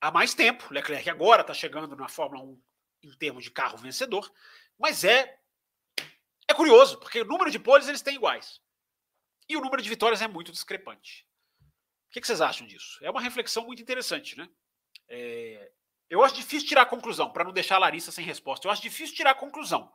há 0.00 0.10
mais 0.10 0.34
tempo. 0.34 0.72
Leclerc 0.72 1.08
agora 1.10 1.42
está 1.42 1.52
chegando 1.52 1.94
na 1.94 2.08
Fórmula 2.08 2.42
1 2.42 2.62
em 3.04 3.12
termos 3.18 3.44
de 3.44 3.50
carro 3.50 3.76
vencedor, 3.76 4.32
mas 4.78 5.04
é 5.04 5.38
é 6.48 6.54
curioso, 6.54 6.98
porque 6.98 7.22
o 7.22 7.24
número 7.24 7.50
de 7.50 7.58
poles 7.58 7.88
eles 7.88 8.02
têm 8.02 8.16
iguais. 8.16 8.60
E 9.48 9.56
o 9.56 9.60
número 9.60 9.82
de 9.82 9.88
vitórias 9.88 10.20
é 10.20 10.28
muito 10.28 10.52
discrepante. 10.52 11.26
O 12.08 12.12
que, 12.12 12.26
vocês 12.26 12.40
acham 12.40 12.66
disso? 12.66 12.98
É 13.02 13.10
uma 13.10 13.20
reflexão 13.20 13.64
muito 13.64 13.80
interessante, 13.80 14.36
né? 14.36 14.48
É, 15.08 15.72
eu 16.12 16.22
acho 16.22 16.34
difícil 16.34 16.68
tirar 16.68 16.84
conclusão, 16.84 17.32
para 17.32 17.42
não 17.42 17.54
deixar 17.54 17.76
a 17.76 17.78
Larissa 17.78 18.12
sem 18.12 18.22
resposta. 18.22 18.66
Eu 18.66 18.70
acho 18.70 18.82
difícil 18.82 19.16
tirar 19.16 19.34
conclusão. 19.34 19.90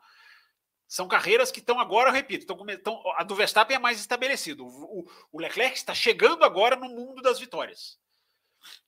São 0.88 1.07
carreiras 1.07 1.51
que 1.51 1.59
estão 1.59 1.80
agora, 1.80 2.09
eu 2.09 2.13
repito, 2.13 2.41
estão, 2.41 2.68
estão, 2.68 3.03
a 3.18 3.24
do 3.24 3.36
Verstappen 3.36 3.76
é 3.76 3.80
mais 3.80 3.99
estabelecido. 3.99 4.65
O, 4.65 5.01
o, 5.01 5.11
o, 5.34 5.39
Leclerc 5.39 5.78
está 5.78 5.93
chegando 5.93 6.43
agora 6.43 6.76
no 6.76 6.89
mundo 6.89 7.22
das 7.22 7.38
vitórias. 7.38 7.99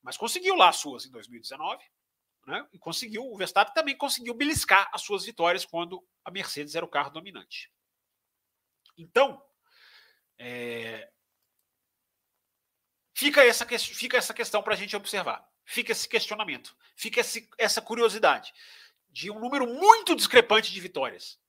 Mas 0.02 0.18
conseguiu 0.18 0.56
lá 0.56 0.70
as 0.70 0.78
suas 0.78 1.06
em 1.06 1.12
2019, 1.12 1.84
né? 2.48 2.68
E 2.74 2.80
conseguiu, 2.80 3.22
o 3.22 3.38
Verstappen 3.38 3.76
também 3.76 3.96
conseguiu 3.96 4.34
beliscar 4.34 4.90
as 4.92 5.04
suas 5.04 5.24
vitórias 5.24 5.64
quando 5.64 6.04
a 6.26 6.32
Mercedes 6.32 6.74
era 6.74 6.84
o 6.84 6.90
carro 6.90 7.12
dominante. 7.12 7.72
Então, 8.98 9.40
é, 10.36 11.12
fica, 13.14 13.46
essa, 13.46 13.68
fica 13.68 14.18
essa 14.18 14.34
questão 14.34 14.64
para 14.64 14.74
a 14.74 14.78
gente 14.78 14.96
observar 14.96 15.48
fica 15.70 15.92
esse 15.92 16.10
questionamento, 16.10 16.76
fica 16.96 17.20
esse, 17.20 17.48
essa 17.58 17.80
curiosidade 17.80 18.52
de 19.08 19.30
um 19.30 19.40
número 19.40 19.68
muito 19.68 20.16
discrepante 20.16 20.72
de 20.72 20.82
vitórias. 20.82 21.40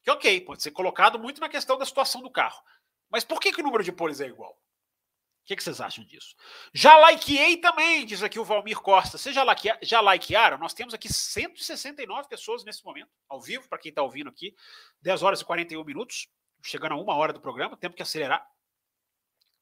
Que 0.00 0.10
ok, 0.10 0.40
pode 0.42 0.62
ser 0.62 0.70
colocado 0.70 1.18
muito 1.18 1.40
na 1.40 1.48
questão 1.48 1.76
da 1.76 1.84
situação 1.84 2.22
do 2.22 2.30
carro. 2.30 2.62
Mas 3.10 3.24
por 3.24 3.40
que, 3.40 3.52
que 3.52 3.60
o 3.60 3.64
número 3.64 3.82
de 3.82 3.90
poles 3.90 4.20
é 4.20 4.26
igual? 4.26 4.52
O 4.52 5.46
que, 5.46 5.56
que, 5.56 5.62
vocês 5.62 5.80
acham 5.80 6.04
disso? 6.04 6.36
Já 6.72 6.96
likeei 6.98 7.56
também, 7.56 8.06
diz 8.06 8.22
aqui 8.22 8.38
o 8.38 8.44
Valmir 8.44 8.80
Costa. 8.80 9.18
Vocês 9.18 9.34
já, 9.34 9.42
like, 9.42 9.68
já 9.82 10.00
likearam? 10.00 10.56
Nós 10.56 10.72
temos 10.72 10.94
aqui 10.94 11.12
169 11.12 12.28
pessoas 12.28 12.64
nesse 12.64 12.84
momento, 12.84 13.10
ao 13.28 13.40
vivo, 13.40 13.68
para 13.68 13.78
quem 13.78 13.90
está 13.90 14.02
ouvindo 14.02 14.30
aqui. 14.30 14.54
10 15.02 15.22
horas 15.22 15.40
e 15.40 15.44
41 15.44 15.84
minutos, 15.84 16.28
chegando 16.62 16.92
a 16.92 16.96
uma 16.96 17.14
hora 17.14 17.32
do 17.32 17.40
programa, 17.40 17.76
tempo 17.76 17.96
que 17.96 18.02
acelerar. 18.02 18.46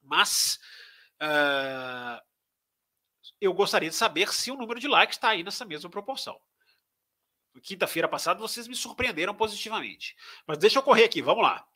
Mas 0.02 0.58
uh, 1.20 2.31
eu 3.40 3.52
gostaria 3.52 3.90
de 3.90 3.96
saber 3.96 4.32
se 4.32 4.50
o 4.50 4.56
número 4.56 4.80
de 4.80 4.88
likes 4.88 5.16
está 5.16 5.30
aí 5.30 5.42
nessa 5.42 5.64
mesma 5.64 5.90
proporção. 5.90 6.40
Quinta-feira 7.62 8.08
passada 8.08 8.40
vocês 8.40 8.66
me 8.66 8.74
surpreenderam 8.74 9.34
positivamente. 9.34 10.16
Mas 10.46 10.58
deixa 10.58 10.78
eu 10.78 10.82
correr 10.82 11.04
aqui, 11.04 11.20
vamos 11.20 11.42
lá. 11.42 11.66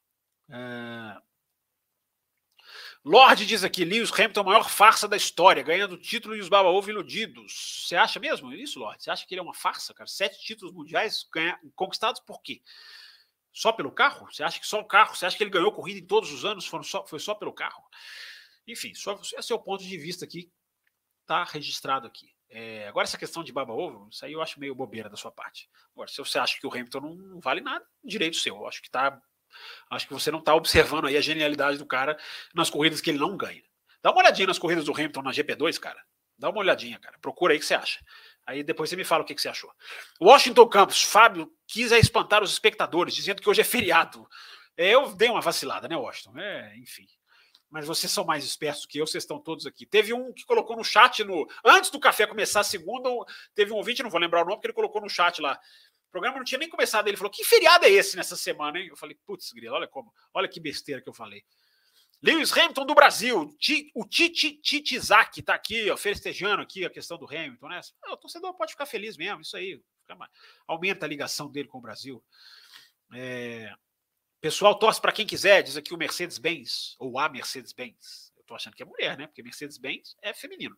É... 0.48 1.20
Lorde 3.04 3.46
diz 3.46 3.62
aqui: 3.62 3.84
Lewis 3.84 4.10
Hamilton, 4.10 4.40
a 4.40 4.44
maior 4.44 4.70
farsa 4.70 5.06
da 5.06 5.16
história, 5.16 5.62
ganhando 5.62 5.98
título 5.98 6.34
e 6.34 6.40
os 6.40 6.48
baba-ovo 6.48 6.90
iludidos. 6.90 7.84
Você 7.86 7.94
acha 7.94 8.18
mesmo 8.18 8.52
isso, 8.52 8.78
Lorde? 8.78 9.04
Você 9.04 9.10
acha 9.10 9.26
que 9.26 9.34
ele 9.34 9.40
é 9.40 9.42
uma 9.42 9.54
farsa, 9.54 9.92
cara? 9.92 10.08
Sete 10.08 10.40
títulos 10.40 10.74
mundiais 10.74 11.28
ganha... 11.32 11.58
conquistados 11.74 12.20
por 12.20 12.40
quê? 12.42 12.62
Só 13.52 13.70
pelo 13.70 13.92
carro? 13.92 14.26
Você 14.32 14.42
acha 14.42 14.58
que 14.58 14.66
só 14.66 14.80
o 14.80 14.84
carro? 14.84 15.14
Você 15.14 15.26
acha 15.26 15.36
que 15.36 15.42
ele 15.42 15.50
ganhou 15.50 15.72
corrida 15.72 16.00
em 16.00 16.06
todos 16.06 16.32
os 16.32 16.44
anos? 16.44 16.66
Foram 16.66 16.82
só... 16.82 17.06
Foi 17.06 17.18
só 17.18 17.34
pelo 17.34 17.52
carro? 17.52 17.84
Enfim, 18.66 18.92
só 18.94 19.20
esse 19.38 19.52
é 19.52 19.54
o 19.54 19.58
ponto 19.58 19.84
de 19.84 19.96
vista 19.96 20.24
aqui 20.24 20.50
está 21.26 21.42
registrado 21.44 22.06
aqui. 22.06 22.30
É, 22.48 22.86
agora, 22.86 23.04
essa 23.04 23.18
questão 23.18 23.42
de 23.42 23.52
baba-ovo, 23.52 24.08
isso 24.10 24.24
aí 24.24 24.32
eu 24.32 24.40
acho 24.40 24.60
meio 24.60 24.74
bobeira 24.74 25.10
da 25.10 25.16
sua 25.16 25.32
parte. 25.32 25.68
Agora, 25.92 26.08
se 26.08 26.16
você 26.18 26.38
acha 26.38 26.58
que 26.58 26.66
o 26.66 26.70
Hamilton 26.70 27.00
não 27.00 27.40
vale 27.40 27.60
nada, 27.60 27.84
direito 28.04 28.36
seu. 28.36 28.56
Eu 28.56 28.66
acho 28.68 28.80
que 28.80 28.90
tá. 28.90 29.20
Acho 29.90 30.06
que 30.06 30.14
você 30.14 30.30
não 30.30 30.38
está 30.38 30.54
observando 30.54 31.06
aí 31.06 31.16
a 31.16 31.20
genialidade 31.20 31.78
do 31.78 31.86
cara 31.86 32.16
nas 32.54 32.70
corridas 32.70 33.00
que 33.00 33.10
ele 33.10 33.18
não 33.18 33.36
ganha. 33.36 33.62
Dá 34.00 34.10
uma 34.12 34.20
olhadinha 34.20 34.46
nas 34.46 34.58
corridas 34.58 34.84
do 34.84 34.92
Hamilton 34.92 35.22
na 35.22 35.32
GP2, 35.32 35.78
cara. 35.80 36.00
Dá 36.38 36.48
uma 36.50 36.60
olhadinha, 36.60 36.98
cara. 37.00 37.18
Procura 37.18 37.52
aí 37.52 37.56
o 37.56 37.60
que 37.60 37.66
você 37.66 37.74
acha. 37.74 37.98
Aí 38.46 38.62
depois 38.62 38.88
você 38.88 38.94
me 38.94 39.04
fala 39.04 39.24
o 39.24 39.26
que, 39.26 39.34
que 39.34 39.42
você 39.42 39.48
achou. 39.48 39.72
Washington 40.20 40.68
Campos, 40.68 41.02
Fábio 41.02 41.50
quis 41.66 41.90
é 41.90 41.98
espantar 41.98 42.42
os 42.42 42.52
espectadores, 42.52 43.14
dizendo 43.14 43.42
que 43.42 43.50
hoje 43.50 43.62
é 43.62 43.64
feriado. 43.64 44.28
É, 44.76 44.90
eu 44.90 45.12
dei 45.16 45.28
uma 45.28 45.40
vacilada, 45.40 45.88
né, 45.88 45.96
Washington? 45.96 46.38
É, 46.38 46.76
enfim 46.76 47.06
mas 47.70 47.86
vocês 47.86 48.10
são 48.10 48.24
mais 48.24 48.44
espertos 48.44 48.86
que 48.86 48.98
eu, 48.98 49.06
vocês 49.06 49.24
estão 49.24 49.40
todos 49.40 49.66
aqui. 49.66 49.84
Teve 49.84 50.12
um 50.12 50.32
que 50.32 50.44
colocou 50.44 50.76
no 50.76 50.84
chat 50.84 51.22
no 51.24 51.46
antes 51.64 51.90
do 51.90 51.98
café 52.00 52.26
começar 52.26 52.60
a 52.60 52.64
segunda, 52.64 53.10
teve 53.54 53.72
um 53.72 53.76
ouvinte, 53.76 54.02
não 54.02 54.10
vou 54.10 54.20
lembrar 54.20 54.42
o 54.42 54.44
nome, 54.44 54.56
porque 54.56 54.68
ele 54.68 54.74
colocou 54.74 55.00
no 55.00 55.08
chat 55.08 55.40
lá. 55.40 55.58
O 56.08 56.10
programa 56.10 56.38
não 56.38 56.44
tinha 56.44 56.58
nem 56.58 56.68
começado, 56.68 57.08
ele 57.08 57.16
falou: 57.16 57.30
"Que 57.30 57.44
feriado 57.44 57.84
é 57.84 57.90
esse 57.90 58.16
nessa 58.16 58.36
semana, 58.36 58.78
hein?" 58.78 58.88
Eu 58.88 58.96
falei: 58.96 59.18
"Putz, 59.26 59.52
grilo, 59.52 59.74
olha 59.74 59.88
como, 59.88 60.12
olha 60.32 60.48
que 60.48 60.60
besteira 60.60 61.02
que 61.02 61.08
eu 61.08 61.14
falei." 61.14 61.44
Lewis 62.22 62.50
Hamilton 62.52 62.86
do 62.86 62.94
Brasil, 62.94 63.54
o 63.94 64.04
Titi 64.06 64.52
Titizaki 64.60 65.42
tá 65.42 65.54
aqui, 65.54 65.90
ó, 65.90 65.96
festejando 65.96 66.62
aqui 66.62 66.84
a 66.84 66.90
questão 66.90 67.18
do 67.18 67.26
Hamilton, 67.26 67.68
né? 67.68 67.80
O 68.08 68.16
torcedor 68.16 68.54
pode 68.54 68.72
ficar 68.72 68.86
feliz 68.86 69.16
mesmo, 69.16 69.42
isso 69.42 69.56
aí. 69.56 69.80
Aumenta 70.66 71.04
a 71.04 71.08
ligação 71.08 71.50
dele 71.50 71.68
com 71.68 71.78
o 71.78 71.82
Brasil. 71.82 72.24
É, 73.12 73.70
pessoal 74.46 74.76
torce 74.76 75.00
para 75.00 75.10
quem 75.10 75.26
quiser, 75.26 75.60
diz 75.60 75.76
aqui 75.76 75.92
o 75.92 75.96
Mercedes-Benz, 75.96 76.94
ou 77.00 77.18
a 77.18 77.28
Mercedes-Benz. 77.28 78.32
Eu 78.36 78.42
estou 78.42 78.54
achando 78.54 78.76
que 78.76 78.82
é 78.84 78.86
mulher, 78.86 79.18
né? 79.18 79.26
Porque 79.26 79.42
Mercedes-Benz 79.42 80.16
é 80.22 80.32
feminino. 80.32 80.76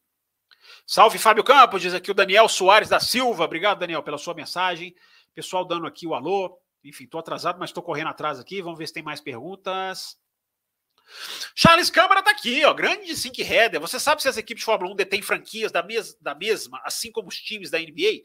Salve 0.87 1.19
Fábio 1.19 1.45
Campos, 1.45 1.83
diz 1.83 1.93
aqui 1.93 2.11
o 2.11 2.15
Daniel 2.15 2.49
Soares 2.49 2.89
da 2.89 2.99
Silva. 2.99 3.45
Obrigado, 3.45 3.81
Daniel, 3.81 4.03
pela 4.03 4.17
sua 4.17 4.33
mensagem. 4.33 4.97
Pessoal 5.35 5.67
dando 5.67 5.87
aqui 5.87 6.07
o 6.07 6.15
alô. 6.15 6.59
Enfim, 6.83 7.05
estou 7.05 7.21
atrasado, 7.21 7.59
mas 7.59 7.69
estou 7.69 7.83
correndo 7.83 8.09
atrás 8.09 8.41
aqui. 8.41 8.63
Vamos 8.63 8.79
ver 8.79 8.87
se 8.87 8.95
tem 8.95 9.03
mais 9.03 9.21
perguntas. 9.21 10.19
Charles 11.55 11.91
Câmara 11.91 12.21
está 12.21 12.31
aqui, 12.31 12.65
ó, 12.65 12.73
grande 12.73 13.15
Sink 13.15 13.43
Header. 13.43 13.83
Você 13.83 14.01
sabe 14.01 14.23
se 14.23 14.31
as 14.31 14.39
equipes 14.39 14.63
de 14.63 14.65
Fórmula 14.65 14.91
1 14.95 14.97
detêm 14.97 15.21
franquias 15.21 15.71
da, 15.71 15.83
mes 15.83 16.15
da 16.15 16.35
mesma, 16.35 16.81
assim 16.85 17.13
como 17.13 17.29
os 17.29 17.37
times 17.37 17.71
da 17.71 17.79
NBA? 17.79 18.23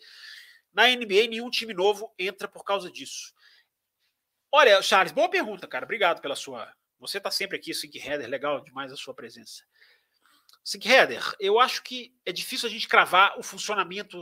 Na 0.73 0.87
NBA, 0.87 1.27
nenhum 1.29 1.49
time 1.49 1.73
novo 1.73 2.13
entra 2.17 2.47
por 2.47 2.63
causa 2.63 2.89
disso. 2.89 3.33
Olha, 4.55 4.79
Charles, 4.83 5.11
boa 5.11 5.27
pergunta, 5.27 5.67
cara. 5.67 5.83
Obrigado 5.83 6.21
pela 6.21 6.35
sua. 6.35 6.71
Você 6.99 7.17
está 7.17 7.31
sempre 7.31 7.57
aqui, 7.57 7.73
Sink 7.73 7.97
Header, 7.97 8.29
legal 8.29 8.63
demais 8.63 8.93
a 8.93 8.95
sua 8.95 9.11
presença. 9.11 9.63
Sink 10.63 10.87
Header, 10.87 11.23
eu 11.39 11.59
acho 11.59 11.81
que 11.81 12.15
é 12.23 12.31
difícil 12.31 12.69
a 12.69 12.71
gente 12.71 12.87
cravar 12.87 13.35
o 13.39 13.41
funcionamento 13.41 14.15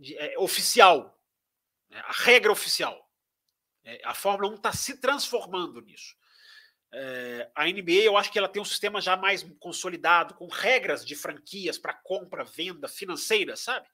de, 0.00 0.16
é, 0.16 0.38
oficial, 0.38 1.20
né, 1.90 2.02
a 2.06 2.12
regra 2.12 2.50
oficial. 2.50 3.06
É, 3.84 4.00
a 4.04 4.14
Fórmula 4.14 4.50
1 4.52 4.54
está 4.54 4.72
se 4.72 4.96
transformando 4.96 5.82
nisso. 5.82 6.16
É, 6.90 7.50
a 7.54 7.66
NBA, 7.66 8.04
eu 8.04 8.16
acho 8.16 8.32
que 8.32 8.38
ela 8.38 8.48
tem 8.48 8.62
um 8.62 8.64
sistema 8.64 9.02
já 9.02 9.18
mais 9.18 9.42
consolidado, 9.60 10.32
com 10.32 10.46
regras 10.46 11.04
de 11.04 11.14
franquias 11.14 11.76
para 11.76 11.92
compra, 11.92 12.42
venda 12.42 12.88
financeira, 12.88 13.54
sabe? 13.54 13.86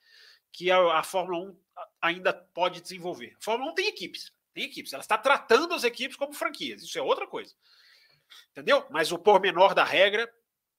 Que 0.53 0.71
a, 0.71 1.01
a, 1.01 1.03
Fórmula 1.03 1.51
1 1.51 1.61
ainda 2.01 2.33
pode 2.33 2.81
desenvolver. 2.81 3.35
A 3.41 3.43
Fórmula 3.43 3.73
1 3.73 3.75
tem 3.75 3.89
equipes, 3.89 4.33
tem 4.53 4.65
equipes. 4.65 4.93
Ela 4.93 5.03
está 5.03 5.17
tratando 5.17 5.75
as 5.75 5.85
equipes 5.85 6.17
como 6.17 6.33
franquias. 6.33 6.83
Isso 6.83 6.99
é 6.99 7.03
outra 7.03 7.27
coisa. 7.27 7.55
Entendeu? 8.51 8.87
Mas 8.91 9.13
o 9.13 9.19
pormenor 9.19 9.75
da 9.75 9.85
regra, 9.85 10.33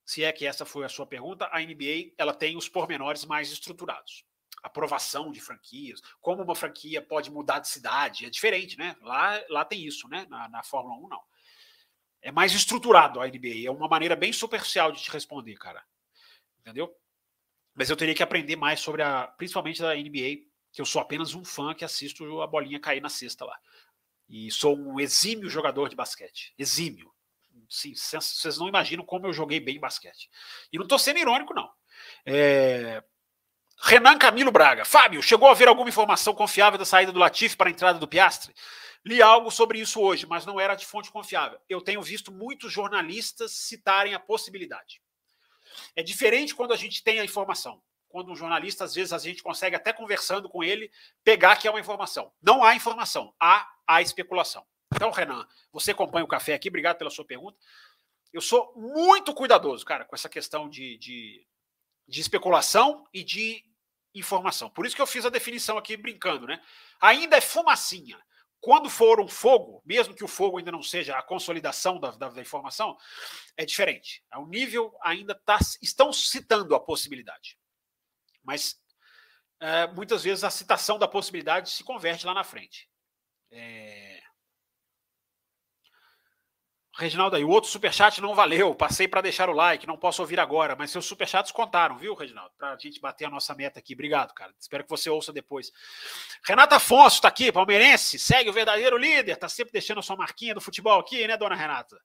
se 0.06 0.24
é 0.24 0.32
que 0.32 0.46
essa 0.46 0.66
foi 0.66 0.86
a 0.86 0.90
sua 0.90 1.06
pergunta, 1.06 1.50
a 1.52 1.60
NBA 1.60 2.14
ela 2.18 2.34
tem 2.34 2.58
os 2.58 2.70
pormenores 2.70 3.26
mais 3.26 3.52
estruturados 3.52 4.26
aprovação 4.64 5.32
de 5.32 5.42
franquias, 5.42 6.02
como 6.20 6.44
uma 6.44 6.56
franquia 6.56 7.02
pode 7.02 7.32
mudar 7.32 7.60
de 7.60 7.68
cidade, 7.68 8.26
é 8.26 8.30
diferente, 8.30 8.78
né? 8.78 8.96
Lá, 9.02 9.42
lá 9.50 9.66
tem 9.66 9.84
isso, 9.86 10.08
né? 10.08 10.26
Na, 10.30 10.48
na 10.50 10.64
Fórmula 10.64 10.96
1, 10.98 11.08
não. 11.08 11.22
É 12.22 12.32
mais 12.32 12.54
estruturado 12.54 13.20
a 13.20 13.28
NBA, 13.28 13.66
é 13.66 13.72
uma 13.72 13.88
maneira 13.88 14.16
bem 14.16 14.32
superficial 14.32 14.92
de 14.92 15.02
te 15.02 15.10
responder, 15.12 15.56
cara. 15.56 15.84
Entendeu? 16.60 16.96
Mas 17.74 17.90
eu 17.90 17.98
teria 17.98 18.14
que 18.14 18.22
aprender 18.22 18.56
mais 18.56 18.80
sobre 18.80 19.02
a, 19.02 19.28
principalmente 19.28 19.82
da 19.82 19.96
NBA, 19.96 20.46
que 20.72 20.82
eu 20.82 20.86
sou 20.86 21.02
apenas 21.02 21.34
um 21.34 21.44
fã 21.44 21.74
que 21.74 21.86
assisto 21.86 22.42
a 22.42 22.48
bolinha 22.48 22.80
cair 22.80 23.02
na 23.02 23.10
cesta 23.10 23.46
lá. 23.46 23.58
E 24.30 24.50
sou 24.52 24.78
um 24.78 25.00
exímio 25.00 25.50
jogador 25.50 25.90
de 25.90 25.96
basquete. 25.96 26.54
Exímio. 26.58 27.12
Sim, 27.70 27.94
vocês 27.96 28.58
não 28.58 28.68
imaginam 28.68 29.06
como 29.06 29.28
eu 29.28 29.34
joguei 29.34 29.60
bem 29.60 29.80
basquete. 29.80 30.30
E 30.72 30.78
não 30.78 30.84
estou 30.84 31.00
sendo 31.00 31.20
irônico, 31.20 31.54
não. 31.54 31.70
É, 32.26 33.04
Renan 33.82 34.18
Camilo 34.18 34.52
Braga. 34.52 34.86
Fábio, 34.86 35.24
chegou 35.24 35.50
a 35.50 35.54
ver 35.54 35.68
alguma 35.68 35.90
informação 35.90 36.34
confiável 36.34 36.78
da 36.78 36.86
saída 36.86 37.12
do 37.12 37.20
Latifi 37.20 37.58
para 37.58 37.68
a 37.70 37.72
entrada 37.72 37.98
do 37.98 38.08
Piastre? 38.08 38.54
Li 39.04 39.22
algo 39.22 39.50
sobre 39.50 39.80
isso 39.80 40.00
hoje, 40.00 40.28
mas 40.28 40.46
não 40.46 40.60
era 40.60 40.76
de 40.76 40.86
fonte 40.86 41.12
confiável. 41.12 41.60
Eu 41.68 41.82
tenho 41.82 42.02
visto 42.02 42.32
muitos 42.32 42.72
jornalistas 42.72 43.52
citarem 43.54 44.14
a 44.14 44.20
possibilidade. 44.20 45.02
É 45.96 46.04
diferente 46.04 46.54
quando 46.54 46.74
a 46.74 46.78
gente 46.78 47.04
tem 47.04 47.20
a 47.20 47.26
informação. 47.26 47.82
Quando 48.12 48.32
um 48.32 48.36
jornalista, 48.36 48.84
às 48.84 48.94
vezes, 48.94 49.14
a 49.14 49.18
gente 49.18 49.42
consegue, 49.42 49.76
até 49.76 49.94
conversando 49.94 50.50
com 50.50 50.64
ele, 50.64 50.92
pegar 51.24 51.56
que 51.56 51.68
é 51.68 51.72
uma 51.72 51.80
informação. 51.80 52.32
Não 52.42 52.64
há 52.64 52.76
informação, 52.76 53.34
há 53.40 53.68
a 53.88 54.02
especulação. 54.02 54.66
Então, 54.94 55.12
Renan, 55.12 55.48
você 55.72 55.92
acompanha 55.92 56.26
o 56.26 56.28
café 56.28 56.54
aqui, 56.54 56.68
obrigado 56.68 56.98
pela 56.98 57.10
sua 57.10 57.26
pergunta. 57.26 57.58
Eu 58.34 58.42
sou 58.42 58.74
muito 58.76 59.34
cuidadoso, 59.34 59.86
cara, 59.86 60.06
com 60.06 60.16
essa 60.16 60.30
questão 60.30 60.70
de, 60.70 60.98
de, 60.98 61.48
de 62.08 62.22
especulação 62.22 63.08
e 63.14 63.24
de 63.24 63.64
informação. 64.14 64.70
Por 64.70 64.86
isso 64.86 64.96
que 64.96 65.02
eu 65.02 65.08
fiz 65.08 65.26
a 65.26 65.30
definição 65.30 65.78
aqui 65.78 65.96
brincando, 65.96 66.46
né? 66.46 66.62
Ainda 67.00 67.38
é 67.38 67.42
fumacinha. 67.42 68.22
Quando 68.60 68.90
for 68.90 69.20
um 69.20 69.28
fogo, 69.28 69.82
mesmo 69.84 70.14
que 70.14 70.24
o 70.24 70.28
fogo 70.28 70.60
ainda 70.60 70.72
não 70.72 70.84
seja 70.84 71.18
a 71.18 71.24
consolidação 71.24 72.00
da, 72.00 72.12
da, 72.12 72.30
da 72.30 72.42
informação, 72.42 72.96
é 73.58 73.66
diferente. 73.66 74.24
O 74.36 74.46
nível 74.46 74.96
ainda 75.02 75.34
tá, 75.34 75.58
estão 75.82 76.14
citando 76.14 76.76
a 76.76 76.80
possibilidade. 76.80 77.58
Mas 78.44 78.80
é, 79.60 79.88
muitas 79.88 80.24
vezes 80.24 80.44
a 80.44 80.50
citação 80.50 80.98
da 80.98 81.08
possibilidade 81.08 81.70
se 81.70 81.84
converte 81.84 82.26
lá 82.26 82.34
na 82.34 82.44
frente. 82.44 82.90
É, 83.52 84.22
Reginaldo 86.94 87.38
aí, 87.38 87.44
o 87.44 87.50
outro 87.50 87.70
superchat 87.70 88.20
não 88.22 88.36
valeu. 88.36 88.76
Passei 88.76 89.08
para 89.08 89.22
deixar 89.22 89.50
o 89.50 89.54
like, 89.54 89.88
não 89.88 89.98
posso 89.98 90.22
ouvir 90.22 90.40
agora, 90.40 90.76
mas 90.76 90.92
seus 90.92 91.06
superchats 91.06 91.52
contaram, 91.52 91.98
viu, 91.98 92.14
Reginaldo? 92.14 92.52
Para 92.58 92.74
a 92.74 92.78
gente 92.78 93.00
bater 93.00 93.26
a 93.26 93.30
nossa 93.30 93.56
meta 93.56 93.80
aqui. 93.80 93.94
Obrigado, 93.94 94.34
cara. 94.34 94.54
Espero 94.60 94.84
que 94.84 94.90
você 94.90 95.10
ouça 95.10 95.32
depois. 95.32 95.72
Renata 96.46 96.76
Afonso 96.76 97.16
está 97.16 97.30
aqui, 97.30 97.50
palmeirense, 97.52 98.20
segue 98.20 98.50
o 98.50 98.54
verdadeiro 98.54 98.98
líder, 98.98 99.38
tá 99.38 99.48
sempre 99.48 99.72
deixando 99.72 100.00
a 100.00 100.02
sua 100.04 100.18
marquinha 100.18 100.54
do 100.54 100.60
futebol 100.60 101.00
aqui, 101.00 101.26
né, 101.26 101.38
dona 101.38 101.56
Renata? 101.56 101.98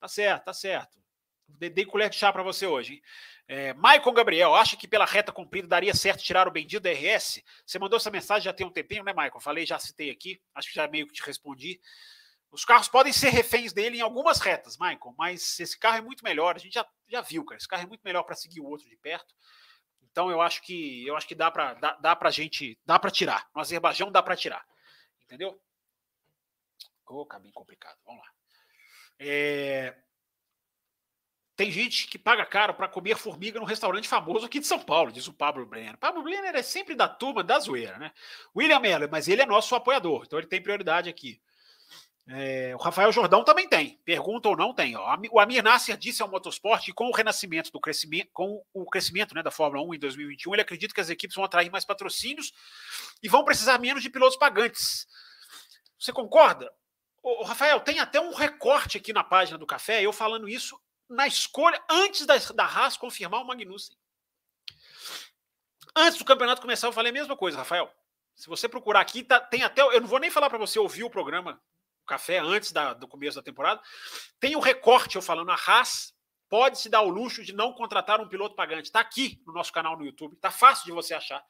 Tá 0.00 0.08
certo, 0.08 0.44
tá 0.44 0.54
certo. 0.54 1.03
Dei 1.46 1.84
colher 1.84 2.10
de 2.10 2.16
chá 2.16 2.32
para 2.32 2.42
você 2.42 2.66
hoje, 2.66 2.94
hein? 2.94 3.02
É, 3.46 3.74
Maicon 3.74 4.12
Gabriel, 4.12 4.54
acha 4.54 4.76
que 4.76 4.88
pela 4.88 5.04
reta 5.04 5.30
cumprida 5.30 5.68
daria 5.68 5.94
certo 5.94 6.22
tirar 6.22 6.48
o 6.48 6.50
bendito 6.50 6.82
DRS? 6.82 7.42
Você 7.66 7.78
mandou 7.78 7.98
essa 7.98 8.10
mensagem 8.10 8.44
já 8.44 8.52
tem 8.52 8.66
um 8.66 8.72
tempinho, 8.72 9.04
né, 9.04 9.12
Maicon? 9.12 9.38
Falei, 9.38 9.66
já 9.66 9.78
citei 9.78 10.10
aqui, 10.10 10.40
acho 10.54 10.68
que 10.68 10.74
já 10.74 10.88
meio 10.88 11.06
que 11.06 11.12
te 11.12 11.22
respondi. 11.22 11.78
Os 12.50 12.64
carros 12.64 12.88
podem 12.88 13.12
ser 13.12 13.30
reféns 13.30 13.72
dele 13.72 13.98
em 13.98 14.00
algumas 14.00 14.40
retas, 14.40 14.78
Michael, 14.78 15.14
mas 15.18 15.58
esse 15.60 15.78
carro 15.78 15.98
é 15.98 16.00
muito 16.00 16.24
melhor. 16.24 16.56
A 16.56 16.58
gente 16.58 16.74
já, 16.74 16.86
já 17.08 17.20
viu, 17.20 17.44
cara. 17.44 17.58
Esse 17.58 17.68
carro 17.68 17.82
é 17.82 17.86
muito 17.86 18.02
melhor 18.02 18.22
para 18.22 18.36
seguir 18.36 18.60
o 18.60 18.66
outro 18.66 18.88
de 18.88 18.96
perto. 18.96 19.34
Então 20.00 20.30
eu 20.30 20.40
acho 20.40 20.62
que 20.62 21.04
eu 21.04 21.16
acho 21.16 21.26
que 21.26 21.34
dá 21.34 21.50
para 21.50 21.74
dá, 21.74 21.94
dá 21.94 22.14
para 22.14 22.30
gente 22.30 22.78
dá 22.86 22.98
para 22.98 23.10
tirar. 23.10 23.48
No 23.52 23.60
Azerbaijão 23.60 24.12
dá 24.12 24.22
para 24.22 24.36
tirar, 24.36 24.64
entendeu? 25.24 25.60
Oh, 27.06 27.26
caminho 27.26 27.52
complicado. 27.52 27.98
Vamos 28.06 28.22
lá. 28.24 28.30
É... 29.18 29.96
Tem 31.56 31.70
gente 31.70 32.08
que 32.08 32.18
paga 32.18 32.44
caro 32.44 32.74
para 32.74 32.88
comer 32.88 33.16
formiga 33.16 33.60
num 33.60 33.66
restaurante 33.66 34.08
famoso 34.08 34.44
aqui 34.44 34.58
de 34.58 34.66
São 34.66 34.78
Paulo, 34.78 35.12
diz 35.12 35.28
o 35.28 35.32
Pablo 35.32 35.64
Brenner. 35.64 35.96
Pablo 35.98 36.22
Brenner 36.22 36.54
é 36.56 36.62
sempre 36.62 36.96
da 36.96 37.08
turma 37.08 37.44
da 37.44 37.60
zoeira, 37.60 37.96
né? 37.96 38.10
William 38.56 38.80
Mello, 38.80 39.08
mas 39.10 39.28
ele 39.28 39.42
é 39.42 39.46
nosso 39.46 39.74
apoiador, 39.74 40.24
então 40.26 40.38
ele 40.38 40.48
tem 40.48 40.60
prioridade 40.60 41.08
aqui. 41.08 41.40
É, 42.26 42.74
o 42.74 42.78
Rafael 42.78 43.12
Jordão 43.12 43.44
também 43.44 43.68
tem. 43.68 44.00
Pergunta 44.04 44.48
ou 44.48 44.56
não 44.56 44.74
tem. 44.74 44.96
Ó. 44.96 45.16
O 45.30 45.38
Amir 45.38 45.62
Nasser 45.62 45.96
disse 45.96 46.22
ao 46.22 46.28
Motorsport 46.28 46.82
que 46.82 46.92
com 46.92 47.08
o 47.08 47.12
renascimento 47.12 47.70
do 47.70 47.78
crescimento, 47.78 48.30
com 48.32 48.64
o 48.72 48.86
crescimento 48.86 49.34
né, 49.34 49.42
da 49.42 49.50
Fórmula 49.50 49.86
1 49.86 49.94
em 49.94 49.98
2021, 49.98 50.54
ele 50.54 50.62
acredita 50.62 50.94
que 50.94 51.00
as 51.00 51.10
equipes 51.10 51.36
vão 51.36 51.44
atrair 51.44 51.70
mais 51.70 51.84
patrocínios 51.84 52.52
e 53.22 53.28
vão 53.28 53.44
precisar 53.44 53.78
menos 53.78 54.02
de 54.02 54.08
pilotos 54.08 54.38
pagantes. 54.38 55.06
Você 55.98 56.12
concorda? 56.12 56.72
O 57.22 57.44
Rafael, 57.44 57.80
tem 57.80 58.00
até 58.00 58.20
um 58.20 58.34
recorte 58.34 58.96
aqui 58.96 59.12
na 59.12 59.24
página 59.24 59.56
do 59.56 59.66
café, 59.66 60.02
eu 60.02 60.12
falando 60.12 60.48
isso 60.48 60.78
na 61.08 61.26
escolha, 61.26 61.82
antes 61.88 62.26
da, 62.26 62.36
da 62.54 62.64
Haas 62.64 62.96
confirmar 62.96 63.42
o 63.42 63.46
Magnussen. 63.46 63.96
Antes 65.96 66.18
do 66.18 66.24
campeonato 66.24 66.60
começar, 66.60 66.88
eu 66.88 66.92
falei 66.92 67.10
a 67.10 67.12
mesma 67.12 67.36
coisa, 67.36 67.58
Rafael. 67.58 67.92
Se 68.34 68.48
você 68.48 68.68
procurar 68.68 69.00
aqui, 69.00 69.22
tá, 69.22 69.38
tem 69.38 69.62
até. 69.62 69.80
Eu 69.80 70.00
não 70.00 70.08
vou 70.08 70.18
nem 70.18 70.30
falar 70.30 70.50
para 70.50 70.58
você 70.58 70.78
ouvir 70.78 71.04
o 71.04 71.10
programa 71.10 71.60
café 72.06 72.38
antes 72.38 72.72
da, 72.72 72.92
do 72.92 73.06
começo 73.06 73.36
da 73.36 73.42
temporada. 73.42 73.80
Tem 74.40 74.56
o 74.56 74.58
um 74.58 74.62
recorte 74.62 75.16
eu 75.16 75.22
falando, 75.22 75.50
a 75.50 75.54
Haas 75.54 76.14
pode 76.48 76.78
se 76.78 76.88
dar 76.88 77.00
o 77.02 77.08
luxo 77.08 77.42
de 77.42 77.52
não 77.52 77.72
contratar 77.72 78.20
um 78.20 78.28
piloto 78.28 78.54
pagante. 78.54 78.88
Está 78.88 79.00
aqui 79.00 79.40
no 79.46 79.52
nosso 79.52 79.72
canal 79.72 79.96
no 79.96 80.04
YouTube, 80.04 80.34
está 80.34 80.50
fácil 80.50 80.84
de 80.86 80.92
você 80.92 81.14
achar. 81.14 81.44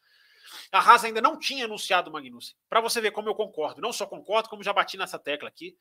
A 0.71 0.79
Haas 0.79 1.05
ainda 1.05 1.21
não 1.21 1.39
tinha 1.39 1.65
anunciado 1.65 2.11
o 2.11 2.13
Magnussen. 2.13 2.55
Para 2.69 2.81
você 2.81 3.01
ver 3.01 3.11
como 3.11 3.29
eu 3.29 3.35
concordo. 3.35 3.81
Não 3.81 3.93
só 3.93 4.07
concordo, 4.07 4.49
como 4.49 4.63
já 4.63 4.73
bati 4.73 4.97
nessa 4.97 5.19
tecla 5.19 5.49
aqui. 5.49 5.77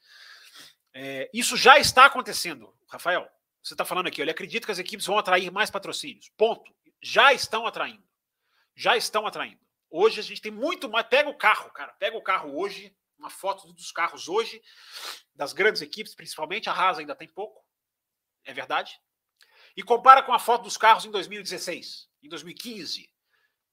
É, 0.93 1.29
isso 1.33 1.57
já 1.57 1.77
está 1.77 2.05
acontecendo, 2.05 2.73
Rafael. 2.87 3.29
Você 3.63 3.73
está 3.73 3.85
falando 3.85 4.07
aqui, 4.07 4.21
ele 4.21 4.31
acredita 4.31 4.65
que 4.65 4.71
as 4.71 4.79
equipes 4.79 5.05
vão 5.05 5.17
atrair 5.17 5.51
mais 5.51 5.71
patrocínios. 5.71 6.29
Ponto. 6.37 6.75
Já 7.01 7.33
estão 7.33 7.65
atraindo. 7.65 8.03
Já 8.75 8.97
estão 8.97 9.25
atraindo. 9.25 9.61
Hoje 9.89 10.19
a 10.19 10.23
gente 10.23 10.41
tem 10.41 10.51
muito 10.51 10.89
mais. 10.89 11.07
Pega 11.07 11.29
o 11.29 11.37
carro, 11.37 11.69
cara. 11.71 11.93
Pega 11.93 12.17
o 12.17 12.21
carro 12.21 12.57
hoje 12.57 12.95
uma 13.23 13.29
foto 13.29 13.71
dos 13.71 13.91
carros 13.91 14.27
hoje, 14.27 14.61
das 15.33 15.53
grandes 15.53 15.81
equipes, 15.81 16.13
principalmente, 16.13 16.69
a 16.69 16.73
Haas 16.73 16.99
ainda 16.99 17.15
tem 17.15 17.27
pouco, 17.27 17.65
é 18.43 18.53
verdade. 18.53 18.99
E 19.77 19.81
compara 19.81 20.21
com 20.21 20.33
a 20.33 20.39
foto 20.39 20.63
dos 20.63 20.75
carros 20.75 21.05
em 21.05 21.11
2016, 21.11 22.09
em 22.21 22.27
2015. 22.27 23.09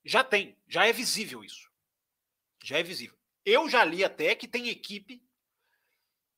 Já 0.04 0.22
tem, 0.22 0.56
já 0.68 0.86
é 0.86 0.92
visível 0.92 1.44
isso. 1.44 1.68
Já 2.62 2.78
é 2.78 2.82
visível. 2.82 3.18
Eu 3.44 3.68
já 3.68 3.84
li 3.84 4.04
até 4.04 4.34
que 4.34 4.46
tem 4.46 4.68
equipe 4.68 5.22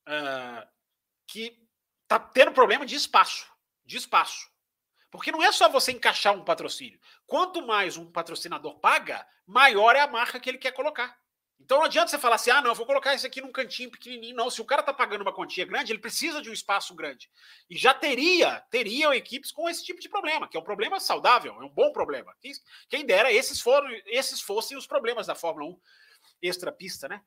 uh, 0.07 0.67
que 1.27 1.62
está 2.15 2.19
tendo 2.19 2.51
problema 2.51 2.85
de 2.85 2.95
espaço. 2.95 3.47
De 3.83 3.97
espaço. 3.97 4.49
Porque 5.09 5.31
não 5.31 5.43
é 5.43 5.51
só 5.51 5.69
você 5.69 5.91
encaixar 5.91 6.33
um 6.33 6.43
patrocínio. 6.43 6.99
Quanto 7.25 7.65
mais 7.65 7.97
um 7.97 8.11
patrocinador 8.11 8.79
paga, 8.79 9.25
maior 9.45 9.95
é 9.95 10.01
a 10.01 10.07
marca 10.07 10.39
que 10.39 10.49
ele 10.49 10.57
quer 10.57 10.71
colocar. 10.71 11.17
Então 11.59 11.77
não 11.77 11.85
adianta 11.85 12.09
você 12.09 12.19
falar 12.19 12.35
assim, 12.35 12.51
ah, 12.51 12.61
não, 12.61 12.75
vou 12.75 12.85
colocar 12.85 13.13
isso 13.13 13.25
aqui 13.25 13.39
num 13.39 13.51
cantinho 13.51 13.89
pequenininho. 13.89 14.35
Não, 14.35 14.49
se 14.49 14.61
o 14.61 14.65
cara 14.65 14.81
está 14.81 14.93
pagando 14.93 15.21
uma 15.21 15.33
quantia 15.33 15.65
grande, 15.65 15.91
ele 15.91 15.99
precisa 15.99 16.41
de 16.41 16.49
um 16.49 16.53
espaço 16.53 16.93
grande. 16.93 17.29
E 17.69 17.77
já 17.77 17.93
teria, 17.93 18.59
teriam 18.69 19.13
equipes 19.13 19.51
com 19.51 19.69
esse 19.69 19.83
tipo 19.83 20.01
de 20.01 20.09
problema, 20.09 20.47
que 20.47 20.57
é 20.57 20.59
um 20.59 20.63
problema 20.63 20.99
saudável, 20.99 21.53
é 21.53 21.65
um 21.65 21.69
bom 21.69 21.91
problema. 21.91 22.35
Quem 22.89 23.05
dera, 23.05 23.31
esses, 23.31 23.61
foram, 23.61 23.87
esses 24.07 24.41
fossem 24.41 24.75
os 24.75 24.85
problemas 24.85 25.27
da 25.27 25.35
Fórmula 25.35 25.69
1 25.71 25.79
extra-pista, 26.41 27.07
né? 27.07 27.21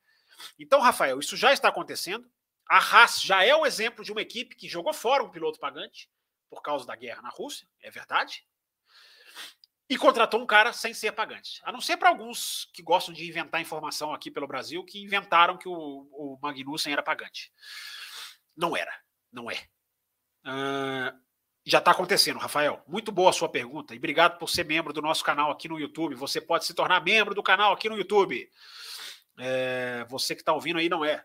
Então, 0.58 0.80
Rafael, 0.80 1.18
isso 1.18 1.36
já 1.36 1.52
está 1.52 1.68
acontecendo. 1.68 2.28
A 2.68 2.78
Haas 2.78 3.22
já 3.22 3.44
é 3.44 3.54
o 3.54 3.64
exemplo 3.64 4.04
de 4.04 4.12
uma 4.12 4.22
equipe 4.22 4.56
que 4.56 4.68
jogou 4.68 4.92
fora 4.92 5.22
um 5.22 5.30
piloto 5.30 5.58
pagante 5.58 6.10
por 6.48 6.62
causa 6.62 6.86
da 6.86 6.96
guerra 6.96 7.22
na 7.22 7.28
Rússia, 7.28 7.66
é 7.80 7.90
verdade 7.90 8.44
e 9.88 9.96
contratou 9.96 10.40
um 10.40 10.46
cara 10.46 10.72
sem 10.72 10.92
ser 10.92 11.12
pagante. 11.12 11.60
A 11.64 11.70
não 11.70 11.80
ser 11.80 11.96
para 11.96 12.08
alguns 12.08 12.68
que 12.72 12.82
gostam 12.82 13.14
de 13.14 13.28
inventar 13.28 13.60
informação 13.60 14.12
aqui 14.12 14.30
pelo 14.30 14.46
Brasil, 14.46 14.84
que 14.84 15.02
inventaram 15.02 15.56
que 15.56 15.68
o, 15.68 15.72
o 15.72 16.38
Magnussen 16.42 16.92
era 16.92 17.02
pagante. 17.02 17.52
Não 18.56 18.76
era, 18.76 18.92
não 19.32 19.50
é. 19.50 19.56
Uh, 20.44 21.16
já 21.64 21.78
está 21.78 21.92
acontecendo, 21.92 22.38
Rafael. 22.38 22.82
Muito 22.86 23.12
boa 23.12 23.30
a 23.30 23.32
sua 23.32 23.48
pergunta 23.48 23.94
e 23.94 23.98
obrigado 23.98 24.38
por 24.38 24.48
ser 24.48 24.64
membro 24.64 24.92
do 24.92 25.02
nosso 25.02 25.22
canal 25.22 25.50
aqui 25.52 25.68
no 25.68 25.78
YouTube. 25.78 26.16
Você 26.16 26.40
pode 26.40 26.64
se 26.64 26.74
tornar 26.74 27.02
membro 27.02 27.34
do 27.34 27.42
canal 27.42 27.72
aqui 27.72 27.88
no 27.88 27.96
YouTube. 27.96 28.50
É, 29.38 30.04
você 30.08 30.34
que 30.34 30.42
está 30.42 30.52
ouvindo 30.52 30.78
aí 30.78 30.88
não 30.88 31.04
é. 31.04 31.24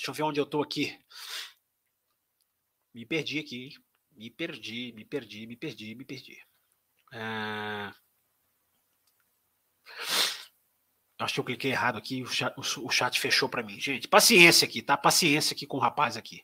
Deixa 0.00 0.10
eu 0.12 0.14
ver 0.14 0.22
onde 0.22 0.40
eu 0.40 0.44
estou 0.44 0.62
aqui. 0.62 0.98
Me 2.94 3.04
perdi 3.04 3.38
aqui. 3.38 3.68
Me 4.12 4.30
perdi, 4.30 4.94
me 4.94 5.04
perdi, 5.04 5.46
me 5.46 5.56
perdi, 5.56 5.94
me 5.94 6.04
perdi. 6.06 6.38
É... 7.12 7.92
Acho 11.18 11.34
que 11.34 11.40
eu 11.40 11.44
cliquei 11.44 11.72
errado 11.72 11.98
aqui, 11.98 12.22
o 12.22 12.26
chat, 12.26 12.54
o 12.56 12.88
chat 12.88 13.20
fechou 13.20 13.46
para 13.46 13.62
mim. 13.62 13.78
Gente, 13.78 14.08
paciência 14.08 14.66
aqui, 14.66 14.80
tá? 14.80 14.96
Paciência 14.96 15.52
aqui 15.52 15.66
com 15.66 15.76
o 15.76 15.80
rapaz 15.80 16.16
aqui. 16.16 16.42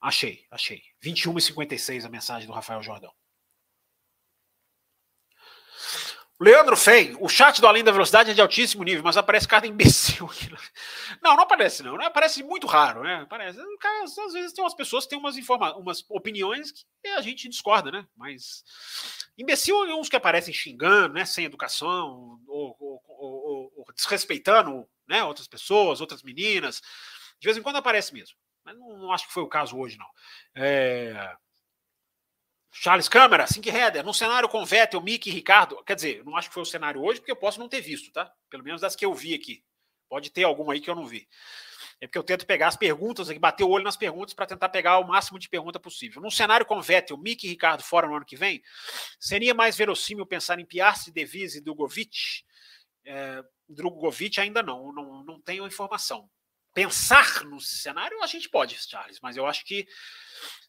Achei, 0.00 0.46
achei. 0.50 0.82
21 1.02 1.36
e 1.36 1.42
56 1.42 2.06
a 2.06 2.08
mensagem 2.08 2.46
do 2.46 2.54
Rafael 2.54 2.82
Jordão. 2.82 3.12
Leandro 6.40 6.76
Fei, 6.76 7.16
o 7.18 7.28
chat 7.28 7.60
do 7.60 7.66
Além 7.66 7.82
da 7.82 7.90
Velocidade 7.90 8.30
é 8.30 8.34
de 8.34 8.40
altíssimo 8.40 8.84
nível, 8.84 9.02
mas 9.02 9.16
aparece 9.16 9.48
cada 9.48 9.66
imbecil. 9.66 10.30
Não, 11.20 11.34
não 11.34 11.42
aparece, 11.42 11.82
não. 11.82 11.96
Né? 11.96 12.06
Aparece 12.06 12.44
muito 12.44 12.66
raro, 12.66 13.02
né? 13.02 13.22
Aparece. 13.22 13.58
Às 13.60 14.32
vezes 14.32 14.52
tem 14.52 14.62
umas 14.62 14.74
pessoas 14.74 15.04
que 15.04 15.10
têm 15.10 15.18
umas, 15.18 15.36
informa 15.36 15.76
umas 15.76 16.04
opiniões 16.08 16.72
que 17.02 17.08
a 17.08 17.20
gente 17.20 17.48
discorda, 17.48 17.90
né? 17.90 18.06
Mas 18.16 18.62
imbecil 19.36 19.84
é 19.86 19.94
uns 19.94 20.08
que 20.08 20.14
aparecem 20.14 20.54
xingando, 20.54 21.14
né? 21.14 21.24
Sem 21.24 21.44
educação, 21.44 22.38
ou, 22.46 22.76
ou, 22.78 23.02
ou, 23.08 23.72
ou 23.76 23.84
desrespeitando 23.96 24.88
né? 25.08 25.24
outras 25.24 25.48
pessoas, 25.48 26.00
outras 26.00 26.22
meninas. 26.22 26.80
De 27.40 27.46
vez 27.46 27.56
em 27.56 27.62
quando 27.62 27.76
aparece 27.76 28.14
mesmo. 28.14 28.36
Mas 28.64 28.78
não, 28.78 28.98
não 28.98 29.12
acho 29.12 29.26
que 29.26 29.32
foi 29.32 29.42
o 29.42 29.48
caso 29.48 29.76
hoje, 29.76 29.98
não. 29.98 30.08
É. 30.54 31.36
Charles 32.70 33.08
Câmara, 33.08 33.46
Sink 33.46 33.68
Header, 33.68 34.04
num 34.04 34.12
cenário 34.12 34.48
com 34.48 34.64
Vettel, 34.64 35.00
Mick 35.00 35.28
e 35.28 35.32
Ricardo. 35.32 35.82
Quer 35.84 35.94
dizer, 35.94 36.24
não 36.24 36.36
acho 36.36 36.48
que 36.48 36.54
foi 36.54 36.62
o 36.62 36.66
cenário 36.66 37.02
hoje, 37.02 37.20
porque 37.20 37.32
eu 37.32 37.36
posso 37.36 37.58
não 37.58 37.68
ter 37.68 37.80
visto, 37.80 38.12
tá? 38.12 38.30
Pelo 38.50 38.62
menos 38.62 38.80
das 38.80 38.94
que 38.94 39.04
eu 39.04 39.14
vi 39.14 39.34
aqui. 39.34 39.64
Pode 40.08 40.30
ter 40.30 40.44
alguma 40.44 40.72
aí 40.72 40.80
que 40.80 40.88
eu 40.88 40.94
não 40.94 41.06
vi. 41.06 41.28
É 42.00 42.06
porque 42.06 42.18
eu 42.18 42.22
tento 42.22 42.46
pegar 42.46 42.68
as 42.68 42.76
perguntas 42.76 43.28
aqui, 43.28 43.38
bater 43.38 43.64
o 43.64 43.70
olho 43.70 43.84
nas 43.84 43.96
perguntas 43.96 44.32
para 44.32 44.46
tentar 44.46 44.68
pegar 44.68 44.98
o 44.98 45.06
máximo 45.06 45.38
de 45.38 45.48
pergunta 45.48 45.80
possível. 45.80 46.22
Num 46.22 46.30
cenário 46.30 46.64
com 46.64 46.80
Vettel, 46.80 47.18
Mick 47.18 47.44
e 47.44 47.50
Ricardo 47.50 47.82
fora 47.82 48.06
no 48.06 48.14
ano 48.14 48.24
que 48.24 48.36
vem, 48.36 48.62
seria 49.18 49.52
mais 49.52 49.76
verossímil 49.76 50.24
pensar 50.24 50.60
em 50.60 50.64
Piastri, 50.64 51.12
Devis 51.12 51.56
e 51.56 51.60
Drogovic? 51.60 52.44
É, 53.04 53.42
Drogovic 53.68 54.40
ainda 54.40 54.62
não, 54.62 54.92
não, 54.92 55.24
não 55.24 55.40
tenho 55.40 55.66
informação. 55.66 56.30
Pensar 56.78 57.44
no 57.44 57.60
cenário 57.60 58.22
a 58.22 58.26
gente 58.28 58.48
pode, 58.48 58.78
Charles, 58.78 59.18
mas 59.20 59.36
eu 59.36 59.44
acho 59.44 59.64
que 59.64 59.84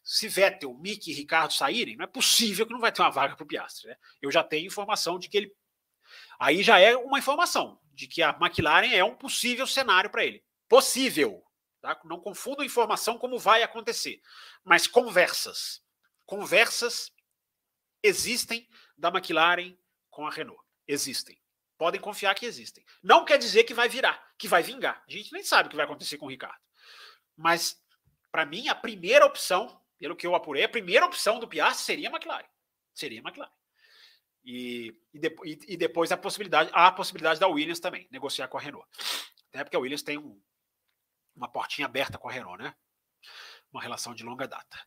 se 0.02 0.26
Vettel, 0.26 0.74
Mick 0.74 1.08
e 1.08 1.14
Ricardo 1.14 1.52
saírem, 1.52 1.96
não 1.96 2.02
é 2.02 2.08
possível 2.08 2.66
que 2.66 2.72
não 2.72 2.80
vai 2.80 2.90
ter 2.90 3.00
uma 3.00 3.12
vaga 3.12 3.36
para 3.36 3.44
o 3.44 3.46
Piastri. 3.46 3.90
Né? 3.90 3.96
Eu 4.20 4.28
já 4.28 4.42
tenho 4.42 4.66
informação 4.66 5.20
de 5.20 5.28
que 5.28 5.36
ele. 5.36 5.54
Aí 6.36 6.64
já 6.64 6.80
é 6.80 6.96
uma 6.96 7.20
informação 7.20 7.80
de 7.94 8.08
que 8.08 8.24
a 8.24 8.36
McLaren 8.40 8.92
é 8.92 9.04
um 9.04 9.14
possível 9.14 9.68
cenário 9.68 10.10
para 10.10 10.24
ele. 10.24 10.44
Possível. 10.68 11.44
Tá? 11.80 11.96
Não 12.04 12.18
confunda 12.18 12.64
informação 12.64 13.16
como 13.16 13.38
vai 13.38 13.62
acontecer. 13.62 14.20
Mas 14.64 14.88
conversas. 14.88 15.80
Conversas 16.26 17.12
existem 18.02 18.68
da 18.98 19.10
McLaren 19.10 19.78
com 20.10 20.26
a 20.26 20.30
Renault. 20.32 20.60
Existem. 20.88 21.40
Podem 21.78 22.00
confiar 22.00 22.34
que 22.34 22.46
existem. 22.46 22.84
Não 23.00 23.24
quer 23.24 23.38
dizer 23.38 23.62
que 23.62 23.72
vai 23.72 23.88
virar, 23.88 24.29
que 24.40 24.48
vai 24.48 24.62
vingar. 24.62 25.04
A 25.06 25.12
gente 25.12 25.32
nem 25.34 25.42
sabe 25.42 25.66
o 25.66 25.70
que 25.70 25.76
vai 25.76 25.84
acontecer 25.84 26.16
com 26.16 26.24
o 26.24 26.30
Ricardo. 26.30 26.58
Mas, 27.36 27.78
para 28.32 28.46
mim, 28.46 28.68
a 28.68 28.74
primeira 28.74 29.26
opção 29.26 29.78
pelo 29.98 30.16
que 30.16 30.26
eu 30.26 30.34
apurei, 30.34 30.64
a 30.64 30.68
primeira 30.68 31.04
opção 31.04 31.38
do 31.38 31.46
Piastri 31.46 31.84
seria 31.84 32.08
a 32.08 32.12
McLaren. 32.12 32.48
Seria 32.94 33.20
a 33.20 33.22
McLaren. 33.22 33.52
E, 34.42 34.96
e, 35.12 35.18
de, 35.18 35.36
e, 35.68 35.76
depois 35.76 36.10
a 36.10 36.16
possibilidade, 36.16 36.70
a 36.72 36.90
possibilidade 36.90 37.38
da 37.38 37.46
Williams 37.46 37.80
também, 37.80 38.08
negociar 38.10 38.48
com 38.48 38.56
a 38.56 38.60
Renault. 38.60 38.88
Até 39.50 39.62
porque 39.62 39.76
a 39.76 39.80
Williams 39.80 40.02
tem 40.02 40.16
um, 40.16 40.40
uma 41.36 41.46
portinha 41.46 41.84
aberta 41.84 42.16
com 42.16 42.30
a 42.30 42.32
Renault, 42.32 42.62
né? 42.62 42.74
Uma 43.70 43.82
relação 43.82 44.14
de 44.14 44.24
longa 44.24 44.48
data. 44.48 44.78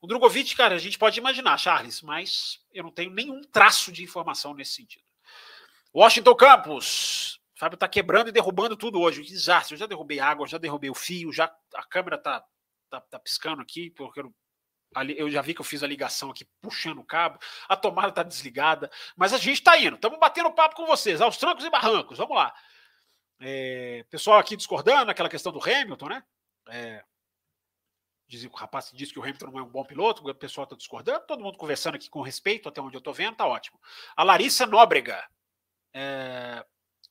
O 0.00 0.08
Drogovic, 0.08 0.56
cara, 0.56 0.74
a 0.74 0.78
gente 0.78 0.98
pode 0.98 1.20
imaginar, 1.20 1.56
Charles, 1.56 2.02
mas 2.02 2.60
eu 2.72 2.82
não 2.82 2.90
tenho 2.90 3.12
nenhum 3.12 3.42
traço 3.42 3.92
de 3.92 4.02
informação 4.02 4.54
nesse 4.54 4.72
sentido. 4.72 5.04
Washington 5.94 6.34
Campos. 6.34 7.37
Fábio 7.58 7.74
está 7.74 7.88
quebrando 7.88 8.28
e 8.28 8.32
derrubando 8.32 8.76
tudo 8.76 9.00
hoje. 9.00 9.20
Um 9.20 9.24
desastre. 9.24 9.74
Eu 9.74 9.78
já 9.78 9.86
derrubei 9.86 10.20
água, 10.20 10.46
já 10.46 10.58
derrubei 10.58 10.90
o 10.90 10.94
fio, 10.94 11.32
já 11.32 11.52
a 11.74 11.84
câmera 11.84 12.14
está 12.14 12.44
tá, 12.88 13.00
tá 13.00 13.18
piscando 13.18 13.60
aqui, 13.60 13.90
porque 13.90 14.20
eu 14.20 14.32
eu 15.18 15.30
já 15.30 15.42
vi 15.42 15.52
que 15.52 15.60
eu 15.60 15.64
fiz 15.64 15.82
a 15.82 15.86
ligação 15.86 16.30
aqui 16.30 16.46
puxando 16.62 16.98
o 16.98 17.04
cabo, 17.04 17.38
a 17.68 17.76
tomada 17.76 18.08
está 18.08 18.22
desligada, 18.22 18.90
mas 19.14 19.34
a 19.34 19.36
gente 19.36 19.58
está 19.58 19.78
indo, 19.78 19.96
estamos 19.96 20.18
batendo 20.18 20.50
papo 20.50 20.74
com 20.74 20.86
vocês, 20.86 21.20
aos 21.20 21.36
trancos 21.36 21.62
e 21.62 21.68
barrancos, 21.68 22.16
vamos 22.16 22.34
lá. 22.34 22.54
É, 23.38 24.02
pessoal 24.08 24.38
aqui 24.38 24.56
discordando, 24.56 25.10
aquela 25.10 25.28
questão 25.28 25.52
do 25.52 25.62
Hamilton, 25.62 26.08
né? 26.08 26.24
É, 26.70 27.04
diz, 28.26 28.44
o 28.44 28.48
rapaz 28.48 28.90
disse 28.94 29.12
que 29.12 29.18
o 29.18 29.22
Hamilton 29.22 29.50
não 29.50 29.58
é 29.58 29.62
um 29.62 29.68
bom 29.68 29.84
piloto, 29.84 30.26
o 30.26 30.34
pessoal 30.34 30.64
está 30.64 30.74
discordando, 30.74 31.26
todo 31.26 31.44
mundo 31.44 31.58
conversando 31.58 31.96
aqui 31.96 32.08
com 32.08 32.22
respeito, 32.22 32.66
até 32.66 32.80
onde 32.80 32.96
eu 32.96 33.00
estou 33.00 33.12
vendo, 33.12 33.36
tá 33.36 33.46
ótimo. 33.46 33.78
A 34.16 34.22
Larissa 34.22 34.64
Nóbrega. 34.64 35.22
É, 35.92 36.64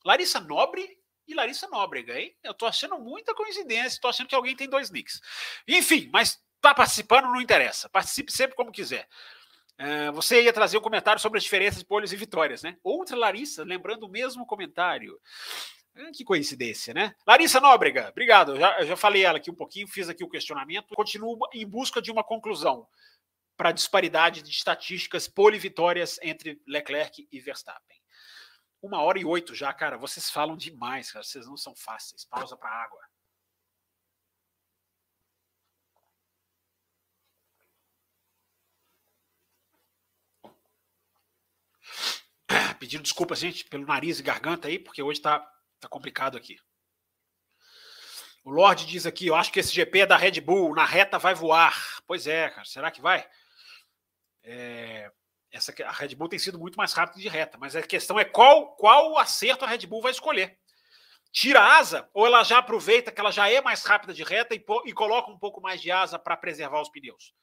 Larissa 0.08 0.40
Nobre 0.40 0.88
e 1.28 1.34
Larissa 1.34 1.68
Nóbrega, 1.68 2.20
hein? 2.20 2.36
Eu 2.44 2.54
estou 2.54 2.68
achando 2.68 2.98
muita 2.98 3.36
coincidência, 3.36 3.98
estou 3.98 4.10
achando 4.10 4.28
que 4.28 4.36
alguém 4.36 4.56
tem 4.56 4.70
dois 4.70 4.90
nicks. 4.90 5.20
Enfim, 5.68 6.10
mas 6.12 6.42
Está 6.58 6.74
participando, 6.74 7.26
não 7.26 7.40
interessa. 7.40 7.88
Participe 7.88 8.32
sempre 8.32 8.56
como 8.56 8.72
quiser. 8.72 9.08
Uh, 9.80 10.12
você 10.12 10.42
ia 10.42 10.52
trazer 10.52 10.78
um 10.78 10.82
comentário 10.82 11.22
sobre 11.22 11.38
as 11.38 11.44
diferenças 11.44 11.80
de 11.80 11.86
poles 11.86 12.12
e 12.12 12.16
vitórias, 12.16 12.64
né? 12.64 12.76
Outra 12.84 13.16
Larissa, 13.16 13.64
lembrando 13.64 14.04
o 14.04 14.10
mesmo 14.10 14.46
comentário. 14.46 15.20
Uh, 15.96 16.12
que 16.12 16.24
coincidência, 16.24 16.94
né? 16.94 17.14
Larissa 17.28 17.62
Nóbrega, 17.62 18.10
obrigado. 18.10 18.54
Eu 18.54 18.60
já, 18.60 18.80
eu 18.80 18.88
já 18.88 18.98
falei 18.98 19.24
ela 19.24 19.38
aqui 19.38 19.52
um 19.52 19.56
pouquinho, 19.56 19.88
fiz 19.88 20.10
aqui 20.10 20.24
o 20.24 20.30
questionamento. 20.30 20.96
Continuo 20.96 21.38
em 21.54 21.66
busca 21.66 22.02
de 22.02 22.12
uma 22.12 22.24
conclusão 22.24 22.88
para 23.56 23.70
a 23.70 23.74
disparidade 23.74 24.42
de 24.42 24.50
estatísticas 24.50 25.28
pole-vitórias 25.28 26.20
entre 26.22 26.60
Leclerc 26.68 27.28
e 27.32 27.40
Verstappen. 27.40 27.98
Uma 28.82 29.02
hora 29.02 29.20
e 29.20 29.26
oito 29.26 29.54
já, 29.56 29.74
cara. 29.74 29.98
Vocês 29.98 30.30
falam 30.30 30.56
demais, 30.56 31.12
cara. 31.12 31.24
Vocês 31.24 31.46
não 31.48 31.58
são 31.58 31.76
fáceis. 31.76 32.26
Pausa 32.26 32.56
para 32.56 32.70
água. 32.70 33.02
pedindo 42.80 43.04
desculpa, 43.04 43.36
gente, 43.36 43.66
pelo 43.66 43.86
nariz 43.86 44.20
e 44.20 44.24
garganta 44.24 44.68
aí, 44.68 44.80
porque 44.80 45.02
hoje 45.02 45.22
tá, 45.22 45.40
tá 45.80 45.88
complicado 45.88 46.38
aqui. 46.38 46.58
O 48.44 48.52
Lorde 48.52 48.86
diz 48.86 49.06
aqui: 49.06 49.28
eu 49.28 49.36
acho 49.36 49.52
que 49.52 49.60
esse 49.60 49.74
GP 49.74 50.00
é 50.02 50.06
da 50.06 50.18
Red 50.18 50.40
Bull, 50.42 50.74
na 50.74 50.86
reta 50.86 51.20
vai 51.20 51.34
voar. 51.34 52.02
Pois 52.06 52.28
é, 52.28 52.50
cara, 52.50 52.66
será 52.66 52.92
que 52.92 53.02
vai? 53.02 53.28
É, 54.44 55.12
essa, 55.58 55.74
a 55.84 55.92
Red 55.92 56.16
Bull 56.16 56.30
tem 56.30 56.40
sido 56.40 56.60
muito 56.60 56.76
mais 56.76 56.94
rápida 56.94 57.20
de 57.20 57.28
reta, 57.28 57.58
mas 57.58 57.76
a 57.76 57.82
questão 57.82 58.20
é 58.20 58.24
qual, 58.24 58.76
qual 58.76 59.18
acerto 59.18 59.66
a 59.66 59.68
Red 59.68 59.86
Bull 59.86 60.02
vai 60.02 60.12
escolher. 60.12 60.58
Tira 61.32 61.60
a 61.60 61.78
asa 61.78 62.10
ou 62.14 62.26
ela 62.26 62.44
já 62.44 62.60
aproveita 62.60 63.12
que 63.12 63.20
ela 63.20 63.32
já 63.32 63.50
é 63.50 63.62
mais 63.62 63.84
rápida 63.84 64.14
de 64.14 64.24
reta 64.24 64.56
e, 64.56 64.64
e 64.86 64.94
coloca 64.94 65.30
um 65.30 65.38
pouco 65.38 65.62
mais 65.62 65.82
de 65.82 65.92
asa 65.92 66.18
para 66.18 66.38
preservar 66.38 66.82
os 66.82 66.90
pneus? 66.90 67.34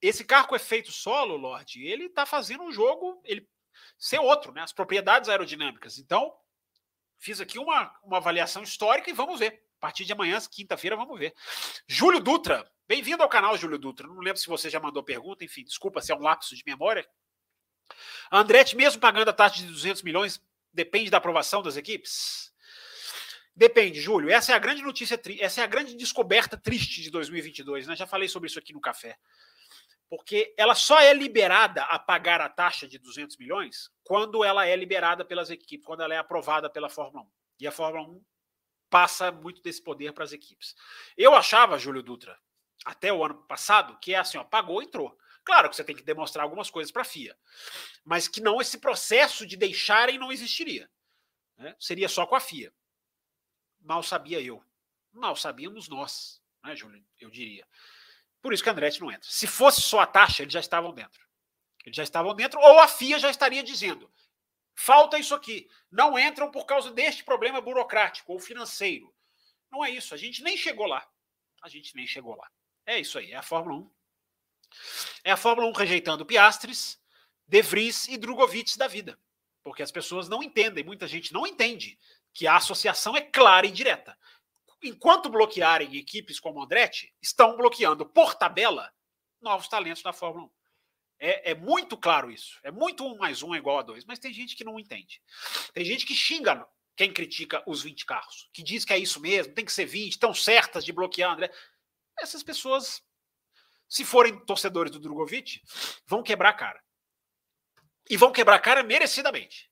Esse 0.00 0.24
carro 0.24 0.48
com 0.48 0.56
efeito 0.56 0.92
solo, 0.92 1.36
Lorde, 1.36 1.84
ele 1.84 2.06
está 2.06 2.24
fazendo 2.24 2.62
um 2.62 2.72
jogo, 2.72 3.20
ele 3.24 3.48
ser 3.98 4.18
outro, 4.20 4.52
né? 4.52 4.62
As 4.62 4.72
propriedades 4.72 5.28
aerodinâmicas. 5.28 5.98
Então, 5.98 6.32
fiz 7.18 7.40
aqui 7.40 7.58
uma, 7.58 7.92
uma 8.02 8.18
avaliação 8.18 8.62
histórica 8.62 9.10
e 9.10 9.12
vamos 9.12 9.40
ver. 9.40 9.62
A 9.78 9.80
partir 9.80 10.04
de 10.04 10.12
amanhã, 10.12 10.36
quinta-feira, 10.50 10.96
vamos 10.96 11.16
ver. 11.16 11.32
Júlio 11.86 12.18
Dutra, 12.18 12.68
bem-vindo 12.88 13.22
ao 13.22 13.28
canal, 13.28 13.56
Júlio 13.56 13.78
Dutra. 13.78 14.08
Não 14.08 14.18
lembro 14.18 14.36
se 14.36 14.48
você 14.48 14.68
já 14.68 14.80
mandou 14.80 15.04
pergunta, 15.04 15.44
enfim, 15.44 15.62
desculpa 15.62 16.00
se 16.00 16.10
é 16.10 16.16
um 16.16 16.20
lapso 16.20 16.56
de 16.56 16.64
memória. 16.66 17.08
Andretti, 18.30 18.76
mesmo 18.76 19.00
pagando 19.00 19.28
a 19.28 19.32
taxa 19.32 19.58
de 19.58 19.66
200 19.68 20.02
milhões, 20.02 20.42
depende 20.72 21.10
da 21.10 21.18
aprovação 21.18 21.62
das 21.62 21.76
equipes? 21.76 22.52
Depende, 23.54 24.00
Júlio. 24.00 24.30
Essa 24.30 24.50
é 24.50 24.56
a 24.56 24.58
grande 24.58 24.82
notícia, 24.82 25.20
essa 25.38 25.60
é 25.60 25.64
a 25.64 25.68
grande 25.68 25.94
descoberta 25.94 26.56
triste 26.56 27.00
de 27.00 27.10
2022, 27.12 27.86
né? 27.86 27.94
Já 27.94 28.06
falei 28.06 28.26
sobre 28.26 28.48
isso 28.48 28.58
aqui 28.58 28.72
no 28.72 28.80
café. 28.80 29.16
Porque 30.10 30.52
ela 30.58 30.74
só 30.74 30.98
é 31.00 31.14
liberada 31.14 31.84
a 31.84 32.00
pagar 32.00 32.40
a 32.40 32.48
taxa 32.48 32.88
de 32.88 32.98
200 32.98 33.36
milhões 33.36 33.92
quando 34.02 34.42
ela 34.42 34.66
é 34.66 34.74
liberada 34.74 35.24
pelas 35.24 35.50
equipes, 35.50 35.86
quando 35.86 36.02
ela 36.02 36.14
é 36.14 36.18
aprovada 36.18 36.68
pela 36.68 36.88
Fórmula 36.88 37.22
1. 37.22 37.28
E 37.60 37.66
a 37.68 37.70
Fórmula 37.70 38.08
1 38.08 38.24
passa 38.90 39.30
muito 39.30 39.62
desse 39.62 39.82
poder 39.82 40.12
para 40.12 40.24
as 40.24 40.32
equipes. 40.32 40.74
Eu 41.16 41.34
achava, 41.34 41.78
Júlio 41.78 42.02
Dutra, 42.02 42.38
até 42.84 43.12
o 43.12 43.24
ano 43.24 43.34
passado, 43.34 43.98
que 44.00 44.14
é 44.14 44.18
assim, 44.18 44.38
ó, 44.38 44.44
pagou, 44.44 44.82
entrou. 44.82 45.16
Claro 45.44 45.70
que 45.70 45.76
você 45.76 45.84
tem 45.84 45.96
que 45.96 46.02
demonstrar 46.02 46.44
algumas 46.44 46.70
coisas 46.70 46.92
para 46.92 47.02
a 47.02 47.04
FIA, 47.06 47.36
mas 48.04 48.28
que 48.28 48.40
não 48.40 48.60
esse 48.60 48.78
processo 48.78 49.46
de 49.46 49.56
deixarem 49.56 50.18
não 50.18 50.30
existiria. 50.30 50.90
Né? 51.56 51.74
Seria 51.78 52.08
só 52.08 52.26
com 52.26 52.34
a 52.34 52.40
FIA. 52.40 52.72
Mal 53.80 54.02
sabia 54.02 54.40
eu. 54.40 54.62
Mal 55.12 55.34
sabíamos 55.36 55.88
nós, 55.88 56.42
né, 56.62 56.76
Júlio? 56.76 57.04
Eu 57.18 57.30
diria. 57.30 57.66
Por 58.42 58.52
isso 58.52 58.62
que 58.62 58.68
a 58.68 58.72
Andretti 58.72 59.00
não 59.00 59.10
entra. 59.10 59.28
Se 59.28 59.46
fosse 59.46 59.80
só 59.80 60.00
a 60.00 60.06
taxa, 60.06 60.42
eles 60.42 60.52
já 60.52 60.60
estavam 60.60 60.92
dentro. 60.92 61.26
Eles 61.84 61.96
já 61.96 62.02
estavam 62.02 62.34
dentro, 62.34 62.60
ou 62.60 62.78
a 62.78 62.86
FIA 62.86 63.18
já 63.18 63.30
estaria 63.30 63.62
dizendo: 63.62 64.10
falta 64.78 65.18
isso 65.18 65.34
aqui. 65.34 65.68
Não 65.90 66.18
entram 66.18 66.50
por 66.50 66.64
causa 66.64 66.92
deste 66.92 67.24
problema 67.24 67.60
burocrático 67.60 68.32
ou 68.32 68.38
financeiro. 68.38 69.12
Não 69.70 69.84
é 69.84 69.90
isso. 69.90 70.14
A 70.14 70.16
gente 70.16 70.42
nem 70.42 70.56
chegou 70.56 70.86
lá. 70.86 71.06
A 71.62 71.68
gente 71.68 71.94
nem 71.96 72.06
chegou 72.06 72.36
lá. 72.36 72.48
É 72.86 72.98
isso 72.98 73.18
aí. 73.18 73.32
É 73.32 73.36
a 73.36 73.42
Fórmula 73.42 73.80
1. 73.80 73.90
É 75.24 75.32
a 75.32 75.36
Fórmula 75.36 75.68
1 75.68 75.72
rejeitando 75.72 76.24
Piastres, 76.24 77.00
De 77.46 77.60
Vries 77.60 78.06
e 78.08 78.16
Drogovic 78.16 78.78
da 78.78 78.86
vida. 78.86 79.18
Porque 79.62 79.82
as 79.82 79.90
pessoas 79.90 80.28
não 80.28 80.42
entendem, 80.42 80.84
muita 80.84 81.08
gente 81.08 81.32
não 81.32 81.46
entende 81.46 81.98
que 82.32 82.46
a 82.46 82.56
associação 82.56 83.16
é 83.16 83.20
clara 83.20 83.66
e 83.66 83.72
direta. 83.72 84.16
Enquanto 84.82 85.28
bloquearem 85.28 85.96
equipes 85.96 86.38
como 86.38 86.62
Andretti, 86.62 87.12
estão 87.20 87.56
bloqueando 87.56 88.06
por 88.06 88.36
tabela 88.36 88.92
novos 89.40 89.68
talentos 89.68 90.02
da 90.02 90.12
Fórmula 90.12 90.46
1. 90.46 90.57
É, 91.18 91.50
é, 91.50 91.54
muito 91.54 91.96
claro 91.96 92.30
isso. 92.30 92.58
É 92.62 92.70
muito 92.70 93.04
um 93.04 93.16
mais 93.16 93.42
um 93.42 93.54
é 93.54 93.58
igual 93.58 93.78
a 93.78 93.82
dois. 93.82 94.04
Mas 94.04 94.18
tem 94.18 94.32
gente 94.32 94.54
que 94.54 94.64
não 94.64 94.78
entende. 94.78 95.20
Tem 95.72 95.84
gente 95.84 96.06
que 96.06 96.14
xinga 96.14 96.66
quem 96.98 97.12
critica 97.12 97.62
os 97.64 97.82
20 97.82 98.04
carros, 98.04 98.50
que 98.52 98.60
diz 98.60 98.84
que 98.84 98.92
é 98.92 98.98
isso 98.98 99.20
mesmo, 99.20 99.54
tem 99.54 99.64
que 99.64 99.72
ser 99.72 99.86
20, 99.86 100.10
estão 100.10 100.34
certas 100.34 100.84
de 100.84 100.92
bloquear 100.92 101.32
André. 101.32 101.48
Essas 102.18 102.42
pessoas, 102.42 103.00
se 103.88 104.04
forem 104.04 104.44
torcedores 104.44 104.90
do 104.90 104.98
Drogovic, 104.98 105.62
vão 106.04 106.24
quebrar 106.24 106.50
a 106.50 106.54
cara. 106.54 106.82
E 108.10 108.16
vão 108.16 108.32
quebrar 108.32 108.56
a 108.56 108.60
cara 108.60 108.82
merecidamente. 108.82 109.70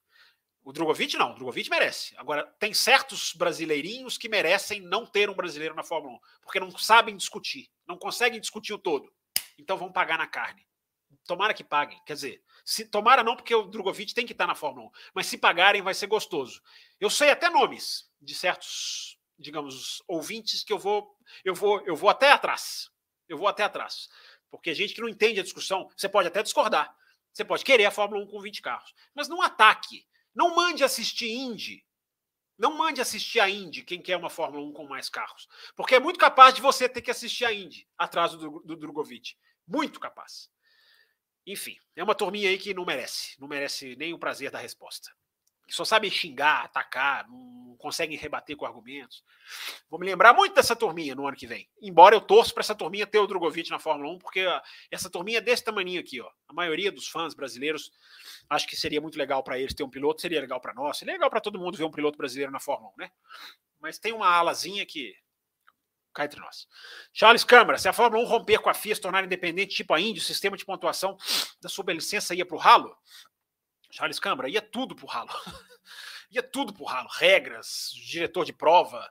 O 0.62 0.72
Drogovic 0.72 1.16
não, 1.16 1.32
o 1.32 1.34
Drogovic 1.34 1.68
merece. 1.68 2.14
Agora, 2.16 2.44
tem 2.60 2.72
certos 2.72 3.32
brasileirinhos 3.32 4.16
que 4.16 4.28
merecem 4.28 4.80
não 4.80 5.04
ter 5.04 5.28
um 5.28 5.34
brasileiro 5.34 5.74
na 5.74 5.82
Fórmula 5.82 6.14
1, 6.16 6.20
porque 6.42 6.60
não 6.60 6.70
sabem 6.78 7.16
discutir, 7.16 7.68
não 7.88 7.98
conseguem 7.98 8.40
discutir 8.40 8.72
o 8.72 8.78
todo. 8.78 9.12
Então 9.58 9.76
vão 9.76 9.90
pagar 9.90 10.18
na 10.18 10.28
carne. 10.28 10.64
Tomara 11.26 11.54
que 11.54 11.64
paguem. 11.64 12.00
Quer 12.06 12.14
dizer, 12.14 12.42
se 12.64 12.84
tomara 12.86 13.22
não, 13.22 13.36
porque 13.36 13.54
o 13.54 13.64
Drogovic 13.64 14.14
tem 14.14 14.26
que 14.26 14.32
estar 14.32 14.46
na 14.46 14.54
Fórmula 14.54 14.88
1, 14.88 14.90
mas 15.14 15.26
se 15.26 15.38
pagarem 15.38 15.82
vai 15.82 15.94
ser 15.94 16.06
gostoso. 16.06 16.62
Eu 17.00 17.10
sei 17.10 17.30
até 17.30 17.50
nomes 17.50 18.10
de 18.20 18.34
certos, 18.34 19.18
digamos, 19.38 20.02
ouvintes 20.06 20.64
que 20.64 20.72
eu 20.72 20.78
vou, 20.78 21.16
eu 21.44 21.54
vou, 21.54 21.80
eu 21.86 21.96
vou 21.96 22.08
até 22.08 22.30
atrás. 22.30 22.90
Eu 23.28 23.38
vou 23.38 23.48
até 23.48 23.64
atrás. 23.64 24.08
Porque 24.50 24.74
gente 24.74 24.94
que 24.94 25.00
não 25.00 25.08
entende 25.08 25.40
a 25.40 25.42
discussão, 25.42 25.90
você 25.96 26.08
pode 26.08 26.28
até 26.28 26.42
discordar. 26.42 26.94
Você 27.32 27.44
pode 27.44 27.64
querer 27.64 27.84
a 27.84 27.90
Fórmula 27.90 28.22
1 28.24 28.28
com 28.28 28.40
20 28.40 28.62
carros, 28.62 28.94
mas 29.14 29.28
não 29.28 29.42
ataque 29.42 30.06
não 30.36 30.54
mande 30.54 30.84
assistir 30.84 31.30
Indy. 31.30 31.82
Não 32.58 32.76
mande 32.76 33.00
assistir 33.00 33.40
a 33.40 33.48
Indy 33.48 33.82
quem 33.82 34.02
quer 34.02 34.18
uma 34.18 34.28
Fórmula 34.28 34.62
1 34.66 34.72
com 34.74 34.86
mais 34.86 35.08
carros. 35.08 35.48
Porque 35.74 35.94
é 35.94 36.00
muito 36.00 36.18
capaz 36.18 36.54
de 36.54 36.60
você 36.60 36.86
ter 36.86 37.00
que 37.00 37.10
assistir 37.10 37.46
a 37.46 37.52
Indy 37.52 37.88
atrás 37.96 38.32
do, 38.32 38.60
do 38.60 38.76
Drogovic. 38.76 39.34
Muito 39.66 39.98
capaz. 39.98 40.50
Enfim, 41.46 41.76
é 41.94 42.02
uma 42.02 42.14
turminha 42.14 42.50
aí 42.50 42.58
que 42.58 42.74
não 42.74 42.84
merece. 42.84 43.40
Não 43.40 43.46
merece 43.46 43.94
nem 43.96 44.12
o 44.12 44.18
prazer 44.18 44.50
da 44.50 44.58
resposta 44.58 45.10
só 45.68 45.84
sabem 45.84 46.10
xingar, 46.10 46.64
atacar, 46.64 47.28
não 47.28 47.76
conseguem 47.78 48.16
rebater 48.16 48.56
com 48.56 48.64
argumentos. 48.64 49.24
Vou 49.90 49.98
me 49.98 50.06
lembrar 50.06 50.32
muito 50.32 50.54
dessa 50.54 50.76
turminha 50.76 51.14
no 51.14 51.26
ano 51.26 51.36
que 51.36 51.46
vem. 51.46 51.68
Embora 51.80 52.14
eu 52.14 52.20
torço 52.20 52.54
para 52.54 52.60
essa 52.60 52.74
turminha 52.74 53.06
ter 53.06 53.18
o 53.18 53.26
Drogovic 53.26 53.68
na 53.70 53.78
Fórmula 53.78 54.12
1, 54.14 54.18
porque 54.18 54.44
essa 54.90 55.10
turminha 55.10 55.38
é 55.38 55.40
desse 55.40 55.64
tamanho 55.64 56.00
aqui, 56.00 56.20
ó. 56.20 56.30
A 56.48 56.52
maioria 56.52 56.92
dos 56.92 57.08
fãs 57.08 57.34
brasileiros 57.34 57.90
acho 58.48 58.66
que 58.66 58.76
seria 58.76 59.00
muito 59.00 59.18
legal 59.18 59.42
para 59.42 59.58
eles 59.58 59.74
ter 59.74 59.82
um 59.82 59.90
piloto, 59.90 60.20
seria 60.20 60.40
legal 60.40 60.60
para 60.60 60.74
nós, 60.74 60.98
seria 60.98 61.14
legal 61.14 61.30
para 61.30 61.40
todo 61.40 61.58
mundo 61.58 61.76
ver 61.76 61.84
um 61.84 61.90
piloto 61.90 62.16
brasileiro 62.16 62.52
na 62.52 62.60
Fórmula 62.60 62.92
1, 62.98 63.00
né? 63.00 63.10
Mas 63.80 63.98
tem 63.98 64.12
uma 64.12 64.28
alazinha 64.28 64.86
que 64.86 65.14
cai 66.16 66.26
entre 66.26 66.40
nós. 66.40 66.66
Charles 67.12 67.44
Câmara, 67.44 67.76
se 67.78 67.88
a 67.88 67.92
Fórmula 67.92 68.24
1 68.24 68.26
romper 68.26 68.58
com 68.58 68.70
a 68.70 68.74
FIA, 68.74 68.94
se 68.94 69.00
tornar 69.00 69.22
independente, 69.22 69.76
tipo 69.76 69.92
a 69.92 70.00
Indy, 70.00 70.18
o 70.18 70.22
sistema 70.22 70.56
de 70.56 70.64
pontuação 70.64 71.16
da 71.60 71.68
superlicença 71.68 72.34
ia 72.34 72.46
para 72.46 72.56
o 72.56 72.58
ralo? 72.58 72.96
Charles 73.90 74.18
Câmara, 74.18 74.48
ia 74.48 74.62
tudo 74.62 74.96
pro 74.96 75.06
ralo. 75.06 75.30
ia 76.30 76.42
tudo 76.42 76.72
pro 76.72 76.84
ralo. 76.84 77.08
Regras, 77.12 77.90
diretor 77.94 78.46
de 78.46 78.52
prova, 78.52 79.08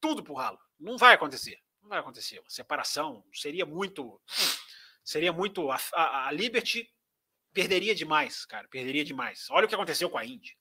tudo 0.00 0.22
pro 0.22 0.34
ralo. 0.34 0.58
Não 0.78 0.98
vai 0.98 1.14
acontecer. 1.14 1.58
Não 1.82 1.88
vai 1.88 1.98
acontecer. 1.98 2.42
Separação 2.46 3.24
seria 3.32 3.64
muito. 3.64 4.20
Seria 5.02 5.32
muito. 5.32 5.70
A, 5.70 5.78
a, 5.94 6.28
a 6.28 6.32
Liberty 6.32 6.90
perderia 7.54 7.94
demais, 7.94 8.44
cara. 8.44 8.68
Perderia 8.68 9.04
demais. 9.04 9.46
Olha 9.50 9.64
o 9.64 9.68
que 9.68 9.74
aconteceu 9.74 10.10
com 10.10 10.18
a 10.18 10.26
Indy. 10.26 10.58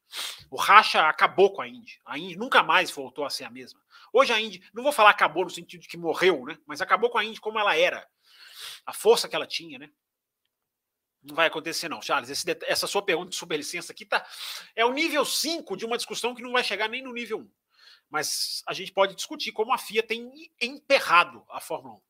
O 0.49 0.55
racha 0.55 1.09
acabou 1.09 1.51
com 1.51 1.61
a 1.61 1.67
Indy. 1.67 1.99
A 2.05 2.17
Indy 2.17 2.37
nunca 2.37 2.61
mais 2.61 2.91
voltou 2.91 3.25
a 3.25 3.29
ser 3.29 3.43
a 3.45 3.49
mesma. 3.49 3.81
Hoje 4.13 4.31
a 4.31 4.39
Indy, 4.39 4.63
não 4.71 4.83
vou 4.83 4.91
falar 4.91 5.09
acabou 5.09 5.43
no 5.43 5.49
sentido 5.49 5.81
de 5.81 5.87
que 5.87 5.97
morreu, 5.97 6.45
né? 6.45 6.57
Mas 6.67 6.79
acabou 6.79 7.09
com 7.09 7.17
a 7.17 7.25
Indy 7.25 7.41
como 7.41 7.57
ela 7.59 7.75
era. 7.75 8.07
A 8.85 8.93
força 8.93 9.27
que 9.27 9.35
ela 9.35 9.47
tinha, 9.47 9.79
né? 9.79 9.89
Não 11.23 11.35
vai 11.35 11.47
acontecer, 11.47 11.89
não, 11.89 12.01
Charles. 12.01 12.29
Esse, 12.29 12.45
essa 12.67 12.85
sua 12.85 13.01
pergunta 13.01 13.31
de 13.31 13.35
superlicença 13.35 13.91
aqui 13.91 14.05
tá, 14.05 14.25
é 14.75 14.85
o 14.85 14.93
nível 14.93 15.25
5 15.25 15.75
de 15.75 15.85
uma 15.85 15.97
discussão 15.97 16.35
que 16.35 16.43
não 16.43 16.51
vai 16.51 16.63
chegar 16.63 16.87
nem 16.87 17.01
no 17.01 17.11
nível 17.11 17.39
1. 17.39 17.51
Mas 18.09 18.61
a 18.67 18.73
gente 18.73 18.91
pode 18.91 19.15
discutir 19.15 19.51
como 19.51 19.73
a 19.73 19.77
FIA 19.77 20.03
tem 20.03 20.31
emperrado 20.61 21.43
a 21.49 21.59
Fórmula 21.59 21.95
1. 21.95 22.01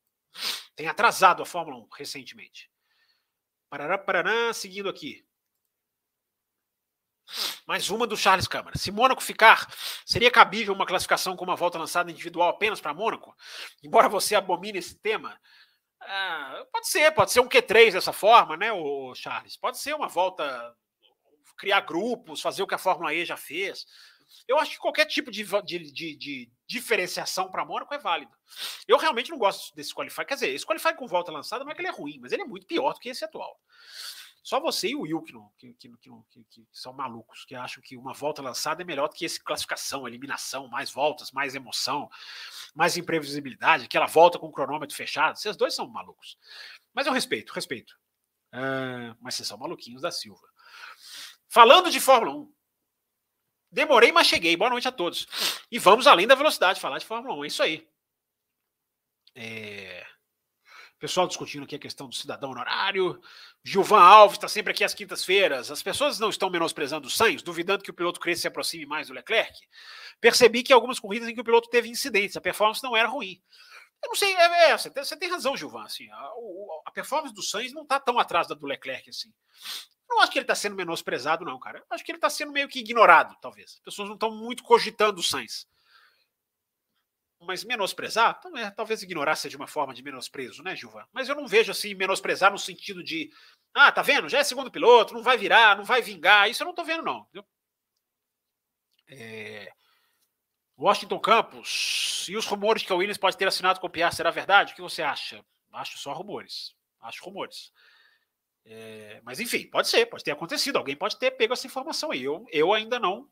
Tem 0.76 0.88
atrasado 0.88 1.42
a 1.42 1.46
Fórmula 1.46 1.78
1 1.78 1.88
recentemente. 1.96 2.70
Parará, 3.74 3.98
parará, 3.98 4.52
seguindo 4.54 4.88
aqui. 4.88 5.26
Mais 7.66 7.90
uma 7.90 8.06
do 8.06 8.16
Charles 8.16 8.46
Câmara. 8.46 8.78
Se 8.78 8.92
Mônaco 8.92 9.20
ficar, 9.20 9.68
seria 10.06 10.30
cabível 10.30 10.72
uma 10.72 10.86
classificação 10.86 11.34
com 11.34 11.44
uma 11.44 11.56
volta 11.56 11.76
lançada 11.76 12.08
individual 12.08 12.50
apenas 12.50 12.80
para 12.80 12.94
Mônaco? 12.94 13.34
Embora 13.82 14.08
você 14.08 14.36
abomine 14.36 14.78
esse 14.78 14.94
tema, 15.00 15.36
ah, 16.00 16.64
pode 16.70 16.86
ser, 16.86 17.10
pode 17.16 17.32
ser 17.32 17.40
um 17.40 17.48
Q3 17.48 17.94
dessa 17.94 18.12
forma, 18.12 18.56
né, 18.56 18.70
o 18.70 19.12
Charles? 19.16 19.56
Pode 19.56 19.76
ser 19.80 19.92
uma 19.92 20.06
volta, 20.06 20.72
criar 21.58 21.80
grupos, 21.80 22.40
fazer 22.40 22.62
o 22.62 22.68
que 22.68 22.76
a 22.76 22.78
Fórmula 22.78 23.12
E 23.12 23.24
já 23.24 23.36
fez. 23.36 23.86
Eu 24.46 24.58
acho 24.58 24.72
que 24.72 24.78
qualquer 24.78 25.06
tipo 25.06 25.30
de, 25.30 25.44
de, 25.44 25.92
de, 25.92 26.16
de 26.16 26.52
diferenciação 26.66 27.50
para 27.50 27.64
Mônaco 27.64 27.94
é 27.94 27.98
válido. 27.98 28.32
Eu 28.86 28.98
realmente 28.98 29.30
não 29.30 29.38
gosto 29.38 29.74
desse 29.74 29.94
Qualify. 29.94 30.24
Quer 30.24 30.34
dizer, 30.34 30.50
esse 30.50 30.66
Qualify 30.66 30.94
com 30.94 31.06
volta 31.06 31.32
lançada 31.32 31.64
não 31.64 31.72
é 31.72 31.74
que 31.74 31.80
ele 31.80 31.88
é 31.88 31.92
ruim, 31.92 32.18
mas 32.20 32.32
ele 32.32 32.42
é 32.42 32.46
muito 32.46 32.66
pior 32.66 32.92
do 32.92 33.00
que 33.00 33.08
esse 33.08 33.24
atual. 33.24 33.58
Só 34.44 34.60
você 34.60 34.88
e 34.88 34.94
o 34.94 35.00
Will 35.00 35.22
que, 35.22 35.32
não, 35.32 35.50
que, 35.56 35.72
que, 35.72 35.88
que, 35.88 36.44
que, 36.50 36.66
são 36.70 36.92
malucos, 36.92 37.46
que 37.46 37.54
acham 37.54 37.82
que 37.82 37.96
uma 37.96 38.12
volta 38.12 38.42
lançada 38.42 38.82
é 38.82 38.84
melhor 38.84 39.08
do 39.08 39.14
que 39.14 39.24
esse 39.24 39.42
classificação, 39.42 40.06
eliminação, 40.06 40.68
mais 40.68 40.90
voltas, 40.90 41.32
mais 41.32 41.54
emoção, 41.54 42.10
mais 42.74 42.98
imprevisibilidade, 42.98 43.86
aquela 43.86 44.04
volta 44.04 44.38
com 44.38 44.46
o 44.46 44.52
cronômetro 44.52 44.94
fechado. 44.94 45.38
Vocês 45.38 45.56
dois 45.56 45.74
são 45.74 45.88
malucos. 45.88 46.36
Mas 46.92 47.06
eu 47.06 47.12
respeito, 47.14 47.54
respeito. 47.54 47.98
Uh, 48.52 49.16
mas 49.18 49.34
vocês 49.34 49.48
são 49.48 49.56
maluquinhos 49.56 50.02
da 50.02 50.10
Silva. 50.10 50.46
Falando 51.48 51.90
de 51.90 51.98
Fórmula 51.98 52.36
1. 52.36 52.53
Demorei, 53.74 54.12
mas 54.12 54.28
cheguei. 54.28 54.56
Boa 54.56 54.70
noite 54.70 54.86
a 54.86 54.92
todos. 54.92 55.26
E 55.68 55.80
vamos 55.80 56.06
além 56.06 56.28
da 56.28 56.36
velocidade, 56.36 56.80
falar 56.80 56.98
de 56.98 57.04
Fórmula 57.04 57.34
1. 57.34 57.44
É 57.44 57.46
isso 57.48 57.62
aí. 57.62 57.84
É... 59.34 60.06
Pessoal 60.96 61.26
discutindo 61.26 61.64
aqui 61.64 61.74
a 61.74 61.78
questão 61.78 62.08
do 62.08 62.14
cidadão 62.14 62.52
honorário. 62.52 63.20
Gilvan 63.64 64.00
Alves 64.00 64.38
está 64.38 64.46
sempre 64.46 64.70
aqui 64.70 64.84
às 64.84 64.94
quintas-feiras. 64.94 65.72
As 65.72 65.82
pessoas 65.82 66.20
não 66.20 66.30
estão 66.30 66.48
menosprezando 66.48 67.08
o 67.08 67.10
Sainz, 67.10 67.42
duvidando 67.42 67.82
que 67.82 67.90
o 67.90 67.94
piloto 67.94 68.20
cresça 68.20 68.38
e 68.38 68.42
se 68.42 68.48
aproxime 68.48 68.86
mais 68.86 69.08
do 69.08 69.12
Leclerc. 69.12 69.52
Percebi 70.20 70.62
que 70.62 70.72
algumas 70.72 71.00
corridas 71.00 71.28
em 71.28 71.34
que 71.34 71.40
o 71.40 71.44
piloto 71.44 71.68
teve 71.68 71.88
incidentes, 71.88 72.36
a 72.36 72.40
performance 72.40 72.82
não 72.82 72.96
era 72.96 73.08
ruim. 73.08 73.42
Eu 74.04 74.08
não 74.08 74.14
sei, 74.14 74.34
é, 74.34 74.70
é, 74.70 74.78
você, 74.78 74.90
tem, 74.90 75.04
você, 75.04 75.16
tem, 75.16 75.30
razão, 75.30 75.56
Gilvan. 75.56 75.84
Assim, 75.84 76.08
a, 76.10 76.32
a, 76.86 76.90
performance 76.92 77.34
do 77.34 77.42
Sainz 77.42 77.72
não 77.72 77.82
está 77.82 77.98
tão 77.98 78.18
atrás 78.18 78.46
da 78.46 78.54
do 78.54 78.66
Leclerc 78.66 79.10
assim. 79.10 79.32
Eu 80.08 80.16
não 80.16 80.22
acho 80.22 80.30
que 80.30 80.38
ele 80.38 80.44
está 80.44 80.54
sendo 80.54 80.76
menosprezado, 80.76 81.44
não, 81.44 81.58
cara. 81.58 81.78
Eu 81.78 81.86
acho 81.90 82.04
que 82.04 82.12
ele 82.12 82.18
está 82.18 82.30
sendo 82.30 82.52
meio 82.52 82.68
que 82.68 82.78
ignorado, 82.78 83.34
talvez. 83.40 83.72
As 83.72 83.80
pessoas 83.80 84.08
não 84.08 84.14
estão 84.14 84.30
muito 84.30 84.62
cogitando 84.62 85.20
o 85.20 85.22
Sainz 85.22 85.66
mas 87.44 87.64
menosprezar, 87.64 88.36
então, 88.38 88.56
é, 88.56 88.70
talvez 88.70 89.02
ignorar 89.02 89.36
seja 89.36 89.56
uma 89.56 89.66
forma 89.66 89.94
de 89.94 90.02
menosprezo, 90.02 90.62
né, 90.62 90.74
Gilvan? 90.74 91.04
Mas 91.12 91.28
eu 91.28 91.34
não 91.34 91.46
vejo 91.46 91.70
assim 91.70 91.94
menosprezar 91.94 92.50
no 92.50 92.58
sentido 92.58 93.02
de, 93.02 93.30
ah, 93.72 93.92
tá 93.92 94.02
vendo? 94.02 94.28
Já 94.28 94.38
é 94.38 94.44
segundo 94.44 94.70
piloto, 94.70 95.14
não 95.14 95.22
vai 95.22 95.36
virar, 95.36 95.76
não 95.76 95.84
vai 95.84 96.02
vingar. 96.02 96.50
Isso 96.50 96.62
eu 96.62 96.66
não 96.66 96.74
tô 96.74 96.84
vendo, 96.84 97.02
não. 97.02 97.26
É... 99.08 99.72
Washington 100.78 101.18
Campos. 101.18 102.26
E 102.28 102.36
os 102.36 102.46
rumores 102.46 102.82
que 102.82 102.92
a 102.92 102.96
Williams 102.96 103.18
pode 103.18 103.36
ter 103.36 103.46
assinado 103.46 103.80
com 103.80 103.86
o 103.86 103.90
Piar, 103.90 104.12
será 104.12 104.30
verdade? 104.30 104.72
O 104.72 104.76
que 104.76 104.82
você 104.82 105.02
acha? 105.02 105.44
Acho 105.72 105.98
só 105.98 106.12
rumores. 106.12 106.74
Acho 107.00 107.24
rumores. 107.24 107.72
É, 108.64 109.20
mas 109.22 109.40
enfim, 109.40 109.68
pode 109.68 109.88
ser, 109.88 110.06
pode 110.06 110.24
ter 110.24 110.30
acontecido. 110.30 110.76
Alguém 110.76 110.96
pode 110.96 111.18
ter 111.18 111.32
pego 111.32 111.52
essa 111.52 111.66
informação 111.66 112.10
aí. 112.10 112.22
Eu, 112.22 112.46
eu 112.50 112.72
ainda 112.72 112.98
não. 112.98 113.28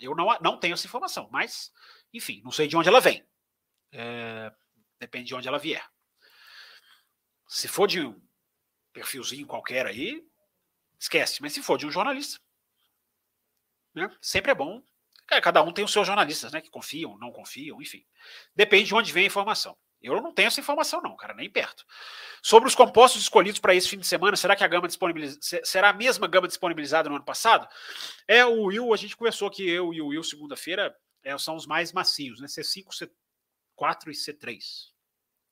Eu 0.00 0.14
não, 0.14 0.26
não 0.40 0.58
tenho 0.58 0.74
essa 0.74 0.86
informação. 0.86 1.28
Mas, 1.30 1.72
enfim, 2.12 2.42
não 2.44 2.50
sei 2.50 2.66
de 2.66 2.76
onde 2.76 2.88
ela 2.88 3.00
vem. 3.00 3.26
É, 3.92 4.52
depende 4.98 5.28
de 5.28 5.34
onde 5.34 5.48
ela 5.48 5.58
vier. 5.58 5.88
Se 7.46 7.68
for 7.68 7.86
de 7.86 8.00
um 8.00 8.20
perfilzinho 8.92 9.46
qualquer 9.46 9.86
aí, 9.86 10.26
esquece. 10.98 11.40
Mas 11.40 11.52
se 11.52 11.62
for 11.62 11.78
de 11.78 11.86
um 11.86 11.90
jornalista, 11.90 12.40
né, 13.94 14.14
sempre 14.20 14.50
é 14.50 14.54
bom. 14.54 14.82
É, 15.30 15.40
cada 15.40 15.62
um 15.62 15.72
tem 15.72 15.84
os 15.84 15.92
seus 15.92 16.06
jornalistas, 16.06 16.52
né? 16.52 16.60
Que 16.60 16.70
confiam, 16.70 17.18
não 17.18 17.30
confiam, 17.30 17.80
enfim. 17.82 18.04
Depende 18.54 18.86
de 18.86 18.94
onde 18.94 19.12
vem 19.12 19.24
a 19.24 19.26
informação. 19.26 19.76
Eu 20.00 20.20
não 20.22 20.32
tenho 20.32 20.46
essa 20.46 20.60
informação, 20.60 21.02
não, 21.02 21.16
cara, 21.16 21.34
nem 21.34 21.50
perto. 21.50 21.84
Sobre 22.40 22.68
os 22.68 22.74
compostos 22.74 23.22
escolhidos 23.22 23.58
para 23.58 23.74
esse 23.74 23.88
fim 23.88 23.98
de 23.98 24.06
semana, 24.06 24.36
será 24.36 24.54
que 24.54 24.62
a 24.62 24.68
gama 24.68 24.86
disponibilizada 24.86 25.40
será 25.64 25.90
a 25.90 25.92
mesma 25.92 26.28
gama 26.28 26.46
disponibilizada 26.46 27.08
no 27.08 27.16
ano 27.16 27.24
passado? 27.24 27.68
É, 28.26 28.44
o 28.44 28.64
Will, 28.64 28.94
a 28.94 28.96
gente 28.96 29.16
conversou 29.16 29.50
que 29.50 29.68
eu 29.68 29.92
e 29.92 30.00
o 30.00 30.08
Will, 30.08 30.22
segunda-feira, 30.22 30.96
é, 31.24 31.36
são 31.36 31.56
os 31.56 31.66
mais 31.66 31.92
macios, 31.92 32.40
né? 32.40 32.46
C5, 32.46 32.86
C4 33.76 34.08
e 34.08 34.12
C3. 34.12 34.60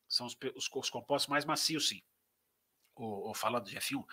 São 0.08 0.26
os, 0.26 0.36
os, 0.54 0.70
os 0.72 0.90
compostos 0.90 1.28
mais 1.28 1.44
macios, 1.44 1.88
sim. 1.88 2.00
O, 2.94 3.30
o 3.30 3.34
falando 3.34 3.64
de 3.64 3.76
F1. 3.76 4.04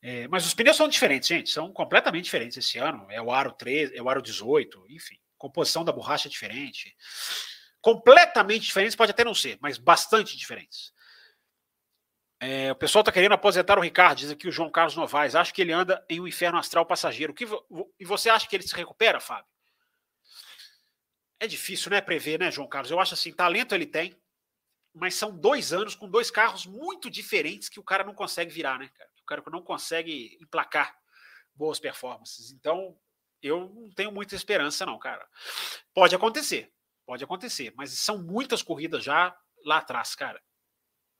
É, 0.00 0.28
mas 0.28 0.46
os 0.46 0.54
pneus 0.54 0.76
são 0.76 0.88
diferentes, 0.88 1.28
gente. 1.28 1.50
São 1.50 1.72
completamente 1.72 2.24
diferentes 2.24 2.56
esse 2.56 2.78
ano. 2.78 3.06
É 3.10 3.20
o 3.20 3.32
aro 3.32 3.52
13, 3.52 3.96
é 3.96 4.02
o 4.02 4.08
aro 4.08 4.22
18, 4.22 4.86
enfim. 4.90 5.18
Composição 5.36 5.84
da 5.84 5.92
borracha 5.92 6.28
é 6.28 6.30
diferente. 6.30 6.96
Completamente 7.80 8.66
diferentes, 8.66 8.96
pode 8.96 9.10
até 9.10 9.24
não 9.24 9.34
ser, 9.34 9.58
mas 9.60 9.78
bastante 9.78 10.36
diferentes. 10.36 10.92
É, 12.40 12.70
o 12.70 12.76
pessoal 12.76 13.00
está 13.00 13.10
querendo 13.10 13.32
aposentar 13.32 13.78
o 13.78 13.82
Ricardo, 13.82 14.18
diz 14.18 14.30
aqui 14.30 14.46
o 14.46 14.52
João 14.52 14.70
Carlos 14.70 14.94
Novaes. 14.94 15.34
Acho 15.34 15.52
que 15.52 15.62
ele 15.62 15.72
anda 15.72 16.04
em 16.08 16.20
um 16.20 16.28
inferno 16.28 16.58
astral 16.58 16.86
passageiro. 16.86 17.34
Que, 17.34 17.46
e 17.98 18.04
você 18.04 18.30
acha 18.30 18.48
que 18.48 18.54
ele 18.54 18.66
se 18.66 18.74
recupera, 18.74 19.18
Fábio? 19.18 19.50
É 21.40 21.46
difícil, 21.46 21.90
né, 21.90 22.00
prever, 22.00 22.38
né, 22.38 22.50
João 22.50 22.68
Carlos? 22.68 22.90
Eu 22.90 23.00
acho 23.00 23.14
assim, 23.14 23.32
talento 23.32 23.74
ele 23.74 23.86
tem, 23.86 24.16
mas 24.92 25.14
são 25.14 25.36
dois 25.36 25.72
anos 25.72 25.94
com 25.94 26.08
dois 26.08 26.30
carros 26.30 26.66
muito 26.66 27.08
diferentes 27.08 27.68
que 27.68 27.78
o 27.78 27.84
cara 27.84 28.02
não 28.04 28.14
consegue 28.14 28.52
virar, 28.52 28.78
né, 28.78 28.88
cara? 28.88 29.10
Cara 29.28 29.42
não 29.50 29.62
consegue 29.62 30.38
emplacar 30.40 30.96
boas 31.54 31.78
performances. 31.78 32.50
Então, 32.50 32.98
eu 33.42 33.68
não 33.68 33.90
tenho 33.90 34.10
muita 34.10 34.34
esperança, 34.34 34.86
não, 34.86 34.98
cara. 34.98 35.28
Pode 35.92 36.14
acontecer, 36.14 36.72
pode 37.04 37.22
acontecer, 37.22 37.72
mas 37.76 37.92
são 37.92 38.18
muitas 38.18 38.62
corridas 38.62 39.04
já 39.04 39.36
lá 39.64 39.78
atrás, 39.78 40.14
cara. 40.14 40.42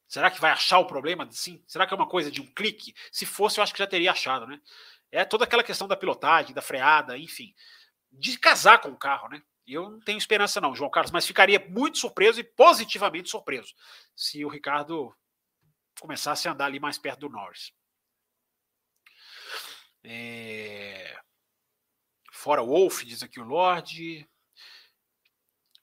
Será 0.09 0.31
que 0.31 0.41
vai 0.41 0.51
achar 0.51 0.79
o 0.79 0.87
problema? 0.87 1.31
Sim. 1.31 1.63
Será 1.67 1.87
que 1.87 1.93
é 1.93 1.97
uma 1.97 2.09
coisa 2.09 2.31
de 2.31 2.41
um 2.41 2.47
clique? 2.47 2.95
Se 3.13 3.27
fosse, 3.27 3.61
eu 3.61 3.63
acho 3.63 3.75
que 3.75 3.79
já 3.79 3.87
teria 3.87 4.13
achado, 4.13 4.47
né? 4.47 4.59
É 5.13 5.25
toda 5.25 5.45
aquela 5.45 5.63
questão 5.63 5.87
da 5.87 5.97
pilotagem, 5.97 6.55
da 6.55 6.63
freada, 6.63 7.17
enfim, 7.19 7.55
de 8.11 8.39
casar 8.39 8.81
com 8.81 8.89
o 8.89 8.97
carro, 8.97 9.29
né? 9.29 9.43
Eu 9.67 9.91
não 9.91 10.01
tenho 10.01 10.17
esperança, 10.17 10.63
não, 10.63 10.75
João 10.75 10.91
Carlos, 10.91 11.13
mas 11.13 11.27
ficaria 11.27 11.59
muito 11.69 11.99
surpreso 11.99 12.41
e 12.41 12.45
positivamente 12.45 13.29
surpreso 13.29 13.75
se 14.17 14.43
o 14.43 14.49
Ricardo 14.49 15.15
começasse 16.01 16.49
a 16.49 16.53
andar 16.53 16.67
ali 16.67 16.81
mais 16.81 16.97
perto 16.97 17.21
do 17.21 17.29
Norris. 17.29 17.71
É... 20.05 21.19
Fora 22.33 22.63
Wolf, 22.63 23.05
diz 23.05 23.23
aqui 23.23 23.41
o 23.41 23.45
Lorde. 23.45 24.29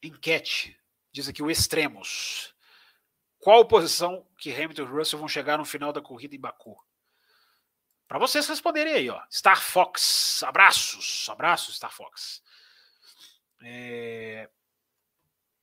Enquete, 0.01 0.79
diz 1.11 1.27
aqui 1.27 1.41
o 1.41 1.49
Extremos. 1.49 2.55
Qual 3.39 3.67
posição 3.67 4.25
que 4.37 4.51
Hamilton 4.51 4.83
e 4.83 4.85
Russell 4.85 5.19
vão 5.19 5.27
chegar 5.27 5.57
no 5.57 5.65
final 5.65 5.91
da 5.91 6.01
corrida 6.01 6.35
em 6.35 6.39
Baku? 6.39 6.75
Para 8.07 8.19
vocês 8.19 8.47
responderem 8.47 8.93
aí, 8.93 9.09
ó. 9.09 9.21
Star 9.31 9.61
Fox, 9.61 10.43
abraços, 10.43 11.27
abraços, 11.29 11.75
Star 11.75 11.91
Fox. 11.91 12.41
É... 13.61 14.49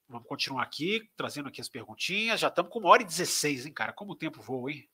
Vamos 0.09 0.29
continuar 0.29 0.63
aqui, 0.63 1.11
trazendo 1.17 1.49
aqui 1.49 1.61
as 1.61 1.69
perguntinhas. 1.69 2.41
Já 2.41 2.49
estamos 2.49 2.71
com 2.71 2.81
uma 2.81 2.91
hora 2.91 3.03
e 3.03 3.07
16, 3.07 3.67
hein, 3.67 3.73
cara? 3.73 3.93
Como 3.93 4.13
o 4.13 4.17
tempo 4.17 4.43
voa, 4.43 4.71
hein? 4.71 4.89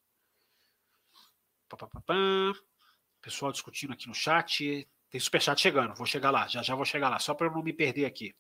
Pessoal 3.20 3.53
discutindo 3.53 3.93
aqui 3.93 4.07
no 4.07 4.15
chat. 4.15 4.89
Tem 5.11 5.20
superchat 5.20 5.61
chegando, 5.61 5.95
vou 5.95 6.07
chegar 6.07 6.31
lá, 6.31 6.47
já 6.47 6.62
já 6.62 6.74
vou 6.74 6.85
chegar 6.85 7.09
lá, 7.09 7.19
só 7.19 7.32
para 7.32 7.47
eu 7.47 7.53
não 7.53 7.62
me 7.62 7.73
perder 7.73 8.05
aqui. 8.05 8.35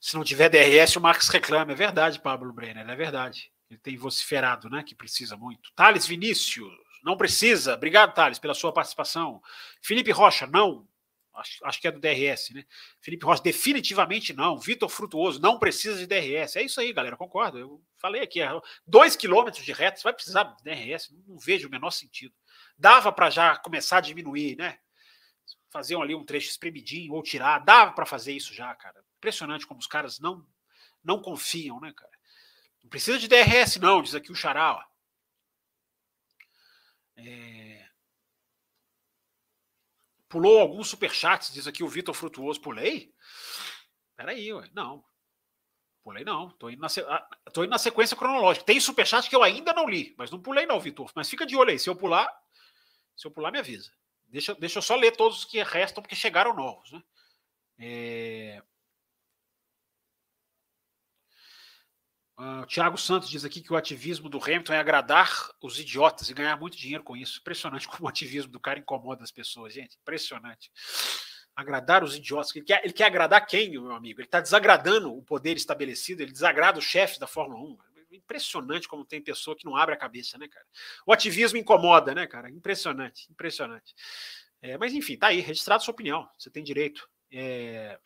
Se 0.00 0.14
não 0.14 0.22
tiver 0.22 0.48
DRS, 0.48 0.96
o 0.96 1.00
Marcos 1.00 1.28
reclama. 1.28 1.72
É 1.72 1.74
verdade, 1.74 2.20
Pablo 2.20 2.52
Brenner, 2.52 2.88
é 2.88 2.96
verdade. 2.96 3.52
Ele 3.68 3.78
tem 3.80 3.96
vociferado, 3.96 4.70
né? 4.70 4.84
Que 4.84 4.94
precisa 4.94 5.36
muito. 5.36 5.72
Thales 5.74 6.06
Vinícius, 6.06 6.72
não 7.02 7.16
precisa. 7.16 7.74
Obrigado, 7.74 8.14
Thales, 8.14 8.38
pela 8.38 8.54
sua 8.54 8.72
participação. 8.72 9.42
Felipe 9.82 10.12
Rocha, 10.12 10.46
não 10.46 10.86
acho, 11.36 11.64
acho 11.64 11.80
que 11.80 11.88
é 11.88 11.92
do 11.92 12.00
DRS, 12.00 12.50
né? 12.50 12.64
Felipe 13.00 13.24
Rocha, 13.24 13.42
definitivamente 13.42 14.32
não. 14.32 14.58
Vitor 14.58 14.88
Frutuoso, 14.88 15.40
não 15.40 15.58
precisa 15.58 15.98
de 15.98 16.06
DRS. 16.06 16.56
É 16.56 16.62
isso 16.62 16.80
aí, 16.80 16.92
galera, 16.92 17.16
concordo. 17.16 17.58
Eu 17.58 17.82
falei 17.98 18.22
aqui, 18.22 18.40
é 18.40 18.48
dois 18.86 19.14
quilômetros 19.16 19.64
de 19.64 19.72
reta, 19.72 19.98
você 19.98 20.04
vai 20.04 20.12
precisar 20.12 20.44
de 20.44 20.64
DRS, 20.64 21.14
não 21.26 21.38
vejo 21.38 21.68
o 21.68 21.70
menor 21.70 21.90
sentido. 21.90 22.34
Dava 22.78 23.10
para 23.12 23.30
já 23.30 23.56
começar 23.56 23.98
a 23.98 24.02
diminuir, 24.02 24.56
né? 24.56 24.78
Fazer 25.70 25.96
ali 25.96 26.14
um 26.14 26.24
trecho 26.24 26.50
espremidinho 26.50 27.14
ou 27.14 27.22
tirar, 27.22 27.58
dava 27.60 27.92
para 27.92 28.06
fazer 28.06 28.32
isso 28.32 28.52
já, 28.54 28.74
cara. 28.74 29.04
Impressionante 29.18 29.66
como 29.66 29.80
os 29.80 29.86
caras 29.86 30.18
não 30.18 30.46
não 31.02 31.22
confiam, 31.22 31.80
né, 31.80 31.92
cara? 31.92 32.10
Não 32.82 32.90
precisa 32.90 33.18
de 33.18 33.28
DRS, 33.28 33.76
não, 33.76 34.02
diz 34.02 34.14
aqui 34.14 34.32
o 34.32 34.34
Xará. 34.34 34.84
É... 37.16 37.88
Pulou 40.28 40.58
alguns 40.58 40.88
superchats, 40.88 41.52
diz 41.52 41.66
aqui 41.66 41.82
o 41.84 41.88
Vitor 41.88 42.14
Frutuoso. 42.14 42.60
Pulei? 42.60 43.14
Peraí, 44.16 44.52
ué. 44.52 44.68
Não. 44.74 45.04
Pulei 46.02 46.24
não. 46.24 46.50
Tô 46.50 46.68
indo, 46.68 46.80
na, 46.80 46.88
ah, 47.08 47.28
tô 47.52 47.64
indo 47.64 47.70
na 47.70 47.78
sequência 47.78 48.16
cronológica. 48.16 48.66
Tem 48.66 48.80
superchat 48.80 49.28
que 49.28 49.36
eu 49.36 49.42
ainda 49.42 49.72
não 49.72 49.88
li, 49.88 50.14
mas 50.18 50.30
não 50.30 50.40
pulei 50.40 50.66
não, 50.66 50.80
Vitor. 50.80 51.10
Mas 51.14 51.30
fica 51.30 51.46
de 51.46 51.56
olho 51.56 51.70
aí. 51.70 51.78
Se 51.78 51.88
eu 51.88 51.96
pular, 51.96 52.28
se 53.16 53.26
eu 53.26 53.30
pular, 53.30 53.50
me 53.50 53.58
avisa. 53.58 53.90
Deixa, 54.28 54.54
deixa 54.54 54.78
eu 54.78 54.82
só 54.82 54.94
ler 54.96 55.12
todos 55.12 55.38
os 55.38 55.44
que 55.44 55.62
restam, 55.62 56.02
porque 56.02 56.14
chegaram 56.14 56.54
novos. 56.54 56.92
Né? 56.92 57.02
É... 57.78 58.62
Uh, 62.38 62.60
o 62.60 62.66
Thiago 62.66 62.98
Santos 62.98 63.30
diz 63.30 63.46
aqui 63.46 63.62
que 63.62 63.72
o 63.72 63.76
ativismo 63.76 64.28
do 64.28 64.36
Hamilton 64.36 64.74
é 64.74 64.78
agradar 64.78 65.30
os 65.62 65.80
idiotas 65.80 66.28
e 66.28 66.34
ganhar 66.34 66.54
muito 66.58 66.76
dinheiro 66.76 67.02
com 67.02 67.16
isso. 67.16 67.40
Impressionante 67.40 67.88
como 67.88 68.04
o 68.04 68.08
ativismo 68.08 68.52
do 68.52 68.60
cara 68.60 68.78
incomoda 68.78 69.24
as 69.24 69.30
pessoas, 69.30 69.72
gente. 69.72 69.96
Impressionante. 70.02 70.70
Agradar 71.54 72.04
os 72.04 72.14
idiotas. 72.14 72.54
Ele 72.54 72.66
quer, 72.66 72.84
ele 72.84 72.92
quer 72.92 73.04
agradar 73.04 73.46
quem, 73.46 73.70
meu 73.70 73.90
amigo? 73.92 74.20
Ele 74.20 74.28
está 74.28 74.40
desagradando 74.40 75.16
o 75.16 75.22
poder 75.22 75.56
estabelecido, 75.56 76.20
ele 76.20 76.32
desagrada 76.32 76.78
os 76.78 76.84
chefes 76.84 77.16
da 77.16 77.26
Fórmula 77.26 77.58
1. 77.62 77.78
Impressionante 78.10 78.88
como 78.88 79.04
tem 79.04 79.20
pessoa 79.20 79.56
que 79.56 79.64
não 79.64 79.76
abre 79.76 79.94
a 79.94 79.98
cabeça, 79.98 80.38
né, 80.38 80.48
cara? 80.48 80.66
O 81.06 81.12
ativismo 81.12 81.58
incomoda, 81.58 82.14
né, 82.14 82.26
cara? 82.26 82.50
Impressionante, 82.50 83.30
impressionante. 83.30 83.94
É, 84.62 84.78
mas 84.78 84.92
enfim, 84.92 85.16
tá 85.16 85.28
aí, 85.28 85.40
registrado 85.40 85.82
sua 85.82 85.92
opinião. 85.92 86.28
Você 86.38 86.50
tem 86.50 86.62
direito. 86.62 87.08
É... 87.32 87.98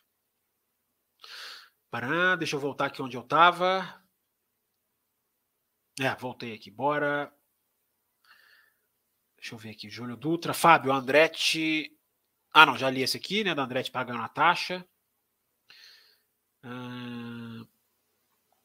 Pará, 1.89 2.35
deixa 2.35 2.55
eu 2.55 2.59
voltar 2.59 2.85
aqui 2.85 3.01
onde 3.01 3.17
eu 3.17 3.21
estava. 3.21 4.01
É, 5.99 6.15
voltei 6.15 6.53
aqui. 6.53 6.71
Bora. 6.71 7.31
Deixa 9.37 9.55
eu 9.55 9.57
ver 9.59 9.71
aqui. 9.71 9.89
Júlio 9.89 10.15
Dutra, 10.15 10.53
Fábio 10.53 10.93
Andretti. 10.93 11.95
Ah, 12.53 12.65
não, 12.65 12.77
já 12.77 12.89
li 12.89 13.01
esse 13.01 13.17
aqui, 13.17 13.43
né? 13.43 13.53
Da 13.53 13.63
Andretti 13.63 13.91
pagando 13.91 14.21
a 14.21 14.29
taxa. 14.29 14.85
Hum... 16.63 17.60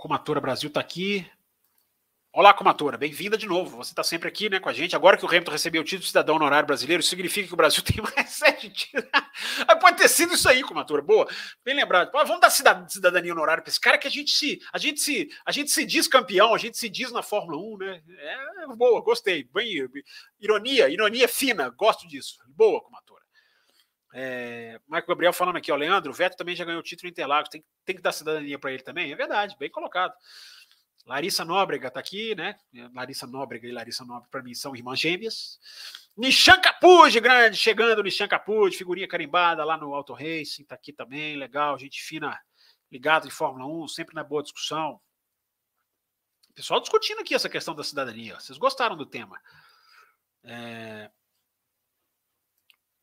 Comatora 0.06 0.40
Brasil 0.40 0.68
está 0.68 0.78
aqui. 0.78 1.28
Olá, 2.32 2.54
comatora, 2.54 2.96
bem-vinda 2.96 3.36
de 3.36 3.44
novo. 3.44 3.76
Você 3.78 3.90
está 3.90 4.04
sempre 4.04 4.28
aqui 4.28 4.48
né, 4.48 4.60
com 4.60 4.68
a 4.68 4.72
gente. 4.72 4.94
Agora 4.94 5.16
que 5.16 5.24
o 5.24 5.28
Hamilton 5.28 5.50
recebeu 5.50 5.82
o 5.82 5.84
título 5.84 6.02
de 6.02 6.06
cidadão 6.06 6.36
honorário 6.36 6.64
brasileiro, 6.64 7.02
significa 7.02 7.48
que 7.48 7.52
o 7.52 7.56
Brasil 7.56 7.82
tem 7.82 8.00
mais 8.00 8.30
sete 8.30 8.70
títulos. 8.70 9.10
Pode 9.80 9.96
ter 9.96 10.06
sido 10.06 10.34
isso 10.34 10.48
aí, 10.48 10.62
comatora. 10.62 11.02
Boa, 11.02 11.26
bem 11.64 11.74
lembrado. 11.74 12.12
Vamos 12.12 12.38
dar 12.38 12.50
cidadania 12.50 13.32
honorária 13.32 13.64
para 13.64 13.68
esse 13.68 13.80
cara 13.80 13.98
que 13.98 14.06
a 14.06 14.10
gente 14.10 14.30
se, 14.30 14.60
a 14.72 14.78
gente 14.78 15.00
se, 15.00 15.28
a 15.44 15.50
gente 15.50 15.72
se 15.72 15.84
diz 15.84 16.06
campeão, 16.06 16.54
a 16.54 16.58
gente 16.58 16.78
se 16.78 16.88
diz 16.88 17.10
na 17.10 17.20
Fórmula 17.20 17.60
1, 17.74 17.78
né? 17.78 18.02
É 18.06 18.66
boa, 18.76 19.00
gostei. 19.02 19.42
Bem, 19.52 19.88
ironia, 20.38 20.88
ironia 20.88 21.26
fina, 21.26 21.68
gosto 21.70 22.06
disso. 22.06 22.36
Boa, 22.46 22.80
comatora. 22.80 23.15
É, 24.14 24.80
Marco 24.86 25.08
Gabriel 25.08 25.32
falando 25.32 25.56
aqui, 25.56 25.70
ó, 25.70 25.76
Leandro, 25.76 26.10
o 26.10 26.14
Veto 26.14 26.36
também 26.36 26.56
já 26.56 26.64
ganhou 26.64 26.80
o 26.80 26.84
título 26.84 27.08
Interlagos, 27.08 27.50
tem, 27.50 27.64
tem 27.84 27.96
que 27.96 28.02
dar 28.02 28.12
cidadania 28.12 28.58
para 28.58 28.72
ele 28.72 28.82
também. 28.82 29.12
É 29.12 29.16
verdade, 29.16 29.56
bem 29.58 29.70
colocado. 29.70 30.14
Larissa 31.06 31.44
Nóbrega 31.44 31.86
está 31.86 32.00
aqui, 32.00 32.34
né? 32.34 32.58
Larissa 32.92 33.26
Nóbrega 33.26 33.68
e 33.68 33.72
Larissa 33.72 34.04
Nóbrega, 34.04 34.28
para 34.30 34.42
mim, 34.42 34.54
são 34.54 34.74
irmãs 34.74 34.98
gêmeas. 34.98 35.58
Nishan 36.16 36.60
Capude, 36.60 37.20
grande, 37.20 37.56
chegando, 37.56 38.02
Nishan 38.02 38.26
Capude, 38.26 38.76
figurinha 38.76 39.06
carimbada 39.06 39.64
lá 39.64 39.76
no 39.76 39.94
Auto 39.94 40.14
Racing, 40.14 40.62
está 40.62 40.74
aqui 40.74 40.92
também, 40.92 41.36
legal, 41.36 41.78
gente 41.78 42.02
fina, 42.02 42.36
ligado 42.90 43.28
em 43.28 43.30
Fórmula 43.30 43.66
1, 43.84 43.88
sempre 43.88 44.14
na 44.14 44.24
boa 44.24 44.42
discussão. 44.42 45.00
Pessoal 46.54 46.80
discutindo 46.80 47.20
aqui 47.20 47.34
essa 47.34 47.50
questão 47.50 47.74
da 47.74 47.84
cidadania, 47.84 48.40
vocês 48.40 48.56
gostaram 48.56 48.96
do 48.96 49.04
tema. 49.04 49.38
É... 50.42 51.10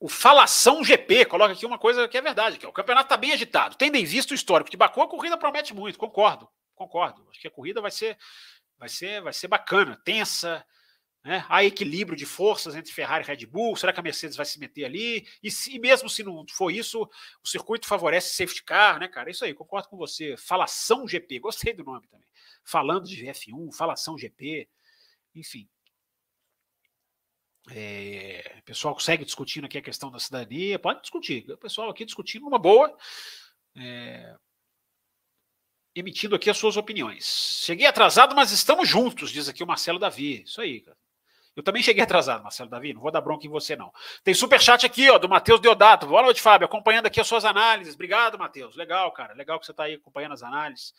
O 0.04 0.10
Falação 0.10 0.84
GP 0.84 1.26
coloca 1.26 1.54
aqui 1.54 1.66
uma 1.66 1.80
coisa 1.80 2.08
que 2.08 2.18
é 2.18 2.22
verdade, 2.22 2.58
que 2.58 2.66
é, 2.66 2.70
o 2.70 2.74
campeonato 2.74 3.06
está 3.06 3.16
bem 3.16 3.32
agitado. 3.32 3.76
Tendo 3.76 3.96
em 3.96 4.04
vista 4.04 4.34
o 4.34 4.36
histórico 4.36 4.70
de 4.70 4.76
Baku, 4.76 5.02
a 5.02 5.08
corrida 5.08 5.38
promete 5.38 5.74
muito, 5.74 5.98
concordo 5.98 6.50
concordo. 6.76 7.26
Acho 7.30 7.40
que 7.40 7.48
a 7.48 7.52
corrida 7.52 7.82
vai 7.82 7.92
ser, 7.92 8.18
vai 8.78 8.90
ser, 8.90 9.22
vai 9.22 9.34
ser 9.34 9.48
bacana, 9.48 10.00
tensa. 10.04 10.66
Né? 11.24 11.46
Há 11.48 11.64
equilíbrio 11.64 12.18
de 12.18 12.26
forças 12.26 12.76
entre 12.76 12.92
Ferrari 12.92 13.24
e 13.24 13.28
Red 13.28 13.46
Bull. 13.46 13.78
Será 13.78 13.94
que 13.94 14.00
a 14.00 14.04
Mercedes 14.04 14.36
vai 14.36 14.46
se 14.46 14.60
meter 14.60 14.84
ali? 14.84 15.26
E, 15.42 15.50
se, 15.50 15.80
mesmo 15.80 16.10
se 16.10 16.22
não 16.22 16.46
for 16.50 16.70
isso, 16.70 17.10
o 17.42 17.48
circuito 17.48 17.88
favorece 17.88 18.36
safety 18.36 18.64
car, 18.64 19.00
né, 19.00 19.08
cara? 19.08 19.32
Isso 19.32 19.46
aí, 19.46 19.54
concordo 19.54 19.88
com 19.88 19.98
você. 19.98 20.36
Falação 20.36 21.08
GP, 21.08 21.40
gostei 21.40 21.74
do 21.74 21.84
nome 21.84 22.06
também. 22.10 22.28
Falando 22.66 23.08
de 23.08 23.26
F1, 23.26 23.74
Falação 23.74 24.18
GP, 24.18 24.68
enfim. 25.34 25.70
É, 27.72 28.58
o 28.60 28.64
pessoal 28.64 28.94
consegue 28.94 29.24
discutindo 29.24 29.66
aqui 29.66 29.78
a 29.78 29.82
questão 29.82 30.12
da 30.12 30.20
cidadania, 30.20 30.78
pode 30.78 31.02
discutir. 31.02 31.50
O 31.50 31.58
pessoal 31.58 31.90
aqui 31.90 32.06
discutindo 32.06 32.46
uma 32.46 32.60
boa. 32.60 32.96
É, 33.76 34.36
emitindo 35.96 36.36
aqui 36.36 36.50
as 36.50 36.58
suas 36.58 36.76
opiniões. 36.76 37.62
Cheguei 37.64 37.86
atrasado, 37.86 38.36
mas 38.36 38.52
estamos 38.52 38.90
juntos, 38.90 39.32
diz 39.32 39.48
aqui 39.48 39.64
o 39.64 39.68
Marcelo 39.68 40.00
Davi. 40.00 40.44
Isso 40.44 40.60
aí, 40.60 40.82
cara. 40.82 40.98
Eu 41.56 41.62
também 41.62 41.84
cheguei 41.84 42.04
atrasado, 42.04 42.42
Marcelo 42.42 42.70
Davi, 42.70 42.94
não 42.94 43.02
vou 43.02 43.12
dar 43.12 43.22
bronca 43.22 43.46
em 43.46 43.50
você, 43.50 43.76
não. 43.76 43.94
Tem 44.24 44.34
super 44.34 44.60
chat 44.60 44.84
aqui, 44.88 45.08
ó, 45.12 45.20
do 45.20 45.30
Matheus 45.30 45.60
Deodato. 45.60 46.08
Boa 46.08 46.24
noite, 46.24 46.42
Fábio, 46.42 46.66
acompanhando 46.66 47.06
aqui 47.06 47.22
as 47.22 47.28
suas 47.28 47.46
análises. 47.46 47.94
Obrigado, 47.94 48.40
Matheus. 48.40 48.76
Legal, 48.76 49.12
cara. 49.12 49.36
Legal 49.36 49.60
que 49.60 49.68
você 49.68 49.72
está 49.72 49.84
aí 49.84 49.94
acompanhando 49.94 50.32
as 50.32 50.42
análises. 50.42 50.96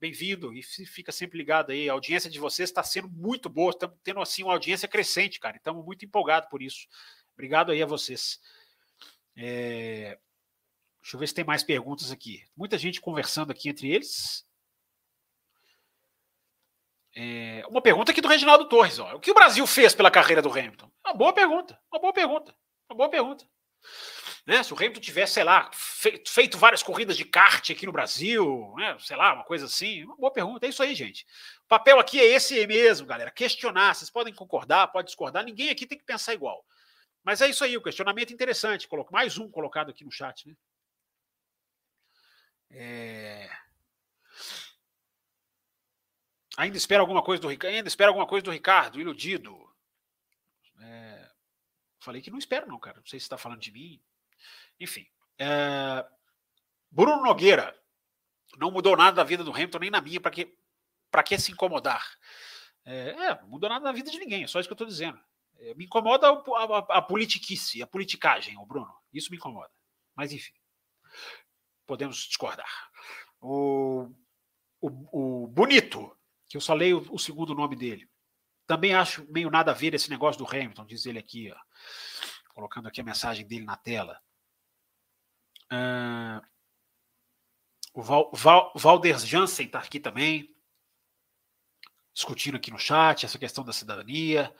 Bem-vindo 0.00 0.54
e 0.54 0.62
fica 0.62 1.10
sempre 1.10 1.36
ligado 1.36 1.70
aí. 1.70 1.88
A 1.88 1.92
audiência 1.92 2.30
de 2.30 2.38
vocês 2.38 2.68
está 2.68 2.82
sendo 2.84 3.08
muito 3.08 3.48
boa. 3.48 3.70
Estamos 3.70 3.98
tendo, 4.04 4.20
assim, 4.20 4.44
uma 4.44 4.52
audiência 4.52 4.86
crescente, 4.86 5.40
cara. 5.40 5.56
Estamos 5.56 5.84
muito 5.84 6.04
empolgados 6.04 6.48
por 6.48 6.62
isso. 6.62 6.86
Obrigado 7.32 7.72
aí 7.72 7.82
a 7.82 7.86
vocês. 7.86 8.40
É... 9.36 10.18
Deixa 11.02 11.16
eu 11.16 11.20
ver 11.20 11.26
se 11.26 11.34
tem 11.34 11.44
mais 11.44 11.62
perguntas 11.62 12.12
aqui. 12.12 12.44
Muita 12.56 12.78
gente 12.78 13.00
conversando 13.00 13.50
aqui 13.50 13.68
entre 13.68 13.90
eles. 13.90 14.46
É, 17.14 17.64
uma 17.68 17.82
pergunta 17.82 18.12
aqui 18.12 18.20
do 18.20 18.28
Reginaldo 18.28 18.68
Torres. 18.68 18.98
Ó. 19.00 19.16
O 19.16 19.20
que 19.20 19.30
o 19.30 19.34
Brasil 19.34 19.66
fez 19.66 19.94
pela 19.94 20.10
carreira 20.10 20.40
do 20.40 20.50
Hamilton? 20.50 20.88
Uma 21.04 21.14
boa 21.14 21.32
pergunta. 21.32 21.80
Uma 21.90 22.00
boa 22.00 22.12
pergunta. 22.12 22.54
Uma 22.88 22.96
boa 22.96 23.08
pergunta. 23.08 23.44
Né? 24.48 24.62
Se 24.62 24.72
o 24.72 24.76
Hamilton 24.78 25.00
tivesse, 25.00 25.34
sei 25.34 25.44
lá, 25.44 25.70
feito, 25.74 26.56
várias 26.56 26.82
corridas 26.82 27.18
de 27.18 27.24
kart 27.26 27.68
aqui 27.68 27.84
no 27.84 27.92
Brasil, 27.92 28.72
né? 28.78 28.96
sei 28.98 29.14
lá, 29.14 29.34
uma 29.34 29.44
coisa 29.44 29.66
assim. 29.66 30.04
Uma 30.04 30.16
boa 30.16 30.32
pergunta. 30.32 30.64
É 30.64 30.70
isso 30.70 30.82
aí, 30.82 30.94
gente. 30.94 31.26
O 31.66 31.68
papel 31.68 32.00
aqui 32.00 32.18
é 32.18 32.24
esse 32.24 32.66
mesmo, 32.66 33.06
galera. 33.06 33.30
Questionar. 33.30 33.94
Vocês 33.94 34.08
podem 34.08 34.32
concordar, 34.32 34.88
podem 34.88 35.04
discordar. 35.04 35.44
Ninguém 35.44 35.68
aqui 35.68 35.86
tem 35.86 35.98
que 35.98 36.04
pensar 36.04 36.32
igual. 36.32 36.64
Mas 37.22 37.42
é 37.42 37.50
isso 37.50 37.62
aí, 37.62 37.76
o 37.76 37.82
questionamento 37.82 38.30
é 38.30 38.32
interessante. 38.32 38.88
Mais 39.12 39.36
um 39.36 39.50
colocado 39.50 39.90
aqui 39.90 40.02
no 40.02 40.10
chat. 40.10 40.48
Né? 40.48 40.56
É... 42.70 43.50
Ainda 46.56 46.78
espera 46.78 47.02
alguma 47.02 47.22
coisa 47.22 47.42
do 47.42 47.48
Ricardo? 47.48 47.74
Ainda 47.74 47.88
espera 47.88 48.08
alguma 48.08 48.26
coisa 48.26 48.44
do 48.44 48.50
Ricardo, 48.50 48.98
iludido. 48.98 49.54
É... 50.80 51.28
Falei 52.00 52.22
que 52.22 52.30
não 52.30 52.38
espero, 52.38 52.66
não, 52.66 52.78
cara. 52.78 52.96
Não 52.96 53.06
sei 53.06 53.20
se 53.20 53.24
está 53.24 53.36
falando 53.36 53.60
de 53.60 53.70
mim. 53.70 54.00
Enfim. 54.78 55.06
É... 55.38 56.04
Bruno 56.90 57.22
Nogueira. 57.22 57.76
Não 58.56 58.70
mudou 58.70 58.96
nada 58.96 59.16
da 59.16 59.24
vida 59.24 59.44
do 59.44 59.52
Hamilton, 59.52 59.78
nem 59.78 59.90
na 59.90 60.00
minha, 60.00 60.20
para 60.20 60.30
que, 60.30 60.56
que 61.24 61.38
se 61.38 61.52
incomodar? 61.52 62.04
É, 62.84 63.10
é, 63.10 63.40
não 63.42 63.48
mudou 63.48 63.68
nada 63.68 63.84
na 63.84 63.92
vida 63.92 64.10
de 64.10 64.18
ninguém, 64.18 64.42
é 64.42 64.46
só 64.46 64.58
isso 64.58 64.68
que 64.68 64.72
eu 64.72 64.74
estou 64.74 64.86
dizendo. 64.86 65.20
É, 65.58 65.74
me 65.74 65.84
incomoda 65.84 66.28
a, 66.28 66.32
a, 66.32 66.78
a 66.98 67.02
politiquice, 67.02 67.82
a 67.82 67.86
politicagem, 67.86 68.56
o 68.56 68.64
Bruno. 68.64 68.92
Isso 69.12 69.30
me 69.30 69.36
incomoda. 69.36 69.70
Mas 70.16 70.32
enfim 70.32 70.52
podemos 71.88 72.18
discordar. 72.18 72.70
O, 73.40 74.10
o, 74.80 75.44
o 75.44 75.46
Bonito, 75.48 76.14
que 76.46 76.56
eu 76.56 76.60
só 76.60 76.74
leio 76.74 77.04
o 77.10 77.18
segundo 77.18 77.54
nome 77.54 77.74
dele, 77.74 78.08
também 78.66 78.94
acho 78.94 79.26
meio 79.32 79.50
nada 79.50 79.70
a 79.70 79.74
ver 79.74 79.94
esse 79.94 80.10
negócio 80.10 80.44
do 80.44 80.48
Hamilton, 80.48 80.84
diz 80.84 81.06
ele 81.06 81.18
aqui, 81.18 81.50
ó, 81.50 81.56
colocando 82.50 82.86
aqui 82.86 83.00
a 83.00 83.04
mensagem 83.04 83.46
dele 83.46 83.64
na 83.64 83.76
tela. 83.76 84.20
Uh, 85.72 86.40
o 87.94 88.02
Val, 88.02 88.30
Val, 88.32 88.72
Valder 88.74 89.18
Jansen 89.18 89.66
está 89.66 89.78
aqui 89.78 89.98
também, 89.98 90.54
discutindo 92.14 92.56
aqui 92.56 92.70
no 92.70 92.78
chat 92.78 93.24
essa 93.24 93.38
questão 93.38 93.64
da 93.64 93.72
cidadania. 93.72 94.54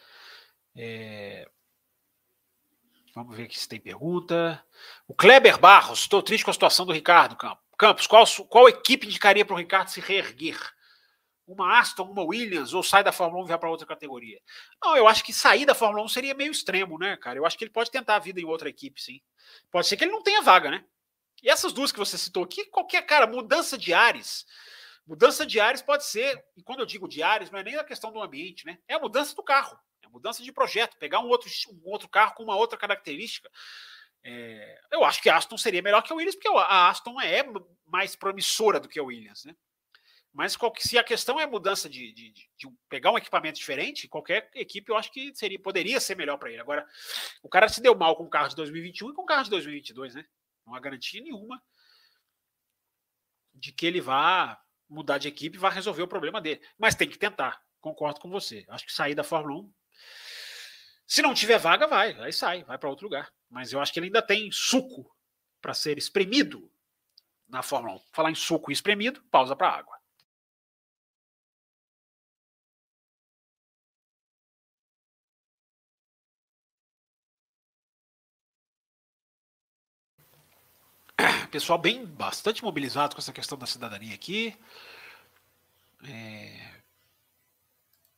É, 0.77 1.49
Vamos 3.19 3.37
ver 3.37 3.45
aqui 3.45 3.59
se 3.59 3.69
tem 3.69 3.81
pergunta. 3.81 4.65
O 5.09 5.13
Kleber 5.13 5.59
Barros, 5.59 6.01
estou 6.01 6.23
triste 6.23 6.45
com 6.45 6.53
a 6.53 6.55
situação 6.55 6.87
do 6.87 6.93
Ricardo 6.93 7.37
Campos. 7.77 8.07
Qual, 8.07 8.25
qual 8.49 8.69
equipe 8.69 9.09
indicaria 9.09 9.45
para 9.45 9.55
o 9.55 9.59
Ricardo 9.59 9.89
se 9.89 10.01
reerguer? 10.01 10.57
Uma 11.45 11.81
Aston, 11.81 12.05
uma 12.05 12.23
Williams, 12.23 12.75
ou 12.75 12.83
sai 12.83 13.03
da 13.03 13.11
Fórmula 13.11 13.43
1 13.43 13.47
e 13.47 13.49
vai 13.49 13.59
para 13.59 13.71
outra 13.71 13.87
categoria? 13.87 14.39
Não, 14.81 14.97
eu 14.97 15.09
acho 15.09 15.25
que 15.25 15.33
sair 15.33 15.67
da 15.67 15.75
Fórmula 15.75 16.05
1 16.05 16.09
seria 16.09 16.33
meio 16.33 16.53
extremo, 16.53 16.97
né, 16.97 17.17
cara? 17.17 17.39
Eu 17.41 17.45
acho 17.45 17.59
que 17.59 17.65
ele 17.65 17.73
pode 17.73 17.91
tentar 17.91 18.15
a 18.15 18.21
vida 18.21 18.41
em 18.41 18.45
outra 18.45 18.69
equipe, 18.69 19.03
sim. 19.03 19.21
Pode 19.69 19.89
ser 19.89 19.97
que 19.97 20.05
ele 20.05 20.13
não 20.13 20.23
tenha 20.23 20.41
vaga, 20.41 20.71
né? 20.71 20.85
E 21.43 21.49
essas 21.49 21.73
duas 21.73 21.93
que 21.93 21.99
você 21.99 22.19
citou 22.19 22.43
aqui, 22.43 22.65
qualquer 22.67 23.03
cara, 23.03 23.27
mudança 23.27 23.79
de 23.79 23.95
ares. 23.95 24.47
Mudança 25.07 25.47
de 25.47 25.59
ares 25.59 25.81
pode 25.81 26.05
ser, 26.05 26.45
e 26.57 26.63
quando 26.63 26.81
eu 26.81 26.87
digo 26.87 27.09
de 27.09 27.23
ares, 27.23 27.51
não 27.51 27.59
é 27.59 27.63
nem 27.63 27.77
a 27.77 27.85
questão 27.85 28.13
do 28.13 28.21
ambiente, 28.21 28.67
né? 28.67 28.79
É 28.87 28.95
a 28.95 28.99
mudança 28.99 29.35
do 29.35 29.43
carro. 29.43 29.79
É 30.03 30.09
mudança 30.09 30.43
de 30.43 30.53
projeto, 30.53 30.99
pegar 30.99 31.21
um 31.21 31.29
outro, 31.29 31.49
um 31.71 31.91
outro 31.91 32.09
carro 32.09 32.35
com 32.35 32.43
uma 32.43 32.57
outra 32.57 32.79
característica. 32.79 33.51
É, 34.23 34.81
eu 34.93 35.05
acho 35.05 35.23
que 35.23 35.31
a 35.31 35.37
Aston 35.37 35.57
seria 35.57 35.81
melhor 35.81 36.03
que 36.03 36.13
a 36.13 36.17
Williams, 36.17 36.35
porque 36.35 36.49
a 36.49 36.89
Aston 36.89 37.21
é 37.21 37.43
mais 37.87 38.17
promissora 38.17 38.79
do 38.79 38.89
que 38.89 38.99
a 38.99 39.03
Williams, 39.03 39.45
né? 39.45 39.55
Mas 40.33 40.57
se 40.79 40.99
a 40.99 41.03
questão 41.03 41.41
é 41.41 41.47
mudança 41.47 41.89
de, 41.89 42.13
de, 42.13 42.33
de, 42.33 42.69
pegar 42.89 43.11
um 43.11 43.19
equipamento 43.19 43.59
diferente, 43.59 44.07
qualquer 44.07 44.51
equipe 44.55 44.91
eu 44.91 44.97
acho 44.97 45.11
que 45.11 45.35
seria, 45.35 45.59
poderia 45.59 45.99
ser 45.99 46.17
melhor 46.17 46.37
para 46.37 46.51
ele. 46.51 46.61
Agora, 46.61 46.87
o 47.43 47.49
cara 47.49 47.69
se 47.69 47.81
deu 47.81 47.95
mal 47.97 48.15
com 48.15 48.25
o 48.25 48.31
carro 48.31 48.49
de 48.49 48.55
2021 48.55 49.11
e 49.11 49.15
com 49.15 49.23
o 49.23 49.27
carro 49.27 49.45
de 49.45 49.51
2022, 49.51 50.15
né? 50.15 50.25
Não 50.69 50.75
há 50.75 50.81
garantia 50.81 51.23
nenhuma 51.23 51.63
de 53.55 53.73
que 53.73 53.87
ele 53.87 54.01
vá 54.01 54.63
mudar 54.89 55.19
de 55.19 55.29
equipe 55.29 55.57
e 55.57 55.61
vá 55.61 55.71
resolver 55.71 56.03
o 56.03 56.09
problema 56.09 56.41
dele. 56.41 56.61
Mas 56.77 56.95
tem 56.95 57.09
que 57.09 57.19
tentar. 57.19 57.63
Concordo 57.81 58.21
com 58.21 58.31
você. 58.31 58.65
Acho 58.69 58.85
que 58.85 58.93
sair 58.93 59.15
da 59.15 59.25
Fórmula 59.25 59.63
1 59.63 59.73
se 61.09 61.23
não 61.23 61.33
tiver 61.33 61.59
vaga, 61.59 61.87
vai, 61.87 62.13
aí 62.21 62.33
sai, 62.35 62.63
vai 62.65 62.77
para 62.77 62.91
outro 62.91 63.07
lugar. 63.07 63.33
Mas 63.49 63.73
eu 63.73 63.81
acho 63.81 63.91
que 63.91 63.99
ele 63.99 64.09
ainda 64.09 64.21
tem 64.21 64.53
suco 64.53 65.11
para 65.59 65.73
ser 65.73 65.97
espremido 65.97 66.71
na 67.49 67.63
Fórmula 67.63 67.95
1. 67.95 68.01
Falar 68.13 68.31
em 68.31 68.35
suco 68.35 68.71
espremido, 68.71 69.23
pausa 69.31 69.57
para 69.57 69.71
água. 69.71 69.98
Pessoal 81.51 81.79
bem 81.79 82.05
bastante 82.05 82.63
mobilizado 82.63 83.15
com 83.15 83.21
essa 83.21 83.33
questão 83.33 83.59
da 83.59 83.67
cidadania 83.67 84.15
aqui. 84.15 84.55
É, 86.05 86.79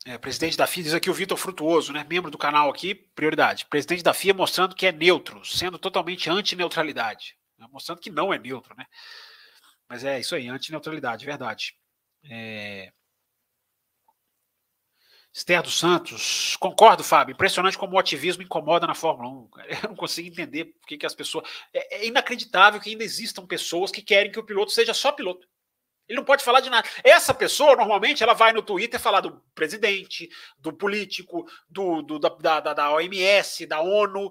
é, 0.06 0.18
presidente 0.18 0.56
da 0.56 0.66
FIA, 0.66 0.84
diz 0.84 0.94
aqui 0.94 1.10
o 1.10 1.14
Vitor 1.14 1.36
Frutuoso, 1.36 1.92
né, 1.92 2.04
membro 2.08 2.30
do 2.30 2.38
canal 2.38 2.70
aqui, 2.70 2.94
prioridade. 2.94 3.66
Presidente 3.66 4.02
da 4.02 4.14
FIA 4.14 4.34
mostrando 4.34 4.74
que 4.74 4.86
é 4.86 4.92
neutro, 4.92 5.44
sendo 5.44 5.78
totalmente 5.78 6.28
anti-neutralidade. 6.30 7.36
Né, 7.58 7.66
mostrando 7.72 8.00
que 8.00 8.10
não 8.10 8.32
é 8.32 8.38
neutro, 8.38 8.74
né? 8.76 8.86
Mas 9.88 10.04
é 10.04 10.20
isso 10.20 10.34
aí, 10.34 10.48
anti-neutralidade, 10.48 11.26
verdade. 11.26 11.74
É... 12.24 12.92
Esther 15.32 15.62
dos 15.62 15.78
Santos, 15.78 16.56
concordo, 16.56 17.04
Fábio. 17.04 17.32
Impressionante 17.32 17.78
como 17.78 17.94
o 17.94 17.98
ativismo 17.98 18.42
incomoda 18.42 18.86
na 18.86 18.94
Fórmula 18.94 19.28
1. 19.28 19.50
Eu 19.82 19.88
não 19.90 19.96
consigo 19.96 20.28
entender 20.28 20.64
por 20.64 20.86
que, 20.86 21.06
as 21.06 21.14
pessoas. 21.14 21.48
É, 21.72 21.98
é 21.98 22.06
inacreditável 22.06 22.80
que 22.80 22.90
ainda 22.90 23.04
existam 23.04 23.46
pessoas 23.46 23.92
que 23.92 24.02
querem 24.02 24.32
que 24.32 24.40
o 24.40 24.44
piloto 24.44 24.72
seja 24.72 24.92
só 24.92 25.12
piloto. 25.12 25.48
Ele 26.08 26.18
não 26.18 26.24
pode 26.24 26.42
falar 26.42 26.58
de 26.58 26.68
nada. 26.68 26.88
Essa 27.04 27.32
pessoa, 27.32 27.76
normalmente, 27.76 28.20
ela 28.20 28.34
vai 28.34 28.52
no 28.52 28.62
Twitter 28.62 28.98
falar 28.98 29.20
do 29.20 29.40
presidente, 29.54 30.28
do 30.58 30.72
político, 30.72 31.48
do, 31.68 32.02
do 32.02 32.18
da, 32.18 32.58
da, 32.58 32.74
da, 32.74 32.92
OMS, 32.94 33.64
da 33.64 33.80
ONU. 33.80 34.28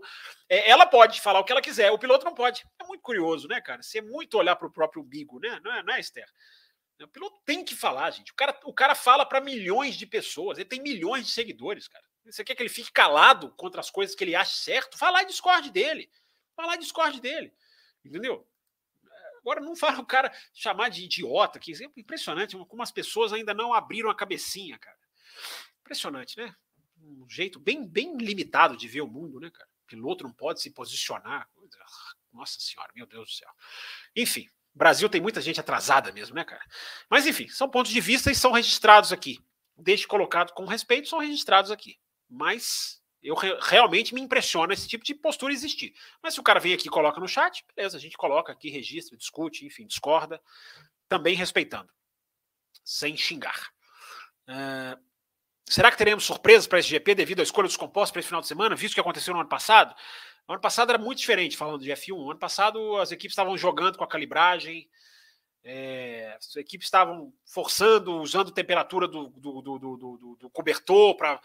É, 0.49 0.69
ela 0.69 0.85
pode 0.85 1.21
falar 1.21 1.39
o 1.39 1.45
que 1.45 1.53
ela 1.53 1.61
quiser, 1.61 1.89
o 1.89 1.97
piloto 1.97 2.25
não 2.25 2.33
pode. 2.33 2.65
É 2.77 2.83
muito 2.83 3.01
curioso, 3.01 3.47
né, 3.47 3.61
cara? 3.61 3.81
Você 3.81 4.01
muito 4.01 4.37
olhar 4.37 4.57
para 4.57 4.67
o 4.67 4.73
próprio 4.73 5.01
umbigo, 5.01 5.39
né? 5.39 5.57
Não 5.63 5.73
é, 5.73 5.81
não 5.81 5.93
é 5.93 6.01
Esther? 6.01 6.27
O 7.01 7.07
piloto 7.07 7.39
tem 7.45 7.63
que 7.63 7.75
falar, 7.75 8.11
gente. 8.11 8.31
O 8.31 8.35
cara, 8.35 8.59
o 8.65 8.73
cara 8.73 8.93
fala 8.93 9.25
para 9.25 9.39
milhões 9.39 9.95
de 9.95 10.05
pessoas, 10.05 10.57
ele 10.57 10.67
tem 10.67 10.81
milhões 10.81 11.25
de 11.25 11.31
seguidores, 11.31 11.87
cara. 11.87 12.03
Você 12.25 12.43
quer 12.43 12.55
que 12.55 12.61
ele 12.61 12.69
fique 12.69 12.91
calado 12.91 13.51
contra 13.53 13.79
as 13.79 13.89
coisas 13.89 14.15
que 14.15 14.23
ele 14.23 14.35
acha 14.35 14.55
certo? 14.55 14.97
Fala 14.97 15.23
e 15.23 15.25
discorde 15.25 15.71
dele. 15.71 16.09
Fala 16.55 16.75
e 16.75 16.79
discorde 16.79 17.19
dele. 17.19 17.53
Entendeu? 18.03 18.47
Agora 19.39 19.61
não 19.61 19.75
fala 19.75 19.99
o 19.99 20.05
cara 20.05 20.31
chamar 20.53 20.89
de 20.89 21.05
idiota, 21.05 21.57
que 21.59 21.71
é 21.71 21.89
impressionante 21.97 22.57
como 22.67 22.83
as 22.83 22.91
pessoas 22.91 23.33
ainda 23.33 23.53
não 23.53 23.73
abriram 23.73 24.09
a 24.09 24.15
cabecinha, 24.15 24.77
cara. 24.77 24.97
Impressionante, 25.79 26.37
né? 26.37 26.53
Um 27.01 27.27
jeito 27.29 27.59
bem, 27.59 27.87
bem 27.87 28.17
limitado 28.17 28.75
de 28.75 28.87
ver 28.87 29.01
o 29.01 29.07
mundo, 29.07 29.39
né, 29.39 29.49
cara? 29.49 29.67
Piloto 29.87 30.23
não 30.23 30.33
pode 30.33 30.61
se 30.61 30.69
posicionar. 30.69 31.49
Nossa 32.31 32.59
senhora, 32.59 32.91
meu 32.93 33.07
Deus 33.07 33.29
do 33.29 33.33
céu. 33.33 33.49
Enfim, 34.15 34.47
Brasil 34.79 35.09
tem 35.09 35.19
muita 35.19 35.41
gente 35.41 35.59
atrasada 35.59 36.09
mesmo, 36.13 36.33
né, 36.33 36.45
cara? 36.45 36.63
Mas 37.09 37.27
enfim, 37.27 37.49
são 37.49 37.69
pontos 37.69 37.91
de 37.91 37.99
vista 37.99 38.31
e 38.31 38.35
são 38.35 38.53
registrados 38.53 39.11
aqui. 39.11 39.37
Deixe 39.77 40.07
colocado 40.07 40.53
com 40.53 40.63
respeito, 40.63 41.09
são 41.09 41.19
registrados 41.19 41.69
aqui. 41.69 41.99
Mas 42.29 43.03
eu 43.21 43.35
re 43.35 43.57
realmente 43.61 44.13
me 44.13 44.21
impressiona 44.21 44.73
esse 44.73 44.87
tipo 44.87 45.03
de 45.03 45.13
postura 45.13 45.51
existir. 45.51 45.93
Mas 46.23 46.33
se 46.33 46.39
o 46.39 46.43
cara 46.43 46.61
vem 46.61 46.73
aqui 46.73 46.87
e 46.87 46.89
coloca 46.91 47.19
no 47.19 47.27
chat, 47.27 47.65
beleza, 47.75 47.97
a 47.97 47.99
gente 47.99 48.15
coloca 48.15 48.53
aqui, 48.53 48.69
registra, 48.69 49.17
discute, 49.17 49.65
enfim, 49.65 49.85
discorda, 49.85 50.41
também 51.09 51.35
respeitando, 51.35 51.91
sem 52.81 53.17
xingar. 53.17 53.73
Uh, 54.47 54.97
será 55.65 55.91
que 55.91 55.97
teremos 55.97 56.23
surpresas 56.23 56.67
para 56.67 56.79
esse 56.79 56.87
GP 56.87 57.15
devido 57.15 57.41
à 57.41 57.43
escolha 57.43 57.67
dos 57.67 57.75
compostos 57.75 58.11
para 58.11 58.21
esse 58.21 58.29
final 58.29 58.39
de 58.39 58.47
semana, 58.47 58.77
visto 58.77 58.93
o 58.93 58.95
que 58.95 59.01
aconteceu 59.01 59.33
no 59.33 59.41
ano 59.41 59.49
passado? 59.49 59.93
No 60.49 60.55
ano 60.55 60.61
passado 60.61 60.89
era 60.89 60.97
muito 60.97 61.19
diferente, 61.19 61.55
falando 61.55 61.83
de 61.83 61.91
F1. 61.91 62.17
No 62.17 62.31
ano 62.31 62.39
passado 62.39 62.97
as 62.97 63.11
equipes 63.11 63.33
estavam 63.33 63.55
jogando 63.55 63.99
com 63.99 64.03
a 64.03 64.07
calibragem, 64.07 64.89
é, 65.63 66.35
as 66.39 66.55
equipes 66.55 66.87
estavam 66.87 67.31
forçando, 67.45 68.19
usando 68.19 68.49
temperatura 68.49 69.07
do, 69.07 69.27
do, 69.27 69.61
do, 69.61 69.77
do, 69.77 70.37
do 70.39 70.49
cobertor 70.49 71.15
para 71.15 71.39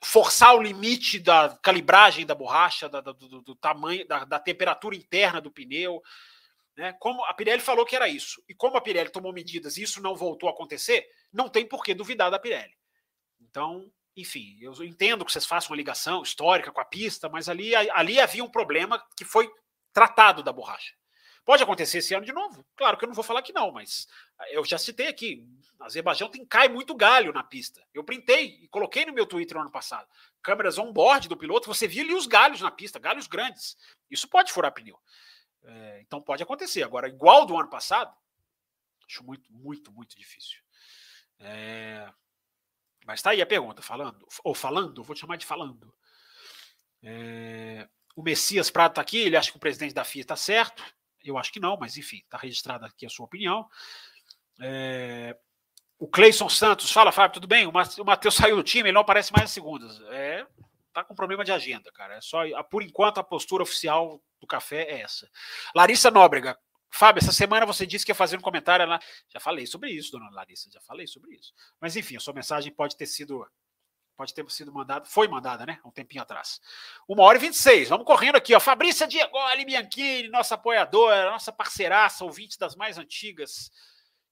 forçar 0.00 0.54
o 0.54 0.62
limite 0.62 1.18
da 1.18 1.58
calibragem 1.60 2.24
da 2.24 2.36
borracha, 2.36 2.88
da, 2.88 3.00
do, 3.00 3.42
do, 3.42 3.56
tamanho, 3.56 4.06
da, 4.06 4.24
da, 4.24 4.38
temperatura 4.38 4.94
interna 4.94 5.40
do 5.40 5.50
pneu. 5.50 6.00
Né? 6.76 6.92
Como 7.00 7.24
a 7.24 7.34
Pirelli 7.34 7.62
falou 7.62 7.84
que 7.84 7.96
era 7.96 8.08
isso, 8.08 8.40
e 8.48 8.54
como 8.54 8.76
a 8.76 8.80
Pirelli 8.80 9.10
tomou 9.10 9.32
medidas 9.32 9.76
e 9.76 9.82
isso 9.82 10.00
não 10.00 10.14
voltou 10.14 10.48
a 10.48 10.52
acontecer, 10.52 11.04
não 11.32 11.48
tem 11.48 11.66
por 11.66 11.82
que 11.82 11.92
duvidar 11.92 12.30
da 12.30 12.38
Pirelli. 12.38 12.76
Então, 13.40 13.90
enfim, 14.16 14.56
eu 14.60 14.72
entendo 14.84 15.24
que 15.24 15.32
vocês 15.32 15.46
façam 15.46 15.70
uma 15.70 15.76
ligação 15.76 16.22
histórica 16.22 16.70
com 16.70 16.80
a 16.80 16.84
pista, 16.84 17.28
mas 17.28 17.48
ali, 17.48 17.74
ali 17.74 18.20
havia 18.20 18.44
um 18.44 18.50
problema 18.50 19.04
que 19.16 19.24
foi 19.24 19.50
tratado 19.92 20.42
da 20.42 20.52
borracha. 20.52 20.94
Pode 21.44 21.62
acontecer 21.62 21.98
esse 21.98 22.14
ano 22.14 22.24
de 22.24 22.32
novo? 22.32 22.64
Claro 22.74 22.96
que 22.96 23.04
eu 23.04 23.08
não 23.08 23.14
vou 23.14 23.24
falar 23.24 23.42
que 23.42 23.52
não, 23.52 23.70
mas 23.70 24.08
eu 24.48 24.64
já 24.64 24.78
citei 24.78 25.08
aqui. 25.08 25.46
Azerbaijão 25.78 26.30
tem 26.30 26.44
cai 26.46 26.68
muito 26.68 26.94
galho 26.94 27.32
na 27.32 27.44
pista. 27.44 27.86
Eu 27.92 28.02
printei 28.02 28.60
e 28.62 28.68
coloquei 28.68 29.04
no 29.04 29.12
meu 29.12 29.26
Twitter 29.26 29.56
no 29.56 29.62
ano 29.62 29.70
passado. 29.70 30.08
Câmeras 30.42 30.78
on-board 30.78 31.28
do 31.28 31.36
piloto, 31.36 31.66
você 31.66 31.86
via 31.86 32.02
ali 32.02 32.14
os 32.14 32.26
galhos 32.26 32.62
na 32.62 32.70
pista, 32.70 32.98
galhos 32.98 33.26
grandes. 33.26 33.76
Isso 34.10 34.26
pode 34.26 34.52
furar 34.52 34.72
pneu. 34.72 34.98
É, 35.64 36.00
então 36.00 36.22
pode 36.22 36.42
acontecer. 36.42 36.82
Agora, 36.82 37.08
igual 37.08 37.44
do 37.44 37.58
ano 37.58 37.68
passado, 37.68 38.14
acho 39.06 39.22
muito, 39.22 39.52
muito, 39.52 39.92
muito 39.92 40.16
difícil. 40.16 40.60
É, 41.38 42.10
mas 43.04 43.22
tá 43.22 43.30
aí 43.30 43.42
a 43.42 43.46
pergunta, 43.46 43.82
falando, 43.82 44.26
ou 44.42 44.54
falando, 44.54 45.02
vou 45.02 45.14
te 45.14 45.20
chamar 45.20 45.36
de 45.36 45.46
falando. 45.46 45.94
É, 47.02 47.88
o 48.16 48.22
Messias 48.22 48.70
Prado 48.70 48.94
tá 48.94 49.00
aqui, 49.00 49.18
ele 49.18 49.36
acha 49.36 49.50
que 49.50 49.56
o 49.56 49.60
presidente 49.60 49.94
da 49.94 50.04
FIA 50.04 50.22
está 50.22 50.36
certo. 50.36 50.82
Eu 51.22 51.38
acho 51.38 51.52
que 51.52 51.60
não, 51.60 51.76
mas 51.76 51.96
enfim, 51.96 52.18
está 52.18 52.38
registrada 52.38 52.86
aqui 52.86 53.04
a 53.06 53.10
sua 53.10 53.26
opinião. 53.26 53.68
É, 54.60 55.36
o 55.98 56.08
Cleison 56.08 56.48
Santos, 56.48 56.90
fala, 56.90 57.12
Fábio, 57.12 57.34
tudo 57.34 57.46
bem? 57.46 57.66
O 57.66 57.72
Matheus 58.04 58.34
saiu 58.36 58.56
do 58.56 58.62
time, 58.62 58.88
ele 58.88 58.94
não 58.94 59.00
aparece 59.00 59.32
mais 59.32 59.50
em 59.50 59.54
segundas. 59.54 60.00
É, 60.10 60.46
tá 60.92 61.02
com 61.02 61.14
problema 61.14 61.44
de 61.44 61.52
agenda, 61.52 61.90
cara. 61.92 62.14
É 62.14 62.20
só, 62.20 62.40
por 62.64 62.82
enquanto, 62.82 63.18
a 63.18 63.24
postura 63.24 63.62
oficial 63.62 64.22
do 64.40 64.46
café 64.46 64.82
é 64.82 65.00
essa. 65.00 65.28
Larissa 65.74 66.10
Nóbrega, 66.10 66.58
Fábio, 66.94 67.20
essa 67.20 67.32
semana 67.32 67.66
você 67.66 67.84
disse 67.84 68.04
que 68.04 68.12
ia 68.12 68.14
fazer 68.14 68.36
um 68.36 68.40
comentário 68.40 68.86
lá. 68.86 69.00
Já 69.28 69.40
falei 69.40 69.66
sobre 69.66 69.90
isso, 69.90 70.12
dona 70.12 70.30
Larissa, 70.30 70.70
já 70.70 70.80
falei 70.80 71.06
sobre 71.06 71.34
isso. 71.34 71.52
Mas 71.80 71.96
enfim, 71.96 72.16
a 72.16 72.20
sua 72.20 72.32
mensagem 72.32 72.72
pode 72.72 72.96
ter 72.96 73.06
sido 73.06 73.44
Pode 74.16 74.32
ter 74.32 74.48
sido 74.48 74.72
mandado, 74.72 75.08
foi 75.08 75.26
mandada, 75.26 75.66
né? 75.66 75.80
Um 75.84 75.90
tempinho 75.90 76.22
atrás. 76.22 76.60
Uma 77.08 77.24
hora 77.24 77.36
e 77.36 77.40
26. 77.40 77.88
Vamos 77.88 78.06
correndo 78.06 78.36
aqui, 78.36 78.54
ó. 78.54 78.60
Fabrícia 78.60 79.08
Diegoli 79.08 79.64
Bianchini, 79.64 80.28
nossa 80.28 80.54
apoiadora, 80.54 81.32
nossa 81.32 81.52
parceiraça, 81.52 82.24
ouvinte 82.24 82.56
das 82.56 82.76
mais 82.76 82.96
antigas, 82.96 83.72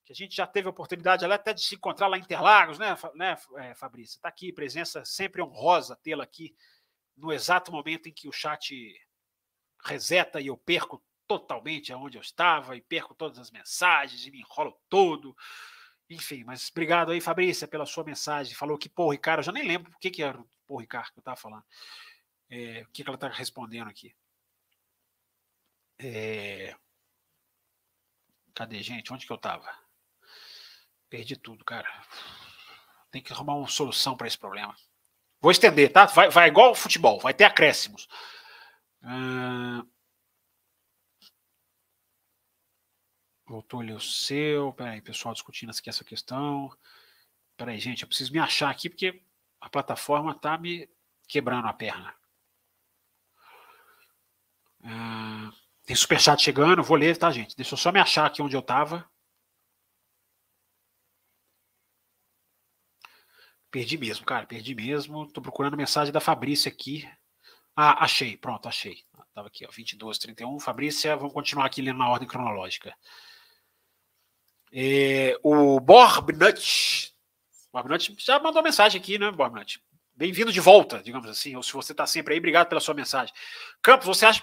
que 0.04 0.12
a 0.12 0.14
gente 0.14 0.36
já 0.36 0.46
teve 0.46 0.68
a 0.68 0.70
oportunidade 0.70 1.24
até 1.24 1.52
de 1.52 1.62
se 1.62 1.74
encontrar 1.74 2.06
lá 2.06 2.16
em 2.16 2.20
Interlagos, 2.20 2.78
né, 2.78 2.96
né 3.16 3.36
é, 3.56 3.74
Fabrícia? 3.74 4.18
Está 4.18 4.28
aqui, 4.28 4.52
presença 4.52 5.04
sempre 5.04 5.42
honrosa 5.42 5.98
tê-la 6.00 6.22
aqui 6.22 6.54
no 7.16 7.32
exato 7.32 7.72
momento 7.72 8.08
em 8.08 8.12
que 8.12 8.28
o 8.28 8.32
chat 8.32 8.72
reseta 9.84 10.40
e 10.40 10.46
eu 10.46 10.56
perco 10.56 11.02
totalmente 11.38 11.92
aonde 11.92 12.18
eu 12.18 12.22
estava 12.22 12.76
e 12.76 12.80
perco 12.82 13.14
todas 13.14 13.38
as 13.38 13.50
mensagens 13.50 14.26
e 14.26 14.30
me 14.30 14.40
enrolo 14.40 14.78
todo. 14.88 15.34
Enfim, 16.10 16.44
mas 16.44 16.68
obrigado 16.70 17.10
aí, 17.10 17.20
Fabrícia, 17.20 17.66
pela 17.66 17.86
sua 17.86 18.04
mensagem. 18.04 18.54
Falou 18.54 18.76
que, 18.76 18.88
pô, 18.88 19.10
Ricardo, 19.10 19.40
eu 19.40 19.44
já 19.44 19.52
nem 19.52 19.66
lembro 19.66 19.90
o 19.90 19.98
que, 19.98 20.10
que 20.10 20.22
era 20.22 20.38
o 20.38 20.46
pô, 20.66 20.78
Ricardo 20.78 21.12
que 21.12 21.18
eu 21.18 21.22
estava 21.22 21.36
falando. 21.36 21.64
É, 22.50 22.82
o 22.82 22.90
que, 22.92 23.02
que 23.02 23.08
ela 23.08 23.14
está 23.14 23.28
respondendo 23.28 23.88
aqui? 23.88 24.14
É... 25.98 26.76
Cadê, 28.54 28.82
gente? 28.82 29.10
Onde 29.10 29.24
que 29.24 29.32
eu 29.32 29.36
estava? 29.36 29.66
Perdi 31.08 31.36
tudo, 31.36 31.64
cara. 31.64 31.88
Tem 33.10 33.22
que 33.22 33.32
arrumar 33.32 33.54
uma 33.54 33.68
solução 33.68 34.16
para 34.16 34.26
esse 34.26 34.36
problema. 34.36 34.76
Vou 35.40 35.50
estender, 35.50 35.90
tá? 35.90 36.04
Vai, 36.06 36.28
vai 36.28 36.48
igual 36.48 36.74
futebol, 36.74 37.18
vai 37.20 37.32
ter 37.32 37.44
acréscimos. 37.44 38.06
Uh... 39.02 39.90
Voltou 43.52 43.80
ali 43.80 43.92
o 43.92 44.00
seu. 44.00 44.72
Peraí, 44.72 45.02
pessoal 45.02 45.34
discutindo 45.34 45.68
aqui 45.68 45.90
essa 45.90 46.02
questão. 46.02 46.74
Peraí, 47.54 47.78
gente, 47.78 48.00
eu 48.00 48.08
preciso 48.08 48.32
me 48.32 48.38
achar 48.38 48.70
aqui 48.70 48.88
porque 48.88 49.22
a 49.60 49.68
plataforma 49.68 50.34
tá 50.34 50.56
me 50.56 50.88
quebrando 51.28 51.68
a 51.68 51.72
perna. 51.74 52.14
Ah, 54.82 55.52
tem 55.84 55.94
superchat 55.94 56.42
chegando, 56.42 56.82
vou 56.82 56.96
ler, 56.96 57.14
tá, 57.18 57.30
gente? 57.30 57.54
Deixa 57.54 57.74
eu 57.74 57.78
só 57.78 57.92
me 57.92 58.00
achar 58.00 58.24
aqui 58.24 58.40
onde 58.40 58.56
eu 58.56 58.62
tava. 58.62 59.06
Perdi 63.70 63.98
mesmo, 63.98 64.24
cara, 64.24 64.46
perdi 64.46 64.74
mesmo. 64.74 65.30
Tô 65.30 65.42
procurando 65.42 65.76
mensagem 65.76 66.10
da 66.10 66.20
Fabrícia 66.20 66.70
aqui. 66.70 67.06
Ah, 67.76 68.02
achei, 68.02 68.34
pronto, 68.34 68.66
achei. 68.66 69.04
Tava 69.34 69.48
aqui, 69.48 69.66
ó, 69.66 69.70
22, 69.70 70.16
31. 70.16 70.58
Fabrícia, 70.58 71.14
vamos 71.16 71.34
continuar 71.34 71.66
aqui 71.66 71.82
lendo 71.82 71.98
na 71.98 72.08
ordem 72.08 72.26
cronológica. 72.26 72.96
É, 74.74 75.38
o 75.42 75.78
Borbnut, 75.78 77.12
Borbnut 77.70 78.14
já 78.18 78.40
mandou 78.40 78.62
mensagem 78.62 78.98
aqui, 78.98 79.18
né, 79.18 79.30
Borbnut? 79.30 79.82
Bem-vindo 80.14 80.50
de 80.50 80.60
volta, 80.60 81.02
digamos 81.02 81.28
assim, 81.28 81.54
ou 81.56 81.62
se 81.62 81.72
você 81.72 81.92
está 81.92 82.06
sempre 82.06 82.32
aí, 82.32 82.38
obrigado 82.38 82.68
pela 82.68 82.80
sua 82.80 82.94
mensagem. 82.94 83.34
Campos, 83.82 84.06
você 84.06 84.24
acha 84.24 84.42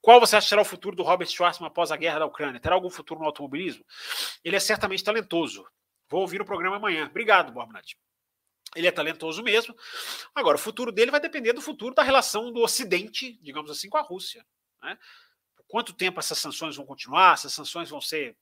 qual 0.00 0.18
você 0.18 0.36
acha 0.36 0.46
que 0.46 0.48
será 0.48 0.62
o 0.62 0.64
futuro 0.64 0.96
do 0.96 1.02
Robert 1.02 1.28
Schwarzman 1.28 1.68
após 1.68 1.92
a 1.92 1.96
guerra 1.96 2.20
da 2.20 2.26
Ucrânia? 2.26 2.58
Terá 2.58 2.74
algum 2.74 2.90
futuro 2.90 3.20
no 3.20 3.26
automobilismo? 3.26 3.84
Ele 4.42 4.56
é 4.56 4.60
certamente 4.60 5.04
talentoso. 5.04 5.66
Vou 6.08 6.22
ouvir 6.22 6.40
o 6.40 6.44
programa 6.44 6.76
amanhã. 6.76 7.06
Obrigado, 7.06 7.52
Borbnut. 7.52 7.96
Ele 8.74 8.86
é 8.86 8.90
talentoso 8.90 9.42
mesmo. 9.42 9.74
Agora, 10.34 10.56
o 10.56 10.60
futuro 10.60 10.90
dele 10.90 11.10
vai 11.10 11.20
depender 11.20 11.52
do 11.52 11.60
futuro 11.60 11.94
da 11.94 12.02
relação 12.02 12.50
do 12.50 12.60
Ocidente, 12.60 13.38
digamos 13.42 13.70
assim, 13.70 13.88
com 13.88 13.98
a 13.98 14.02
Rússia. 14.02 14.44
Né? 14.82 14.98
Por 15.56 15.64
quanto 15.68 15.92
tempo 15.92 16.18
essas 16.18 16.38
sanções 16.38 16.76
vão 16.76 16.86
continuar? 16.86 17.34
Essas 17.34 17.52
sanções 17.52 17.90
vão 17.90 18.00
ser 18.00 18.36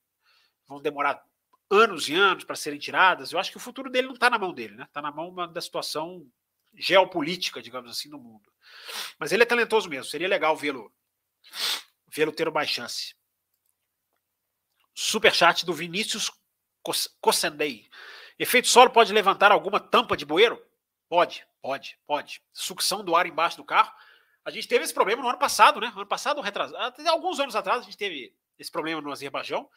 vão 0.68 0.80
demorar 0.80 1.24
anos 1.70 2.08
e 2.08 2.14
anos 2.14 2.44
para 2.44 2.54
serem 2.56 2.78
tiradas, 2.78 3.32
eu 3.32 3.38
acho 3.38 3.50
que 3.50 3.56
o 3.56 3.60
futuro 3.60 3.90
dele 3.90 4.06
não 4.06 4.14
está 4.14 4.30
na 4.30 4.38
mão 4.38 4.52
dele, 4.52 4.76
né? 4.76 4.84
Está 4.84 5.02
na 5.02 5.10
mão 5.10 5.34
da 5.52 5.60
situação 5.60 6.26
geopolítica, 6.74 7.62
digamos 7.62 7.90
assim, 7.90 8.08
no 8.08 8.18
mundo. 8.18 8.52
Mas 9.18 9.32
ele 9.32 9.42
é 9.42 9.46
talentoso 9.46 9.88
mesmo, 9.88 10.04
seria 10.04 10.28
legal 10.28 10.56
vê-lo 10.56 10.92
vê-lo 12.10 12.32
ter 12.32 12.50
mais 12.50 12.68
chance. 12.68 13.14
Superchat 14.94 15.64
do 15.64 15.72
Vinícius 15.72 16.30
Cossendei. 17.20 17.88
Efeito 18.38 18.68
solo 18.68 18.90
pode 18.90 19.12
levantar 19.12 19.52
alguma 19.52 19.78
tampa 19.78 20.16
de 20.16 20.24
bueiro? 20.24 20.64
Pode, 21.08 21.46
pode, 21.60 21.98
pode. 22.06 22.42
Sucção 22.52 23.04
do 23.04 23.14
ar 23.14 23.26
embaixo 23.26 23.56
do 23.56 23.64
carro. 23.64 23.92
A 24.44 24.50
gente 24.50 24.66
teve 24.66 24.84
esse 24.84 24.94
problema 24.94 25.22
no 25.22 25.28
ano 25.28 25.38
passado, 25.38 25.80
né? 25.80 25.92
Ano 25.94 26.06
passado, 26.06 26.40
retrasado, 26.40 27.08
alguns 27.08 27.38
anos 27.38 27.54
atrás, 27.54 27.80
a 27.80 27.84
gente 27.84 27.96
teve 27.96 28.34
esse 28.58 28.70
problema 28.70 29.00
no 29.00 29.12
Azerbaijão 29.12 29.68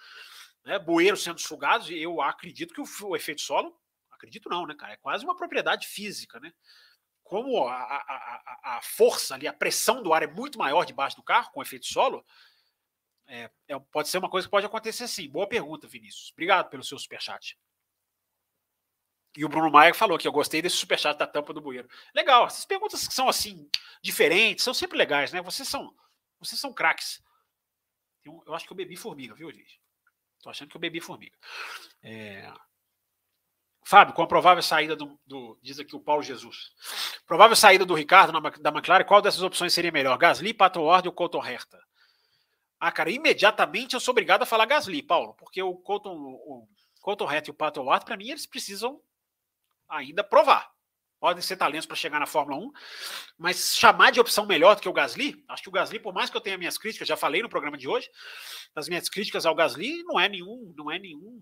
né, 0.63 0.79
bueiros 0.79 1.23
sendo 1.23 1.39
sugados, 1.39 1.89
e 1.89 1.97
eu 1.97 2.21
acredito 2.21 2.73
que 2.73 2.81
o, 2.81 3.07
o, 3.07 3.15
efeito 3.15 3.41
solo, 3.41 3.75
acredito 4.11 4.49
não, 4.49 4.65
né, 4.65 4.75
cara, 4.75 4.93
é 4.93 4.97
quase 4.97 5.23
uma 5.23 5.35
propriedade 5.35 5.87
física, 5.87 6.39
né? 6.39 6.53
Como 7.23 7.65
a, 7.65 7.75
a, 7.75 8.77
a, 8.77 8.81
força 8.81 9.35
ali, 9.35 9.47
a 9.47 9.53
pressão 9.53 10.03
do 10.03 10.13
ar 10.13 10.21
é 10.21 10.27
muito 10.27 10.59
maior 10.59 10.85
debaixo 10.85 11.15
do 11.15 11.23
carro 11.23 11.51
com 11.51 11.61
efeito 11.61 11.85
solo, 11.85 12.25
É, 13.27 13.49
é, 13.69 13.79
pode 13.91 14.09
ser 14.09 14.17
uma 14.17 14.29
coisa 14.29 14.45
que 14.47 14.51
pode 14.51 14.65
acontecer 14.65 15.07
sim. 15.07 15.29
Boa 15.29 15.47
pergunta, 15.47 15.87
Vinícius. 15.87 16.31
Obrigado 16.33 16.69
pelo 16.69 16.83
seu 16.83 16.99
superchat. 16.99 17.57
E 19.37 19.45
o 19.45 19.49
Bruno 19.49 19.71
Maia 19.71 19.93
falou 19.93 20.17
que 20.17 20.27
eu 20.27 20.31
gostei 20.31 20.61
desse 20.61 20.75
superchat 20.75 21.17
da 21.17 21.25
tampa 21.25 21.53
do 21.53 21.61
bueiro. 21.61 21.87
Legal, 22.13 22.47
essas 22.47 22.65
perguntas 22.65 23.07
que 23.07 23.13
são 23.13 23.29
assim, 23.29 23.69
diferentes, 24.03 24.63
são 24.63 24.73
sempre 24.73 24.97
legais, 24.97 25.31
né? 25.31 25.41
Vocês 25.41 25.69
são, 25.69 25.95
vocês 26.37 26.59
são 26.59 26.73
craques. 26.73 27.23
Eu, 28.25 28.43
eu 28.45 28.53
acho 28.53 28.65
que 28.65 28.73
eu 28.73 28.77
bebi 28.77 28.97
formiga, 28.97 29.33
viu, 29.33 29.49
gente? 29.51 29.80
Tô 30.41 30.49
achando 30.49 30.69
que 30.69 30.77
eu 30.77 30.81
bebi 30.81 30.99
formiga. 30.99 31.37
É... 32.03 32.51
Fábio, 33.83 34.13
com 34.13 34.21
a 34.21 34.27
provável 34.27 34.61
saída 34.61 34.95
do, 34.95 35.19
do, 35.25 35.59
Diz 35.61 35.79
aqui 35.79 35.95
o 35.95 35.99
Paulo 35.99 36.21
Jesus. 36.21 36.71
Provável 37.25 37.55
saída 37.55 37.85
do 37.85 37.93
Ricardo 37.93 38.31
na, 38.31 38.39
da 38.39 38.69
McLaren, 38.69 39.03
qual 39.03 39.21
dessas 39.21 39.41
opções 39.41 39.73
seria 39.73 39.91
melhor? 39.91 40.17
Gasly, 40.17 40.53
Pato 40.53 40.81
Ward 40.81 41.07
ou 41.07 41.13
Colton 41.13 41.45
Herta? 41.45 41.79
Ah, 42.79 42.91
cara, 42.91 43.11
imediatamente 43.11 43.93
eu 43.93 43.99
sou 43.99 44.11
obrigado 44.11 44.43
a 44.43 44.45
falar 44.45 44.65
Gasly, 44.65 45.03
Paulo, 45.03 45.35
porque 45.35 45.61
o 45.61 45.75
Colton, 45.75 46.15
o 46.15 46.67
Colton 47.01 47.31
Herta 47.31 47.49
e 47.49 47.51
o 47.51 47.55
Pato 47.55 47.83
Ward, 47.83 48.05
para 48.05 48.17
mim, 48.17 48.29
eles 48.29 48.45
precisam 48.45 48.99
ainda 49.89 50.23
provar. 50.23 50.71
Podem 51.21 51.43
ser 51.43 51.55
talentos 51.55 51.85
para 51.85 51.95
chegar 51.95 52.19
na 52.19 52.25
Fórmula 52.25 52.57
1, 52.57 52.71
mas 53.37 53.77
chamar 53.77 54.11
de 54.11 54.19
opção 54.19 54.43
melhor 54.43 54.75
do 54.75 54.81
que 54.81 54.89
o 54.89 54.93
Gasly, 54.93 55.45
acho 55.47 55.61
que 55.61 55.69
o 55.69 55.71
Gasly, 55.71 55.99
por 55.99 56.11
mais 56.11 56.31
que 56.31 56.35
eu 56.35 56.41
tenha 56.41 56.57
minhas 56.57 56.79
críticas, 56.79 57.07
já 57.07 57.15
falei 57.15 57.43
no 57.43 57.47
programa 57.47 57.77
de 57.77 57.87
hoje, 57.87 58.09
as 58.73 58.89
minhas 58.89 59.07
críticas 59.07 59.45
ao 59.45 59.53
Gasly 59.53 60.01
não 60.01 60.19
é 60.19 60.27
nenhum, 60.27 60.73
não 60.75 60.89
é 60.89 60.97
nenhum 60.97 61.39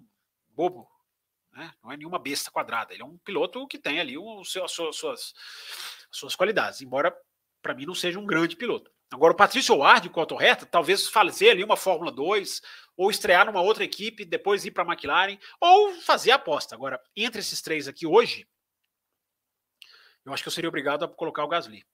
bobo, 0.49 0.85
né? 1.53 1.71
não 1.81 1.93
é 1.93 1.95
nenhuma 1.95 2.19
besta 2.19 2.51
quadrada. 2.51 2.93
Ele 2.93 3.03
é 3.03 3.05
um 3.05 3.17
piloto 3.19 3.65
que 3.67 3.79
tem 3.79 4.01
ali 4.01 4.17
o 4.17 4.43
seu, 4.43 4.65
as 4.65 4.71
suas, 4.73 4.97
suas, 4.97 5.33
suas 6.11 6.35
qualidades, 6.35 6.81
embora 6.81 7.15
para 7.61 7.73
mim 7.73 7.85
não 7.85 7.95
seja 7.95 8.19
um 8.19 8.25
grande 8.25 8.57
piloto. 8.57 8.91
Agora, 9.09 9.31
o 9.31 9.37
Patrício 9.37 9.77
Ward, 9.77 10.09
com 10.09 10.35
reta, 10.35 10.65
talvez 10.65 11.07
fazer 11.07 11.51
ali 11.51 11.63
uma 11.63 11.77
Fórmula 11.77 12.11
2, 12.11 12.61
ou 12.97 13.09
estrear 13.09 13.45
numa 13.45 13.61
outra 13.61 13.85
equipe, 13.85 14.25
depois 14.25 14.65
ir 14.65 14.71
para 14.71 14.83
a 14.83 14.87
McLaren, 14.87 15.37
ou 15.61 15.93
fazer 16.01 16.31
a 16.31 16.35
aposta. 16.35 16.75
Agora, 16.75 17.01
entre 17.15 17.39
esses 17.39 17.61
três 17.61 17.87
aqui 17.87 18.05
hoje, 18.05 18.45
eu 20.29 20.33
acho 20.33 20.43
que 20.43 20.47
eu 20.47 20.53
seria 20.53 20.67
obrigado 20.69 21.03
a 21.03 21.07
colocar 21.07 21.43
o 21.43 21.47
Gasly. 21.47 21.85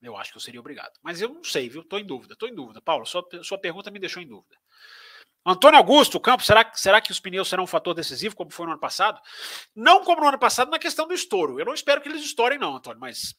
Eu 0.00 0.16
acho 0.16 0.30
que 0.30 0.36
eu 0.36 0.40
seria 0.40 0.60
obrigado. 0.60 0.92
Mas 1.02 1.20
eu 1.20 1.28
não 1.28 1.42
sei, 1.42 1.68
viu? 1.68 1.82
Estou 1.82 1.98
em 1.98 2.06
dúvida, 2.06 2.34
estou 2.34 2.48
em 2.48 2.54
dúvida. 2.54 2.80
Paulo, 2.80 3.04
sua, 3.04 3.26
sua 3.42 3.58
pergunta 3.58 3.90
me 3.90 3.98
deixou 3.98 4.22
em 4.22 4.26
dúvida. 4.26 4.56
Antônio 5.46 5.78
Augusto, 5.78 6.18
Campos, 6.20 6.46
será, 6.46 6.70
será 6.74 7.00
que 7.00 7.10
os 7.10 7.20
pneus 7.20 7.48
serão 7.48 7.64
um 7.64 7.66
fator 7.66 7.94
decisivo, 7.94 8.34
como 8.34 8.50
foi 8.50 8.64
no 8.64 8.72
ano 8.72 8.80
passado? 8.80 9.20
Não 9.74 10.02
como 10.02 10.22
no 10.22 10.28
ano 10.28 10.38
passado, 10.38 10.70
na 10.70 10.78
questão 10.78 11.06
do 11.06 11.12
estouro. 11.12 11.58
Eu 11.58 11.66
não 11.66 11.74
espero 11.74 12.00
que 12.00 12.08
eles 12.08 12.24
estourem, 12.24 12.58
não, 12.58 12.76
Antônio, 12.76 13.00
mas 13.00 13.34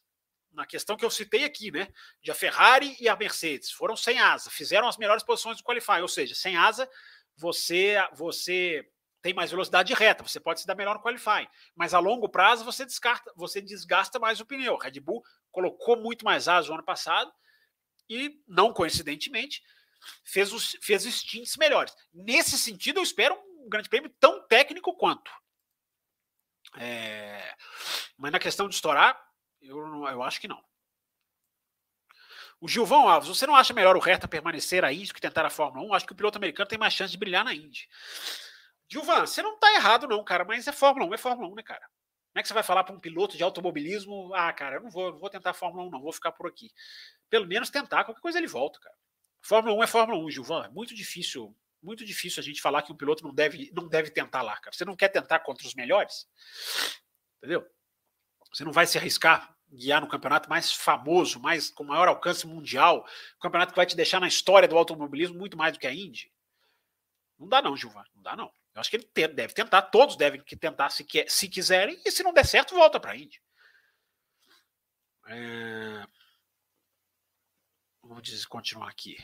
na 0.52 0.66
questão 0.66 0.96
que 0.96 1.04
eu 1.04 1.10
citei 1.10 1.44
aqui, 1.44 1.70
né? 1.70 1.88
De 2.22 2.30
a 2.30 2.34
Ferrari 2.34 2.96
e 3.00 3.08
a 3.08 3.16
Mercedes 3.16 3.70
foram 3.70 3.96
sem 3.96 4.18
asa, 4.18 4.50
fizeram 4.50 4.88
as 4.88 4.96
melhores 4.96 5.22
posições 5.22 5.56
do 5.56 5.64
qualify, 5.64 6.00
ou 6.00 6.08
seja, 6.08 6.34
sem 6.34 6.56
asa 6.56 6.88
você 7.36 7.96
você 8.14 8.88
tem 9.26 9.34
mais 9.34 9.50
velocidade 9.50 9.92
reta, 9.92 10.22
você 10.22 10.38
pode 10.38 10.60
se 10.60 10.66
dar 10.68 10.76
melhor 10.76 10.94
no 10.94 11.02
qualify, 11.02 11.48
mas 11.74 11.92
a 11.92 11.98
longo 11.98 12.28
prazo 12.28 12.64
você 12.64 12.86
descarta, 12.86 13.32
você 13.34 13.60
desgasta 13.60 14.20
mais 14.20 14.38
o 14.38 14.46
pneu. 14.46 14.76
Red 14.76 15.00
Bull 15.00 15.20
colocou 15.50 15.96
muito 15.96 16.24
mais 16.24 16.46
asa 16.46 16.68
no 16.68 16.74
ano 16.74 16.84
passado 16.84 17.32
e 18.08 18.40
não 18.46 18.72
coincidentemente 18.72 19.64
fez 20.22 20.52
os 20.52 20.76
fez 20.80 21.04
os 21.04 21.12
stints 21.12 21.56
melhores. 21.56 21.92
Nesse 22.14 22.56
sentido, 22.56 23.00
eu 23.00 23.02
espero 23.02 23.36
um 23.58 23.68
grande 23.68 23.88
prêmio 23.88 24.14
tão 24.20 24.46
técnico 24.46 24.96
quanto. 24.96 25.28
É, 26.78 27.52
mas 28.16 28.30
na 28.30 28.38
questão 28.38 28.68
de 28.68 28.76
estourar, 28.76 29.20
eu, 29.60 29.76
eu 30.06 30.22
acho 30.22 30.40
que 30.40 30.46
não. 30.46 30.62
O 32.60 32.68
Gilvão 32.68 33.08
Alves, 33.08 33.28
você 33.28 33.44
não 33.44 33.56
acha 33.56 33.74
melhor 33.74 33.96
o 33.96 34.00
Hertha 34.00 34.28
permanecer 34.28 34.84
aí 34.84 35.04
do 35.04 35.12
que 35.12 35.20
tentar 35.20 35.44
a 35.44 35.50
Fórmula 35.50 35.84
1? 35.88 35.94
Acho 35.94 36.06
que 36.06 36.12
o 36.12 36.16
piloto 36.16 36.38
americano 36.38 36.68
tem 36.68 36.78
mais 36.78 36.94
chance 36.94 37.10
de 37.10 37.18
brilhar 37.18 37.44
na 37.44 37.52
Indy. 37.52 37.88
Gilvan, 38.88 39.26
você 39.26 39.42
não 39.42 39.58
tá 39.58 39.74
errado, 39.74 40.06
não, 40.06 40.22
cara, 40.24 40.44
mas 40.44 40.66
é 40.66 40.72
Fórmula 40.72 41.06
1, 41.10 41.14
é 41.14 41.18
Fórmula 41.18 41.48
1, 41.48 41.54
né, 41.56 41.62
cara? 41.62 41.80
Como 41.80 42.40
é 42.40 42.42
que 42.42 42.48
você 42.48 42.54
vai 42.54 42.62
falar 42.62 42.84
para 42.84 42.94
um 42.94 43.00
piloto 43.00 43.36
de 43.36 43.42
automobilismo? 43.42 44.32
Ah, 44.34 44.52
cara, 44.52 44.76
eu 44.76 44.82
não 44.82 44.90
vou, 44.90 45.12
não 45.12 45.18
vou 45.18 45.30
tentar 45.30 45.54
Fórmula 45.54 45.86
1, 45.86 45.90
não, 45.90 46.02
vou 46.02 46.12
ficar 46.12 46.32
por 46.32 46.46
aqui. 46.46 46.70
Pelo 47.30 47.46
menos 47.46 47.70
tentar, 47.70 48.04
qualquer 48.04 48.20
coisa 48.20 48.38
ele 48.38 48.46
volta, 48.46 48.78
cara. 48.78 48.94
Fórmula 49.40 49.74
1 49.76 49.82
é 49.82 49.86
Fórmula 49.86 50.18
1, 50.24 50.30
Gilvan. 50.30 50.64
É 50.64 50.68
muito 50.68 50.94
difícil, 50.94 51.56
muito 51.82 52.04
difícil 52.04 52.40
a 52.40 52.44
gente 52.44 52.60
falar 52.60 52.82
que 52.82 52.92
um 52.92 52.96
piloto 52.96 53.24
não 53.24 53.34
deve, 53.34 53.70
não 53.74 53.88
deve 53.88 54.10
tentar 54.10 54.42
lá, 54.42 54.56
cara. 54.58 54.76
Você 54.76 54.84
não 54.84 54.94
quer 54.94 55.08
tentar 55.08 55.40
contra 55.40 55.66
os 55.66 55.74
melhores? 55.74 56.28
Entendeu? 57.38 57.66
Você 58.52 58.64
não 58.64 58.72
vai 58.72 58.86
se 58.86 58.98
arriscar 58.98 59.56
guiar 59.70 60.00
no 60.00 60.08
campeonato 60.08 60.48
mais 60.48 60.72
famoso, 60.72 61.40
mais 61.40 61.70
com 61.70 61.84
maior 61.84 62.08
alcance 62.08 62.46
mundial, 62.46 63.06
campeonato 63.40 63.72
que 63.72 63.76
vai 63.76 63.86
te 63.86 63.96
deixar 63.96 64.20
na 64.20 64.28
história 64.28 64.68
do 64.68 64.76
automobilismo 64.76 65.38
muito 65.38 65.56
mais 65.56 65.72
do 65.72 65.78
que 65.78 65.86
a 65.86 65.94
Indy. 65.94 66.32
Não 67.38 67.48
dá 67.48 67.60
não, 67.60 67.76
Gilvan, 67.76 68.04
não 68.14 68.22
dá 68.22 68.36
não. 68.36 68.52
Eu 68.76 68.80
acho 68.80 68.90
que 68.90 68.96
ele 68.96 69.28
deve 69.28 69.54
tentar, 69.54 69.80
todos 69.80 70.16
devem 70.16 70.38
tentar 70.42 70.90
se, 70.90 71.02
quer, 71.02 71.30
se 71.30 71.48
quiserem, 71.48 71.98
e 72.04 72.10
se 72.10 72.22
não 72.22 72.30
der 72.30 72.44
certo, 72.44 72.74
volta 72.74 73.00
para 73.00 73.12
a 73.12 73.16
Indy. 73.16 73.40
É... 75.28 76.06
Vamos 78.02 78.44
continuar 78.44 78.90
aqui. 78.90 79.16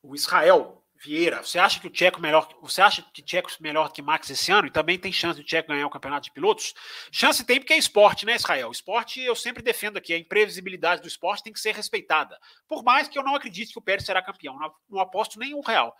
O 0.00 0.14
Israel 0.14 0.86
Vieira, 0.94 1.42
você 1.42 1.58
acha 1.58 1.80
que 1.80 1.88
o 1.88 1.90
Tcheco 1.90 2.20
melhor, 2.20 2.48
você 2.62 2.80
acha 2.80 3.02
que 3.12 3.20
Tcheco 3.20 3.50
melhor 3.58 3.90
que 3.90 4.00
Max 4.00 4.30
esse 4.30 4.52
ano 4.52 4.68
e 4.68 4.70
também 4.70 4.96
tem 4.96 5.12
chance 5.12 5.40
de 5.40 5.44
Tcheco 5.44 5.68
ganhar 5.68 5.88
o 5.88 5.90
campeonato 5.90 6.26
de 6.26 6.32
pilotos? 6.32 6.74
Chance 7.10 7.44
tem 7.44 7.58
porque 7.58 7.72
é 7.72 7.76
esporte, 7.76 8.24
né, 8.24 8.36
Israel? 8.36 8.70
Esporte 8.70 9.20
eu 9.20 9.34
sempre 9.34 9.64
defendo 9.64 9.96
aqui, 9.96 10.14
a 10.14 10.18
imprevisibilidade 10.18 11.02
do 11.02 11.08
esporte 11.08 11.42
tem 11.42 11.52
que 11.52 11.58
ser 11.58 11.74
respeitada. 11.74 12.38
Por 12.68 12.84
mais 12.84 13.08
que 13.08 13.18
eu 13.18 13.24
não 13.24 13.34
acredite 13.34 13.72
que 13.72 13.78
o 13.80 13.82
Pérez 13.82 14.06
será 14.06 14.22
campeão, 14.22 14.56
não, 14.56 14.72
não 14.88 15.00
aposto 15.00 15.40
nenhum 15.40 15.60
real. 15.60 15.92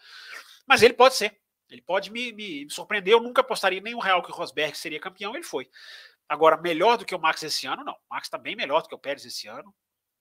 Mas 0.69 0.81
ele 0.81 0.95
pode 0.95 1.17
ser. 1.17 1.44
Ele 1.75 1.83
pode 1.83 2.11
me, 2.11 2.33
me, 2.33 2.71
surpreender. 2.71 3.13
Eu 3.13 3.21
nunca 3.21 3.41
apostaria 3.41 3.81
nenhum 3.81 3.99
real 3.99 4.23
que 4.23 4.31
o 4.31 4.35
Rosberg 4.35 4.77
seria 4.77 5.01
campeão, 5.01 5.35
ele 5.35 5.45
foi. 5.45 5.69
Agora, 6.29 6.57
melhor 6.57 6.97
do 6.97 7.05
que 7.05 7.15
o 7.15 7.19
Max 7.19 7.43
esse 7.43 7.67
ano, 7.67 7.85
não. 7.85 7.93
O 7.93 8.15
Max 8.15 8.29
está 8.29 8.39
bem 8.39 8.55
melhor 8.55 8.81
do 8.83 8.89
que 8.89 8.95
o 8.95 8.99
Pérez 8.99 9.25
esse 9.25 9.49
ano. 9.49 9.75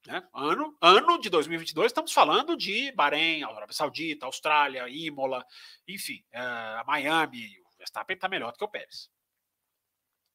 Né? 0.06 0.22
Ano, 0.34 0.76
ano 0.82 1.20
de 1.20 1.30
2022, 1.30 1.88
estamos 1.88 2.12
falando 2.12 2.58
de 2.58 2.92
Bahrein, 2.92 3.44
Arábia 3.44 3.74
Saudita, 3.74 4.26
Austrália, 4.26 4.90
Imola, 4.90 5.46
enfim, 5.88 6.26
é, 6.32 6.84
Miami. 6.86 7.48
O 7.62 7.78
Verstappen 7.78 8.16
está 8.16 8.28
melhor 8.28 8.52
do 8.52 8.58
que 8.58 8.66
o 8.66 8.70
Pérez. 8.70 9.10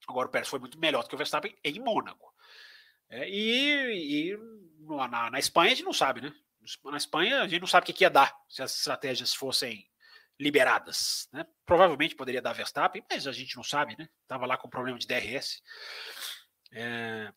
Agora, 0.06 0.28
o 0.28 0.30
Pérez 0.30 0.48
foi 0.48 0.58
muito 0.58 0.78
melhor 0.78 1.02
do 1.02 1.08
que 1.08 1.14
o 1.14 1.18
Verstappen 1.18 1.54
em 1.62 1.80
Mônaco. 1.80 2.32
É, 3.10 3.28
e, 3.28 4.30
e 4.30 4.38
na, 4.86 5.30
na, 5.30 5.38
Espanha 5.38 5.72
a 5.72 5.74
gente 5.74 5.84
não 5.84 5.92
sabe, 5.92 6.20
né? 6.20 6.32
Na 6.84 6.96
Espanha 6.96 7.42
a 7.42 7.48
gente 7.48 7.60
não 7.60 7.66
sabe 7.66 7.84
o 7.84 7.86
que, 7.86 7.92
que 7.92 8.04
ia 8.04 8.10
dar 8.10 8.34
se 8.48 8.62
as 8.62 8.74
estratégias 8.74 9.34
fossem 9.34 9.86
liberadas. 10.38 11.28
Né? 11.32 11.44
Provavelmente 11.66 12.14
poderia 12.14 12.42
dar 12.42 12.52
Verstappen, 12.52 13.04
mas 13.10 13.26
a 13.26 13.32
gente 13.32 13.56
não 13.56 13.64
sabe, 13.64 13.96
né? 13.98 14.08
Estava 14.22 14.46
lá 14.46 14.56
com 14.56 14.68
problema 14.68 14.98
de 14.98 15.06
DRS. 15.06 15.62
É, 16.72 17.32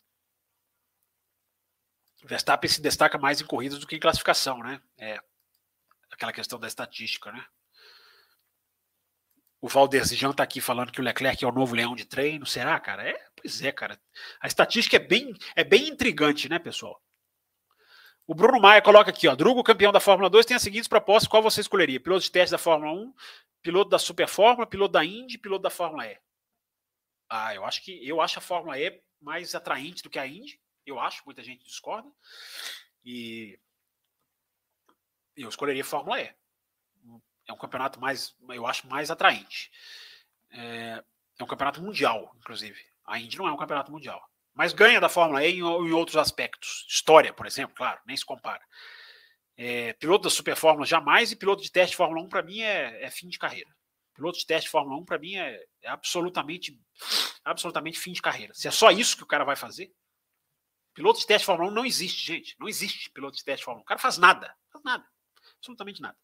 Verstappen 2.24 2.70
se 2.70 2.80
destaca 2.80 3.18
mais 3.18 3.40
em 3.40 3.46
corridas 3.46 3.78
do 3.78 3.86
que 3.86 3.96
em 3.96 4.00
classificação, 4.00 4.58
né? 4.58 4.80
É 4.98 5.18
aquela 6.10 6.32
questão 6.32 6.58
da 6.58 6.68
estatística, 6.68 7.32
né? 7.32 7.44
O 9.60 9.68
Valderzijão 9.68 10.32
está 10.32 10.42
aqui 10.42 10.60
falando 10.60 10.90
que 10.90 11.00
o 11.00 11.04
Leclerc 11.04 11.44
é 11.44 11.48
o 11.48 11.52
novo 11.52 11.74
leão 11.74 11.94
de 11.94 12.04
treino. 12.04 12.44
Será, 12.44 12.78
cara? 12.80 13.08
É, 13.08 13.26
pois 13.36 13.62
é, 13.62 13.70
cara. 13.70 14.00
A 14.40 14.46
estatística 14.46 14.96
é 14.96 14.98
bem, 14.98 15.32
é 15.54 15.62
bem 15.62 15.88
intrigante, 15.88 16.48
né, 16.48 16.58
pessoal? 16.58 17.00
O 18.26 18.34
Bruno 18.34 18.60
Maia 18.60 18.80
coloca 18.80 19.10
aqui, 19.10 19.26
ó. 19.26 19.34
Drugo, 19.34 19.64
campeão 19.64 19.92
da 19.92 20.00
Fórmula 20.00 20.30
2, 20.30 20.46
tem 20.46 20.56
as 20.56 20.62
seguintes 20.62 20.88
propostas. 20.88 21.28
Qual 21.28 21.42
você 21.42 21.60
escolheria? 21.60 22.00
Piloto 22.00 22.22
de 22.22 22.30
teste 22.30 22.52
da 22.52 22.58
Fórmula 22.58 22.92
1, 22.92 23.14
piloto 23.62 23.90
da 23.90 23.98
Super 23.98 24.28
Fórmula, 24.28 24.66
piloto 24.66 24.92
da 24.92 25.04
Indy, 25.04 25.38
piloto 25.38 25.62
da 25.62 25.70
Fórmula 25.70 26.06
E. 26.06 26.18
Ah, 27.28 27.54
eu 27.54 27.64
acho 27.64 27.82
que 27.82 28.06
eu 28.06 28.20
acho 28.20 28.38
a 28.38 28.42
Fórmula 28.42 28.78
E 28.78 29.02
mais 29.20 29.54
atraente 29.54 30.02
do 30.02 30.10
que 30.10 30.18
a 30.18 30.26
Indy. 30.26 30.60
Eu 30.84 31.00
acho, 31.00 31.22
muita 31.24 31.42
gente 31.42 31.64
discorda. 31.64 32.08
E 33.04 33.58
eu 35.36 35.48
escolheria 35.48 35.84
Fórmula 35.84 36.20
E. 36.20 36.32
É 37.46 37.52
um 37.52 37.58
campeonato 37.58 38.00
mais, 38.00 38.36
eu 38.48 38.66
acho, 38.66 38.86
mais 38.86 39.10
atraente. 39.10 39.70
É, 40.50 41.02
é 41.38 41.44
um 41.44 41.46
campeonato 41.46 41.82
mundial, 41.82 42.34
inclusive. 42.38 42.80
A 43.04 43.18
Indy 43.18 43.36
não 43.38 43.48
é 43.48 43.52
um 43.52 43.56
campeonato 43.56 43.90
mundial. 43.90 44.22
Mas 44.54 44.72
ganha 44.72 45.00
da 45.00 45.08
Fórmula 45.08 45.44
E 45.44 45.52
em, 45.52 45.58
em 45.58 45.92
outros 45.92 46.16
aspectos. 46.16 46.86
História, 46.88 47.32
por 47.32 47.46
exemplo, 47.46 47.74
claro, 47.74 48.00
nem 48.06 48.16
se 48.16 48.24
compara. 48.24 48.62
É, 49.56 49.92
piloto 49.94 50.24
da 50.24 50.30
Super 50.30 50.56
Fórmula 50.56 50.86
jamais 50.86 51.30
e 51.30 51.36
piloto 51.36 51.62
de 51.62 51.70
teste 51.70 51.92
de 51.92 51.96
Fórmula 51.96 52.22
1 52.22 52.28
para 52.28 52.42
mim 52.42 52.60
é, 52.60 53.04
é, 53.04 53.10
fim 53.10 53.28
de 53.28 53.38
carreira. 53.38 53.70
Piloto 54.14 54.38
de 54.38 54.46
teste 54.46 54.66
de 54.66 54.70
Fórmula 54.70 55.00
1 55.00 55.04
para 55.04 55.18
mim 55.18 55.36
é, 55.36 55.62
é, 55.82 55.88
absolutamente 55.88 56.78
absolutamente 57.44 57.98
fim 57.98 58.12
de 58.12 58.22
carreira. 58.22 58.54
Se 58.54 58.68
é 58.68 58.70
só 58.70 58.90
isso 58.90 59.16
que 59.16 59.22
o 59.22 59.26
cara 59.26 59.44
vai 59.44 59.56
fazer, 59.56 59.92
Piloto 60.94 61.20
de 61.20 61.26
teste 61.26 61.42
de 61.42 61.46
Fórmula 61.46 61.70
1 61.70 61.74
não 61.74 61.86
existe, 61.86 62.26
gente. 62.26 62.56
Não 62.58 62.68
existe 62.68 63.10
piloto 63.10 63.36
de 63.36 63.44
teste 63.44 63.60
de 63.60 63.64
Fórmula 63.64 63.80
1. 63.80 63.82
O 63.82 63.86
cara 63.86 64.00
faz 64.00 64.18
nada. 64.18 64.54
Faz 64.70 64.84
nada. 64.84 65.04
Absolutamente 65.62 66.02
nada. 66.02 66.16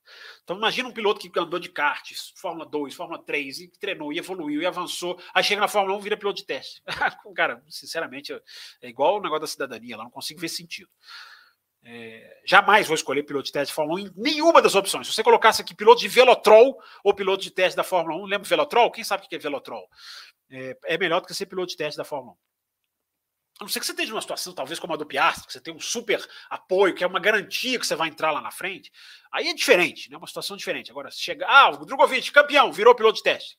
Então 0.43 0.57
imagina 0.57 0.89
um 0.89 0.93
piloto 0.93 1.21
que 1.21 1.39
andou 1.39 1.61
de 1.61 1.69
kart, 1.69 2.11
Fórmula 2.35 2.69
2, 2.69 2.93
Fórmula 2.93 3.23
3, 3.23 3.61
e 3.61 3.69
treinou, 3.79 4.13
e 4.13 4.19
evoluiu, 4.19 4.61
e 4.61 4.67
avançou. 4.67 5.17
Aí 5.33 5.45
chega 5.45 5.61
na 5.61 5.69
Fórmula 5.69 5.97
1 5.97 6.01
vira 6.01 6.17
piloto 6.17 6.41
de 6.41 6.47
teste. 6.47 6.83
cara, 7.37 7.63
sinceramente, 7.69 8.33
é 8.83 8.89
igual 8.89 9.19
o 9.19 9.23
negócio 9.23 9.43
da 9.43 9.47
cidadania 9.47 9.97
lá, 9.97 10.03
não 10.03 10.11
consigo 10.11 10.41
ver 10.41 10.49
sentido. 10.49 10.91
É, 11.85 12.41
jamais 12.45 12.89
vou 12.89 12.97
escolher 12.97 13.23
piloto 13.23 13.47
de 13.47 13.53
teste 13.53 13.71
de 13.71 13.77
Fórmula 13.77 14.01
1 14.01 14.07
em 14.07 14.13
nenhuma 14.17 14.61
das 14.61 14.75
opções. 14.75 15.07
Se 15.07 15.15
você 15.15 15.23
colocasse 15.23 15.63
aqui 15.63 15.73
piloto 15.73 16.01
de 16.01 16.09
Velotrol 16.09 16.77
ou 17.05 17.15
piloto 17.15 17.45
de 17.45 17.53
teste 17.53 17.77
da 17.77 17.85
Fórmula 17.85 18.21
1, 18.21 18.27
lembra 18.27 18.49
Velotrol? 18.49 18.91
Quem 18.91 19.05
sabe 19.05 19.25
o 19.25 19.29
que 19.29 19.37
é 19.37 19.39
Velotrol? 19.39 19.89
É, 20.51 20.77
é 20.85 20.99
melhor 20.99 21.21
do 21.21 21.29
que 21.29 21.35
ser 21.35 21.47
piloto 21.47 21.69
de 21.69 21.77
teste 21.77 21.97
da 21.97 22.05
Fórmula 22.05 22.33
1. 22.33 22.37
A 23.61 23.65
não 23.65 23.69
ser 23.69 23.81
que 23.81 23.87
você 23.87 23.93
esteja 23.93 24.11
numa 24.13 24.21
situação, 24.21 24.53
talvez 24.53 24.79
como 24.79 24.93
a 24.93 24.97
do 24.97 25.05
Piastri, 25.05 25.47
que 25.47 25.53
você 25.53 25.61
tem 25.61 25.75
um 25.75 25.81
super 25.81 26.25
apoio, 26.49 26.95
que 26.95 27.03
é 27.03 27.07
uma 27.07 27.19
garantia 27.19 27.79
que 27.79 27.87
você 27.87 27.97
vai 27.97 28.09
entrar 28.09 28.31
lá 28.31 28.41
na 28.41 28.53
frente. 28.53 28.93
Aí 29.33 29.49
é 29.49 29.55
diferente, 29.55 30.09
né? 30.11 30.17
Uma 30.17 30.29
situação 30.29 30.57
diferente. 30.57 30.91
Agora, 30.91 31.11
se 31.11 31.21
chegar. 31.21 31.49
Ah, 31.49 31.71
o 31.71 31.85
Drogovic, 31.85 32.31
campeão, 32.31 32.73
virou 32.73 32.95
piloto 32.95 33.17
de 33.17 33.25
teste. 33.25 33.59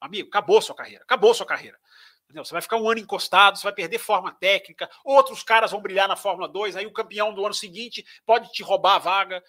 Amigo, 0.00 0.28
acabou 0.28 0.60
sua 0.60 0.74
carreira. 0.74 1.04
Acabou 1.04 1.32
sua 1.34 1.46
carreira. 1.46 1.78
Entendeu? 2.24 2.44
Você 2.44 2.52
vai 2.52 2.60
ficar 2.60 2.76
um 2.76 2.90
ano 2.90 3.00
encostado, 3.00 3.56
você 3.56 3.62
vai 3.62 3.72
perder 3.72 3.98
forma 3.98 4.34
técnica, 4.34 4.90
outros 5.02 5.42
caras 5.42 5.70
vão 5.70 5.80
brilhar 5.80 6.06
na 6.06 6.14
Fórmula 6.14 6.46
2, 6.46 6.76
aí 6.76 6.84
o 6.84 6.92
campeão 6.92 7.32
do 7.32 7.44
ano 7.44 7.54
seguinte 7.54 8.04
pode 8.26 8.52
te 8.52 8.62
roubar 8.62 8.96
a 8.96 8.98
vaga. 8.98 9.44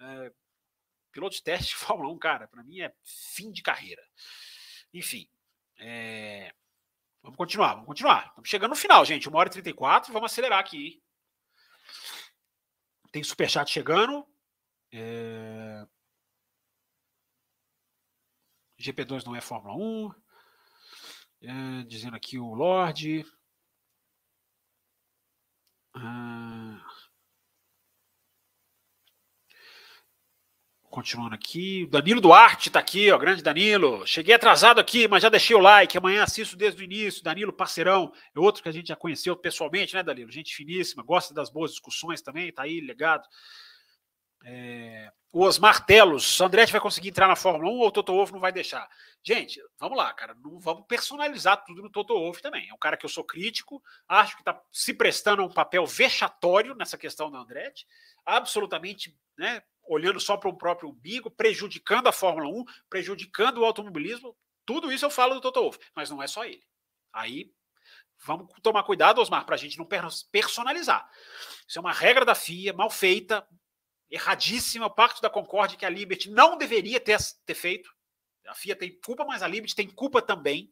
É, 0.00 0.32
piloto 1.12 1.36
de 1.36 1.42
teste 1.42 1.68
de 1.68 1.74
Fórmula 1.86 2.12
1, 2.12 2.18
cara, 2.18 2.48
para 2.48 2.64
mim 2.64 2.80
é 2.80 2.92
fim 3.04 3.52
de 3.52 3.62
carreira. 3.62 4.02
Enfim. 4.92 5.28
É, 5.78 6.52
vamos 7.26 7.36
continuar, 7.36 7.72
vamos 7.72 7.86
continuar. 7.86 8.26
Estamos 8.28 8.48
chegando 8.48 8.70
no 8.70 8.76
final, 8.76 9.04
gente. 9.04 9.28
1 9.28 9.34
hora 9.34 9.48
e 9.48 9.52
34, 9.52 10.12
vamos 10.12 10.30
acelerar 10.30 10.60
aqui. 10.60 11.02
Tem 13.10 13.22
superchat 13.22 13.70
chegando. 13.70 14.26
É... 14.92 15.84
GP2 18.80 19.24
não 19.24 19.34
é 19.34 19.40
Fórmula 19.40 19.74
1. 19.74 20.14
É, 21.42 21.82
dizendo 21.84 22.16
aqui 22.16 22.38
o 22.38 22.54
Lorde. 22.54 23.24
Ah, 25.94 26.65
continuando 30.96 31.34
aqui. 31.34 31.86
Danilo 31.90 32.22
Duarte 32.22 32.70
está 32.70 32.80
aqui, 32.80 33.12
ó, 33.12 33.18
grande 33.18 33.42
Danilo. 33.42 34.06
Cheguei 34.06 34.34
atrasado 34.34 34.80
aqui, 34.80 35.06
mas 35.06 35.22
já 35.22 35.28
deixei 35.28 35.54
o 35.54 35.60
like. 35.60 35.98
Amanhã 35.98 36.22
assisto 36.22 36.56
desde 36.56 36.80
o 36.80 36.84
início. 36.84 37.22
Danilo, 37.22 37.52
parceirão. 37.52 38.10
É 38.34 38.40
outro 38.40 38.62
que 38.62 38.68
a 38.70 38.72
gente 38.72 38.88
já 38.88 38.96
conheceu 38.96 39.36
pessoalmente, 39.36 39.94
né, 39.94 40.02
Danilo? 40.02 40.32
Gente 40.32 40.56
finíssima, 40.56 41.02
gosta 41.02 41.34
das 41.34 41.50
boas 41.50 41.72
discussões 41.72 42.22
também, 42.22 42.50
tá 42.50 42.62
aí 42.62 42.80
legado. 42.80 43.28
É, 44.42 45.12
o 45.30 45.42
Osmar 45.42 45.84
Telos, 45.84 46.40
Andretti 46.40 46.72
vai 46.72 46.80
conseguir 46.80 47.10
entrar 47.10 47.28
na 47.28 47.36
Fórmula 47.36 47.70
1 47.70 47.74
ou 47.74 47.88
o 47.88 47.90
Toto 47.90 48.14
Wolff 48.14 48.32
não 48.32 48.40
vai 48.40 48.50
deixar? 48.50 48.88
Gente, 49.22 49.60
vamos 49.78 49.98
lá, 49.98 50.10
cara, 50.14 50.34
não 50.42 50.58
vamos 50.58 50.86
personalizar 50.86 51.62
tudo 51.62 51.82
no 51.82 51.90
Toto 51.90 52.14
Wolff 52.14 52.40
também. 52.40 52.70
É 52.70 52.72
um 52.72 52.78
cara 52.78 52.96
que 52.96 53.04
eu 53.04 53.10
sou 53.10 53.22
crítico, 53.22 53.82
acho 54.08 54.34
que 54.34 54.40
está 54.40 54.58
se 54.72 54.94
prestando 54.94 55.42
a 55.42 55.44
um 55.44 55.52
papel 55.52 55.84
vexatório 55.84 56.74
nessa 56.74 56.96
questão 56.96 57.30
da 57.30 57.38
Andretti, 57.38 57.86
absolutamente, 58.24 59.14
né, 59.36 59.62
olhando 59.88 60.20
só 60.20 60.36
para 60.36 60.48
o 60.48 60.56
próprio 60.56 60.90
umbigo, 60.90 61.30
prejudicando 61.30 62.08
a 62.08 62.12
Fórmula 62.12 62.48
1, 62.48 62.64
prejudicando 62.88 63.58
o 63.58 63.64
automobilismo. 63.64 64.36
Tudo 64.64 64.92
isso 64.92 65.04
eu 65.04 65.10
falo 65.10 65.34
do 65.34 65.40
Toto 65.40 65.60
Wolff, 65.60 65.78
mas 65.94 66.10
não 66.10 66.22
é 66.22 66.26
só 66.26 66.44
ele. 66.44 66.62
Aí 67.12 67.52
vamos 68.24 68.48
tomar 68.62 68.82
cuidado, 68.82 69.20
Osmar, 69.20 69.44
para 69.44 69.54
a 69.54 69.58
gente 69.58 69.78
não 69.78 69.86
personalizar. 70.30 71.08
Isso 71.66 71.78
é 71.78 71.80
uma 71.80 71.92
regra 71.92 72.24
da 72.24 72.34
FIA, 72.34 72.72
mal 72.72 72.90
feita, 72.90 73.46
erradíssima, 74.10 74.86
o 74.86 74.90
Pacto 74.90 75.20
da 75.20 75.30
Concórdia 75.30 75.78
que 75.78 75.86
a 75.86 75.90
Liberty 75.90 76.30
não 76.30 76.56
deveria 76.56 77.00
ter, 77.00 77.18
ter 77.44 77.54
feito. 77.54 77.90
A 78.46 78.54
FIA 78.54 78.76
tem 78.76 78.98
culpa, 79.00 79.24
mas 79.24 79.42
a 79.42 79.48
Liberty 79.48 79.74
tem 79.74 79.88
culpa 79.88 80.22
também. 80.22 80.70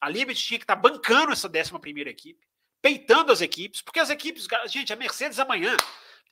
A 0.00 0.08
Liberty 0.08 0.42
tinha 0.42 0.58
que 0.58 0.64
estar 0.64 0.76
bancando 0.76 1.32
essa 1.32 1.48
11 1.48 1.78
primeira 1.78 2.10
equipe, 2.10 2.44
peitando 2.80 3.30
as 3.30 3.40
equipes, 3.40 3.80
porque 3.80 4.00
as 4.00 4.10
equipes, 4.10 4.46
gente, 4.66 4.92
a 4.92 4.96
Mercedes 4.96 5.38
amanhã, 5.38 5.76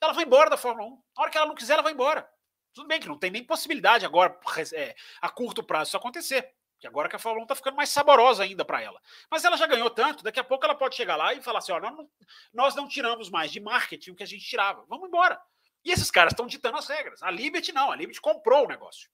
ela 0.01 0.13
vai 0.13 0.23
embora 0.23 0.49
da 0.49 0.57
Fórmula 0.57 0.89
1. 0.89 1.03
A 1.15 1.21
hora 1.21 1.31
que 1.31 1.37
ela 1.37 1.47
não 1.47 1.55
quiser, 1.55 1.73
ela 1.73 1.83
vai 1.83 1.93
embora. 1.93 2.29
Tudo 2.73 2.87
bem 2.87 2.99
que 2.99 3.07
não 3.07 3.17
tem 3.17 3.29
nem 3.29 3.43
possibilidade 3.43 4.05
agora, 4.05 4.37
é, 4.73 4.95
a 5.21 5.29
curto 5.29 5.63
prazo, 5.63 5.89
isso 5.89 5.97
acontecer. 5.97 6.53
Que 6.79 6.87
agora 6.87 7.07
que 7.07 7.15
a 7.15 7.19
Fórmula 7.19 7.43
1 7.43 7.45
está 7.45 7.55
ficando 7.55 7.75
mais 7.75 7.89
saborosa 7.89 8.43
ainda 8.43 8.65
para 8.65 8.81
ela. 8.81 8.99
Mas 9.29 9.45
ela 9.45 9.55
já 9.55 9.67
ganhou 9.67 9.89
tanto, 9.89 10.23
daqui 10.23 10.39
a 10.39 10.43
pouco 10.43 10.65
ela 10.65 10.73
pode 10.73 10.95
chegar 10.95 11.15
lá 11.15 11.33
e 11.33 11.41
falar 11.41 11.59
assim: 11.59 11.71
ó, 11.71 11.79
nós 11.79 11.95
não, 11.95 12.09
nós 12.51 12.75
não 12.75 12.87
tiramos 12.87 13.29
mais 13.29 13.51
de 13.51 13.59
marketing 13.59 14.11
o 14.11 14.15
que 14.15 14.23
a 14.23 14.27
gente 14.27 14.43
tirava. 14.43 14.83
Vamos 14.87 15.07
embora. 15.07 15.39
E 15.83 15.91
esses 15.91 16.09
caras 16.09 16.33
estão 16.33 16.47
ditando 16.47 16.77
as 16.77 16.87
regras. 16.87 17.21
A 17.21 17.29
Liberty 17.29 17.71
não, 17.71 17.91
a 17.91 17.95
Liberty 17.95 18.19
comprou 18.19 18.65
o 18.65 18.67
negócio. 18.67 19.09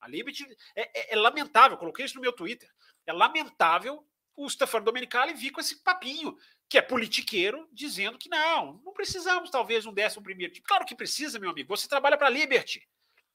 A 0.00 0.08
Liberty 0.08 0.46
é, 0.74 1.12
é, 1.12 1.14
é 1.14 1.16
lamentável, 1.16 1.76
coloquei 1.76 2.06
isso 2.06 2.14
no 2.14 2.22
meu 2.22 2.32
Twitter. 2.32 2.70
É 3.06 3.12
lamentável 3.12 4.06
o 4.34 4.48
Stefano 4.48 4.84
Domenicali 4.84 5.34
vir 5.34 5.50
com 5.50 5.60
esse 5.60 5.82
papinho, 5.82 6.36
que 6.70 6.78
é 6.78 6.82
politiqueiro, 6.82 7.68
dizendo 7.72 8.16
que 8.16 8.28
não, 8.28 8.80
não 8.84 8.92
precisamos 8.92 9.50
talvez 9.50 9.84
um 9.84 9.92
décimo 9.92 10.22
primeiro 10.22 10.52
time. 10.52 10.64
Claro 10.64 10.86
que 10.86 10.94
precisa, 10.94 11.36
meu 11.36 11.50
amigo. 11.50 11.76
Você 11.76 11.88
trabalha 11.88 12.16
para 12.16 12.28
a 12.28 12.30
Liberty. 12.30 12.88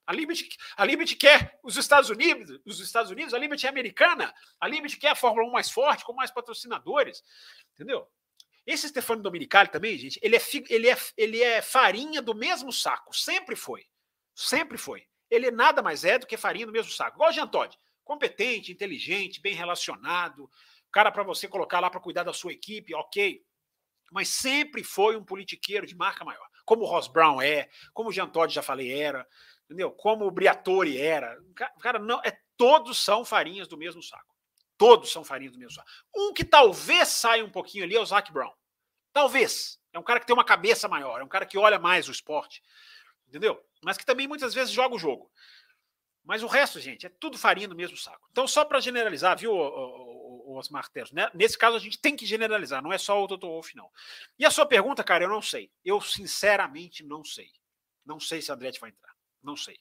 A 0.08 0.14
Liberty, 0.14 0.48
a 0.78 0.86
Liberty 0.86 1.16
quer 1.18 1.60
os 1.62 1.76
Estados 1.76 2.10
Unidos, 2.10 2.62
os 2.64 2.80
Estados 2.80 3.12
Unidos, 3.12 3.34
a 3.34 3.38
Liberty 3.38 3.66
é 3.66 3.70
americana, 3.70 4.34
a 4.60 4.68
Liberty 4.68 4.98
quer 4.98 5.10
a 5.10 5.16
Fórmula 5.16 5.48
1 5.48 5.52
mais 5.52 5.70
forte, 5.70 6.06
com 6.06 6.14
mais 6.14 6.32
patrocinadores, 6.32 7.24
entendeu? 7.74 8.08
Esse 8.66 8.88
Stefano 8.88 9.22
Dominicali 9.22 9.70
também, 9.70 9.98
gente, 9.98 10.18
ele 10.22 10.38
é, 10.38 10.42
ele, 10.70 10.90
é, 10.90 10.98
ele 11.18 11.44
é 11.44 11.62
farinha 11.62 12.22
do 12.22 12.34
mesmo 12.34 12.72
saco. 12.72 13.14
Sempre 13.16 13.56
foi. 13.56 13.86
Sempre 14.34 14.78
foi. 14.78 15.06
Ele 15.30 15.52
nada 15.52 15.82
mais 15.82 16.06
é 16.06 16.18
do 16.18 16.26
que 16.26 16.38
farinha 16.38 16.66
do 16.66 16.72
mesmo 16.72 16.92
saco. 16.92 17.18
Igual 17.18 17.32
o 17.32 17.34
Jean 17.34 17.48
Todt. 17.48 17.78
Competente, 18.04 18.72
inteligente, 18.72 19.42
bem 19.42 19.54
relacionado. 19.54 20.50
Cara 20.96 21.12
para 21.12 21.24
você 21.24 21.46
colocar 21.46 21.82
lá 21.82 21.90
para 21.90 22.00
cuidar 22.00 22.24
da 22.24 22.32
sua 22.32 22.54
equipe, 22.54 22.96
ok. 22.96 23.44
Mas 24.14 24.30
sempre 24.30 24.82
foi 24.82 25.18
um 25.18 25.26
politiqueiro 25.26 25.86
de 25.86 25.94
marca 25.94 26.24
maior. 26.24 26.48
Como 26.64 26.84
o 26.84 26.86
Ross 26.86 27.10
Brown 27.10 27.42
é, 27.42 27.70
como 27.94 28.08
o 28.08 28.14
Jean 28.14 28.30
Todt 28.30 28.54
já 28.54 28.62
falei 28.62 28.94
era, 28.94 29.28
entendeu? 29.66 29.92
Como 29.92 30.26
o 30.26 30.32
Briatore 30.32 30.98
era. 30.98 31.38
Cara, 31.82 32.00
não, 32.00 32.22
é, 32.24 32.40
todos 32.56 32.98
são 32.98 33.26
farinhas 33.26 33.68
do 33.68 33.76
mesmo 33.76 34.02
saco. 34.02 34.34
Todos 34.78 35.12
são 35.12 35.22
farinha 35.22 35.52
do 35.52 35.60
mesmo 35.60 35.74
saco. 35.74 35.90
Um 36.16 36.32
que 36.32 36.46
talvez 36.46 37.10
saia 37.10 37.44
um 37.44 37.52
pouquinho 37.52 37.84
ali 37.84 37.98
é 37.98 38.00
o 38.00 38.06
Zac 38.06 38.32
Brown. 38.32 38.54
Talvez. 39.12 39.78
É 39.92 40.00
um 40.00 40.04
cara 40.04 40.22
que 40.22 40.26
tem 40.26 40.34
uma 40.34 40.46
cabeça 40.46 40.88
maior, 40.88 41.20
é 41.20 41.26
um 41.26 41.28
cara 41.28 41.46
que 41.46 41.58
olha 41.58 41.78
mais 41.78 42.08
o 42.08 42.12
esporte. 42.14 42.64
Entendeu? 43.28 43.62
Mas 43.84 43.98
que 43.98 44.06
também 44.06 44.30
muitas 44.30 44.54
vezes 44.54 44.74
joga 44.74 44.96
o 44.96 45.00
jogo. 45.00 45.30
Mas 46.24 46.42
o 46.42 46.48
resto, 46.48 46.80
gente, 46.80 47.06
é 47.06 47.10
tudo 47.10 47.38
farinha 47.38 47.68
do 47.68 47.76
mesmo 47.76 47.98
saco. 47.98 48.28
Então, 48.32 48.48
só 48.48 48.64
para 48.66 48.80
generalizar, 48.80 49.38
viu, 49.38 49.54
Né? 51.14 51.30
Nesse 51.34 51.58
caso, 51.58 51.76
a 51.76 51.80
gente 51.80 52.00
tem 52.00 52.16
que 52.16 52.26
generalizar, 52.26 52.82
não 52.82 52.94
é 52.94 52.98
só 52.98 53.22
o 53.24 53.28
Toto 53.28 53.48
Wolff, 53.48 53.76
não. 53.76 53.90
E 54.38 54.46
a 54.46 54.52
sua 54.52 54.66
pergunta, 54.66 55.04
cara, 55.04 55.24
eu 55.24 55.30
não 55.30 55.42
sei. 55.42 55.72
Eu, 55.84 56.00
sinceramente, 56.02 57.04
não 57.04 57.24
sei. 57.24 57.52
Não 58.06 58.20
sei 58.20 58.42
se 58.42 58.52
a 58.52 58.56
Andretti 58.56 58.80
vai 58.80 58.92
entrar. 58.92 59.14
Não 59.42 59.56
sei. 59.56 59.80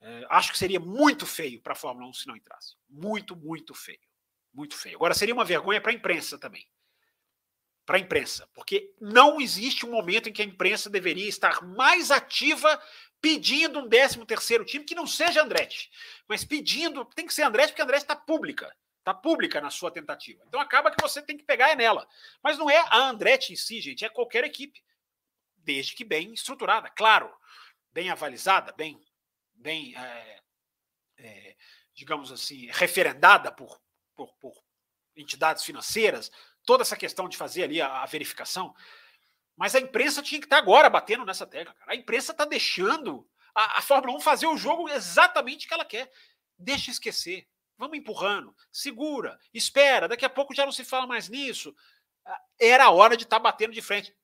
É, 0.00 0.26
acho 0.30 0.52
que 0.52 0.58
seria 0.58 0.80
muito 0.80 1.26
feio 1.26 1.60
para 1.60 1.72
a 1.72 1.76
Fórmula 1.76 2.08
1 2.08 2.12
se 2.14 2.26
não 2.26 2.36
entrasse. 2.36 2.74
Muito, 2.88 3.36
muito 3.36 3.74
feio. 3.74 4.00
Muito 4.52 4.76
feio. 4.76 4.96
Agora, 4.96 5.14
seria 5.14 5.34
uma 5.34 5.44
vergonha 5.44 5.80
para 5.80 5.92
a 5.92 5.94
imprensa 5.94 6.38
também. 6.38 6.66
Para 7.84 7.96
a 7.98 8.00
imprensa. 8.00 8.48
Porque 8.54 8.94
não 9.00 9.40
existe 9.40 9.84
um 9.86 9.90
momento 9.90 10.28
em 10.28 10.32
que 10.32 10.42
a 10.42 10.44
imprensa 10.44 10.88
deveria 10.88 11.28
estar 11.28 11.62
mais 11.62 12.10
ativa 12.10 12.80
pedindo 13.20 13.78
um 13.78 13.88
13 13.88 14.24
terceiro 14.24 14.64
time 14.64 14.84
que 14.84 14.94
não 14.94 15.06
seja 15.06 15.42
Andretti. 15.42 15.90
Mas 16.26 16.44
pedindo, 16.44 17.04
tem 17.04 17.26
que 17.26 17.34
ser 17.34 17.42
Andretti, 17.42 17.72
porque 17.72 17.82
Andretti 17.82 18.04
está 18.04 18.16
pública. 18.16 18.74
Está 19.00 19.12
pública 19.12 19.60
na 19.60 19.70
sua 19.70 19.90
tentativa. 19.90 20.42
Então 20.46 20.60
acaba 20.60 20.90
que 20.90 21.02
você 21.02 21.20
tem 21.20 21.36
que 21.36 21.44
pegar 21.44 21.70
é 21.70 21.76
nela. 21.76 22.06
Mas 22.42 22.56
não 22.56 22.70
é 22.70 22.78
a 22.88 23.08
Andretti 23.08 23.52
em 23.52 23.56
si, 23.56 23.80
gente, 23.80 24.04
é 24.04 24.08
qualquer 24.08 24.44
equipe. 24.44 24.82
Desde 25.56 25.94
que 25.94 26.04
bem 26.04 26.32
estruturada, 26.32 26.88
claro. 26.90 27.34
Bem 27.92 28.10
avalizada, 28.10 28.72
bem 28.72 29.00
bem, 29.60 29.94
é, 29.96 30.40
é, 31.18 31.56
digamos 31.94 32.32
assim, 32.32 32.66
referendada 32.72 33.52
por, 33.52 33.80
por, 34.16 34.32
por, 34.36 34.54
entidades 35.14 35.64
financeiras, 35.64 36.30
toda 36.64 36.82
essa 36.82 36.96
questão 36.96 37.28
de 37.28 37.36
fazer 37.36 37.64
ali 37.64 37.80
a, 37.80 38.02
a, 38.02 38.06
verificação. 38.06 38.74
Mas 39.54 39.74
a 39.74 39.80
imprensa 39.80 40.22
tinha 40.22 40.40
que 40.40 40.46
estar 40.46 40.56
agora 40.56 40.88
batendo 40.88 41.26
nessa 41.26 41.46
tecla. 41.46 41.74
Cara. 41.74 41.92
A 41.92 41.94
imprensa 41.94 42.32
está 42.32 42.46
deixando 42.46 43.28
a, 43.54 43.78
a 43.78 43.82
Fórmula 43.82 44.16
1 44.16 44.20
fazer 44.20 44.46
o 44.46 44.56
jogo 44.56 44.88
exatamente 44.88 45.68
que 45.68 45.74
ela 45.74 45.84
quer. 45.84 46.10
Deixa 46.58 46.90
esquecer. 46.90 47.46
Vamos 47.80 47.98
empurrando, 47.98 48.54
segura, 48.70 49.40
espera, 49.52 50.06
daqui 50.06 50.24
a 50.24 50.30
pouco 50.30 50.54
já 50.54 50.64
não 50.64 50.72
se 50.72 50.84
fala 50.84 51.06
mais 51.06 51.28
nisso. 51.28 51.74
Ah, 52.24 52.40
era 52.60 52.84
a 52.84 52.90
hora 52.90 53.16
de 53.16 53.24
estar 53.24 53.38
tá 53.38 53.42
batendo 53.42 53.72
de 53.72 53.82
frente. 53.82 54.16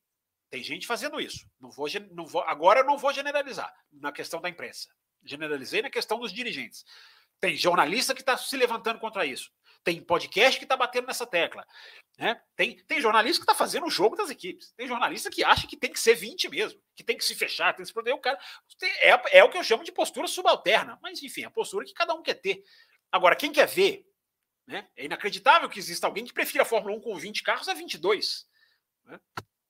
Tem 0.49 0.62
gente 0.62 0.87
fazendo 0.87 1.19
isso. 1.19 1.45
Não 1.59 1.73
vou, 1.73 1.89
não 2.12 2.24
vou, 2.27 2.43
agora 2.43 2.81
eu 2.81 2.85
não 2.85 2.97
vou 2.97 3.12
generalizar 3.12 3.74
na 3.91 4.12
questão 4.12 4.41
da 4.41 4.49
imprensa 4.49 4.89
generalizei 5.27 5.83
na 5.83 5.91
questão 5.91 6.19
dos 6.19 6.33
dirigentes. 6.33 6.85
Tem 7.41 7.57
jornalista 7.57 8.15
que 8.15 8.23
está 8.23 8.37
se 8.37 8.57
levantando 8.57 8.99
contra 8.99 9.27
isso. 9.27 9.51
Tem 9.85 10.03
podcast 10.03 10.59
que 10.59 10.65
está 10.65 10.77
batendo 10.77 11.07
nessa 11.07 11.27
tecla. 11.27 11.65
Né? 12.19 12.41
Tem, 12.57 12.77
tem 12.85 13.01
jornalista 13.01 13.39
que 13.39 13.45
está 13.45 13.55
fazendo 13.55 13.87
o 13.87 13.91
jogo 13.91 14.16
das 14.16 14.31
equipes. 14.31 14.73
Tem 14.73 14.89
jornalista 14.89 15.31
que 15.31 15.45
acha 15.45 15.66
que 15.66 15.77
tem 15.77 15.93
que 15.93 16.01
ser 16.01 16.15
20 16.15 16.49
mesmo, 16.49 16.81
que 16.95 17.05
tem 17.05 17.16
que 17.16 17.24
se 17.24 17.35
fechar, 17.37 17.73
tem 17.73 17.85
que 17.85 17.89
se 17.89 17.93
proteger. 17.93 18.19
O 18.19 18.20
cara 18.20 18.39
é, 19.01 19.39
é 19.39 19.45
o 19.45 19.51
que 19.51 19.59
eu 19.59 19.62
chamo 19.62 19.85
de 19.85 19.93
postura 19.93 20.27
subalterna. 20.27 20.99
Mas, 21.03 21.23
enfim, 21.23 21.43
é 21.43 21.47
a 21.47 21.51
postura 21.51 21.85
que 21.85 21.93
cada 21.93 22.15
um 22.15 22.23
quer 22.23 22.35
ter. 22.35 22.65
Agora, 23.11 23.37
quem 23.37 23.53
quer 23.53 23.66
ver, 23.66 24.07
né? 24.66 24.89
é 24.97 25.05
inacreditável 25.05 25.69
que 25.69 25.78
exista 25.78 26.07
alguém 26.07 26.24
que 26.24 26.33
prefira 26.33 26.62
a 26.62 26.66
Fórmula 26.66 26.97
1 26.97 27.01
com 27.01 27.16
20 27.16 27.43
carros 27.43 27.69
a 27.69 27.74
22. 27.74 28.47
Né? 29.05 29.20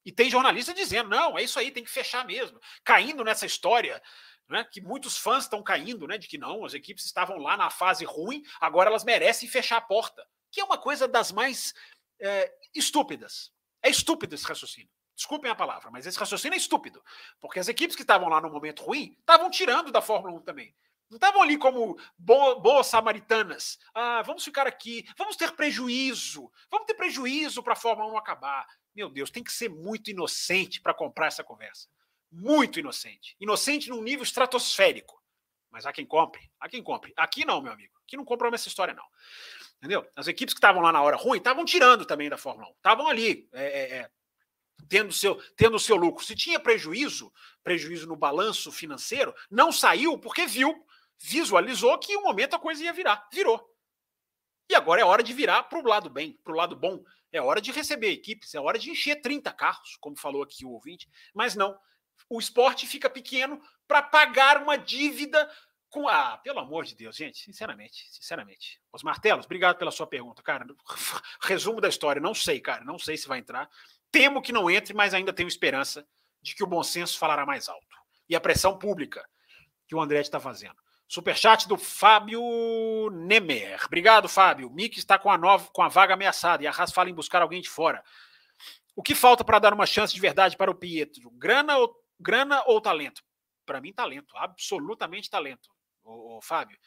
E 0.05 0.13
tem 0.13 0.31
jornalista 0.31 0.73
dizendo: 0.73 1.11
não, 1.11 1.37
é 1.37 1.43
isso 1.43 1.59
aí, 1.59 1.71
tem 1.71 1.85
que 1.85 1.91
fechar 1.91 2.25
mesmo. 2.25 2.61
Caindo 2.85 3.25
nessa 3.25 3.45
história, 3.45 4.03
né, 4.49 4.65
que 4.65 4.81
muitos 4.81 5.19
fãs 5.19 5.45
estão 5.45 5.63
caindo, 5.63 6.07
né, 6.07 6.17
de 6.17 6.29
que 6.29 6.39
não, 6.39 6.65
as 6.65 6.75
equipes 6.75 7.05
estavam 7.05 7.39
lá 7.39 7.57
na 7.57 7.71
fase 7.71 8.05
ruim, 8.05 8.43
agora 8.61 8.89
elas 8.89 9.05
merecem 9.05 9.49
fechar 9.49 9.79
a 9.79 9.81
porta. 9.81 10.27
Que 10.51 10.61
é 10.61 10.65
uma 10.65 10.79
coisa 10.79 11.09
das 11.09 11.33
mais 11.33 11.75
é, 12.21 12.53
estúpidas. 12.75 13.53
É 13.83 13.91
estúpido 13.91 14.35
esse 14.35 14.47
raciocínio. 14.47 14.91
Desculpem 15.15 15.51
a 15.51 15.55
palavra, 15.55 15.91
mas 15.91 16.07
esse 16.07 16.19
raciocínio 16.19 16.55
é 16.55 16.59
estúpido. 16.59 17.03
Porque 17.41 17.59
as 17.59 17.69
equipes 17.69 17.97
que 17.97 18.03
estavam 18.03 18.29
lá 18.29 18.41
no 18.41 18.51
momento 18.51 18.85
ruim 18.85 19.17
estavam 19.19 19.51
tirando 19.51 19.91
da 19.91 20.03
Fórmula 20.03 20.35
1 20.35 20.43
também. 20.43 20.75
Não 21.09 21.17
estavam 21.17 21.43
ali 21.43 21.57
como 21.57 21.97
boas, 22.19 22.87
samaritanas. 22.89 23.79
Ah, 23.95 24.23
vamos 24.23 24.45
ficar 24.45 24.67
aqui, 24.67 25.05
vamos 25.17 25.37
ter 25.37 25.53
prejuízo, 25.53 26.51
vamos 26.71 26.87
ter 26.87 26.95
prejuízo 26.95 27.63
para 27.63 27.75
a 27.75 27.77
Fórmula 27.77 28.13
1 28.13 28.19
acabar. 28.19 28.67
Meu 28.95 29.09
Deus, 29.09 29.31
tem 29.31 29.45
que 29.45 29.53
ser 29.53 29.69
muito 29.69 30.11
inocente 30.11 30.81
para 30.81 30.95
comprar 30.95 31.27
essa 31.27 31.45
conversa. 31.45 31.89
Muito 32.31 32.81
inocente. 32.81 33.37
Inocente 33.39 33.89
num 33.89 34.03
nível 34.03 34.25
estratosférico. 34.25 35.23
Mas 35.71 35.85
há 35.85 35.93
quem 35.93 36.07
compre, 36.07 36.51
há 36.59 36.69
quem 36.69 36.83
compre. 36.83 37.13
Aqui 37.17 37.45
não, 37.45 37.61
meu 37.61 37.73
amigo. 37.73 37.93
Aqui 38.05 38.17
não 38.17 38.25
comprou 38.25 38.53
essa 38.55 38.69
história, 38.69 38.95
não. 38.95 39.05
Entendeu? 39.79 40.09
As 40.17 40.27
equipes 40.27 40.55
que 40.55 40.59
estavam 40.59 40.81
lá 40.81 40.91
na 40.91 41.03
hora 41.03 41.17
ruim 41.17 41.39
estavam 41.39 41.65
tirando 41.65 42.07
também 42.07 42.31
da 42.31 42.39
Fórmula 42.39 42.69
1. 42.69 42.73
Estavam 42.73 43.09
ali, 43.09 43.49
é, 43.53 43.65
é, 43.65 43.97
é, 43.99 44.11
tendo 44.89 45.13
seu, 45.13 45.35
tendo 45.57 45.79
seu 45.79 45.97
lucro. 45.97 46.25
Se 46.25 46.35
tinha 46.35 46.59
prejuízo, 46.59 47.33
prejuízo 47.63 48.07
no 48.07 48.17
balanço 48.17 48.71
financeiro, 48.73 49.35
não 49.51 49.71
saiu 49.73 50.19
porque 50.19 50.47
viu, 50.47 50.86
visualizou 51.19 51.99
que 51.99 52.13
em 52.13 52.17
um 52.17 52.23
momento 52.23 52.55
a 52.55 52.59
coisa 52.59 52.83
ia 52.83 52.93
virar. 52.93 53.29
Virou. 53.33 53.65
E 54.69 54.75
agora 54.75 55.01
é 55.01 55.05
hora 55.05 55.23
de 55.23 55.33
virar 55.33 55.65
para 55.65 55.79
o 55.79 55.87
lado 55.87 56.11
bem, 56.11 56.33
para 56.43 56.53
o 56.53 56.57
lado 56.57 56.75
bom. 56.75 57.03
É 57.33 57.41
hora 57.41 57.61
de 57.61 57.71
receber 57.71 58.11
equipes, 58.11 58.55
é 58.55 58.61
hora 58.61 58.79
de 58.79 58.91
encher 58.91 59.21
30 59.21 59.53
carros, 59.53 59.97
como 60.01 60.19
falou 60.19 60.43
aqui 60.43 60.65
o 60.65 60.71
ouvinte. 60.71 61.09
Mas 61.35 61.55
não. 61.55 61.79
O 62.29 62.39
esporte 62.39 62.87
fica 62.87 63.09
pequeno 63.09 63.61
para 63.87 64.03
pagar 64.03 64.61
uma 64.63 64.77
dívida 64.77 65.49
com 65.89 66.09
a. 66.09 66.39
Pelo 66.39 66.59
amor 66.59 66.85
de 66.85 66.97
Deus, 66.97 67.17
gente, 67.17 67.39
sinceramente, 67.39 68.07
sinceramente. 68.11 68.81
Os 68.93 69.03
martelos, 69.03 69.47
obrigado 69.47 69.79
pela 69.79 69.91
sua 69.91 70.07
pergunta, 70.07 70.43
cara. 70.43 70.67
Resumo 71.41 71.81
da 71.81 71.89
história, 71.89 72.21
não 72.21 72.35
sei, 72.35 72.61
cara, 72.61 72.85
não 72.85 72.99
sei 72.99 73.17
se 73.17 73.29
vai 73.29 73.39
entrar. 73.39 73.69
Temo 74.11 74.43
que 74.43 74.53
não 74.53 74.71
entre, 74.71 74.95
mas 74.95 75.15
ainda 75.15 75.33
tenho 75.33 75.49
esperança 75.49 76.07
de 76.43 76.55
que 76.55 76.65
o 76.65 76.67
bom 76.67 76.83
senso 76.83 77.19
falará 77.19 77.47
mais 77.47 77.69
alto. 77.69 77.97
E 78.29 78.35
a 78.35 78.41
pressão 78.41 78.79
pública 78.79 79.29
que 79.87 79.95
o 79.95 80.01
André 80.01 80.21
está 80.21 80.41
fazendo. 80.41 80.77
Superchat 81.09 81.69
do 81.69 81.77
Fábio 81.77 82.41
Nemer. 83.13 83.85
Obrigado, 83.87 84.29
Fábio. 84.29 84.71
Mick 84.71 84.99
está 84.99 85.19
com 85.19 85.31
a, 85.31 85.39
nova, 85.39 85.69
com 85.73 85.83
a 85.83 85.89
vaga 85.89 86.15
ameaçada 86.15 86.65
e 86.65 86.67
a 86.67 86.71
Haas 86.71 86.93
fala 86.93 87.09
em 87.09 87.15
buscar 87.15 87.43
alguém 87.43 87.61
de 87.61 87.69
fora. 87.69 88.03
O 88.95 89.03
que 89.03 89.15
falta 89.15 89.45
para 89.45 89.59
dar 89.59 89.73
uma 89.73 89.87
chance 89.87 90.13
de 90.13 90.21
verdade 90.21 90.57
para 90.57 90.71
o 90.71 90.75
Pietro? 90.75 91.31
Grana 91.33 91.77
ou, 91.79 91.95
grana 92.19 92.63
ou 92.67 92.81
talento? 92.81 93.23
Para 93.65 93.81
mim, 93.81 93.93
talento. 93.93 94.37
Absolutamente 94.37 95.31
talento, 95.31 95.69
ô, 96.03 96.39
ô 96.39 96.43
Fábio. 96.43 96.79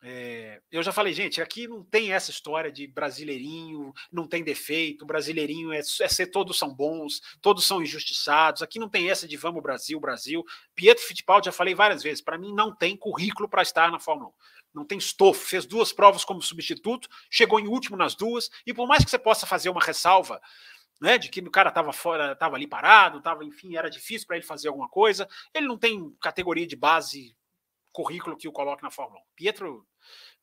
É, 0.00 0.60
eu 0.70 0.80
já 0.80 0.92
falei, 0.92 1.12
gente, 1.12 1.42
aqui 1.42 1.66
não 1.66 1.82
tem 1.82 2.12
essa 2.12 2.30
história 2.30 2.70
de 2.70 2.86
brasileirinho, 2.86 3.92
não 4.12 4.28
tem 4.28 4.44
defeito, 4.44 5.04
brasileirinho 5.04 5.72
é, 5.72 5.78
é 5.78 5.82
ser 5.82 6.28
todos 6.28 6.56
são 6.56 6.72
bons, 6.72 7.20
todos 7.42 7.64
são 7.64 7.82
injustiçados. 7.82 8.62
Aqui 8.62 8.78
não 8.78 8.88
tem 8.88 9.10
essa 9.10 9.26
de 9.26 9.36
vamos 9.36 9.62
Brasil, 9.62 9.98
Brasil. 9.98 10.44
Pietro 10.74 11.04
Fittipaldi, 11.04 11.46
já 11.46 11.52
falei 11.52 11.74
várias 11.74 12.02
vezes, 12.02 12.22
para 12.22 12.38
mim 12.38 12.54
não 12.54 12.74
tem 12.74 12.96
currículo 12.96 13.48
para 13.48 13.62
estar 13.62 13.90
na 13.90 13.98
Fórmula 13.98 14.30
1. 14.30 14.32
Não 14.74 14.84
tem 14.84 14.98
estofo, 14.98 15.44
fez 15.44 15.66
duas 15.66 15.92
provas 15.92 16.24
como 16.24 16.40
substituto, 16.40 17.08
chegou 17.28 17.58
em 17.58 17.66
último 17.66 17.96
nas 17.96 18.14
duas, 18.14 18.48
e 18.64 18.72
por 18.72 18.86
mais 18.86 19.04
que 19.04 19.10
você 19.10 19.18
possa 19.18 19.46
fazer 19.46 19.68
uma 19.68 19.82
ressalva, 19.82 20.40
né, 21.00 21.18
de 21.18 21.28
que 21.28 21.40
o 21.40 21.50
cara 21.50 21.70
estava 21.70 21.92
fora, 21.92 22.32
estava 22.32 22.56
ali 22.56 22.66
parado, 22.66 23.20
tava, 23.20 23.44
enfim, 23.44 23.76
era 23.76 23.88
difícil 23.88 24.26
para 24.26 24.36
ele 24.36 24.46
fazer 24.46 24.68
alguma 24.68 24.88
coisa. 24.88 25.28
Ele 25.54 25.66
não 25.66 25.78
tem 25.78 26.14
categoria 26.20 26.66
de 26.66 26.76
base 26.76 27.36
currículo 27.98 28.36
que 28.36 28.46
o 28.46 28.52
coloque 28.52 28.82
na 28.82 28.90
Fórmula 28.90 29.20
1. 29.20 29.24
Pietro, 29.34 29.86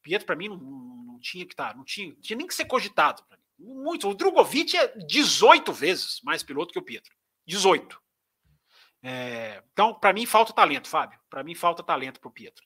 Pietro 0.02 0.26
para 0.26 0.36
mim, 0.36 0.50
não, 0.50 0.58
não, 0.58 1.20
tinha 1.20 1.46
que 1.46 1.54
estar, 1.54 1.70
tá, 1.70 1.78
não 1.78 1.86
tinha, 1.86 2.14
tinha 2.16 2.36
nem 2.36 2.46
que 2.46 2.54
ser 2.54 2.66
cogitado. 2.66 3.24
Muito. 3.58 4.10
O 4.10 4.14
Drogovic 4.14 4.76
é 4.76 4.88
18 5.06 5.72
vezes 5.72 6.20
mais 6.22 6.44
piloto 6.44 6.74
que 6.74 6.80
o 6.80 6.84
Pietro. 6.84 7.16
18. 7.48 8.02
É, 9.02 9.64
então, 9.72 9.94
para 9.94 10.12
mim, 10.12 10.26
falta 10.26 10.52
talento, 10.52 10.90
Fábio. 10.90 11.18
Para 11.30 11.44
mim, 11.44 11.56
falta 11.56 11.82
talento 11.82 12.20
para 12.20 12.28
o 12.28 12.34
Pietro. 12.34 12.64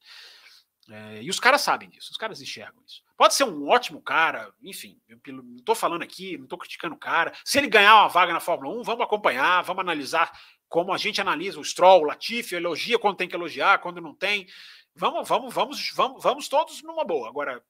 É, 0.90 1.22
e 1.22 1.30
os 1.30 1.40
caras 1.40 1.62
sabem 1.62 1.88
disso, 1.88 2.10
os 2.10 2.18
caras 2.18 2.42
enxergam 2.42 2.82
isso. 2.88 3.04
Pode 3.16 3.36
ser 3.36 3.44
um 3.44 3.68
ótimo 3.68 4.02
cara, 4.02 4.52
enfim, 4.64 5.00
eu 5.08 5.20
não 5.32 5.58
estou 5.58 5.76
falando 5.76 6.02
aqui, 6.02 6.36
não 6.36 6.46
estou 6.46 6.58
criticando 6.58 6.96
o 6.96 7.00
cara. 7.00 7.32
Se 7.46 7.60
ele 7.60 7.68
ganhar 7.68 7.96
uma 7.96 8.08
vaga 8.08 8.34
na 8.34 8.40
Fórmula 8.40 8.76
1, 8.80 8.84
vamos 8.84 9.06
acompanhar, 9.06 9.62
vamos 9.62 9.82
analisar 9.82 10.32
como 10.70 10.94
a 10.94 10.98
gente 10.98 11.20
analisa 11.20 11.60
o 11.60 11.66
Stroll, 11.66 12.04
o 12.04 12.06
Latifi, 12.06 12.56
elogia 12.56 13.00
quando 13.00 13.18
tem 13.18 13.28
que 13.28 13.36
elogiar, 13.36 13.80
quando 13.80 14.00
não 14.00 14.14
tem. 14.14 14.48
Vamos, 14.96 15.28
vamos, 15.28 15.54
vamos, 15.54 15.92
vamos, 15.94 16.24
vamos 16.24 16.50
todos 16.50 16.82
numa 16.84 17.04
boa. 17.04 17.28
Agora, 17.28 17.64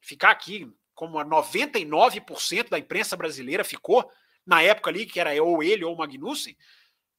ficar 0.00 0.30
aqui 0.30 0.70
como 0.94 1.18
a 1.18 1.24
99% 1.24 2.68
da 2.68 2.78
imprensa 2.78 3.16
brasileira 3.16 3.62
ficou, 3.62 4.10
na 4.44 4.62
época 4.62 4.90
ali, 4.90 5.06
que 5.06 5.20
era 5.20 5.40
ou 5.42 5.62
ele 5.62 5.84
ou 5.84 5.96
Magnussen, 5.96 6.56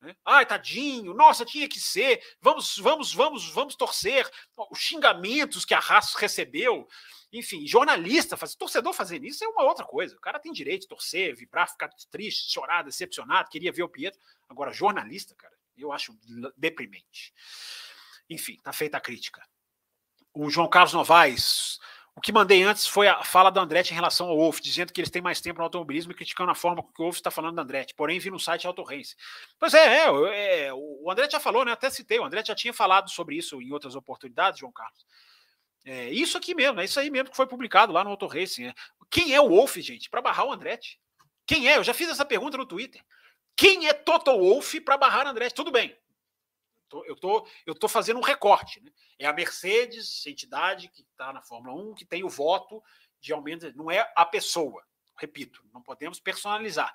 né? 0.01 0.15
Ai, 0.23 0.45
tadinho, 0.45 1.13
nossa, 1.13 1.45
tinha 1.45 1.67
que 1.67 1.79
ser. 1.79 2.21
Vamos, 2.41 2.77
vamos, 2.77 3.13
vamos, 3.13 3.49
vamos 3.49 3.75
torcer. 3.75 4.29
Os 4.71 4.79
xingamentos 4.79 5.65
que 5.65 5.73
a 5.73 5.79
Haas 5.79 6.15
recebeu, 6.15 6.87
enfim, 7.31 7.67
jornalista, 7.67 8.37
faz, 8.37 8.55
torcedor 8.55 8.93
fazendo 8.93 9.25
isso 9.25 9.43
é 9.43 9.47
uma 9.47 9.63
outra 9.63 9.85
coisa. 9.85 10.15
O 10.15 10.21
cara 10.21 10.39
tem 10.39 10.51
direito 10.51 10.83
de 10.83 10.87
torcer, 10.87 11.35
vibrar, 11.35 11.69
ficar 11.69 11.89
triste, 12.09 12.51
chorar, 12.51 12.83
decepcionado, 12.83 13.49
queria 13.49 13.71
ver 13.71 13.83
o 13.83 13.89
Pietro. 13.89 14.19
Agora, 14.47 14.71
jornalista, 14.71 15.35
cara, 15.35 15.53
eu 15.77 15.91
acho 15.91 16.17
deprimente. 16.55 17.33
Enfim, 18.29 18.57
tá 18.63 18.71
feita 18.71 18.97
a 18.97 19.01
crítica. 19.01 19.41
O 20.33 20.49
João 20.49 20.69
Carlos 20.69 20.93
Novaes, 20.93 21.79
o 22.15 22.21
que 22.21 22.31
mandei 22.31 22.63
antes 22.63 22.85
foi 22.85 23.07
a 23.07 23.23
fala 23.23 23.49
do 23.49 23.59
Andretti 23.59 23.91
em 23.91 23.95
relação 23.95 24.27
ao 24.27 24.37
Wolf, 24.37 24.59
dizendo 24.59 24.91
que 24.91 24.99
eles 24.99 25.09
têm 25.09 25.21
mais 25.21 25.39
tempo 25.39 25.59
no 25.59 25.63
automobilismo 25.63 26.11
e 26.11 26.15
criticando 26.15 26.51
a 26.51 26.55
forma 26.55 26.83
que 26.83 27.01
o 27.01 27.03
Wolf 27.03 27.15
está 27.15 27.31
falando 27.31 27.55
do 27.55 27.61
Andretti. 27.61 27.95
Porém, 27.95 28.19
vi 28.19 28.29
no 28.29 28.39
site 28.39 28.67
Auto 28.67 28.83
Race. 28.83 29.15
Pois 29.57 29.73
é, 29.73 30.03
é, 30.03 30.65
é, 30.65 30.73
o 30.73 31.09
Andretti 31.09 31.31
já 31.31 31.39
falou, 31.39 31.63
né? 31.63 31.71
Até 31.71 31.89
citei, 31.89 32.19
o 32.19 32.25
Andretti 32.25 32.49
já 32.49 32.55
tinha 32.55 32.73
falado 32.73 33.09
sobre 33.09 33.35
isso 33.35 33.61
em 33.61 33.71
outras 33.71 33.95
oportunidades, 33.95 34.59
João 34.59 34.71
Carlos. 34.71 35.05
É 35.85 36.09
isso 36.09 36.37
aqui 36.37 36.53
mesmo, 36.53 36.79
é 36.79 36.85
isso 36.85 36.99
aí 36.99 37.09
mesmo 37.09 37.29
que 37.31 37.37
foi 37.37 37.47
publicado 37.47 37.93
lá 37.93 38.03
no 38.03 38.09
Auto 38.09 38.27
Racing. 38.27 38.65
Né? 38.65 38.73
Quem 39.09 39.33
é 39.33 39.39
o 39.39 39.47
Wolf, 39.47 39.77
gente, 39.77 40.09
para 40.09 40.21
barrar 40.21 40.45
o 40.45 40.51
Andretti? 40.51 40.99
Quem 41.47 41.67
é? 41.67 41.77
Eu 41.77 41.83
já 41.83 41.93
fiz 41.93 42.09
essa 42.09 42.25
pergunta 42.25 42.57
no 42.57 42.65
Twitter. 42.65 43.01
Quem 43.55 43.87
é 43.87 43.93
Toto 43.93 44.37
Wolff 44.37 44.79
para 44.81 44.97
barrar 44.97 45.25
o 45.25 45.29
Andretti? 45.29 45.55
Tudo 45.55 45.71
bem, 45.71 45.97
eu 47.05 47.15
tô, 47.15 47.47
eu 47.65 47.75
tô 47.75 47.87
fazendo 47.87 48.17
um 48.17 48.23
recorte. 48.23 48.81
Né? 48.81 48.91
É 49.17 49.25
a 49.25 49.33
Mercedes, 49.33 50.25
entidade 50.25 50.89
que 50.89 51.01
está 51.01 51.31
na 51.31 51.41
Fórmula 51.41 51.75
1, 51.91 51.95
que 51.95 52.05
tem 52.05 52.23
o 52.23 52.29
voto 52.29 52.81
de 53.19 53.33
aumento. 53.33 53.71
Não 53.75 53.91
é 53.91 54.11
a 54.15 54.25
pessoa. 54.25 54.83
Repito, 55.17 55.61
não 55.73 55.81
podemos 55.81 56.19
personalizar. 56.19 56.93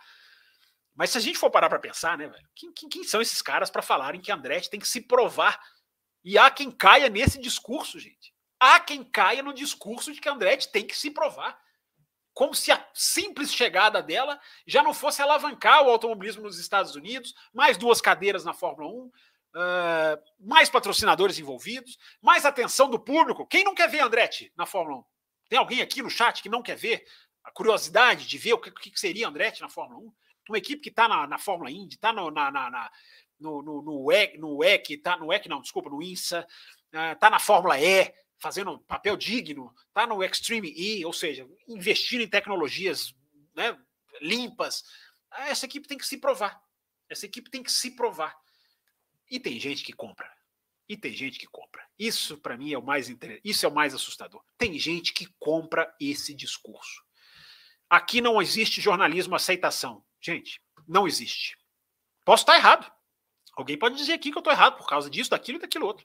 Mas 0.95 1.11
se 1.11 1.19
a 1.19 1.21
gente 1.21 1.39
for 1.39 1.51
parar 1.51 1.69
para 1.69 1.79
pensar, 1.79 2.16
né, 2.16 2.29
velho? 2.29 2.49
Quem, 2.55 2.73
quem, 2.73 2.89
quem 2.89 3.05
são 3.05 3.21
esses 3.21 3.43
caras 3.43 3.71
para 3.71 3.83
falarem 3.83 4.21
que 4.21 4.31
Andretti 4.31 4.71
tem 4.71 4.81
que 4.81 4.89
se 4.89 5.01
provar? 5.01 5.61
E 6.25 6.39
há 6.39 6.51
quem 6.51 6.71
caia 6.71 7.09
nesse 7.09 7.39
discurso, 7.41 7.99
gente. 7.99 8.33
Há 8.59 8.81
quem 8.81 9.05
caia 9.05 9.43
no 9.43 9.53
discurso 9.53 10.12
de 10.12 10.21
que 10.21 10.29
Andretti 10.29 10.71
tem 10.71 10.87
que 10.87 10.97
se 10.97 11.11
provar. 11.11 11.59
Como 12.33 12.55
se 12.55 12.73
a 12.73 12.89
simples 12.95 13.53
chegada 13.53 14.03
dela 14.03 14.41
já 14.66 14.83
não 14.83 14.95
fosse 14.95 15.21
alavancar 15.21 15.83
o 15.83 15.91
automobilismo 15.91 16.43
nos 16.43 16.59
Estados 16.59 16.97
Unidos, 16.97 17.35
mais 17.53 17.77
duas 17.77 18.01
cadeiras 18.01 18.45
na 18.45 18.55
Fórmula 18.55 18.89
1, 18.89 19.12
uh, 19.55 20.22
mais 20.39 20.68
patrocinadores 20.68 21.39
envolvidos, 21.39 21.98
mais 22.20 22.44
atenção 22.44 22.90
do 22.90 22.98
público. 22.98 23.47
Quem 23.47 23.64
não 23.64 23.74
quer 23.74 23.89
ver 23.89 24.01
Andretti 24.01 24.52
na 24.56 24.66
Fórmula 24.66 24.98
1? 24.98 25.05
Tem 25.48 25.59
alguém 25.59 25.81
aqui 25.81 26.02
no 26.02 26.10
chat 26.10 26.43
que 26.43 26.48
não 26.48 26.62
quer 26.62 26.76
ver? 26.76 27.05
A 27.43 27.51
curiosidade 27.51 28.26
de 28.26 28.39
ver 28.39 28.55
o 28.55 28.59
que, 28.59 28.90
que 28.90 29.01
seria 29.01 29.28
Andretti 29.28 29.60
na 29.60 29.68
Fórmula 29.68 30.01
1? 30.01 30.12
Uma 30.48 30.59
equipe 30.59 30.82
que 30.82 30.90
está 30.90 31.09
na, 31.09 31.26
na, 31.26 31.39
Fórmula 31.39 31.70
Indy, 31.70 31.94
está 31.94 32.12
no, 32.12 32.31
na, 32.31 32.51
na, 32.51 32.90
no, 33.40 33.62
no, 33.62 33.82
no, 33.82 34.12
EC, 34.12 34.39
no 34.39 34.62
EC, 34.62 35.01
tá 35.02 35.16
no 35.16 35.32
EC, 35.32 35.48
não, 35.48 35.60
desculpa, 35.60 35.89
no 35.89 36.02
INSA, 36.02 36.47
está 36.93 37.28
uh, 37.28 37.31
na 37.31 37.39
Fórmula 37.39 37.81
E, 37.81 38.12
fazendo 38.39 38.78
papel 38.81 39.16
digno, 39.16 39.74
está 39.89 40.06
no 40.06 40.22
Extreme 40.22 40.70
E, 40.76 41.05
ou 41.05 41.12
seja, 41.12 41.48
investindo 41.66 42.22
em 42.22 42.28
tecnologias 42.28 43.14
né, 43.55 43.76
limpas. 44.20 44.85
Essa 45.32 45.64
equipe 45.64 45.89
tem 45.89 45.97
que 45.97 46.06
se 46.06 46.18
provar. 46.18 46.60
Essa 47.09 47.26
equipe 47.26 47.51
tem 47.51 47.62
que 47.62 47.72
se 47.72 47.90
provar. 47.90 48.36
E 49.31 49.41
tem 49.41 49.59
gente 49.59 49.83
que 49.83 49.93
compra. 49.93 50.31
E 50.89 50.97
tem 50.97 51.15
gente 51.15 51.39
que 51.39 51.47
compra. 51.47 51.83
Isso 51.99 52.37
para 52.39 52.57
mim 52.57 52.73
é 52.73 52.79
o 52.79 52.83
mais 52.83 53.09
isso 53.43 53.65
é 53.65 53.69
o 53.69 53.75
mais 53.75 53.95
assustador. 53.95 54.43
Tem 54.59 54.79
gente 54.79 55.13
que 55.13 55.27
compra 55.39 55.93
esse 56.01 56.35
discurso. 56.35 57.03
Aqui 57.89 58.21
não 58.21 58.41
existe 58.41 58.81
jornalismo 58.81 59.35
aceitação. 59.35 60.05
Gente, 60.21 60.61
não 60.87 61.07
existe. 61.07 61.57
Posso 62.25 62.43
estar 62.43 62.57
errado. 62.57 62.91
Alguém 63.57 63.79
pode 63.79 63.97
dizer 63.97 64.15
aqui 64.15 64.31
que 64.33 64.37
eu 64.37 64.41
estou 64.41 64.53
errado 64.53 64.77
por 64.77 64.89
causa 64.89 65.09
disso, 65.09 65.31
daquilo 65.31 65.59
e 65.59 65.61
daquilo 65.61 65.87
outro. 65.87 66.05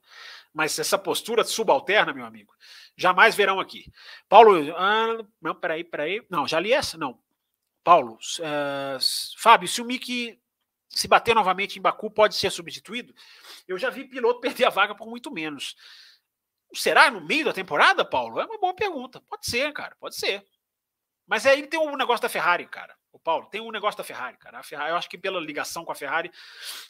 Mas 0.54 0.78
essa 0.78 0.98
postura 1.00 1.44
subalterna, 1.44 2.14
meu 2.14 2.26
amigo, 2.26 2.54
jamais 2.96 3.36
verão 3.36 3.60
aqui. 3.60 3.91
Paulo, 4.28 4.76
ah, 4.78 5.26
não, 5.41 5.56
peraí, 5.56 5.84
peraí. 5.84 6.24
Não, 6.30 6.48
já 6.48 6.60
li 6.60 6.72
essa? 6.72 6.98
Não. 6.98 7.20
Paulo, 7.84 8.20
uh, 8.40 9.00
Fábio, 9.38 9.68
se 9.68 9.82
o 9.82 9.86
Mickey 9.86 10.40
se 10.90 11.07
bater 11.07 11.36
novamente 11.36 11.78
em 11.78 11.82
Baku, 11.82 12.10
pode 12.10 12.36
ser 12.36 12.52
substituído? 12.52 13.14
Eu 13.68 13.78
já 13.78 13.90
vi 13.90 14.06
piloto 14.06 14.41
perder 14.41 14.66
a 14.66 14.70
vaga 14.70 14.95
por 14.95 15.07
muito 15.07 15.32
menos. 15.32 15.76
Será 16.74 17.10
no 17.10 17.22
meio 17.22 17.45
da 17.45 17.53
temporada, 17.53 18.03
Paulo? 18.03 18.40
É 18.40 18.45
uma 18.45 18.60
boa 18.60 18.74
pergunta. 18.74 19.22
Pode 19.22 19.45
ser, 19.45 19.72
cara, 19.74 19.95
pode 19.99 20.16
ser. 20.16 20.45
Mas 21.28 21.45
aí 21.45 21.66
tem 21.68 21.80
um 21.80 21.95
negócio 21.95 22.22
da 22.22 22.30
Ferrari, 22.30 22.66
cara. 22.68 22.95
O 23.11 23.20
Paulo, 23.20 23.48
tem 23.48 23.61
um 23.61 23.72
negócio 23.72 23.98
da 23.98 24.03
Ferrari, 24.03 24.38
cara. 24.38 24.60
A 24.60 24.64
Ferrari, 24.64 24.91
eu 24.91 24.98
acho 24.98 25.10
que 25.10 25.18
pela 25.18 25.40
ligação 25.40 25.86
com 25.86 25.91
a 25.91 25.95
Ferrari, 25.95 26.32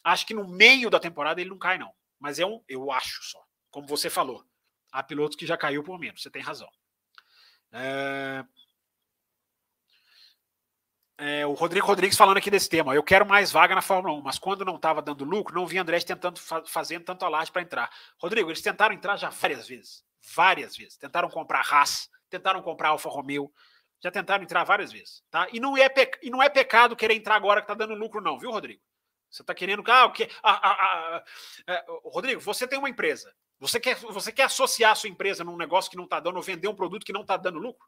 acho 0.04 0.26
que 0.26 0.34
no 0.34 0.48
meio 0.48 0.90
da 0.90 1.00
temporada 1.00 1.40
ele 1.40 1.50
não 1.50 1.58
cai, 1.58 1.78
não. 1.78 1.94
Mas 2.20 2.40
é 2.40 2.46
um, 2.46 2.64
eu 2.68 2.92
acho 2.92 3.24
só. 3.24 3.42
Como 3.70 3.88
você 3.88 4.10
falou, 4.10 4.44
há 4.92 5.04
pilotos 5.04 5.38
que 5.38 5.46
já 5.46 5.58
caiu 5.58 5.84
por 5.84 6.00
menos, 6.00 6.22
você 6.22 6.30
tem 6.30 6.42
razão. 6.42 6.70
É... 7.72 8.44
É, 11.22 11.46
o 11.46 11.52
Rodrigo 11.52 11.86
Rodrigues 11.86 12.18
falando 12.18 12.38
aqui 12.38 12.50
desse 12.50 12.70
tema. 12.70 12.96
Eu 12.96 13.04
quero 13.04 13.26
mais 13.26 13.52
vaga 13.52 13.76
na 13.76 13.82
Fórmula 13.82 14.18
1, 14.18 14.22
mas 14.22 14.40
quando 14.40 14.64
não 14.64 14.78
estava 14.78 15.02
dando 15.02 15.26
lucro, 15.26 15.54
não 15.54 15.68
vi 15.68 15.78
André 15.78 16.00
tentando 16.00 16.40
fa 16.40 16.64
fazendo 16.66 17.04
tanto 17.04 17.26
alarde 17.26 17.52
para 17.52 17.62
entrar. 17.62 17.91
Rodrigo, 18.18 18.50
eles 18.50 18.62
tentaram 18.62 18.96
entrar 18.96 19.18
já 19.18 19.30
várias 19.30 19.68
vezes. 19.68 20.02
Várias 20.34 20.78
vezes. 20.78 20.96
Tentaram 20.96 21.30
comprar 21.30 21.60
Haas, 21.60 22.10
tentaram 22.30 22.62
comprar 22.62 22.90
Alfa 22.90 23.10
Romeo, 23.10 23.52
já 24.02 24.10
tentaram 24.10 24.46
entrar 24.46 24.64
várias 24.64 24.94
vezes. 24.94 25.22
Tá? 25.30 25.46
E, 25.52 25.60
não 25.60 25.76
é 25.78 25.90
e 26.22 26.30
não 26.30 26.41
é 26.41 26.48
pecado 26.48 26.96
querer 26.96 27.16
entrar 27.16 27.36
agora 27.36 27.60
que 27.60 27.66
está 27.66 27.74
dando 27.74 28.00
lucro, 28.00 28.22
não, 28.22 28.40
viu, 28.40 28.52
Rodrigo? 28.52 28.82
Você 29.30 29.44
está 29.44 29.54
querendo. 29.54 29.84
Ah, 29.88 30.06
o 30.06 30.14
que? 30.14 30.24
Ah, 30.41 30.70
ah, 30.70 30.78
ah, 31.18 31.24
é, 31.68 31.86
Rodrigo, 32.06 32.40
você 32.40 32.66
tem 32.66 32.80
uma 32.80 32.90
empresa. 32.90 33.36
Você 33.60 33.78
quer, 33.78 33.96
você 33.96 34.32
quer 34.32 34.44
associar 34.44 34.94
a 34.94 34.96
sua 34.96 35.10
empresa 35.10 35.44
num 35.44 35.58
negócio 35.58 35.91
que 35.91 35.98
não 35.98 36.06
está 36.06 36.22
dando, 36.22 36.38
ou 36.38 36.41
vender 36.41 36.70
um 36.70 36.76
produto 36.76 37.06
que 37.06 37.12
não 37.12 37.22
está 37.22 37.36
dando 37.36 37.60
lucro? 37.60 37.86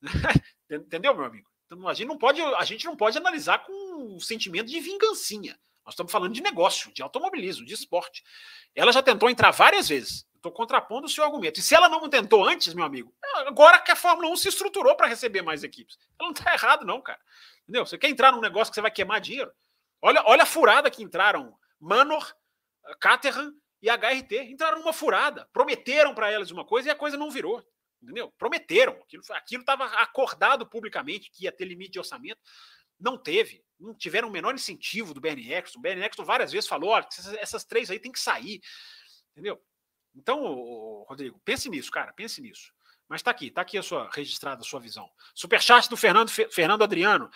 Entendeu, 0.70 1.14
meu 1.14 1.26
amigo? 1.26 1.50
Então, 1.70 1.86
a 1.86 1.94
gente 1.94 2.08
não 2.08 2.18
pode, 2.18 2.42
a 2.42 2.64
gente 2.64 2.84
não 2.84 2.96
pode 2.96 3.16
analisar 3.16 3.60
com 3.60 3.72
um 4.16 4.18
sentimento 4.18 4.66
de 4.66 4.80
vingancinha. 4.80 5.56
Nós 5.84 5.94
estamos 5.94 6.10
falando 6.10 6.34
de 6.34 6.42
negócio, 6.42 6.92
de 6.92 7.00
automobilismo, 7.00 7.64
de 7.64 7.74
esporte. 7.74 8.24
Ela 8.74 8.92
já 8.92 9.02
tentou 9.02 9.30
entrar 9.30 9.52
várias 9.52 9.88
vezes. 9.88 10.26
Estou 10.34 10.50
contrapondo 10.50 11.06
o 11.06 11.08
seu 11.08 11.22
argumento. 11.22 11.60
E 11.60 11.62
se 11.62 11.74
ela 11.74 11.88
não 11.88 12.08
tentou 12.08 12.44
antes, 12.44 12.74
meu 12.74 12.84
amigo, 12.84 13.14
agora 13.46 13.78
que 13.78 13.90
a 13.90 13.96
Fórmula 13.96 14.28
1 14.30 14.36
se 14.36 14.48
estruturou 14.48 14.96
para 14.96 15.06
receber 15.06 15.42
mais 15.42 15.62
equipes. 15.62 15.98
Ela 16.18 16.28
não 16.28 16.34
está 16.34 16.52
errado, 16.52 16.84
não, 16.84 17.00
cara. 17.00 17.20
Entendeu? 17.62 17.86
Você 17.86 17.98
quer 17.98 18.08
entrar 18.08 18.32
num 18.32 18.40
negócio 18.40 18.72
que 18.72 18.74
você 18.74 18.80
vai 18.80 18.90
queimar 18.90 19.20
dinheiro? 19.20 19.52
Olha, 20.02 20.22
olha 20.26 20.42
a 20.42 20.46
furada 20.46 20.90
que 20.90 21.02
entraram. 21.02 21.54
Manor, 21.78 22.34
Caterham 23.00 23.52
e 23.82 23.88
HRT. 23.88 24.50
Entraram 24.50 24.78
numa 24.78 24.92
furada. 24.92 25.48
Prometeram 25.52 26.14
para 26.14 26.30
elas 26.30 26.50
uma 26.50 26.64
coisa 26.64 26.88
e 26.88 26.90
a 26.90 26.96
coisa 26.96 27.16
não 27.16 27.30
virou. 27.30 27.62
Entendeu? 28.02 28.32
Prometeram. 28.38 28.98
Aquilo 29.32 29.60
estava 29.60 29.84
acordado 29.86 30.66
publicamente 30.66 31.30
que 31.30 31.44
ia 31.44 31.52
ter 31.52 31.66
limite 31.66 31.92
de 31.92 31.98
orçamento. 31.98 32.40
Não 32.98 33.16
teve. 33.16 33.64
Não 33.78 33.94
tiveram 33.94 34.28
o 34.28 34.30
menor 34.30 34.54
incentivo 34.54 35.14
do 35.14 35.20
Bernie 35.20 35.52
Eccleston. 35.52 35.78
O 35.78 35.82
Bernie 35.82 36.04
Eccleston 36.04 36.24
várias 36.24 36.52
vezes 36.52 36.68
falou: 36.68 36.90
olha, 36.90 37.06
essas, 37.40 37.64
três 37.64 37.90
aí 37.90 37.98
tem 37.98 38.12
que 38.12 38.20
sair. 38.20 38.60
Entendeu? 39.32 39.62
Então, 40.14 41.04
Rodrigo, 41.08 41.40
pense 41.44 41.68
nisso, 41.68 41.90
cara. 41.90 42.12
Pense 42.12 42.40
nisso. 42.40 42.72
Mas 43.08 43.20
está 43.20 43.30
aqui, 43.30 43.48
está 43.48 43.62
aqui 43.62 43.76
a 43.76 43.82
sua 43.82 44.08
registrada, 44.12 44.60
a 44.60 44.64
sua 44.64 44.80
visão. 44.80 45.10
Superchat 45.34 45.88
do 45.88 45.96
Fernando, 45.96 46.30
Fernando 46.30 46.84
Adriano. 46.84 47.30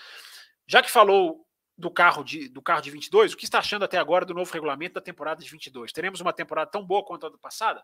Já 0.67 0.83
que 0.83 0.91
falou 0.91 1.47
do 1.77 1.91
carro 1.91 2.23
de, 2.23 2.49
do 2.49 2.63
carro 2.63 2.81
de 2.81 2.91
22, 2.91 3.33
o 3.33 3.37
que 3.37 3.45
está 3.45 3.59
achando 3.59 3.85
até 3.85 3.99
agora 3.99 4.25
do 4.25 4.33
novo 4.33 4.53
regulamento 4.53 4.95
da 4.95 5.01
temporada 5.01 5.43
de 5.43 5.51
22? 5.51 5.93
Teremos 5.93 6.21
uma 6.21 6.33
temporada 6.33 6.71
tão 6.71 6.85
boa 6.85 7.05
quanto 7.05 7.27
a 7.27 7.29
do 7.29 7.39
passada? 7.39 7.83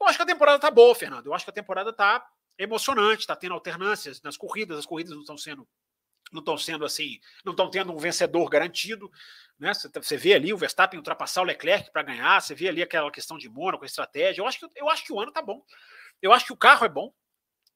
Eu 0.00 0.06
acho 0.06 0.18
que 0.18 0.22
a 0.22 0.26
temporada 0.26 0.56
está 0.56 0.70
boa, 0.70 0.94
Fernando. 0.94 1.26
Eu 1.26 1.34
acho 1.34 1.44
que 1.44 1.50
a 1.50 1.54
temporada 1.54 1.90
está 1.90 2.26
emocionante, 2.58 3.20
está 3.20 3.36
tendo 3.36 3.54
alternâncias 3.54 4.20
nas 4.22 4.36
corridas, 4.36 4.78
as 4.78 4.86
corridas 4.86 5.12
não 5.12 5.20
estão 5.20 5.38
sendo 5.38 5.66
não 6.32 6.40
estão 6.40 6.56
sendo 6.56 6.84
assim, 6.84 7.18
não 7.44 7.52
estão 7.52 7.68
tendo 7.68 7.92
um 7.92 7.98
vencedor 7.98 8.48
garantido, 8.48 9.10
né? 9.58 9.74
Você, 9.74 9.88
você 9.88 10.16
vê 10.16 10.34
ali 10.34 10.52
o 10.52 10.56
Verstappen 10.56 10.96
ultrapassar 10.96 11.42
o 11.42 11.44
Leclerc 11.44 11.90
para 11.90 12.04
ganhar, 12.04 12.40
você 12.40 12.54
vê 12.54 12.68
ali 12.68 12.82
aquela 12.82 13.10
questão 13.10 13.36
de 13.36 13.48
Mônaco, 13.48 13.84
estratégia. 13.84 14.40
Eu 14.40 14.46
acho 14.46 14.60
que 14.60 14.66
eu 14.76 14.88
acho 14.88 15.04
que 15.04 15.12
o 15.12 15.18
ano 15.18 15.30
está 15.30 15.42
bom. 15.42 15.60
Eu 16.22 16.32
acho 16.32 16.46
que 16.46 16.52
o 16.52 16.56
carro 16.56 16.84
é 16.84 16.88
bom, 16.88 17.12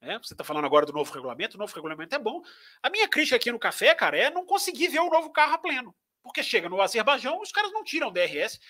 é, 0.04 0.18
você 0.18 0.34
está 0.34 0.44
falando 0.44 0.66
agora 0.66 0.86
do 0.86 0.92
novo 0.92 1.12
regulamento, 1.12 1.56
o 1.56 1.60
novo 1.60 1.74
regulamento 1.74 2.14
é 2.14 2.18
bom. 2.18 2.42
A 2.82 2.90
minha 2.90 3.08
crítica 3.08 3.36
aqui 3.36 3.50
no 3.50 3.58
café, 3.58 3.94
cara, 3.94 4.16
é 4.16 4.30
não 4.30 4.44
conseguir 4.44 4.88
ver 4.88 5.00
o 5.00 5.10
novo 5.10 5.30
carro 5.30 5.54
a 5.54 5.58
pleno. 5.58 5.94
Porque 6.22 6.42
chega 6.42 6.68
no 6.68 6.80
Azerbaijão, 6.80 7.40
os 7.40 7.52
caras 7.52 7.72
não 7.72 7.84
tiram 7.84 8.12
DRS, 8.12 8.60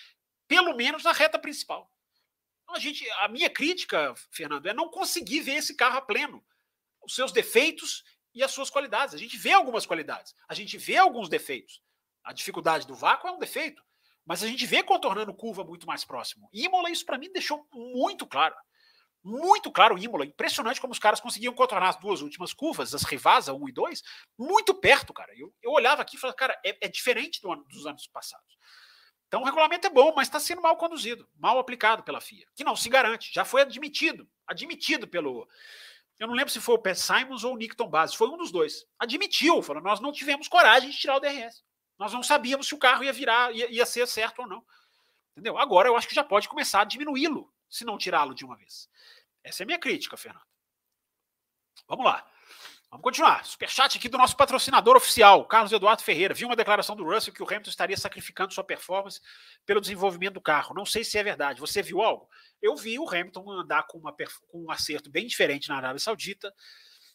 pelo 0.47 0.75
menos 0.75 1.03
na 1.03 1.11
reta 1.11 1.37
principal. 1.39 1.91
Então, 2.63 2.75
a, 2.75 2.79
gente, 2.79 3.09
a 3.21 3.27
minha 3.27 3.49
crítica, 3.49 4.13
Fernando, 4.31 4.65
é 4.65 4.73
não 4.73 4.89
conseguir 4.89 5.41
ver 5.41 5.55
esse 5.55 5.75
carro 5.75 5.97
a 5.97 6.01
pleno. 6.01 6.43
Os 7.03 7.13
seus 7.13 7.31
defeitos 7.31 8.03
e 8.33 8.43
as 8.43 8.51
suas 8.51 8.69
qualidades. 8.69 9.13
A 9.13 9.17
gente 9.17 9.37
vê 9.37 9.51
algumas 9.53 9.85
qualidades, 9.85 10.35
a 10.47 10.53
gente 10.53 10.77
vê 10.77 10.97
alguns 10.97 11.29
defeitos. 11.29 11.81
A 12.23 12.33
dificuldade 12.33 12.87
do 12.87 12.95
vácuo 12.95 13.27
é 13.27 13.31
um 13.31 13.39
defeito, 13.39 13.83
mas 14.25 14.43
a 14.43 14.47
gente 14.47 14.65
vê 14.65 14.81
contornando 14.81 15.33
curva 15.33 15.63
muito 15.63 15.85
mais 15.85 16.03
próximo. 16.03 16.49
E 16.51 16.65
Imola, 16.65 16.89
isso 16.89 17.05
para 17.05 17.17
mim 17.17 17.31
deixou 17.31 17.67
muito 17.71 18.25
claro 18.25 18.55
muito 19.25 19.71
claro 19.71 19.97
Imola. 19.97 20.23
Impressionante 20.23 20.79
como 20.79 20.93
os 20.93 20.99
caras 20.99 21.19
conseguiam 21.19 21.53
contornar 21.53 21.89
as 21.89 21.95
duas 21.97 22.21
últimas 22.21 22.53
curvas, 22.53 22.93
as 22.93 23.01
Rivasa 23.03 23.53
1 23.53 23.69
e 23.69 23.71
2, 23.71 24.03
muito 24.37 24.73
perto, 24.75 25.11
cara. 25.11 25.33
Eu, 25.35 25.51
eu 25.63 25.71
olhava 25.71 26.03
aqui 26.03 26.15
e 26.15 26.19
falava, 26.19 26.37
cara, 26.37 26.61
é, 26.63 26.77
é 26.85 26.87
diferente 26.87 27.41
do 27.41 27.51
ano, 27.51 27.65
dos 27.67 27.87
anos 27.87 28.07
passados. 28.07 28.55
Então 29.27 29.41
o 29.41 29.45
regulamento 29.45 29.87
é 29.87 29.89
bom, 29.89 30.13
mas 30.15 30.27
está 30.27 30.39
sendo 30.39 30.61
mal 30.61 30.77
conduzido, 30.77 31.27
mal 31.35 31.57
aplicado 31.57 32.03
pela 32.03 32.21
FIA, 32.21 32.45
que 32.55 32.63
não 32.63 32.75
se 32.75 32.87
garante. 32.87 33.33
Já 33.33 33.43
foi 33.43 33.63
admitido, 33.63 34.29
admitido 34.45 35.07
pelo. 35.07 35.47
Eu 36.19 36.27
não 36.27 36.35
lembro 36.35 36.53
se 36.53 36.61
foi 36.61 36.75
o 36.75 36.79
Pat 36.79 36.95
Simons 36.95 37.43
ou 37.43 37.55
o 37.55 37.57
Nickton 37.57 37.89
Base, 37.89 38.15
foi 38.15 38.29
um 38.29 38.37
dos 38.37 38.51
dois. 38.51 38.85
Admitiu, 38.99 39.63
falou: 39.63 39.81
nós 39.81 39.99
não 39.99 40.11
tivemos 40.11 40.47
coragem 40.47 40.91
de 40.91 40.97
tirar 40.97 41.17
o 41.17 41.19
DRS. 41.19 41.63
Nós 41.97 42.13
não 42.13 42.21
sabíamos 42.21 42.67
se 42.67 42.75
o 42.75 42.77
carro 42.77 43.03
ia 43.03 43.11
virar, 43.11 43.51
ia, 43.53 43.71
ia 43.71 43.85
ser 43.85 44.07
certo 44.07 44.39
ou 44.43 44.47
não. 44.47 44.63
Entendeu? 45.31 45.57
Agora 45.57 45.89
eu 45.89 45.97
acho 45.97 46.07
que 46.07 46.15
já 46.15 46.23
pode 46.23 46.47
começar 46.47 46.81
a 46.81 46.85
diminuí-lo, 46.85 47.51
se 47.75 47.85
não 47.85 47.97
tirá-lo 47.97 48.33
de 48.33 48.45
uma 48.45 48.55
vez. 48.55 48.89
Essa 49.43 49.61
é 49.61 49.65
a 49.65 49.67
minha 49.67 49.79
crítica, 49.79 50.15
Fernando. 50.15 50.45
Vamos 51.87 52.05
lá. 52.05 52.25
Vamos 52.89 53.03
continuar. 53.03 53.43
Superchat 53.45 53.97
aqui 53.97 54.07
do 54.07 54.17
nosso 54.17 54.37
patrocinador 54.37 54.95
oficial, 54.95 55.45
Carlos 55.45 55.73
Eduardo 55.73 56.01
Ferreira. 56.01 56.33
Vi 56.33 56.45
uma 56.45 56.55
declaração 56.55 56.95
do 56.95 57.03
Russell 57.03 57.33
que 57.33 57.43
o 57.43 57.45
Hamilton 57.45 57.69
estaria 57.69 57.97
sacrificando 57.97 58.53
sua 58.53 58.63
performance 58.63 59.19
pelo 59.65 59.81
desenvolvimento 59.81 60.35
do 60.35 60.41
carro. 60.41 60.73
Não 60.73 60.85
sei 60.85 61.03
se 61.03 61.17
é 61.17 61.23
verdade. 61.23 61.59
Você 61.59 61.81
viu 61.81 62.01
algo? 62.01 62.29
Eu 62.61 62.75
vi 62.77 62.97
o 62.97 63.09
Hamilton 63.09 63.51
andar 63.51 63.83
com, 63.87 63.97
uma, 63.97 64.15
com 64.47 64.63
um 64.63 64.71
acerto 64.71 65.09
bem 65.09 65.27
diferente 65.27 65.67
na 65.67 65.75
Arábia 65.75 65.99
Saudita. 65.99 66.53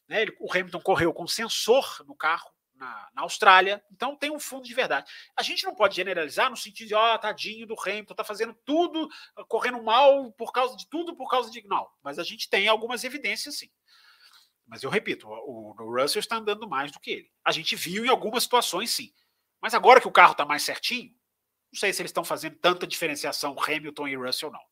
Né? 0.06 0.22
Ele, 0.22 0.36
o 0.38 0.52
Hamilton 0.52 0.80
correu 0.80 1.14
com 1.14 1.26
sensor 1.26 2.04
no 2.06 2.14
carro, 2.14 2.50
na, 2.80 3.10
na, 3.14 3.22
Austrália. 3.22 3.84
Então 3.92 4.16
tem 4.16 4.30
um 4.30 4.40
fundo 4.40 4.64
de 4.64 4.74
verdade. 4.74 5.08
A 5.36 5.42
gente 5.42 5.64
não 5.64 5.74
pode 5.74 5.94
generalizar 5.94 6.50
no 6.50 6.56
sentido 6.56 6.88
de, 6.88 6.94
ó, 6.94 7.14
oh, 7.14 7.18
tadinho 7.18 7.66
do 7.66 7.78
Hamilton, 7.78 8.14
tá 8.14 8.24
fazendo 8.24 8.54
tudo, 8.64 9.08
correndo 9.46 9.82
mal 9.82 10.32
por 10.32 10.50
causa 10.52 10.76
de 10.76 10.88
tudo, 10.88 11.14
por 11.14 11.28
causa 11.28 11.50
de. 11.50 11.62
Não, 11.68 11.86
mas 12.02 12.18
a 12.18 12.24
gente 12.24 12.48
tem 12.48 12.66
algumas 12.66 13.04
evidências 13.04 13.58
sim. 13.58 13.70
Mas 14.66 14.82
eu 14.82 14.90
repito, 14.90 15.28
o, 15.28 15.74
o 15.78 16.00
Russell 16.00 16.20
está 16.20 16.36
andando 16.36 16.68
mais 16.68 16.90
do 16.90 16.98
que 16.98 17.10
ele. 17.10 17.30
A 17.44 17.52
gente 17.52 17.76
viu 17.76 18.04
em 18.04 18.08
algumas 18.08 18.44
situações 18.44 18.90
sim. 18.90 19.12
Mas 19.60 19.74
agora 19.74 20.00
que 20.00 20.08
o 20.08 20.12
carro 20.12 20.32
está 20.32 20.46
mais 20.46 20.62
certinho, 20.62 21.10
não 21.72 21.78
sei 21.78 21.92
se 21.92 22.00
eles 22.00 22.10
estão 22.10 22.24
fazendo 22.24 22.56
tanta 22.56 22.86
diferenciação 22.86 23.54
Hamilton 23.58 24.08
e 24.08 24.16
Russell, 24.16 24.50
não. 24.50 24.69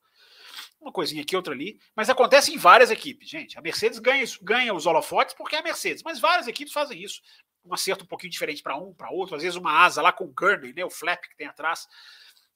Uma 0.81 0.93
coisinha 0.93 1.23
aqui, 1.23 1.35
outra 1.35 1.53
ali. 1.53 1.79
Mas 1.95 2.09
acontece 2.09 2.53
em 2.53 2.59
várias 2.59 2.91
equipes, 2.91 3.29
gente. 3.29 3.59
A 3.59 3.63
Mercedes 3.63 3.99
ganha, 3.99 4.25
ganha 4.43 4.75
os 4.75 4.87
holofotes 4.87 5.35
porque 5.35 5.57
é 5.57 5.59
a 5.59 5.63
Mercedes, 5.63 6.03
mas 6.03 6.21
várias 6.21 6.47
equipes 6.47 6.73
fazem 6.73 7.03
isso 7.03 7.21
um 7.69 7.75
acerto 7.75 8.05
um 8.05 8.07
pouquinho 8.07 8.31
diferente 8.31 8.63
para 8.63 8.77
um, 8.77 8.95
para 8.95 9.11
outro, 9.11 9.37
às 9.37 9.43
vezes 9.43 9.57
uma 9.57 9.85
asa 9.85 10.03
lá 10.03 10.13
com 10.13 10.25
o 10.25 10.33
gurney, 10.33 10.73
né, 10.73 10.85
o 10.85 10.91
flap 10.91 11.21
que 11.23 11.37
tem 11.37 11.47
atrás, 11.47 11.87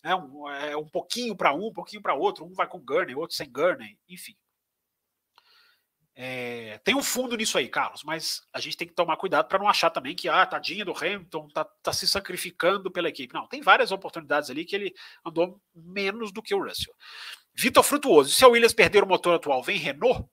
né, 0.03 0.15
um, 0.15 0.49
é, 0.49 0.77
um 0.77 0.89
pouquinho 0.89 1.37
para 1.37 1.53
um, 1.53 1.67
um 1.67 1.73
pouquinho 1.73 2.03
para 2.03 2.15
outro, 2.15 2.45
um 2.45 2.55
vai 2.55 2.67
com 2.67 2.81
gurney, 2.81 3.15
outro 3.15 3.37
sem 3.37 3.51
gurney, 3.51 3.99
enfim. 4.09 4.35
É, 6.15 6.77
tem 6.85 6.95
um 6.95 7.03
fundo 7.03 7.37
nisso 7.39 7.57
aí, 7.57 7.69
Carlos, 7.69 8.03
mas 8.05 8.43
a 8.53 8.61
gente 8.61 8.77
tem 8.77 8.87
que 8.87 8.93
tomar 8.93 9.17
cuidado 9.17 9.49
para 9.49 9.59
não 9.59 9.67
achar 9.67 9.89
também 9.89 10.15
que, 10.15 10.29
ah, 10.29 10.45
tadinho 10.45 10.85
do 10.85 10.93
Hamilton, 10.93 11.49
tá, 11.49 11.65
tá 11.65 11.91
se 11.91 12.07
sacrificando 12.07 12.91
pela 12.91 13.09
equipe. 13.09 13.33
Não, 13.33 13.47
tem 13.47 13.63
várias 13.63 13.93
oportunidades 13.93 14.51
ali 14.51 14.67
que 14.67 14.77
ele 14.77 14.95
andou 15.25 15.59
menos 15.75 16.31
do 16.31 16.43
que 16.43 16.55
o 16.55 16.63
Russell. 16.63 16.95
Vitor 17.55 17.83
Frutuoso, 17.83 18.33
se 18.33 18.45
a 18.45 18.49
Williams 18.49 18.73
perder 18.73 19.03
o 19.03 19.07
motor 19.07 19.35
atual, 19.35 19.63
vem 19.63 19.79
Renault? 19.79 20.29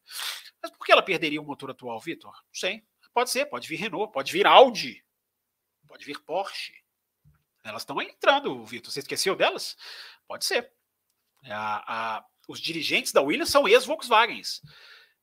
Mas 0.62 0.72
por 0.72 0.86
que 0.86 0.92
ela 0.92 1.02
perderia 1.02 1.42
o 1.42 1.46
motor 1.46 1.72
atual, 1.72 2.00
Vitor? 2.00 2.32
Não 2.32 2.54
sei. 2.54 2.84
Pode 3.14 3.30
ser, 3.30 3.46
pode 3.46 3.68
vir 3.68 3.76
Renault, 3.76 4.12
pode 4.12 4.32
vir 4.32 4.46
Audi, 4.46 5.04
pode 5.88 6.06
vir 6.06 6.20
Porsche. 6.20 6.74
Elas 7.64 7.82
estão 7.82 8.02
entrando, 8.02 8.64
Vitor. 8.66 8.92
Você 8.92 9.00
esqueceu 9.00 9.36
delas? 9.36 9.76
Pode 10.28 10.46
ser. 10.46 10.72
A, 11.46 12.18
a, 12.18 12.26
os 12.48 12.60
dirigentes 12.60 13.12
da 13.12 13.22
Williams 13.22 13.50
são 13.50 13.68
ex-Volkswagens. 13.68 14.62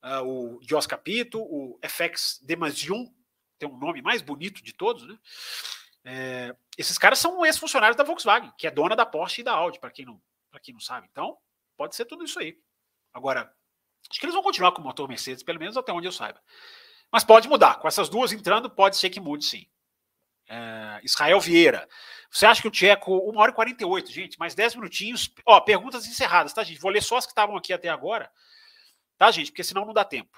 Uh, 0.02 0.58
o 0.58 0.62
Jos 0.62 0.86
Capito, 0.86 1.40
o 1.40 1.78
FX 1.82 2.40
Demasium, 2.42 3.12
tem 3.58 3.68
um 3.68 3.78
nome 3.78 4.02
mais 4.02 4.22
bonito 4.22 4.62
de 4.62 4.72
todos, 4.72 5.06
né? 5.06 5.18
É, 6.04 6.56
esses 6.78 6.96
caras 6.98 7.18
são 7.18 7.44
ex-funcionários 7.44 7.96
da 7.96 8.04
Volkswagen, 8.04 8.52
que 8.56 8.66
é 8.66 8.70
dona 8.70 8.94
da 8.94 9.04
Porsche 9.04 9.40
e 9.40 9.44
da 9.44 9.52
Audi, 9.52 9.80
para 9.80 9.90
quem, 9.90 10.04
não, 10.04 10.22
quem 10.62 10.72
não 10.72 10.80
sabe. 10.80 11.08
Então, 11.10 11.36
pode 11.76 11.94
ser 11.94 12.04
tudo 12.04 12.24
isso 12.24 12.38
aí. 12.38 12.58
Agora, 13.12 13.52
acho 14.10 14.20
que 14.20 14.26
eles 14.26 14.34
vão 14.34 14.42
continuar 14.42 14.72
com 14.72 14.80
o 14.80 14.84
motor 14.84 15.08
Mercedes, 15.08 15.42
pelo 15.42 15.58
menos 15.58 15.76
até 15.76 15.92
onde 15.92 16.06
eu 16.06 16.12
saiba. 16.12 16.40
Mas 17.10 17.24
pode 17.24 17.48
mudar. 17.48 17.78
Com 17.78 17.88
essas 17.88 18.08
duas 18.08 18.32
entrando, 18.32 18.68
pode 18.68 18.96
ser 18.96 19.10
que 19.10 19.20
mude 19.20 19.44
sim. 19.44 19.66
É, 20.48 21.00
Israel 21.02 21.40
Vieira. 21.40 21.88
Você 22.30 22.46
acha 22.46 22.62
que 22.62 22.68
o 22.68 22.70
Tcheco, 22.70 23.30
1 23.30 23.38
hora 23.38 23.50
e 23.50 23.54
48, 23.54 24.12
gente, 24.12 24.38
mais 24.38 24.54
10 24.54 24.76
minutinhos. 24.76 25.32
Ó, 25.44 25.60
perguntas 25.60 26.06
encerradas, 26.06 26.52
tá, 26.52 26.62
gente? 26.62 26.80
Vou 26.80 26.90
ler 26.90 27.02
só 27.02 27.16
as 27.16 27.26
que 27.26 27.32
estavam 27.32 27.56
aqui 27.56 27.72
até 27.72 27.88
agora, 27.88 28.30
tá, 29.16 29.30
gente? 29.30 29.50
Porque 29.50 29.64
senão 29.64 29.84
não 29.84 29.92
dá 29.92 30.04
tempo. 30.04 30.36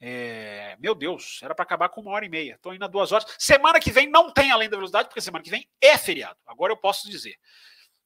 É, 0.00 0.76
meu 0.80 0.94
Deus, 0.94 1.40
era 1.42 1.54
para 1.54 1.62
acabar 1.62 1.88
com 1.88 2.00
uma 2.00 2.10
hora 2.10 2.24
e 2.24 2.28
meia. 2.28 2.54
Estou 2.54 2.74
indo 2.74 2.84
a 2.84 2.88
duas 2.88 3.12
horas. 3.12 3.26
Semana 3.38 3.80
que 3.80 3.90
vem 3.90 4.08
não 4.08 4.30
tem 4.30 4.50
além 4.50 4.68
da 4.68 4.76
velocidade, 4.76 5.08
porque 5.08 5.20
semana 5.20 5.42
que 5.42 5.50
vem 5.50 5.68
é 5.80 5.96
feriado. 5.96 6.38
Agora 6.46 6.72
eu 6.72 6.76
posso 6.76 7.08
dizer. 7.08 7.38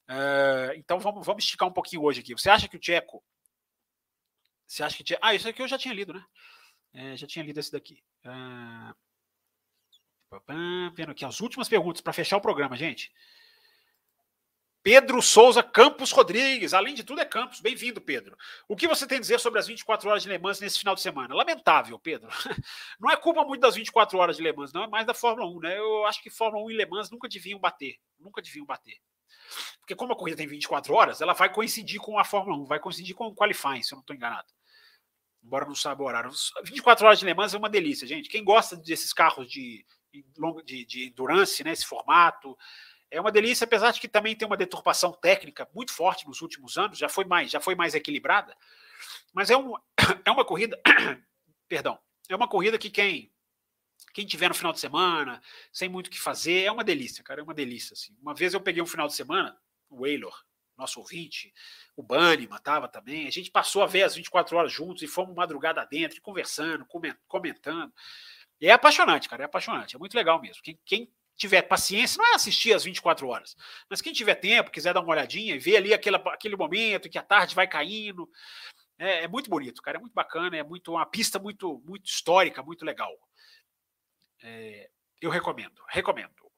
É, 0.08 0.74
então 0.76 0.98
vamos, 0.98 1.24
vamos 1.24 1.44
esticar 1.44 1.68
um 1.68 1.72
pouquinho 1.72 2.02
hoje 2.02 2.20
aqui. 2.20 2.32
Você 2.32 2.48
acha 2.48 2.68
que 2.68 2.76
o 2.76 2.80
Tcheco. 2.80 3.22
Você 4.66 4.82
acha 4.82 4.96
que. 4.96 5.04
Tcheco, 5.04 5.20
ah, 5.24 5.34
isso 5.34 5.48
aqui 5.48 5.62
eu 5.62 5.68
já 5.68 5.78
tinha 5.78 5.94
lido, 5.94 6.14
né? 6.14 6.24
É, 6.94 7.16
já 7.16 7.26
tinha 7.26 7.44
lido 7.44 7.60
esse 7.60 7.70
daqui. 7.70 8.02
É, 8.24 8.94
Vendo 10.94 11.12
aqui 11.12 11.24
as 11.24 11.40
últimas 11.40 11.68
perguntas 11.68 12.02
para 12.02 12.12
fechar 12.12 12.36
o 12.36 12.40
programa, 12.40 12.76
gente. 12.76 13.10
Pedro 14.82 15.20
Souza 15.20 15.62
Campos 15.62 16.12
Rodrigues, 16.12 16.72
além 16.72 16.94
de 16.94 17.02
tudo 17.02 17.20
é 17.20 17.24
Campos. 17.24 17.60
Bem-vindo, 17.60 18.00
Pedro. 18.00 18.36
O 18.68 18.76
que 18.76 18.86
você 18.86 19.06
tem 19.06 19.18
a 19.18 19.20
dizer 19.20 19.40
sobre 19.40 19.58
as 19.58 19.66
24 19.66 20.08
horas 20.08 20.22
de 20.22 20.28
Le 20.28 20.38
Mans 20.38 20.60
nesse 20.60 20.78
final 20.78 20.94
de 20.94 21.00
semana? 21.00 21.34
Lamentável, 21.34 21.98
Pedro. 21.98 22.28
Não 23.00 23.10
é 23.10 23.16
culpa 23.16 23.44
muito 23.44 23.60
das 23.60 23.74
24 23.74 24.18
horas 24.18 24.36
de 24.36 24.42
Le 24.42 24.52
Mans, 24.52 24.72
não, 24.72 24.84
é 24.84 24.86
mais 24.86 25.06
da 25.06 25.14
Fórmula 25.14 25.48
1, 25.50 25.60
né? 25.60 25.78
Eu 25.78 26.06
acho 26.06 26.22
que 26.22 26.30
Fórmula 26.30 26.64
1 26.64 26.70
e 26.70 26.76
Le 26.76 26.86
Mans 26.86 27.10
nunca 27.10 27.28
deviam 27.28 27.58
bater. 27.58 27.96
Nunca 28.18 28.40
deviam 28.40 28.64
bater. 28.64 28.98
Porque 29.80 29.94
como 29.94 30.12
a 30.12 30.16
corrida 30.16 30.36
tem 30.36 30.46
24 30.46 30.92
horas, 30.94 31.20
ela 31.20 31.32
vai 31.32 31.52
coincidir 31.52 32.00
com 32.00 32.18
a 32.18 32.24
Fórmula 32.24 32.56
1, 32.58 32.64
vai 32.64 32.78
coincidir 32.78 33.14
com 33.14 33.26
o 33.26 33.34
qualifying, 33.34 33.82
se 33.82 33.92
eu 33.92 33.96
não 33.96 34.00
estou 34.00 34.14
enganado. 34.14 34.48
Embora 35.42 35.66
não 35.66 35.74
saiba 35.74 36.02
o 36.02 36.06
horário. 36.06 36.30
24 36.64 37.06
horas 37.06 37.18
de 37.18 37.24
Le 37.24 37.34
Mans 37.34 37.54
é 37.54 37.58
uma 37.58 37.70
delícia, 37.70 38.06
gente. 38.06 38.28
Quem 38.28 38.44
gosta 38.44 38.76
desses 38.76 39.12
carros 39.12 39.50
de 39.50 39.84
de, 40.64 40.84
de 40.84 41.08
endurance, 41.08 41.62
né, 41.62 41.72
esse 41.72 41.86
formato. 41.86 42.56
É 43.10 43.20
uma 43.20 43.32
delícia, 43.32 43.64
apesar 43.64 43.92
de 43.92 44.00
que 44.00 44.08
também 44.08 44.36
tem 44.36 44.46
uma 44.46 44.56
deturpação 44.56 45.12
técnica 45.12 45.68
muito 45.74 45.92
forte 45.92 46.26
nos 46.26 46.42
últimos 46.42 46.76
anos, 46.76 46.98
já 46.98 47.08
foi 47.08 47.24
mais, 47.24 47.50
já 47.50 47.60
foi 47.60 47.74
mais 47.74 47.94
equilibrada. 47.94 48.56
Mas 49.32 49.50
é, 49.50 49.56
um, 49.56 49.74
é 50.24 50.30
uma 50.30 50.44
corrida, 50.44 50.78
perdão, 51.68 51.98
é 52.28 52.36
uma 52.36 52.48
corrida 52.48 52.78
que 52.78 52.90
quem 52.90 53.32
quem 54.12 54.26
tiver 54.26 54.48
no 54.48 54.54
final 54.54 54.72
de 54.72 54.80
semana, 54.80 55.40
sem 55.72 55.88
muito 55.88 56.08
o 56.08 56.10
que 56.10 56.20
fazer, 56.20 56.64
é 56.64 56.72
uma 56.72 56.84
delícia, 56.84 57.22
cara, 57.24 57.40
é 57.40 57.44
uma 57.44 57.54
delícia. 57.54 57.94
Assim. 57.94 58.16
Uma 58.20 58.34
vez 58.34 58.54
eu 58.54 58.60
peguei 58.60 58.82
um 58.82 58.86
final 58.86 59.06
de 59.06 59.14
semana, 59.14 59.58
o 59.88 60.00
Waylor, 60.00 60.34
nosso 60.76 61.00
ouvinte, 61.00 61.52
o 61.96 62.02
Banima 62.02 62.56
estava 62.56 62.88
também, 62.88 63.26
a 63.26 63.30
gente 63.30 63.50
passou 63.50 63.82
a 63.82 63.86
ver 63.86 64.04
as 64.04 64.14
24 64.14 64.56
horas 64.56 64.72
juntos 64.72 65.02
e 65.02 65.08
fomos 65.08 65.34
madrugada 65.34 65.84
dentro, 65.84 66.22
conversando, 66.22 66.86
comentando. 67.26 67.92
E 68.60 68.68
é 68.68 68.72
apaixonante, 68.72 69.28
cara, 69.28 69.42
é 69.42 69.46
apaixonante, 69.46 69.96
é 69.96 69.98
muito 69.98 70.14
legal 70.14 70.40
mesmo. 70.40 70.62
Quem, 70.62 70.78
quem 70.84 71.12
tiver 71.36 71.62
paciência, 71.62 72.18
não 72.18 72.32
é 72.32 72.34
assistir 72.34 72.72
às 72.72 72.84
24 72.84 73.26
horas, 73.28 73.56
mas 73.88 74.00
quem 74.00 74.12
tiver 74.12 74.36
tempo, 74.36 74.70
quiser 74.70 74.94
dar 74.94 75.00
uma 75.00 75.10
olhadinha 75.12 75.54
e 75.54 75.58
ver 75.58 75.76
ali 75.76 75.94
aquele, 75.94 76.16
aquele 76.16 76.56
momento 76.56 77.08
que 77.08 77.18
a 77.18 77.22
tarde 77.22 77.54
vai 77.54 77.66
caindo, 77.66 78.28
é, 78.98 79.24
é, 79.24 79.28
muito 79.28 79.48
bonito, 79.48 79.80
cara, 79.80 79.96
é 79.96 80.00
muito 80.00 80.12
bacana, 80.12 80.56
é 80.56 80.62
muito 80.62 80.92
uma 80.92 81.06
pista 81.06 81.38
muito, 81.38 81.80
muito 81.86 82.06
histórica, 82.06 82.62
muito 82.62 82.84
legal. 82.84 83.12
É, 84.42 84.90
eu 85.20 85.30
recomendo, 85.30 85.82
recomendo. 85.88 86.48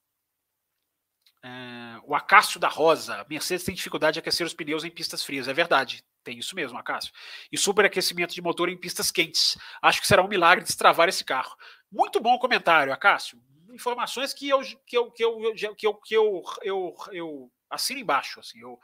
É, 1.43 1.99
o 2.03 2.13
Acácio 2.13 2.59
da 2.59 2.67
Rosa, 2.67 3.25
Mercedes 3.29 3.65
tem 3.65 3.73
dificuldade 3.73 4.15
de 4.15 4.19
aquecer 4.19 4.45
os 4.45 4.53
pneus 4.53 4.83
em 4.83 4.91
pistas 4.91 5.23
frias, 5.23 5.47
é 5.47 5.53
verdade. 5.53 6.03
Tem 6.23 6.37
isso 6.37 6.55
mesmo, 6.55 6.77
Acácio. 6.77 7.11
E 7.51 7.57
superaquecimento 7.57 8.33
de 8.33 8.41
motor 8.41 8.69
em 8.69 8.77
pistas 8.77 9.09
quentes. 9.09 9.57
Acho 9.81 9.99
que 9.99 10.07
será 10.07 10.21
um 10.21 10.27
milagre 10.27 10.63
destravar 10.63 11.09
esse 11.09 11.23
carro. 11.23 11.55
Muito 11.91 12.19
bom 12.19 12.37
comentário, 12.37 12.93
Acácio. 12.93 13.41
Informações 13.73 14.33
que 14.33 14.47
eu 14.47 14.61
que 14.85 14.95
eu 14.95 15.11
que 15.11 15.23
eu 15.23 15.75
que 15.75 15.87
eu, 15.87 15.95
que 15.95 16.15
eu, 16.15 16.43
eu, 16.61 16.95
eu 17.11 17.51
assino 17.71 17.99
embaixo, 17.99 18.39
assim, 18.39 18.59
eu 18.59 18.79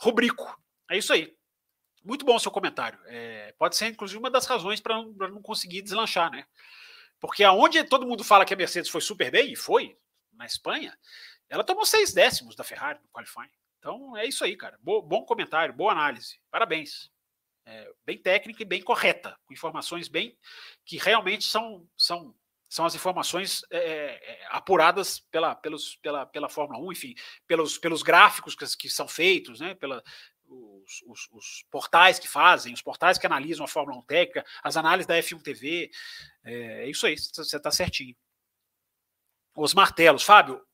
rubrico. 0.00 0.58
É 0.90 0.96
isso 0.96 1.12
aí. 1.12 1.34
Muito 2.02 2.24
bom 2.24 2.36
o 2.36 2.40
seu 2.40 2.50
comentário. 2.50 2.98
É, 3.06 3.54
pode 3.58 3.76
ser, 3.76 3.88
inclusive, 3.88 4.18
uma 4.18 4.30
das 4.30 4.46
razões 4.46 4.80
para 4.80 4.96
não, 4.96 5.12
não 5.12 5.42
conseguir 5.42 5.82
deslanchar, 5.82 6.30
né? 6.30 6.46
Porque 7.22 7.44
aonde 7.44 7.84
todo 7.84 8.04
mundo 8.04 8.24
fala 8.24 8.44
que 8.44 8.52
a 8.52 8.56
Mercedes 8.56 8.90
foi 8.90 9.00
super 9.00 9.30
bem, 9.30 9.52
e 9.52 9.56
foi, 9.56 9.96
na 10.32 10.44
Espanha, 10.44 10.98
ela 11.48 11.62
tomou 11.62 11.86
seis 11.86 12.12
décimos 12.12 12.56
da 12.56 12.64
Ferrari 12.64 12.98
no 13.00 13.08
qualifying. 13.10 13.48
Então 13.78 14.16
é 14.16 14.26
isso 14.26 14.42
aí, 14.42 14.56
cara. 14.56 14.76
Bo 14.82 15.00
bom 15.00 15.24
comentário, 15.24 15.72
boa 15.72 15.92
análise. 15.92 16.40
Parabéns. 16.50 17.12
É, 17.64 17.88
bem 18.04 18.18
técnica 18.18 18.60
e 18.60 18.66
bem 18.66 18.82
correta, 18.82 19.38
com 19.46 19.54
informações 19.54 20.08
bem 20.08 20.36
que 20.84 20.96
realmente 20.96 21.44
são, 21.44 21.88
são, 21.96 22.34
são 22.68 22.84
as 22.84 22.96
informações 22.96 23.62
é, 23.70 23.78
é, 23.78 24.46
apuradas 24.50 25.20
pela, 25.20 25.54
pelos, 25.54 25.94
pela, 25.94 26.26
pela 26.26 26.48
Fórmula 26.48 26.84
1, 26.84 26.90
enfim, 26.90 27.14
pelos, 27.46 27.78
pelos 27.78 28.02
gráficos 28.02 28.56
que, 28.56 28.66
que 28.76 28.90
são 28.90 29.06
feitos, 29.06 29.60
né, 29.60 29.76
pela, 29.76 30.02
os, 30.82 31.02
os, 31.06 31.28
os, 31.32 31.66
portais 31.70 32.18
que 32.18 32.28
fazem, 32.28 32.72
os 32.74 32.82
portais 32.82 33.18
que 33.18 33.26
analisam 33.26 33.64
a 33.64 33.68
Fórmula 33.68 33.98
1 33.98 34.02
técnica, 34.02 34.44
as 34.62 34.76
análises 34.76 35.06
da 35.06 35.18
F1 35.18 35.42
TV. 35.42 35.90
É, 36.44 36.84
é 36.84 36.90
isso 36.90 37.06
aí, 37.06 37.16
você 37.16 37.56
está 37.56 37.70
certinho. 37.70 38.14
Os 39.54 39.74
martelos, 39.74 40.22
Fábio, 40.22 40.64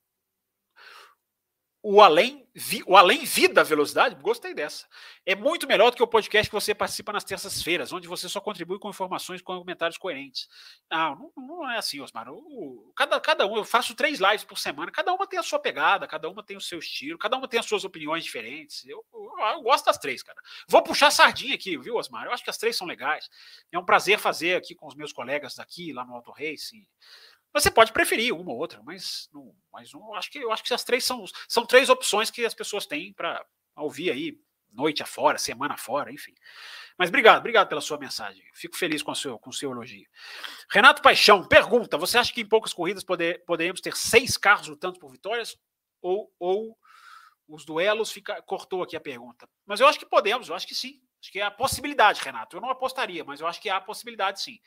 o 1.91 2.03
além, 2.03 2.47
vi, 2.55 2.85
o 2.87 2.99
além 2.99 3.25
vida 3.25 3.65
velocidade, 3.65 4.15
gostei 4.17 4.53
dessa. 4.53 4.87
É 5.25 5.35
muito 5.35 5.67
melhor 5.67 5.91
do 5.91 5.97
que 5.97 6.03
o 6.03 6.07
podcast 6.07 6.47
que 6.47 6.55
você 6.55 6.75
participa 6.75 7.15
nas 7.15 7.25
terças-feiras, 7.25 7.95
onde 7.95 8.07
você 8.07 8.29
só 8.29 8.43
contribui 8.43 8.79
com 8.79 8.91
informações 8.91 9.41
com 9.41 9.59
comentários 9.59 9.97
coerentes. 9.97 10.51
Ah, 10.91 11.17
não, 11.17 11.33
não 11.35 11.71
é 11.71 11.79
assim, 11.79 11.99
Osmar. 11.99 12.29
O, 12.31 12.93
cada, 12.95 13.19
cada 13.19 13.47
um, 13.47 13.57
eu 13.57 13.65
faço 13.65 13.95
três 13.95 14.21
lives 14.21 14.45
por 14.45 14.59
semana, 14.59 14.93
cada 14.93 15.15
uma 15.15 15.27
tem 15.27 15.39
a 15.39 15.43
sua 15.43 15.59
pegada, 15.59 16.07
cada 16.07 16.29
uma 16.29 16.43
tem 16.43 16.59
o 16.59 16.61
seu 16.61 16.79
estilo, 16.79 17.19
cada 17.19 17.39
uma 17.39 17.49
tem 17.49 17.59
as 17.59 17.65
suas 17.65 17.85
opiniões 17.85 18.23
diferentes. 18.23 18.85
Eu, 18.85 19.03
eu, 19.11 19.47
eu 19.47 19.63
gosto 19.63 19.87
das 19.87 19.97
três, 19.97 20.23
cara. 20.23 20.39
Vou 20.69 20.83
puxar 20.83 21.11
sardinha 21.11 21.55
aqui, 21.55 21.79
viu, 21.79 21.97
Osmar? 21.97 22.27
Eu 22.27 22.33
acho 22.33 22.45
que 22.45 22.51
as 22.51 22.59
três 22.59 22.77
são 22.77 22.87
legais. 22.87 23.31
É 23.73 23.79
um 23.79 23.85
prazer 23.85 24.19
fazer 24.19 24.57
aqui 24.57 24.75
com 24.75 24.87
os 24.87 24.95
meus 24.95 25.11
colegas 25.11 25.55
daqui, 25.55 25.95
lá 25.95 26.05
no 26.05 26.15
Auto 26.15 26.33
Racing. 26.33 26.87
Você 27.61 27.71
pode 27.71 27.93
preferir 27.93 28.35
uma 28.35 28.53
ou 28.53 28.59
outra, 28.59 28.81
mas, 28.85 29.29
não, 29.33 29.55
mas 29.73 29.93
não, 29.93 30.15
acho 30.15 30.31
que 30.31 30.39
eu 30.39 30.53
acho 30.53 30.63
que 30.63 30.73
as 30.73 30.85
três 30.85 31.05
são, 31.05 31.25
são 31.49 31.67
três 31.67 31.89
opções 31.89 32.31
que 32.31 32.45
as 32.45 32.55
pessoas 32.55 32.87
têm 32.87 33.13
para 33.13 33.45
ouvir 33.77 34.11
aí 34.11 34.39
noite 34.73 35.03
afora, 35.03 35.39
semana 35.39 35.75
afora, 35.75 36.13
enfim. 36.13 36.35
Mas 36.97 37.09
obrigado, 37.09 37.39
obrigado 37.39 37.69
pela 37.69 37.81
sua 37.81 37.99
mensagem. 37.99 38.43
Fico 38.55 38.77
feliz 38.77 39.03
com 39.03 39.13
o 39.13 39.17
seu, 39.17 39.39
com 39.39 39.51
o 39.51 39.53
seu 39.53 39.71
elogio. 39.71 40.07
Renato 40.71 41.03
Paixão 41.03 41.47
pergunta: 41.47 41.97
você 41.97 42.19
acha 42.19 42.33
que 42.33 42.41
em 42.41 42.49
poucas 42.49 42.73
corridas 42.73 43.05
poder, 43.05 43.45
poderemos 43.45 43.81
ter 43.81 43.97
seis 43.97 44.37
carros 44.37 44.69
lutando 44.69 44.99
por 44.99 45.11
vitórias? 45.11 45.57
Ou, 46.01 46.33
ou 46.39 46.79
os 47.49 47.65
duelos 47.65 48.13
fica, 48.13 48.41
cortou 48.43 48.83
aqui 48.83 48.97
a 48.97 49.01
pergunta. 49.01 49.49
Mas 49.67 49.81
eu 49.81 49.87
acho 49.87 49.99
que 49.99 50.07
podemos, 50.07 50.49
eu 50.49 50.55
acho 50.55 50.67
que 50.67 50.75
sim. 50.75 51.01
Acho 51.21 51.33
que 51.33 51.41
é 51.41 51.43
a 51.43 51.51
possibilidade, 51.51 52.21
Renato. 52.21 52.57
Eu 52.57 52.61
não 52.61 52.71
apostaria, 52.71 53.25
mas 53.25 53.41
eu 53.41 53.47
acho 53.47 53.61
que 53.61 53.69
há 53.69 53.77
a 53.77 53.81
possibilidade 53.81 54.41
sim. 54.41 54.61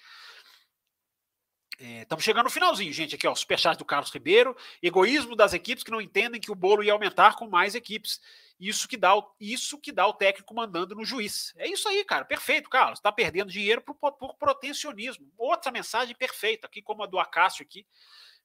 Estamos 1.82 2.24
é, 2.24 2.26
chegando 2.26 2.44
no 2.44 2.50
finalzinho, 2.52 2.94
gente. 2.94 3.16
Aqui, 3.16 3.28
ó, 3.28 3.34
superchat 3.34 3.78
do 3.78 3.86
Carlos 3.86 4.12
Ribeiro. 4.12 4.56
Egoísmo 4.84 5.36
das 5.36 5.52
equipes 5.54 5.84
que 5.84 5.90
não 5.90 6.00
entendem 6.00 6.40
que 6.40 6.52
o 6.52 6.56
bolo 6.56 6.84
ia 6.84 6.94
aumentar 6.94 7.36
com 7.36 7.50
mais 7.50 7.74
equipes. 7.74 8.22
Isso 8.60 8.88
que 8.88 8.96
dá 8.96 9.16
o, 9.16 9.28
isso 9.40 9.80
que 9.80 9.92
dá 9.92 10.06
o 10.06 10.14
técnico 10.14 10.54
mandando 10.54 10.94
no 10.94 11.04
juiz. 11.04 11.52
É 11.58 11.68
isso 11.68 11.90
aí, 11.90 12.06
cara. 12.06 12.24
Perfeito, 12.24 12.70
Carlos. 12.70 13.00
Está 13.00 13.12
perdendo 13.12 13.52
dinheiro 13.52 13.82
por, 13.82 13.96
por 13.96 14.36
protecionismo. 14.36 15.34
Outra 15.36 15.72
mensagem 15.72 16.16
perfeita, 16.16 16.68
aqui 16.68 16.84
como 16.84 17.02
a 17.02 17.08
do 17.08 17.18
Acácio 17.18 17.64
aqui. 17.64 17.88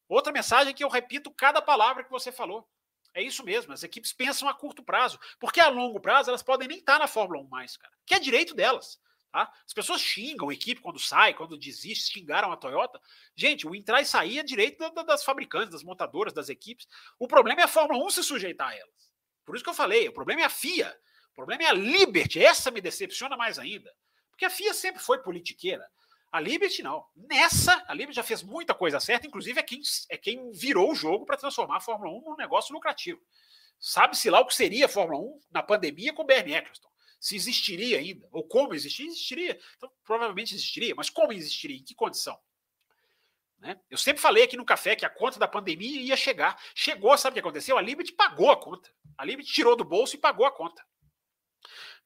Outra 0.08 0.32
mensagem 0.32 0.72
que 0.72 0.82
eu 0.82 0.88
repito 0.88 1.30
cada 1.30 1.60
palavra 1.60 2.04
que 2.04 2.10
você 2.10 2.32
falou. 2.32 2.66
É 3.12 3.22
isso 3.22 3.42
mesmo, 3.42 3.72
as 3.72 3.82
equipes 3.82 4.12
pensam 4.12 4.46
a 4.46 4.52
curto 4.52 4.82
prazo, 4.82 5.18
porque 5.40 5.58
a 5.58 5.70
longo 5.70 5.98
prazo 5.98 6.28
elas 6.28 6.42
podem 6.42 6.68
nem 6.68 6.76
estar 6.76 6.98
na 6.98 7.06
Fórmula 7.06 7.40
1 7.40 7.48
mais, 7.48 7.74
cara, 7.74 7.92
que 8.04 8.14
é 8.14 8.18
direito 8.18 8.54
delas. 8.54 9.00
Tá? 9.36 9.52
As 9.66 9.74
pessoas 9.74 10.00
xingam 10.00 10.48
a 10.48 10.54
equipe 10.54 10.80
quando 10.80 10.98
sai, 10.98 11.34
quando 11.34 11.58
desiste, 11.58 12.10
xingaram 12.10 12.50
a 12.50 12.56
Toyota. 12.56 12.98
Gente, 13.34 13.66
o 13.66 13.74
entrar 13.74 14.00
e 14.00 14.06
sair 14.06 14.38
é 14.38 14.42
direito 14.42 14.78
das 15.04 15.22
fabricantes, 15.22 15.72
das 15.72 15.82
montadoras, 15.82 16.32
das 16.32 16.48
equipes. 16.48 16.88
O 17.18 17.28
problema 17.28 17.60
é 17.60 17.64
a 17.64 17.68
Fórmula 17.68 18.02
1 18.06 18.08
se 18.08 18.24
sujeitar 18.24 18.68
a 18.68 18.74
elas. 18.74 19.12
Por 19.44 19.54
isso 19.54 19.62
que 19.62 19.68
eu 19.68 19.74
falei, 19.74 20.08
o 20.08 20.12
problema 20.14 20.40
é 20.40 20.44
a 20.46 20.48
FIA. 20.48 20.90
O 21.32 21.34
problema 21.34 21.64
é 21.64 21.66
a 21.66 21.74
Liberty. 21.74 22.42
Essa 22.42 22.70
me 22.70 22.80
decepciona 22.80 23.36
mais 23.36 23.58
ainda. 23.58 23.92
Porque 24.30 24.46
a 24.46 24.48
FIA 24.48 24.72
sempre 24.72 25.02
foi 25.02 25.18
politiqueira. 25.18 25.86
A 26.32 26.40
Liberty 26.40 26.82
não. 26.82 27.04
Nessa, 27.14 27.84
a 27.86 27.92
Liberty 27.92 28.16
já 28.16 28.22
fez 28.22 28.42
muita 28.42 28.72
coisa 28.72 28.98
certa, 29.00 29.26
inclusive 29.26 29.60
é 29.60 29.62
quem, 29.62 29.82
é 30.08 30.16
quem 30.16 30.50
virou 30.52 30.92
o 30.92 30.94
jogo 30.94 31.26
para 31.26 31.36
transformar 31.36 31.76
a 31.76 31.80
Fórmula 31.80 32.10
1 32.10 32.22
num 32.22 32.36
negócio 32.36 32.72
lucrativo. 32.72 33.20
Sabe-se 33.78 34.30
lá 34.30 34.40
o 34.40 34.46
que 34.46 34.54
seria 34.54 34.86
a 34.86 34.88
Fórmula 34.88 35.20
1 35.20 35.40
na 35.50 35.62
pandemia 35.62 36.14
com 36.14 36.22
o 36.22 36.26
Bernie 36.26 36.54
Eccleston 36.54 36.88
se 37.18 37.34
existiria 37.36 37.98
ainda, 37.98 38.26
ou 38.30 38.46
como 38.46 38.74
existiria, 38.74 39.10
existiria. 39.10 39.60
Então, 39.76 39.90
provavelmente 40.04 40.54
existiria, 40.54 40.94
mas 40.94 41.10
como 41.10 41.32
existiria? 41.32 41.76
Em 41.76 41.84
que 41.84 41.94
condição? 41.94 42.38
Né? 43.58 43.80
Eu 43.90 43.96
sempre 43.96 44.20
falei 44.20 44.44
aqui 44.44 44.56
no 44.56 44.64
café 44.64 44.94
que 44.94 45.06
a 45.06 45.10
conta 45.10 45.38
da 45.38 45.48
pandemia 45.48 46.00
ia 46.00 46.16
chegar. 46.16 46.60
Chegou, 46.74 47.16
sabe 47.16 47.32
o 47.32 47.34
que 47.34 47.40
aconteceu? 47.40 47.78
A 47.78 47.82
Liberty 47.82 48.12
pagou 48.12 48.50
a 48.50 48.56
conta. 48.56 48.90
A 49.16 49.24
Liberty 49.24 49.52
tirou 49.52 49.74
do 49.76 49.84
bolso 49.84 50.14
e 50.14 50.18
pagou 50.18 50.46
a 50.46 50.52
conta. 50.52 50.84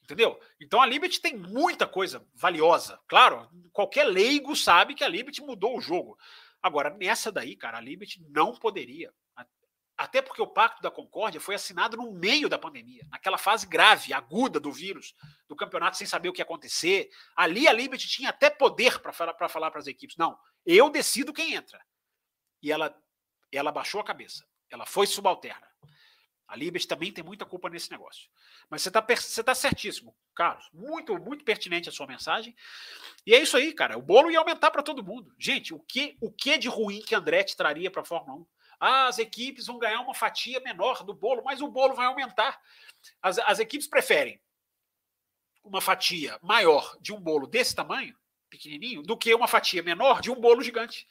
Entendeu? 0.02 0.40
Então 0.60 0.80
a 0.80 0.86
Liberty 0.86 1.20
tem 1.20 1.36
muita 1.36 1.86
coisa 1.86 2.26
valiosa. 2.34 3.00
Claro, 3.06 3.48
qualquer 3.72 4.04
leigo 4.04 4.56
sabe 4.56 4.94
que 4.94 5.04
a 5.04 5.08
Liberty 5.08 5.40
mudou 5.40 5.76
o 5.76 5.80
jogo. 5.80 6.18
Agora, 6.62 6.90
nessa 6.90 7.32
daí, 7.32 7.56
cara, 7.56 7.78
a 7.78 7.80
Liberty 7.80 8.22
não 8.28 8.54
poderia, 8.54 9.12
porque 10.22 10.40
o 10.40 10.47
Pacto 10.47 10.81
da 10.81 10.90
Concórdia 10.90 11.40
foi 11.40 11.55
assinado 11.55 11.97
no 11.97 12.10
meio 12.12 12.48
da 12.48 12.59
pandemia, 12.59 13.06
naquela 13.10 13.36
fase 13.36 13.66
grave, 13.66 14.14
aguda 14.14 14.59
do 14.59 14.72
vírus, 14.72 15.14
do 15.48 15.55
campeonato 15.55 15.97
sem 15.97 16.06
saber 16.06 16.28
o 16.28 16.32
que 16.32 16.40
ia 16.40 16.44
acontecer. 16.44 17.10
Ali 17.36 17.68
a 17.68 17.72
Liberty 17.72 18.09
tinha 18.09 18.31
até 18.31 18.48
poder 18.48 18.98
para 19.01 19.12
falar 19.12 19.70
para 19.70 19.78
as 19.78 19.86
equipes: 19.86 20.16
não, 20.16 20.39
eu 20.64 20.89
decido 20.89 21.32
quem 21.32 21.55
entra. 21.55 21.78
E 22.62 22.72
ela, 22.72 22.97
ela 23.52 23.70
baixou 23.70 24.01
a 24.01 24.05
cabeça, 24.05 24.47
ela 24.70 24.86
foi 24.86 25.06
subalterna. 25.06 25.68
A 26.51 26.56
Liberty 26.56 26.89
também 26.89 27.12
tem 27.12 27.22
muita 27.22 27.47
culpa 27.47 27.70
nesse 27.70 27.93
negócio. 27.93 28.28
Mas 28.68 28.82
você 28.82 28.89
está 28.89 29.01
você 29.01 29.44
tá 29.44 29.55
certíssimo, 29.55 30.16
Carlos. 30.35 30.68
Muito, 30.72 31.16
muito 31.16 31.44
pertinente 31.44 31.89
a 31.89 31.93
sua 31.93 32.09
mensagem. 32.09 32.56
E 33.24 33.32
é 33.32 33.40
isso 33.40 33.56
aí, 33.56 33.72
cara. 33.72 33.97
O 33.97 34.02
bolo 34.02 34.32
ia 34.32 34.39
aumentar 34.40 34.72
para 34.72 34.82
todo 34.82 35.05
mundo. 35.05 35.32
Gente, 35.39 35.72
o 35.72 35.78
que, 35.78 36.18
o 36.20 36.32
que 36.32 36.59
de 36.59 36.66
ruim 36.66 37.02
que 37.02 37.14
Andretti 37.14 37.56
traria 37.56 37.89
para 37.89 38.02
a 38.02 38.05
Fórmula 38.05 38.40
1? 38.40 38.47
As 38.81 39.19
equipes 39.19 39.66
vão 39.66 39.78
ganhar 39.78 40.01
uma 40.01 40.15
fatia 40.15 40.59
menor 40.61 41.05
do 41.05 41.12
bolo, 41.12 41.43
mas 41.44 41.61
o 41.61 41.69
bolo 41.69 41.94
vai 41.94 42.07
aumentar. 42.07 42.59
As, 43.20 43.39
as 43.39 43.59
equipes 43.59 43.86
preferem 43.86 44.40
uma 45.62 45.82
fatia 45.82 46.39
maior 46.43 46.97
de 47.01 47.12
um 47.12 47.20
bolo 47.20 47.47
desse 47.47 47.74
tamanho, 47.74 48.16
pequenininho, 48.48 49.02
do 49.02 49.16
que 49.16 49.35
uma 49.35 49.47
fatia 49.47 49.82
menor 49.82 50.23
de 50.23 50.31
um 50.31 50.40
bolo 50.40 50.62
gigante. 50.62 51.07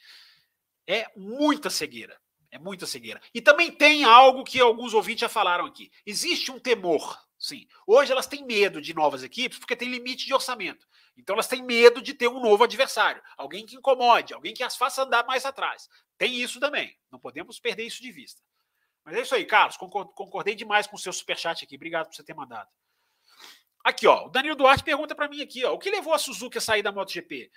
É 0.86 1.06
muita 1.16 1.70
cegueira. 1.70 2.20
É 2.50 2.58
muita 2.58 2.84
cegueira. 2.84 3.20
E 3.32 3.40
também 3.40 3.70
tem 3.70 4.02
algo 4.02 4.42
que 4.42 4.60
alguns 4.60 4.92
ouvintes 4.92 5.20
já 5.20 5.28
falaram 5.28 5.64
aqui. 5.64 5.90
Existe 6.04 6.50
um 6.50 6.58
temor, 6.58 7.16
sim. 7.38 7.68
Hoje 7.86 8.10
elas 8.10 8.26
têm 8.26 8.44
medo 8.44 8.80
de 8.80 8.92
novas 8.92 9.22
equipes 9.22 9.58
porque 9.58 9.76
tem 9.76 9.88
limite 9.88 10.26
de 10.26 10.34
orçamento. 10.34 10.84
Então 11.16 11.34
elas 11.34 11.46
têm 11.46 11.62
medo 11.62 12.02
de 12.02 12.12
ter 12.12 12.26
um 12.26 12.40
novo 12.40 12.64
adversário, 12.64 13.22
alguém 13.36 13.64
que 13.64 13.76
incomode, 13.76 14.34
alguém 14.34 14.52
que 14.52 14.64
as 14.64 14.76
faça 14.76 15.04
andar 15.04 15.24
mais 15.26 15.44
atrás. 15.44 15.88
Tem 16.20 16.34
isso 16.34 16.60
também. 16.60 16.94
Não 17.10 17.18
podemos 17.18 17.58
perder 17.58 17.86
isso 17.86 18.02
de 18.02 18.12
vista. 18.12 18.42
Mas 19.02 19.16
é 19.16 19.22
isso 19.22 19.34
aí, 19.34 19.46
Carlos. 19.46 19.78
Concordei 19.78 20.54
demais 20.54 20.86
com 20.86 20.94
o 20.94 20.98
seu 20.98 21.14
superchat 21.14 21.64
aqui. 21.64 21.76
Obrigado 21.76 22.08
por 22.08 22.14
você 22.14 22.22
ter 22.22 22.34
mandado. 22.34 22.68
Aqui, 23.82 24.06
ó, 24.06 24.26
o 24.26 24.28
Danilo 24.28 24.54
Duarte 24.54 24.84
pergunta 24.84 25.14
para 25.14 25.26
mim 25.30 25.40
aqui, 25.40 25.64
ó, 25.64 25.72
o 25.72 25.78
que 25.78 25.90
levou 25.90 26.12
a 26.12 26.18
Suzuki 26.18 26.58
a 26.58 26.60
sair 26.60 26.82
da 26.82 26.92
MotoGP? 26.92 27.50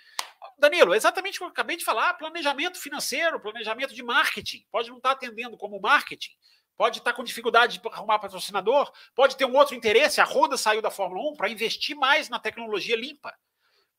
Danilo, 0.58 0.94
exatamente 0.94 1.36
o 1.36 1.38
que 1.40 1.44
eu 1.44 1.48
acabei 1.48 1.76
de 1.76 1.84
falar, 1.84 2.14
planejamento 2.14 2.80
financeiro, 2.80 3.38
planejamento 3.38 3.94
de 3.94 4.02
marketing. 4.02 4.64
Pode 4.70 4.88
não 4.88 4.96
estar 4.96 5.10
tá 5.10 5.16
atendendo 5.16 5.58
como 5.58 5.78
marketing, 5.78 6.32
pode 6.74 7.00
estar 7.00 7.10
tá 7.10 7.16
com 7.18 7.22
dificuldade 7.22 7.78
de 7.78 7.88
arrumar 7.88 8.18
patrocinador, 8.18 8.90
pode 9.14 9.36
ter 9.36 9.44
um 9.44 9.54
outro 9.54 9.74
interesse. 9.74 10.22
A 10.22 10.24
Honda 10.24 10.56
saiu 10.56 10.80
da 10.80 10.90
Fórmula 10.90 11.30
1 11.32 11.36
para 11.36 11.50
investir 11.50 11.94
mais 11.94 12.30
na 12.30 12.38
tecnologia 12.38 12.96
limpa, 12.96 13.36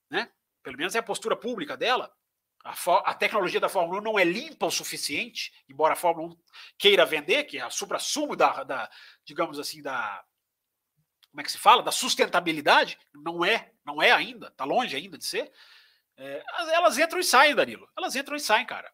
né? 0.10 0.32
Pelo 0.64 0.78
menos 0.78 0.96
é 0.96 0.98
a 0.98 1.04
postura 1.04 1.36
pública 1.36 1.78
dela. 1.78 2.12
A, 2.66 3.12
a, 3.12 3.14
tecnologia 3.14 3.60
da 3.60 3.70
Fórmula 3.70 4.00
1 4.00 4.04
não 4.04 4.18
é 4.18 4.24
limpa 4.24 4.66
o 4.66 4.72
suficiente, 4.72 5.54
embora 5.70 5.94
a 5.94 5.96
Fórmula 5.96 6.34
1 6.34 6.38
queira 6.80 7.06
vender, 7.06 7.44
que 7.44 7.60
é 7.60 7.62
a 7.62 7.70
supra-sumo 7.70 8.36
da, 8.36 8.64
da, 8.64 8.90
digamos 9.24 9.60
assim, 9.60 9.84
da, 9.84 10.26
como 11.30 11.42
é 11.42 11.44
que 11.44 11.52
se 11.52 11.60
fala, 11.60 11.84
da 11.84 11.92
sustentabilidade, 11.92 12.98
não 13.14 13.46
é, 13.46 13.72
não 13.86 14.02
é 14.02 14.10
ainda, 14.10 14.48
está 14.48 14.66
longe 14.66 14.96
ainda 14.96 15.16
de 15.16 15.26
ser. 15.26 15.52
É, 16.18 16.44
elas 16.74 16.98
entram 16.98 17.20
e 17.20 17.24
saem, 17.24 17.54
Danilo. 17.54 17.88
Elas 17.96 18.16
entram 18.16 18.36
e 18.36 18.40
saem, 18.40 18.66
cara. 18.66 18.92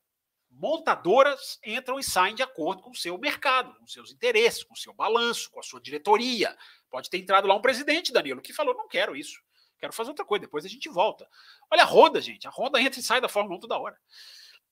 Montadoras 0.49 1.57
entram 1.65 1.98
e 1.98 2.03
saem 2.03 2.35
de 2.35 2.43
acordo 2.43 2.81
com 2.81 2.89
o 2.89 2.95
seu 2.95 3.18
mercado, 3.18 3.73
com 3.76 3.88
seus 3.88 4.11
interesses, 4.11 4.64
com 4.65 4.73
o 4.73 4.77
seu 4.77 4.93
balanço, 4.93 5.49
com 5.49 5.61
a 5.61 5.64
sua 5.64 5.80
diretoria. 5.80 6.57
Pode 6.89 7.10
ter 7.10 7.19
entrado 7.19 7.48
lá 7.48 7.56
um 7.56 7.61
presidente, 7.61 8.11
Danilo, 8.11 8.41
que 8.41 8.52
falou: 8.52 8.76
não 8.76 8.88
quero 8.88 9.15
isso, 9.15 9.39
quero 9.81 9.91
fazer 9.91 10.11
outra 10.11 10.23
coisa, 10.23 10.45
depois 10.45 10.63
a 10.63 10.69
gente 10.69 10.87
volta. 10.87 11.27
Olha 11.69 11.83
a 11.83 11.85
Honda, 11.85 12.21
gente. 12.21 12.47
A 12.47 12.51
Honda 12.51 12.79
entra 12.79 12.99
e 12.99 13.03
sai 13.03 13.19
da 13.19 13.27
Fórmula 13.27 13.57
1 13.57 13.59
toda 13.59 13.79
hora. 13.79 13.97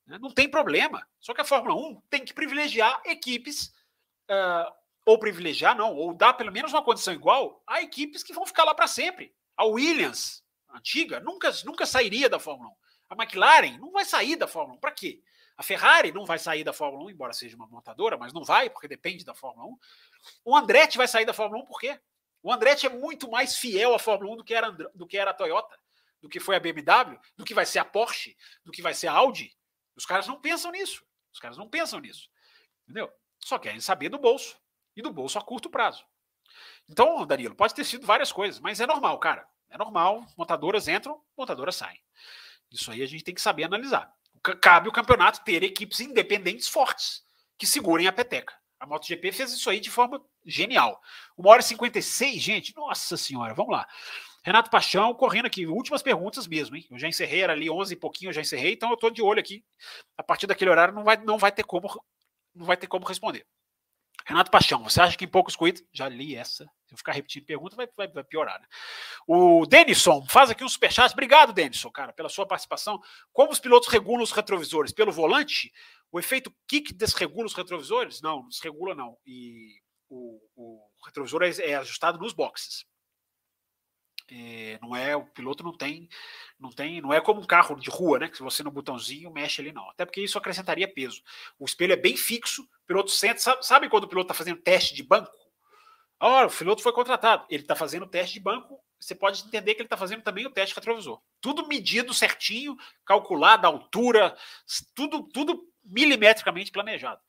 Né, 0.05 0.19
não 0.19 0.31
tem 0.31 0.47
problema. 0.47 1.05
Só 1.19 1.33
que 1.33 1.41
a 1.41 1.45
Fórmula 1.45 1.75
1 1.75 2.01
tem 2.09 2.23
que 2.23 2.33
privilegiar 2.33 3.01
equipes 3.05 3.73
uh, 4.29 4.71
ou 5.05 5.17
privilegiar, 5.17 5.75
não, 5.75 5.95
ou 5.95 6.13
dar 6.13 6.33
pelo 6.33 6.51
menos 6.51 6.71
uma 6.71 6.83
condição 6.83 7.13
igual 7.13 7.61
a 7.67 7.81
equipes 7.81 8.23
que 8.23 8.33
vão 8.33 8.45
ficar 8.45 8.63
lá 8.63 8.75
para 8.75 8.87
sempre. 8.87 9.33
A 9.57 9.65
Williams, 9.65 10.43
antiga, 10.69 11.19
nunca, 11.19 11.51
nunca 11.65 11.85
sairia 11.85 12.29
da 12.29 12.39
Fórmula 12.39 12.69
1. 12.69 12.73
A 13.09 13.23
McLaren 13.23 13.79
não 13.79 13.91
vai 13.91 14.05
sair 14.05 14.35
da 14.35 14.47
Fórmula 14.47 14.77
1. 14.77 14.79
Para 14.79 14.91
quê? 14.91 15.21
A 15.57 15.63
Ferrari 15.63 16.13
não 16.13 16.25
vai 16.25 16.39
sair 16.39 16.63
da 16.63 16.71
Fórmula 16.71 17.05
1, 17.05 17.09
embora 17.09 17.33
seja 17.33 17.55
uma 17.55 17.67
montadora, 17.67 18.17
mas 18.17 18.31
não 18.31 18.45
vai, 18.45 18.69
porque 18.69 18.87
depende 18.87 19.25
da 19.25 19.33
Fórmula 19.33 19.67
1. 19.67 19.77
O 20.45 20.55
Andretti 20.55 20.97
vai 20.97 21.07
sair 21.07 21.25
da 21.25 21.33
Fórmula 21.33 21.63
1 21.63 21.65
por 21.65 21.79
quê? 21.79 21.99
O 22.41 22.51
Andretti 22.51 22.85
é 22.85 22.89
muito 22.89 23.29
mais 23.29 23.57
fiel 23.57 23.93
à 23.93 23.99
Fórmula 23.99 24.33
1 24.33 24.37
do 24.37 24.43
que 24.43 24.53
era, 24.53 24.71
do 24.71 25.07
que 25.07 25.17
era 25.17 25.31
a 25.31 25.33
Toyota, 25.33 25.77
do 26.21 26.29
que 26.29 26.39
foi 26.39 26.55
a 26.55 26.59
BMW, 26.59 27.19
do 27.35 27.45
que 27.45 27.53
vai 27.53 27.65
ser 27.65 27.79
a 27.79 27.85
Porsche, 27.85 28.37
do 28.63 28.71
que 28.71 28.81
vai 28.81 28.93
ser 28.93 29.07
a 29.07 29.13
Audi. 29.13 29.55
Os 29.95 30.05
caras 30.05 30.27
não 30.27 30.39
pensam 30.39 30.71
nisso. 30.71 31.03
Os 31.33 31.39
caras 31.39 31.57
não 31.57 31.69
pensam 31.69 31.99
nisso. 31.99 32.29
Entendeu? 32.83 33.11
Só 33.39 33.57
querem 33.59 33.79
saber 33.79 34.09
do 34.09 34.17
bolso 34.17 34.57
e 34.95 35.01
do 35.01 35.11
bolso 35.11 35.37
a 35.37 35.41
curto 35.41 35.69
prazo. 35.69 36.05
Então, 36.89 37.25
Danilo, 37.25 37.55
pode 37.55 37.73
ter 37.73 37.83
sido 37.83 38.05
várias 38.05 38.31
coisas, 38.31 38.59
mas 38.59 38.79
é 38.79 38.87
normal, 38.87 39.19
cara. 39.19 39.47
É 39.69 39.77
normal, 39.77 40.25
montadoras 40.35 40.87
entram, 40.87 41.21
montadoras 41.37 41.75
saem. 41.75 42.01
Isso 42.71 42.91
aí 42.91 43.01
a 43.03 43.05
gente 43.05 43.23
tem 43.23 43.35
que 43.35 43.41
saber 43.41 43.63
analisar. 43.63 44.11
Cabe 44.61 44.89
o 44.89 44.91
campeonato 44.91 45.43
ter 45.43 45.63
equipes 45.63 45.99
independentes 45.99 46.67
fortes 46.67 47.23
que 47.57 47.67
segurem 47.67 48.07
a 48.07 48.13
peteca. 48.13 48.58
A 48.79 48.85
MotoGP 48.85 49.31
fez 49.31 49.51
isso 49.51 49.69
aí 49.69 49.79
de 49.79 49.89
forma 49.89 50.23
genial. 50.45 51.01
Uma 51.37 51.51
hora 51.51 51.61
e 51.61 51.63
56, 51.63 52.41
gente, 52.41 52.75
nossa 52.75 53.17
senhora, 53.17 53.53
vamos 53.53 53.73
lá. 53.73 53.87
Renato 54.43 54.69
Paixão, 54.69 55.13
correndo 55.13 55.47
aqui, 55.47 55.67
últimas 55.67 56.01
perguntas 56.01 56.47
mesmo, 56.47 56.75
hein? 56.75 56.87
Eu 56.89 56.97
já 56.97 57.07
encerrei, 57.07 57.41
era 57.41 57.53
ali 57.53 57.69
11 57.69 57.93
e 57.93 57.97
pouquinho, 57.97 58.29
eu 58.29 58.33
já 58.33 58.41
encerrei, 58.41 58.73
então 58.73 58.89
eu 58.89 58.97
tô 58.97 59.09
de 59.09 59.21
olho 59.21 59.39
aqui. 59.39 59.65
A 60.17 60.23
partir 60.23 60.47
daquele 60.47 60.71
horário 60.71 60.93
não 60.93 61.03
vai, 61.03 61.17
não 61.17 61.37
vai 61.37 61.51
ter 61.51 61.63
como 61.63 61.89
não 62.55 62.65
vai 62.65 62.77
ter 62.77 62.87
como 62.87 63.05
responder. 63.05 63.45
Renato 64.25 64.51
Paixão, 64.51 64.83
você 64.83 65.01
acha 65.01 65.17
que 65.17 65.25
em 65.25 65.29
poucos 65.29 65.55
corridas. 65.55 65.83
Já 65.93 66.07
li 66.07 66.35
essa. 66.35 66.69
Se 66.89 66.95
eu 66.95 66.97
ficar 66.97 67.11
repetindo 67.11 67.45
pergunta, 67.45 67.75
vai, 67.75 67.87
vai, 67.95 68.07
vai 68.07 68.23
piorar. 68.23 68.59
Né? 68.59 68.67
O 69.27 69.63
Denison, 69.67 70.25
faz 70.27 70.49
aqui 70.49 70.63
um 70.63 70.69
superchat. 70.69 71.13
Obrigado, 71.13 71.53
Denison, 71.53 71.91
cara, 71.91 72.11
pela 72.11 72.29
sua 72.29 72.47
participação. 72.47 72.99
Como 73.31 73.51
os 73.51 73.59
pilotos 73.59 73.89
regulam 73.89 74.23
os 74.23 74.31
retrovisores? 74.31 74.91
Pelo 74.91 75.11
volante? 75.11 75.71
O 76.11 76.19
efeito 76.19 76.51
kick 76.67 76.91
desregula 76.91 77.45
os 77.45 77.53
retrovisores? 77.53 78.21
Não, 78.23 78.41
não 78.41 78.49
desregula, 78.49 78.95
não. 78.95 79.15
E 79.23 79.79
o, 80.09 80.41
o 80.55 80.81
retrovisor 81.05 81.43
é, 81.43 81.51
é 81.59 81.75
ajustado 81.75 82.17
nos 82.17 82.33
boxes. 82.33 82.87
É, 84.31 84.79
não 84.81 84.95
é 84.95 85.15
o 85.15 85.25
piloto 85.25 85.63
não 85.63 85.75
tem 85.75 86.07
não 86.59 86.69
tem 86.69 87.01
não 87.01 87.11
é 87.11 87.19
como 87.19 87.41
um 87.41 87.45
carro 87.45 87.75
de 87.79 87.89
rua 87.89 88.19
né 88.19 88.29
que 88.29 88.37
se 88.37 88.43
você 88.43 88.61
no 88.61 88.69
botãozinho 88.69 89.31
mexe 89.31 89.59
ali 89.59 89.71
não 89.71 89.89
até 89.89 90.05
porque 90.05 90.21
isso 90.21 90.37
acrescentaria 90.37 90.87
peso 90.87 91.23
o 91.57 91.65
espelho 91.65 91.93
é 91.93 91.95
bem 91.95 92.15
fixo 92.15 92.61
o 92.61 92.85
piloto 92.85 93.09
sente 93.09 93.41
sabe, 93.41 93.65
sabe 93.65 93.89
quando 93.89 94.03
o 94.03 94.07
piloto 94.07 94.31
está 94.31 94.35
fazendo 94.35 94.61
teste 94.61 94.93
de 94.93 95.01
banco 95.01 95.31
Ora, 96.19 96.47
o 96.47 96.51
piloto 96.51 96.81
foi 96.81 96.91
contratado 96.91 97.45
ele 97.49 97.63
está 97.63 97.75
fazendo 97.75 98.07
teste 98.07 98.33
de 98.33 98.39
banco 98.39 98.79
você 98.99 99.15
pode 99.15 99.41
entender 99.45 99.73
que 99.73 99.81
ele 99.81 99.85
está 99.85 99.95
fazendo 99.95 100.21
também 100.21 100.45
o 100.45 100.51
teste 100.51 100.75
retrovisor 100.75 101.21
tudo 101.39 101.67
medido 101.67 102.13
certinho 102.13 102.75
calculado 103.05 103.65
a 103.65 103.69
altura 103.69 104.35
tudo 104.93 105.23
tudo 105.23 105.67
milimetricamente 105.83 106.71
planejado 106.71 107.21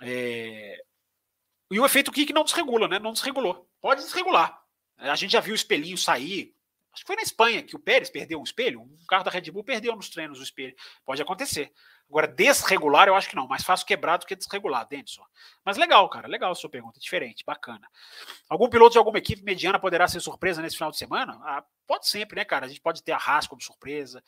é... 0.00 0.82
e 1.70 1.78
o 1.78 1.84
efeito 1.84 2.10
kick 2.10 2.32
não 2.32 2.44
desregula 2.44 2.88
né 2.88 2.98
não 2.98 3.12
desregulou 3.12 3.68
pode 3.80 4.02
desregular 4.02 4.62
a 5.10 5.16
gente 5.16 5.32
já 5.32 5.40
viu 5.40 5.52
o 5.52 5.56
espelhinho 5.56 5.98
sair. 5.98 6.54
Acho 6.92 7.02
que 7.02 7.06
foi 7.06 7.16
na 7.16 7.22
Espanha 7.22 7.62
que 7.62 7.74
o 7.74 7.78
Pérez 7.78 8.10
perdeu 8.10 8.38
um 8.38 8.44
espelho. 8.44 8.82
Um 8.82 9.06
carro 9.08 9.24
da 9.24 9.30
Red 9.30 9.50
Bull 9.50 9.64
perdeu 9.64 9.96
nos 9.96 10.10
treinos 10.10 10.38
o 10.38 10.42
espelho. 10.42 10.74
Pode 11.04 11.22
acontecer. 11.22 11.72
Agora, 12.12 12.28
desregular, 12.28 13.08
eu 13.08 13.14
acho 13.14 13.26
que 13.26 13.34
não. 13.34 13.48
Mais 13.48 13.64
fácil 13.64 13.86
quebrar 13.86 14.18
do 14.18 14.26
que 14.26 14.36
desregular, 14.36 14.86
Denison. 14.86 15.24
Mas 15.64 15.78
legal, 15.78 16.06
cara. 16.10 16.28
Legal 16.28 16.52
a 16.52 16.54
sua 16.54 16.68
pergunta. 16.68 17.00
Diferente, 17.00 17.42
bacana. 17.42 17.88
Algum 18.50 18.68
piloto 18.68 18.92
de 18.92 18.98
alguma 18.98 19.16
equipe 19.16 19.42
mediana 19.42 19.78
poderá 19.78 20.06
ser 20.06 20.20
surpresa 20.20 20.60
nesse 20.60 20.76
final 20.76 20.90
de 20.90 20.98
semana? 20.98 21.40
Ah, 21.42 21.64
pode 21.86 22.06
sempre, 22.06 22.36
né, 22.36 22.44
cara? 22.44 22.66
A 22.66 22.68
gente 22.68 22.82
pode 22.82 23.02
ter 23.02 23.12
a 23.12 23.16
Haas 23.16 23.46
como 23.46 23.62
surpresa. 23.62 24.22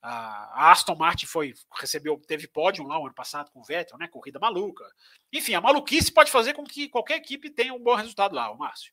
A 0.00 0.70
Aston 0.70 0.94
Martin 0.94 1.26
foi, 1.26 1.54
recebeu, 1.76 2.22
teve 2.24 2.46
pódio 2.46 2.86
lá 2.86 3.00
o 3.00 3.06
ano 3.06 3.14
passado 3.14 3.50
com 3.50 3.58
o 3.58 3.64
Vettel, 3.64 3.98
né? 3.98 4.06
Corrida 4.06 4.38
maluca. 4.38 4.84
Enfim, 5.32 5.54
a 5.54 5.60
maluquice 5.60 6.12
pode 6.12 6.30
fazer 6.30 6.54
com 6.54 6.62
que 6.62 6.88
qualquer 6.88 7.16
equipe 7.16 7.50
tenha 7.50 7.74
um 7.74 7.82
bom 7.82 7.96
resultado 7.96 8.32
lá, 8.32 8.48
o 8.52 8.56
Márcio. 8.56 8.92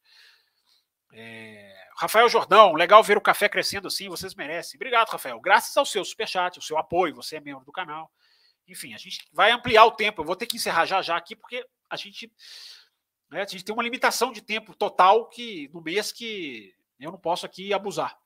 É... 1.14 1.76
Rafael 1.96 2.28
Jordão, 2.28 2.74
legal 2.74 3.04
ver 3.04 3.18
o 3.18 3.22
café 3.22 3.48
crescendo 3.48 3.88
assim, 3.88 4.10
vocês 4.10 4.34
merecem. 4.34 4.80
Obrigado, 4.80 5.10
Rafael. 5.10 5.40
Graças 5.40 5.78
ao 5.78 5.86
seu 5.86 6.04
superchat, 6.04 6.58
ao 6.58 6.64
seu 6.64 6.80
apoio, 6.80 7.14
você 7.14 7.36
é 7.36 7.40
membro 7.40 7.64
do 7.64 7.72
canal. 7.72 8.12
Enfim, 8.68 8.94
a 8.94 8.98
gente 8.98 9.28
vai 9.34 9.52
ampliar 9.52 9.86
o 9.86 9.92
tempo. 9.92 10.22
Eu 10.22 10.26
vou 10.26 10.36
ter 10.36 10.48
que 10.48 10.58
encerrar 10.58 10.86
já 10.86 11.02
já 11.02 11.18
aqui, 11.18 11.36
porque 11.36 11.66
a 11.90 11.96
gente, 11.96 12.32
né, 13.30 13.42
a 13.42 13.46
gente 13.46 13.64
tem 13.64 13.74
uma 13.74 13.84
limitação 13.84 14.32
de 14.32 14.42
tempo 14.42 14.76
total 14.76 15.28
que 15.30 15.70
no 15.74 15.82
mês 15.82 16.12
que 16.12 16.74
eu 17.00 17.12
não 17.12 17.20
posso 17.20 17.46
aqui 17.46 17.74
abusar. 17.74 18.18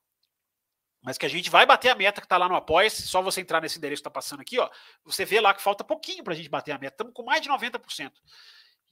Mas 1.02 1.18
que 1.18 1.26
a 1.26 1.30
gente 1.30 1.50
vai 1.50 1.66
bater 1.66 1.90
a 1.90 1.96
meta 1.96 2.20
que 2.20 2.26
está 2.26 2.38
lá 2.38 2.50
no 2.50 2.56
apoia 2.56 2.90
-se. 2.90 3.04
Só 3.04 3.22
você 3.22 3.40
entrar 3.40 3.62
nesse 3.62 3.78
endereço 3.78 4.02
que 4.02 4.08
está 4.08 4.12
passando 4.12 4.42
aqui, 4.42 4.58
ó. 4.60 4.70
Você 5.04 5.24
vê 5.24 5.40
lá 5.40 5.54
que 5.54 5.62
falta 5.62 5.84
pouquinho 5.84 6.24
para 6.24 6.34
a 6.34 6.36
gente 6.36 6.50
bater 6.50 6.72
a 6.72 6.80
meta. 6.80 6.96
Estamos 6.96 7.14
com 7.14 7.24
mais 7.24 7.42
de 7.42 7.50
90%. 7.50 8.12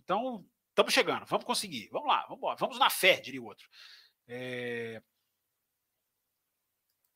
Então, 0.04 0.46
Estamos 0.74 0.92
chegando, 0.92 1.24
vamos 1.28 1.46
conseguir. 1.46 1.88
Vamos 1.92 2.08
lá, 2.08 2.22
vamos 2.24 2.38
embora. 2.38 2.58
Vamos 2.58 2.80
na 2.80 2.90
fé, 2.90 3.20
diria 3.20 3.40
o 3.40 3.46
outro. 3.46 3.70
É... 4.28 5.02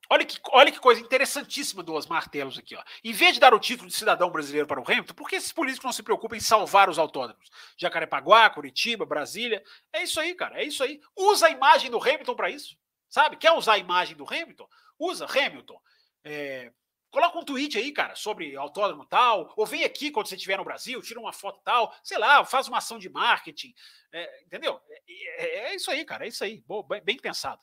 Olha 0.10 0.26
que, 0.26 0.40
olha 0.52 0.72
que 0.72 0.80
coisa 0.80 1.02
interessantíssima 1.02 1.84
do 1.84 1.94
Osmar 1.94 2.30
Telos 2.30 2.58
aqui. 2.58 2.76
Ó. 2.76 2.84
Em 3.04 3.12
vez 3.12 3.34
de 3.34 3.40
dar 3.40 3.54
o 3.54 3.60
título 3.60 3.90
de 3.90 3.96
cidadão 3.96 4.30
brasileiro 4.30 4.66
para 4.66 4.80
o 4.80 4.84
Hamilton, 4.84 5.14
por 5.14 5.28
que 5.28 5.36
esses 5.36 5.52
políticos 5.52 5.86
não 5.86 5.92
se 5.92 6.02
preocupam 6.02 6.38
em 6.38 6.40
salvar 6.40 6.90
os 6.90 6.98
autódromos? 6.98 7.50
Jacarepaguá, 7.78 8.50
Curitiba, 8.50 9.06
Brasília. 9.06 9.62
É 9.92 10.04
isso 10.04 10.20
aí, 10.20 10.34
cara. 10.34 10.62
É 10.62 10.64
isso 10.64 10.82
aí. 10.82 11.02
Usa 11.16 11.48
a 11.48 11.50
imagem 11.50 11.92
do 11.92 12.02
Hamilton 12.02 12.36
para 12.36 12.50
isso. 12.50 12.78
Sabe? 13.10 13.36
Quer 13.38 13.52
usar 13.52 13.74
a 13.74 13.78
imagem 13.78 14.16
do 14.16 14.26
Hamilton? 14.26 14.68
Usa 14.98 15.26
Hamilton. 15.26 15.80
É, 16.24 16.72
coloca 17.10 17.40
um 17.40 17.44
tweet 17.44 17.78
aí, 17.78 17.92
cara, 17.92 18.16
sobre 18.16 18.56
autódromo 18.56 19.06
tal, 19.06 19.54
ou 19.56 19.66
vem 19.66 19.84
aqui 19.84 20.12
quando 20.12 20.28
você 20.28 20.36
estiver 20.36 20.58
no 20.58 20.64
Brasil, 20.64 21.02
tira 21.02 21.20
uma 21.20 21.32
foto 21.34 21.62
tal, 21.64 21.94
sei 22.04 22.18
lá, 22.18 22.44
faz 22.46 22.68
uma 22.68 22.78
ação 22.78 23.00
de 23.00 23.10
marketing. 23.10 23.74
É, 24.12 24.44
entendeu? 24.44 24.80
É, 24.90 25.02
é, 25.08 25.60
é, 25.72 25.76
isso 25.76 25.90
aí, 25.92 26.04
cara. 26.06 26.26
É 26.26 26.28
isso 26.28 26.44
aí. 26.44 26.64
Bem, 26.88 27.02
bem 27.04 27.18
pensado. 27.18 27.62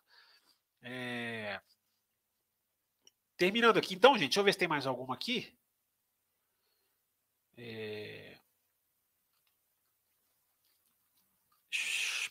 É... 0.82 1.60
Terminando 3.44 3.76
aqui, 3.76 3.94
então, 3.94 4.14
gente, 4.14 4.28
deixa 4.28 4.40
eu 4.40 4.44
ver 4.44 4.54
se 4.54 4.58
tem 4.58 4.66
mais 4.66 4.86
alguma 4.86 5.12
aqui. 5.12 5.54
É... 7.58 8.38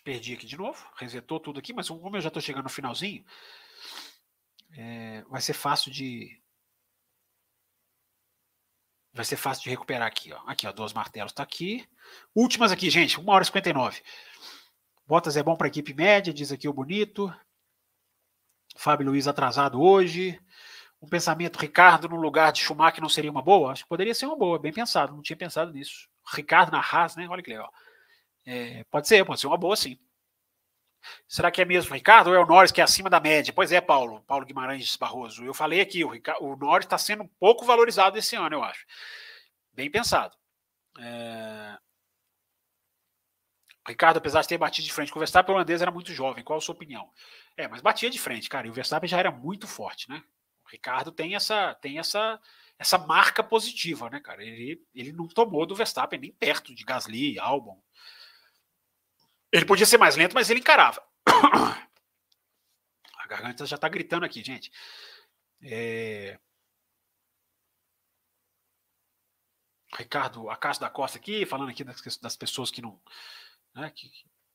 Perdi 0.04 0.34
aqui 0.34 0.48
de 0.48 0.58
novo, 0.58 0.84
resetou 0.96 1.40
tudo 1.40 1.60
aqui, 1.60 1.72
mas 1.72 1.88
como 1.88 2.18
eu 2.18 2.22
já 2.22 2.30
estou 2.30 2.42
chegando 2.42 2.64
no 2.64 2.70
finalzinho, 2.72 3.24
é... 4.72 5.22
vai 5.30 5.40
ser 5.40 5.54
fácil 5.54 5.92
de. 5.92 6.42
Vai 9.14 9.24
ser 9.24 9.38
fácil 9.38 9.66
de 9.66 9.70
recuperar 9.70 10.08
aqui, 10.08 10.34
ó. 10.34 10.42
Aqui, 10.48 10.66
ó, 10.66 10.72
dois 10.72 10.94
martelos 10.94 11.32
está 11.32 11.44
aqui. 11.44 11.88
Últimas 12.34 12.72
aqui, 12.72 12.90
gente, 12.90 13.20
1 13.20 13.30
hora 13.30 13.44
e 13.44 13.46
59. 13.46 14.02
Botas 15.06 15.38
é 15.38 15.44
bom 15.44 15.56
para 15.56 15.68
equipe 15.68 15.94
média, 15.94 16.34
diz 16.34 16.52
aqui 16.52 16.68
o 16.68 16.74
bonito. 16.74 17.32
Fábio 18.76 19.06
Luiz 19.06 19.28
atrasado 19.28 19.80
hoje 19.80 20.42
um 21.04 21.08
pensamento 21.08 21.60
Ricardo 21.60 22.08
no 22.08 22.16
lugar 22.16 22.54
de 22.54 22.62
Schumacher 22.62 23.02
não 23.02 23.10
seria 23.10 23.30
uma 23.30 23.42
boa? 23.42 23.74
Acho 23.74 23.84
que 23.84 23.90
poderia 23.90 24.16
ser 24.16 24.26
uma 24.26 24.38
boa, 24.38 24.58
bem 24.58 24.72
pensado, 24.72 25.14
não 25.14 25.22
tinha 25.22 25.36
pensado 25.36 25.74
nisso. 25.74 26.08
Ricardo 26.34 26.72
na 26.72 26.80
Haas, 26.80 27.18
né? 27.18 27.28
Olha 27.30 27.44
que 27.44 27.50
legal. 27.50 27.72
É, 28.46 28.86
pode 28.86 29.08
ser, 29.08 29.26
pode 29.26 29.40
ser 29.42 29.48
uma 29.48 29.58
boa, 29.58 29.76
sim. 29.76 30.00
Será 31.28 31.52
que 31.52 31.62
é 31.62 31.66
mesmo 31.66 31.94
Ricardo 31.94 32.28
ou 32.30 32.36
é 32.36 32.40
o 32.40 32.46
Norris 32.46 32.72
que 32.72 32.80
é 32.80 32.84
acima 32.84 33.10
da 33.10 33.20
média? 33.20 33.52
Pois 33.54 33.74
é, 33.74 33.82
Paulo, 33.82 34.22
Paulo 34.22 34.46
Guimarães 34.46 34.96
Barroso. 34.96 35.44
Eu 35.44 35.54
falei 35.54 35.82
aqui, 35.82 36.06
o, 36.06 36.10
Ricardo, 36.10 36.46
o 36.46 36.56
Norris 36.56 36.86
está 36.86 36.98
sendo 36.98 37.24
um 37.24 37.30
pouco 37.40 37.66
valorizado 37.66 38.18
esse 38.18 38.38
ano, 38.38 38.56
eu 38.56 38.64
acho. 38.64 38.86
Bem 39.74 39.92
pensado. 39.92 40.38
É... 40.98 41.78
Ricardo, 43.86 44.18
apesar 44.18 44.42
de 44.42 44.48
ter 44.48 44.58
batido 44.58 44.88
de 44.88 44.94
frente 44.94 45.12
com 45.12 45.20
o 45.20 45.22
Verstappen, 45.22 45.52
o 45.54 45.56
holandês 45.58 45.82
era 45.82 45.92
muito 45.92 46.14
jovem. 46.14 46.44
Qual 46.44 46.58
a 46.58 46.62
sua 46.62 46.74
opinião? 46.74 47.12
É, 47.58 47.68
mas 47.68 47.82
batia 47.82 48.10
de 48.10 48.18
frente, 48.18 48.48
cara. 48.48 48.66
E 48.66 48.70
o 48.70 48.74
Verstappen 48.74 49.10
já 49.10 49.20
era 49.20 49.30
muito 49.30 49.68
forte, 49.68 50.10
né? 50.10 50.24
Ricardo 50.74 51.12
tem 51.12 51.36
essa 51.36 51.76
tem 51.76 52.00
essa 52.00 52.42
essa 52.80 52.98
marca 52.98 53.44
positiva, 53.44 54.10
né, 54.10 54.20
cara? 54.20 54.44
Ele, 54.44 54.84
ele 54.94 55.12
não 55.14 55.28
tomou 55.28 55.68
do 55.68 55.76
Verstappen 55.76 56.20
nem 56.20 56.34
perto 56.34 56.74
de 56.74 56.84
Gasly, 56.84 57.38
Albon. 57.38 57.80
Ele 59.52 59.66
podia 59.66 59.86
ser 59.86 60.00
mais 60.00 60.16
lento, 60.16 60.34
mas 60.34 60.50
ele 60.50 60.62
encarava. 60.62 61.00
A 63.20 63.28
garganta 63.28 63.68
já 63.68 63.78
tá 63.78 63.88
gritando 63.88 64.26
aqui, 64.26 64.44
gente. 64.44 64.72
É... 65.62 66.40
Ricardo 69.96 70.50
Acácio 70.50 70.82
da 70.82 70.90
Costa 70.90 71.20
aqui, 71.20 71.46
falando 71.46 71.70
aqui 71.70 71.84
das, 71.84 72.18
das 72.18 72.36
pessoas 72.36 72.72
que 72.72 72.82
não. 72.82 73.00
Né, 73.76 73.92
que, 73.92 74.12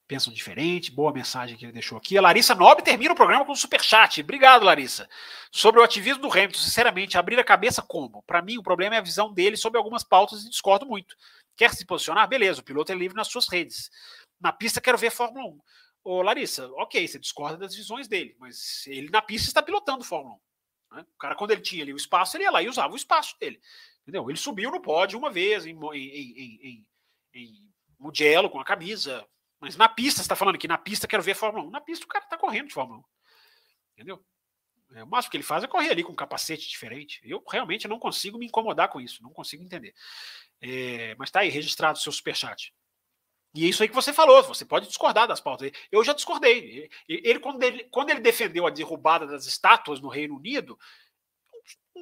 pensam 0.09 0.33
diferente. 0.33 0.91
Boa 0.91 1.13
mensagem 1.13 1.57
que 1.57 1.67
ele 1.67 1.73
deixou 1.73 1.99
aqui. 1.99 2.17
A 2.17 2.23
Larissa 2.23 2.55
Nobre 2.55 2.83
termina 2.83 3.13
o 3.13 3.17
programa 3.17 3.45
com 3.45 3.53
um 3.53 3.57
superchat. 3.57 4.23
Obrigado, 4.23 4.65
Larissa. 4.65 5.09
Sobre 5.53 5.81
o 5.81 5.85
ativismo 5.85 6.23
do 6.23 6.33
Hamilton, 6.33 6.59
sinceramente, 6.59 7.19
abrir 7.19 7.39
a 7.39 7.45
cabeça 7.45 7.83
como? 7.83 8.23
Para 8.23 8.41
mim, 8.41 8.57
o 8.57 8.63
problema 8.63 8.97
é 8.97 8.99
a 8.99 9.03
visão 9.03 9.33
dele 9.33 9.57
sobre 9.57 9.77
algumas 9.77 10.03
pautas 10.03 10.43
e 10.43 10.49
discordo 10.49 10.87
muito. 10.87 11.15
Quer 11.55 11.75
se 11.75 11.85
posicionar? 11.85 12.27
Beleza, 12.27 12.61
o 12.61 12.65
piloto 12.65 12.91
é 12.91 12.95
livre 12.95 13.17
nas 13.17 13.29
suas 13.29 13.49
redes. 13.49 13.91
Na 14.41 14.51
pista, 14.51 14.81
quero 14.81 14.97
ver 14.97 15.11
Fórmula 15.11 15.47
1. 15.47 15.61
Ô, 16.05 16.23
Larissa, 16.23 16.71
ok, 16.75 17.07
você 17.07 17.19
discorda 17.19 17.59
das 17.59 17.75
visões 17.75 18.09
dele, 18.09 18.35
mas 18.39 18.87
ele 18.87 19.11
na 19.11 19.21
pista 19.21 19.49
está 19.49 19.63
pilotando 19.63 20.05
Fórmula 20.05 20.37
1. 20.93 20.97
Né? 20.97 21.07
O 21.15 21.19
cara, 21.19 21.35
quando 21.35 21.51
ele 21.51 21.61
tinha 21.61 21.83
ali 21.83 21.93
o 21.93 21.97
espaço, 21.97 22.37
ele 22.37 22.45
ia 22.45 22.51
lá 22.51 22.63
e 22.63 22.69
usava 22.69 22.93
o 22.93 22.97
espaço 22.97 23.39
dele. 23.39 23.61
Entendeu? 24.03 24.31
Ele 24.31 24.39
subiu 24.39 24.71
no 24.71 24.81
pódio 24.81 25.19
uma 25.19 25.31
vez 25.31 25.67
em, 25.67 25.79
em, 25.93 26.63
em, 26.63 26.87
em, 27.35 27.69
Mugello 27.99 28.49
com 28.49 28.61
a 28.61 28.65
camisa, 28.65 29.27
mas 29.61 29.77
na 29.77 29.89
pista, 29.89 30.19
você 30.19 30.23
está 30.23 30.37
falando 30.37 30.59
que 30.59 30.69
na 30.69 30.79
pista 30.79 31.09
quero 31.09 31.23
ver 31.23 31.35
Fórmula 31.35 31.67
1. 31.67 31.71
Na 31.71 31.81
pista 31.81 32.05
o 32.05 32.09
cara 32.09 32.25
está 32.25 32.39
correndo 32.39 32.69
de 32.69 32.75
Fórmula 32.75 33.01
1. 33.01 33.05
Entendeu? 33.95 34.25
É, 34.95 35.03
o 35.03 35.07
máximo 35.07 35.31
que 35.31 35.37
ele 35.37 35.45
faz 35.45 35.65
é 35.65 35.67
correr 35.67 35.91
ali 35.91 36.03
com 36.03 36.13
um 36.13 36.17
capacete 36.17 36.69
diferente. 36.69 37.21
Eu 37.25 37.43
realmente 37.51 37.87
não 37.87 37.99
consigo 37.99 38.39
me 38.39 38.47
incomodar 38.47 38.89
com 38.89 39.01
isso, 39.01 39.23
não 39.23 39.31
consigo 39.31 39.63
entender. 39.63 39.95
É, 40.61 41.15
mas 41.17 41.29
está 41.29 41.41
aí 41.41 41.49
registrado 41.49 41.99
o 41.99 42.03
seu 42.03 42.13
superchat. 42.13 42.73
E 43.55 43.65
é 43.65 43.69
isso 43.69 43.83
aí 43.83 43.89
que 43.89 43.95
você 43.95 44.13
falou, 44.13 44.43
você 44.43 44.65
pode 44.65 44.87
discordar 44.87 45.27
das 45.27 45.41
pautas. 45.41 45.71
Eu 45.91 46.05
já 46.05 46.13
discordei. 46.13 46.89
Ele 47.09 47.41
quando, 47.41 47.63
ele, 47.63 47.85
quando 47.85 48.11
ele 48.11 48.21
defendeu 48.21 48.67
a 48.67 48.71
derrubada 48.71 49.27
das 49.27 49.47
estátuas 49.47 50.01
no 50.01 50.09
Reino 50.09 50.37
Unido, 50.37 50.79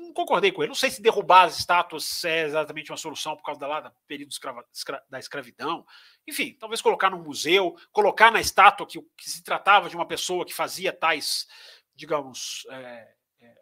não 0.00 0.12
concordei 0.12 0.52
com 0.52 0.62
ele. 0.62 0.68
Não 0.68 0.74
sei 0.74 0.90
se 0.90 1.02
derrubar 1.02 1.44
as 1.44 1.58
estátuas 1.58 2.24
é 2.24 2.44
exatamente 2.44 2.90
uma 2.90 2.96
solução 2.96 3.36
por 3.36 3.42
causa 3.42 3.60
da, 3.60 3.66
lá, 3.66 3.80
do 3.80 3.92
período 4.06 4.30
escrava, 4.30 4.64
escra, 4.72 5.02
da 5.08 5.18
escravidão. 5.18 5.86
Enfim, 6.26 6.56
talvez 6.58 6.80
colocar 6.80 7.10
num 7.10 7.22
museu, 7.22 7.76
colocar 7.92 8.30
na 8.30 8.40
estátua 8.40 8.86
que, 8.86 9.00
que 9.16 9.30
se 9.30 9.42
tratava 9.42 9.88
de 9.88 9.96
uma 9.96 10.06
pessoa 10.06 10.44
que 10.44 10.54
fazia 10.54 10.92
tais, 10.92 11.46
digamos, 11.94 12.66
é, 12.70 13.14
é, 13.40 13.54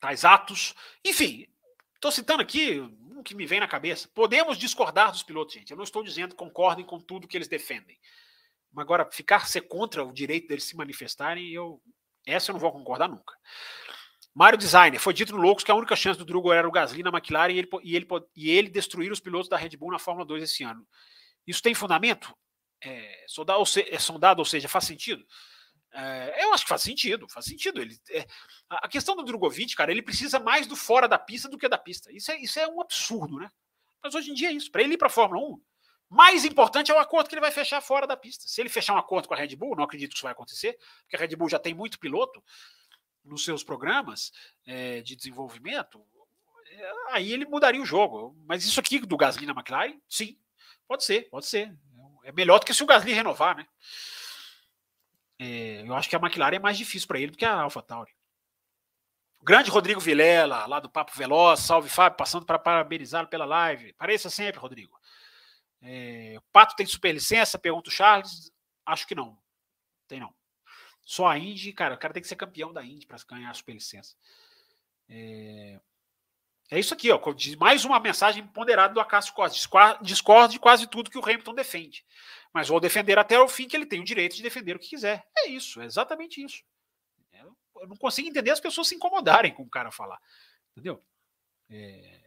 tais 0.00 0.24
atos. 0.24 0.74
Enfim, 1.04 1.46
estou 1.94 2.10
citando 2.10 2.42
aqui 2.42 2.80
um 2.80 3.22
que 3.22 3.34
me 3.34 3.46
vem 3.46 3.60
na 3.60 3.68
cabeça. 3.68 4.08
Podemos 4.14 4.58
discordar 4.58 5.10
dos 5.10 5.22
pilotos, 5.22 5.54
gente. 5.54 5.70
Eu 5.70 5.76
não 5.76 5.84
estou 5.84 6.02
dizendo 6.02 6.34
concordem 6.34 6.84
com 6.84 7.00
tudo 7.00 7.28
que 7.28 7.36
eles 7.36 7.48
defendem. 7.48 7.98
Mas 8.72 8.82
agora, 8.82 9.08
ficar 9.10 9.46
ser 9.46 9.62
contra 9.62 10.04
o 10.04 10.12
direito 10.12 10.48
deles 10.48 10.64
se 10.64 10.76
manifestarem, 10.76 11.50
eu, 11.50 11.80
essa 12.26 12.50
eu 12.50 12.54
não 12.54 12.60
vou 12.60 12.72
concordar 12.72 13.08
nunca. 13.08 13.34
Mário 14.34 14.58
Designer, 14.58 14.98
foi 14.98 15.14
dito 15.14 15.32
no 15.32 15.40
Loucos 15.40 15.62
que 15.62 15.70
a 15.70 15.74
única 15.74 15.94
chance 15.94 16.18
do 16.18 16.24
Drugo 16.24 16.52
era 16.52 16.66
o 16.66 16.72
Gasly 16.72 17.04
na 17.04 17.10
McLaren 17.10 17.52
e 17.52 17.58
ele, 17.58 17.68
e 17.84 17.96
ele, 17.96 18.06
e 18.34 18.50
ele 18.50 18.68
destruir 18.68 19.12
os 19.12 19.20
pilotos 19.20 19.48
da 19.48 19.56
Red 19.56 19.76
Bull 19.76 19.92
na 19.92 19.98
Fórmula 19.98 20.26
2 20.26 20.42
esse 20.42 20.64
ano. 20.64 20.84
Isso 21.46 21.62
tem 21.62 21.72
fundamento? 21.72 22.34
É, 22.82 23.24
sondado, 23.28 23.60
ou, 23.60 23.66
se, 23.66 23.82
é 23.88 23.98
sondado, 23.98 24.40
ou 24.40 24.44
seja, 24.44 24.68
faz 24.68 24.84
sentido? 24.84 25.24
É, 25.92 26.44
eu 26.44 26.52
acho 26.52 26.64
que 26.64 26.68
faz 26.68 26.82
sentido, 26.82 27.28
faz 27.28 27.46
sentido. 27.46 27.80
Ele, 27.80 27.96
é, 28.10 28.26
a 28.68 28.88
questão 28.88 29.14
do 29.14 29.22
Drogovic, 29.22 29.76
cara, 29.76 29.92
ele 29.92 30.02
precisa 30.02 30.40
mais 30.40 30.66
do 30.66 30.74
fora 30.74 31.06
da 31.06 31.16
pista 31.18 31.48
do 31.48 31.56
que 31.56 31.68
da 31.68 31.78
pista. 31.78 32.12
Isso 32.12 32.32
é, 32.32 32.38
isso 32.40 32.58
é 32.58 32.66
um 32.66 32.80
absurdo, 32.80 33.38
né? 33.38 33.48
Mas 34.02 34.16
hoje 34.16 34.32
em 34.32 34.34
dia 34.34 34.48
é 34.48 34.52
isso. 34.52 34.70
Para 34.72 34.82
ele 34.82 34.94
ir 34.94 34.98
para 34.98 35.06
a 35.06 35.10
Fórmula 35.10 35.40
1, 35.48 35.62
mais 36.10 36.44
importante 36.44 36.90
é 36.90 36.94
o 36.94 36.98
acordo 36.98 37.28
que 37.28 37.34
ele 37.34 37.40
vai 37.40 37.52
fechar 37.52 37.80
fora 37.80 38.06
da 38.06 38.16
pista. 38.16 38.48
Se 38.48 38.60
ele 38.60 38.68
fechar 38.68 38.94
um 38.94 38.98
acordo 38.98 39.28
com 39.28 39.34
a 39.34 39.36
Red 39.36 39.54
Bull, 39.54 39.76
não 39.76 39.84
acredito 39.84 40.10
que 40.10 40.16
isso 40.16 40.24
vai 40.24 40.32
acontecer, 40.32 40.76
porque 41.02 41.14
a 41.14 41.18
Red 41.18 41.36
Bull 41.36 41.48
já 41.48 41.60
tem 41.60 41.72
muito 41.72 42.00
piloto 42.00 42.42
nos 43.24 43.44
seus 43.44 43.64
programas 43.64 44.32
é, 44.66 45.00
de 45.00 45.16
desenvolvimento, 45.16 46.04
é, 46.66 46.92
aí 47.10 47.32
ele 47.32 47.46
mudaria 47.46 47.80
o 47.80 47.86
jogo. 47.86 48.36
Mas 48.46 48.64
isso 48.64 48.78
aqui 48.80 48.98
do 49.00 49.16
Gasly 49.16 49.46
na 49.46 49.52
McLaren, 49.52 49.98
sim, 50.08 50.38
pode 50.86 51.04
ser, 51.04 51.28
pode 51.30 51.46
ser. 51.46 51.76
É 52.24 52.32
melhor 52.32 52.58
do 52.58 52.66
que 52.66 52.74
se 52.74 52.82
o 52.82 52.86
Gasly 52.86 53.12
renovar, 53.12 53.56
né? 53.56 53.66
É, 55.38 55.82
eu 55.86 55.94
acho 55.94 56.08
que 56.08 56.16
a 56.16 56.18
McLaren 56.18 56.56
é 56.56 56.60
mais 56.60 56.78
difícil 56.78 57.08
para 57.08 57.18
ele 57.18 57.32
do 57.32 57.38
que 57.38 57.44
a 57.44 57.60
AlphaTauri. 57.60 58.12
O 59.40 59.44
grande 59.44 59.70
Rodrigo 59.70 60.00
Vilela, 60.00 60.64
lá 60.66 60.80
do 60.80 60.88
Papo 60.88 61.12
Veloz, 61.14 61.60
salve 61.60 61.90
Fábio, 61.90 62.16
passando 62.16 62.46
para 62.46 62.58
parabenizá-lo 62.58 63.28
pela 63.28 63.44
live. 63.44 63.92
Pareça 63.92 64.30
sempre, 64.30 64.58
Rodrigo. 64.58 64.98
É, 65.82 66.36
o 66.38 66.42
Pato 66.50 66.74
tem 66.74 66.86
superlicença? 66.86 67.58
Pergunta 67.58 67.90
o 67.90 67.92
Charles. 67.92 68.50
Acho 68.86 69.06
que 69.06 69.14
não. 69.14 69.38
Tem 70.08 70.18
não. 70.18 70.34
Só 71.04 71.26
a 71.26 71.38
Indy, 71.38 71.72
cara, 71.72 71.94
o 71.94 71.98
cara 71.98 72.14
tem 72.14 72.22
que 72.22 72.28
ser 72.28 72.36
campeão 72.36 72.72
da 72.72 72.84
Indy 72.84 73.06
para 73.06 73.18
ganhar 73.28 73.50
a 73.50 73.54
superlicença. 73.54 74.16
É... 75.08 75.78
é 76.70 76.78
isso 76.78 76.94
aqui, 76.94 77.10
ó. 77.10 77.20
Mais 77.58 77.84
uma 77.84 78.00
mensagem 78.00 78.46
ponderada 78.46 78.94
do 78.94 79.00
Acácio 79.00 79.34
Costa. 79.34 79.58
Discordo 80.02 80.52
de 80.52 80.58
quase 80.58 80.86
tudo 80.86 81.10
que 81.10 81.18
o 81.18 81.24
Hamilton 81.24 81.54
defende. 81.54 82.04
Mas 82.52 82.68
vou 82.68 82.80
defender 82.80 83.18
até 83.18 83.38
o 83.38 83.48
fim 83.48 83.68
que 83.68 83.76
ele 83.76 83.86
tem 83.86 84.00
o 84.00 84.04
direito 84.04 84.36
de 84.36 84.42
defender 84.42 84.76
o 84.76 84.78
que 84.78 84.90
quiser. 84.90 85.26
É 85.36 85.48
isso, 85.48 85.80
é 85.80 85.84
exatamente 85.84 86.42
isso. 86.42 86.62
Eu 87.80 87.88
não 87.88 87.96
consigo 87.96 88.28
entender 88.28 88.50
as 88.50 88.60
pessoas 88.60 88.88
se 88.88 88.94
incomodarem 88.94 89.52
com 89.52 89.62
o 89.62 89.68
cara 89.68 89.90
falar. 89.90 90.18
Entendeu? 90.72 91.04
É... 91.70 92.20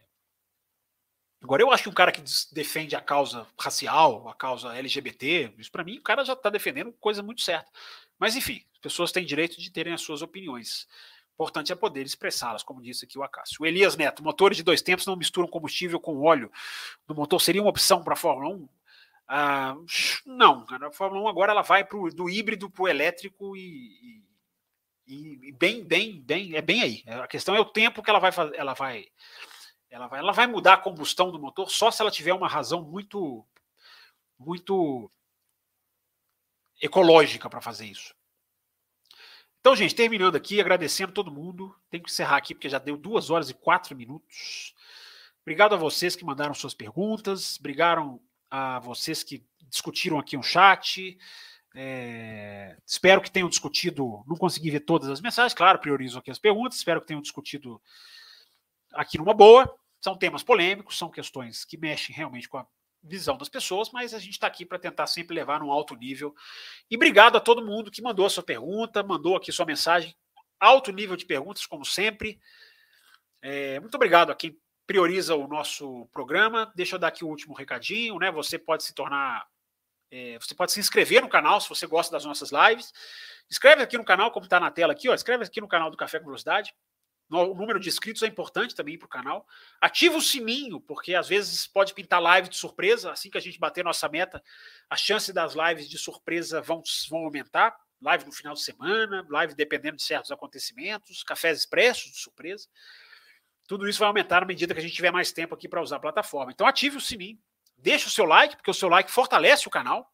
Agora, 1.41 1.61
eu 1.61 1.71
acho 1.71 1.83
que 1.83 1.89
um 1.89 1.93
cara 1.93 2.11
que 2.11 2.23
defende 2.51 2.95
a 2.95 3.01
causa 3.01 3.47
racial, 3.59 4.27
a 4.27 4.33
causa 4.33 4.75
LGBT, 4.75 5.53
isso 5.57 5.71
para 5.71 5.83
mim, 5.83 5.97
o 5.97 6.01
cara 6.01 6.25
já 6.25 6.33
está 6.33 6.49
defendendo 6.49 6.91
coisa 6.93 7.21
muito 7.21 7.41
certa. 7.41 7.71
Mas, 8.19 8.35
enfim, 8.35 8.63
as 8.73 8.79
pessoas 8.79 9.11
têm 9.11 9.25
direito 9.25 9.59
de 9.59 9.71
terem 9.71 9.93
as 9.93 10.01
suas 10.01 10.21
opiniões. 10.21 10.87
Importante 11.33 11.71
é 11.71 11.75
poder 11.75 12.03
expressá-las, 12.03 12.63
como 12.63 12.81
disse 12.81 13.05
aqui 13.05 13.17
o 13.17 13.23
Acácio. 13.23 13.61
O 13.61 13.65
Elias 13.65 13.95
Neto, 13.95 14.23
motores 14.23 14.57
de 14.57 14.63
dois 14.63 14.81
tempos 14.81 15.05
não 15.05 15.15
misturam 15.15 15.47
combustível 15.47 15.99
com 15.99 16.23
óleo 16.23 16.51
no 17.07 17.13
motor. 17.13 17.39
Seria 17.39 17.61
uma 17.61 17.69
opção 17.69 18.03
para 18.03 18.13
a 18.13 18.17
Fórmula 18.17 18.55
1? 18.55 18.69
Ah, 19.27 19.75
não, 20.25 20.65
a 20.69 20.91
Fórmula 20.91 21.21
1 21.25 21.27
agora 21.27 21.51
ela 21.51 21.61
vai 21.61 21.83
pro, 21.83 22.09
do 22.09 22.27
híbrido 22.27 22.69
para 22.71 22.83
o 22.83 22.87
elétrico 22.87 23.55
e, 23.55 24.23
E 25.05 25.51
bem, 25.51 25.83
bem, 25.83 26.21
bem, 26.21 26.55
é 26.55 26.61
bem 26.61 26.81
aí. 26.81 27.03
A 27.05 27.27
questão 27.27 27.55
é 27.55 27.59
o 27.59 27.65
tempo 27.65 28.01
que 28.01 28.09
ela 28.09 28.19
vai 28.19 28.31
ela 28.55 28.73
vai, 28.73 29.05
ela 29.91 30.07
vai, 30.07 30.19
ela 30.19 30.31
vai 30.31 30.47
mudar 30.47 30.73
a 30.73 30.77
combustão 30.77 31.31
do 31.31 31.39
motor 31.39 31.69
só 31.69 31.91
se 31.91 32.01
ela 32.01 32.09
tiver 32.09 32.33
uma 32.33 32.47
razão 32.47 32.81
muito, 32.81 33.45
muito 34.39 35.11
ecológica 36.81 37.49
para 37.49 37.61
fazer 37.61 37.85
isso. 37.85 38.15
Então, 39.59 39.75
gente, 39.75 39.95
terminando 39.95 40.35
aqui, 40.35 40.61
agradecendo 40.61 41.11
todo 41.11 41.31
mundo. 41.31 41.75
Tenho 41.89 42.03
que 42.03 42.09
encerrar 42.09 42.37
aqui 42.37 42.53
porque 42.53 42.69
já 42.69 42.79
deu 42.79 42.95
duas 42.95 43.29
horas 43.29 43.49
e 43.49 43.53
quatro 43.53 43.95
minutos. 43.95 44.73
Obrigado 45.41 45.75
a 45.75 45.77
vocês 45.77 46.15
que 46.15 46.25
mandaram 46.25 46.53
suas 46.53 46.73
perguntas. 46.73 47.57
Obrigado 47.59 48.21
a 48.49 48.79
vocês 48.79 49.23
que 49.23 49.45
discutiram 49.69 50.19
aqui 50.19 50.37
um 50.37 50.43
chat. 50.43 51.17
É, 51.75 52.77
espero 52.85 53.21
que 53.21 53.29
tenham 53.29 53.49
discutido. 53.49 54.23
Não 54.27 54.37
consegui 54.37 54.71
ver 54.71 54.81
todas 54.81 55.09
as 55.09 55.21
mensagens, 55.21 55.53
claro, 55.53 55.79
priorizo 55.79 56.19
aqui 56.19 56.31
as 56.31 56.39
perguntas. 56.39 56.77
Espero 56.77 57.01
que 57.01 57.07
tenham 57.07 57.21
discutido 57.21 57.81
aqui 58.93 59.17
numa 59.17 59.33
boa. 59.33 59.73
São 59.99 60.17
temas 60.17 60.43
polêmicos, 60.43 60.97
são 60.97 61.09
questões 61.09 61.65
que 61.65 61.77
mexem 61.77 62.15
realmente 62.15 62.47
com 62.47 62.57
a 62.57 62.67
visão 63.03 63.37
das 63.37 63.49
pessoas, 63.49 63.91
mas 63.91 64.13
a 64.13 64.19
gente 64.19 64.33
está 64.33 64.47
aqui 64.47 64.65
para 64.65 64.79
tentar 64.79 65.07
sempre 65.07 65.35
levar 65.35 65.59
num 65.59 65.71
alto 65.71 65.95
nível. 65.95 66.35
E 66.89 66.95
obrigado 66.95 67.37
a 67.37 67.39
todo 67.39 67.65
mundo 67.65 67.91
que 67.91 68.01
mandou 68.01 68.25
a 68.25 68.29
sua 68.29 68.43
pergunta, 68.43 69.03
mandou 69.03 69.35
aqui 69.35 69.51
sua 69.51 69.65
mensagem. 69.65 70.15
Alto 70.59 70.91
nível 70.91 71.15
de 71.15 71.25
perguntas, 71.25 71.65
como 71.65 71.85
sempre. 71.85 72.39
É, 73.41 73.79
muito 73.79 73.95
obrigado 73.95 74.31
a 74.31 74.35
quem 74.35 74.59
prioriza 74.87 75.35
o 75.35 75.47
nosso 75.47 76.07
programa. 76.13 76.71
Deixa 76.75 76.95
eu 76.95 76.99
dar 76.99 77.09
aqui 77.09 77.23
o 77.23 77.27
último 77.27 77.53
recadinho, 77.53 78.17
né? 78.17 78.31
Você 78.31 78.57
pode 78.57 78.83
se 78.83 78.93
tornar. 78.93 79.45
É, 80.09 80.39
você 80.39 80.55
pode 80.55 80.71
se 80.71 80.79
inscrever 80.79 81.21
no 81.21 81.29
canal 81.29 81.59
se 81.59 81.67
você 81.67 81.85
gosta 81.85 82.11
das 82.11 82.25
nossas 82.25 82.51
lives. 82.51 82.93
Escreve 83.49 83.83
aqui 83.83 83.97
no 83.97 84.05
canal, 84.05 84.31
como 84.31 84.45
está 84.45 84.59
na 84.59 84.71
tela 84.71 84.93
aqui, 84.93 85.09
ó. 85.09 85.13
Escreve 85.13 85.43
aqui 85.43 85.61
no 85.61 85.67
canal 85.67 85.91
do 85.91 85.97
Café 85.97 86.19
com 86.19 86.25
Velocidade. 86.25 86.73
O 87.29 87.53
número 87.53 87.79
de 87.79 87.89
inscritos 87.89 88.23
é 88.23 88.27
importante 88.27 88.73
também 88.73 88.97
para 88.97 89.05
o 89.05 89.09
canal. 89.09 89.45
Ativa 89.81 90.15
o 90.17 90.21
sininho, 90.21 90.79
porque 90.79 91.13
às 91.13 91.27
vezes 91.27 91.67
pode 91.67 91.93
pintar 91.93 92.21
live 92.21 92.47
de 92.47 92.55
surpresa. 92.55 93.11
Assim 93.11 93.29
que 93.29 93.37
a 93.37 93.41
gente 93.41 93.59
bater 93.59 93.83
nossa 93.83 94.07
meta, 94.07 94.41
a 94.89 94.95
chance 94.95 95.33
das 95.33 95.53
lives 95.53 95.89
de 95.89 95.97
surpresa 95.97 96.61
vão, 96.61 96.81
vão 97.09 97.25
aumentar. 97.25 97.77
Live 98.01 98.25
no 98.25 98.31
final 98.31 98.53
de 98.53 98.61
semana, 98.61 99.25
live 99.29 99.55
dependendo 99.55 99.97
de 99.97 100.03
certos 100.03 100.31
acontecimentos, 100.31 101.23
cafés 101.23 101.57
expressos 101.57 102.11
de 102.11 102.17
surpresa. 102.17 102.67
Tudo 103.67 103.89
isso 103.89 103.99
vai 103.99 104.07
aumentar 104.07 104.41
na 104.41 104.47
medida 104.47 104.73
que 104.73 104.79
a 104.79 104.83
gente 104.83 104.95
tiver 104.95 105.11
mais 105.11 105.31
tempo 105.31 105.53
aqui 105.53 105.67
para 105.67 105.81
usar 105.81 105.97
a 105.97 105.99
plataforma. 105.99 106.51
Então 106.51 106.65
ative 106.65 106.95
o 106.95 107.01
sininho, 107.01 107.37
deixe 107.77 108.07
o 108.07 108.11
seu 108.11 108.23
like, 108.23 108.55
porque 108.55 108.71
o 108.71 108.73
seu 108.73 108.87
like 108.87 109.11
fortalece 109.11 109.67
o 109.67 109.71
canal. 109.71 110.09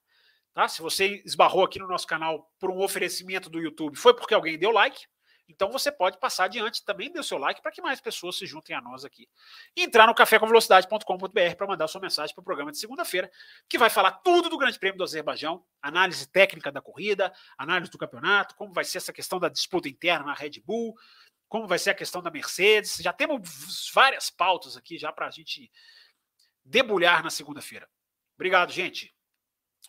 Tá? 0.54 0.68
Se 0.68 0.82
você 0.82 1.22
esbarrou 1.26 1.64
aqui 1.64 1.78
no 1.78 1.88
nosso 1.88 2.08
canal 2.08 2.52
por 2.60 2.72
um 2.72 2.82
oferecimento 2.82 3.50
do 3.50 3.60
YouTube, 3.60 3.98
foi 3.98 4.16
porque 4.16 4.34
alguém 4.34 4.58
deu 4.58 4.72
like. 4.72 5.06
Então 5.48 5.72
você 5.72 5.92
pode 5.92 6.18
passar 6.20 6.46
adiante, 6.46 6.84
também 6.86 7.12
dê 7.12 7.20
o 7.20 7.24
seu 7.24 7.38
like 7.38 7.62
para 7.62 7.72
que 7.72 7.82
mais 7.82 8.00
pessoas 8.00 8.38
se 8.38 8.46
juntem 8.46 8.76
a 8.76 8.82
nós 8.82 9.04
aqui. 9.04 9.28
E 9.76 9.84
entrar 9.84 10.08
no 10.08 10.16
cafécomvelocidade.com.br 10.16 11.56
para 11.58 11.68
mandar 11.68 11.88
sua 11.88 12.02
mensagem 12.02 12.34
para 12.34 12.42
o 12.42 12.46
programa 12.46 12.72
de 12.72 12.78
segunda-feira, 12.78 13.30
que 13.68 13.78
vai 13.78 13.90
falar 13.90 14.12
tudo 14.24 14.50
do 14.50 14.58
Grande 14.58 14.80
Prêmio 14.80 14.98
do 14.98 15.04
Azerbaijão, 15.04 15.64
análise 15.82 16.28
técnica 16.28 16.72
da 16.72 16.82
corrida, 16.82 17.34
análise 17.58 17.92
do 17.92 17.98
campeonato, 17.98 18.56
como 18.56 18.74
vai 18.74 18.86
ser 18.86 19.00
essa 19.00 19.14
questão 19.14 19.40
da 19.40 19.50
disputa 19.50 19.90
interna 19.90 20.26
na 20.26 20.34
Red 20.34 20.62
Bull, 20.66 20.96
como 21.50 21.68
vai 21.68 21.78
ser 21.78 21.92
a 21.92 21.96
questão 21.96 22.22
da 22.22 22.32
Mercedes. 22.32 22.98
Já 22.98 23.14
temos 23.14 23.92
várias 23.94 24.30
pautas 24.30 24.78
aqui 24.78 24.98
já 24.98 25.12
para 25.12 25.28
a 25.28 25.32
gente 25.32 25.70
debulhar 26.64 27.22
na 27.22 27.30
segunda-feira. 27.30 27.88
Obrigado, 28.36 28.72
gente. 28.72 29.14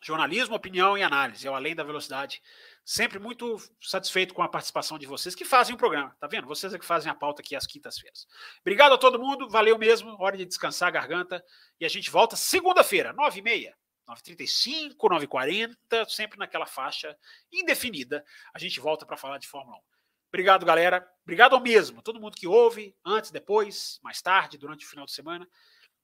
Jornalismo, 0.05 0.55
opinião 0.55 0.98
e 0.98 1.02
análise, 1.02 1.48
o 1.48 1.55
Além 1.55 1.74
da 1.74 1.82
Velocidade 1.82 2.43
Sempre 2.85 3.18
muito 3.18 3.56
satisfeito 3.81 4.35
com 4.35 4.43
a 4.43 4.48
participação 4.48 4.98
de 4.98 5.06
vocês 5.06 5.35
que 5.35 5.44
fazem 5.44 5.74
o 5.74 5.78
programa, 5.78 6.14
tá 6.20 6.26
vendo? 6.26 6.47
Vocês 6.47 6.74
é 6.74 6.78
que 6.78 6.85
fazem 6.85 7.10
a 7.10 7.14
pauta 7.14 7.40
aqui 7.40 7.56
às 7.56 7.66
quintas-feiras. 7.66 8.28
Obrigado 8.60 8.93
a 8.93 8.98
todo 8.98 9.18
mundo, 9.18 9.48
valeu 9.48 9.78
mesmo. 9.78 10.14
Hora 10.20 10.36
de 10.36 10.44
descansar 10.44 10.89
a 10.89 10.90
garganta. 10.90 11.43
E 11.81 11.86
a 11.86 11.89
gente 11.89 12.10
volta 12.10 12.36
segunda-feira, 12.36 13.14
9h30. 13.14 13.72
9h35, 14.06 14.97
9h40, 14.97 16.06
sempre 16.10 16.39
naquela 16.39 16.66
faixa 16.66 17.16
indefinida. 17.51 18.22
A 18.52 18.59
gente 18.59 18.78
volta 18.78 19.06
para 19.06 19.16
falar 19.16 19.39
de 19.39 19.48
Fórmula 19.48 19.78
1. 19.78 19.81
Obrigado, 20.28 20.66
galera. 20.66 21.10
Obrigado 21.22 21.55
ao 21.55 21.62
mesmo. 21.62 22.02
Todo 22.02 22.20
mundo 22.20 22.36
que 22.36 22.47
ouve, 22.47 22.94
antes, 23.02 23.31
depois, 23.31 23.98
mais 24.02 24.20
tarde, 24.20 24.59
durante 24.59 24.85
o 24.85 24.89
final 24.90 25.06
de 25.06 25.12
semana. 25.12 25.48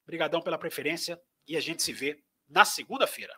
Obrigadão 0.01 0.41
pela 0.41 0.57
preferência 0.57 1.21
e 1.47 1.55
a 1.55 1.61
gente 1.61 1.83
se 1.83 1.93
vê 1.93 2.23
na 2.49 2.65
segunda-feira. 2.65 3.37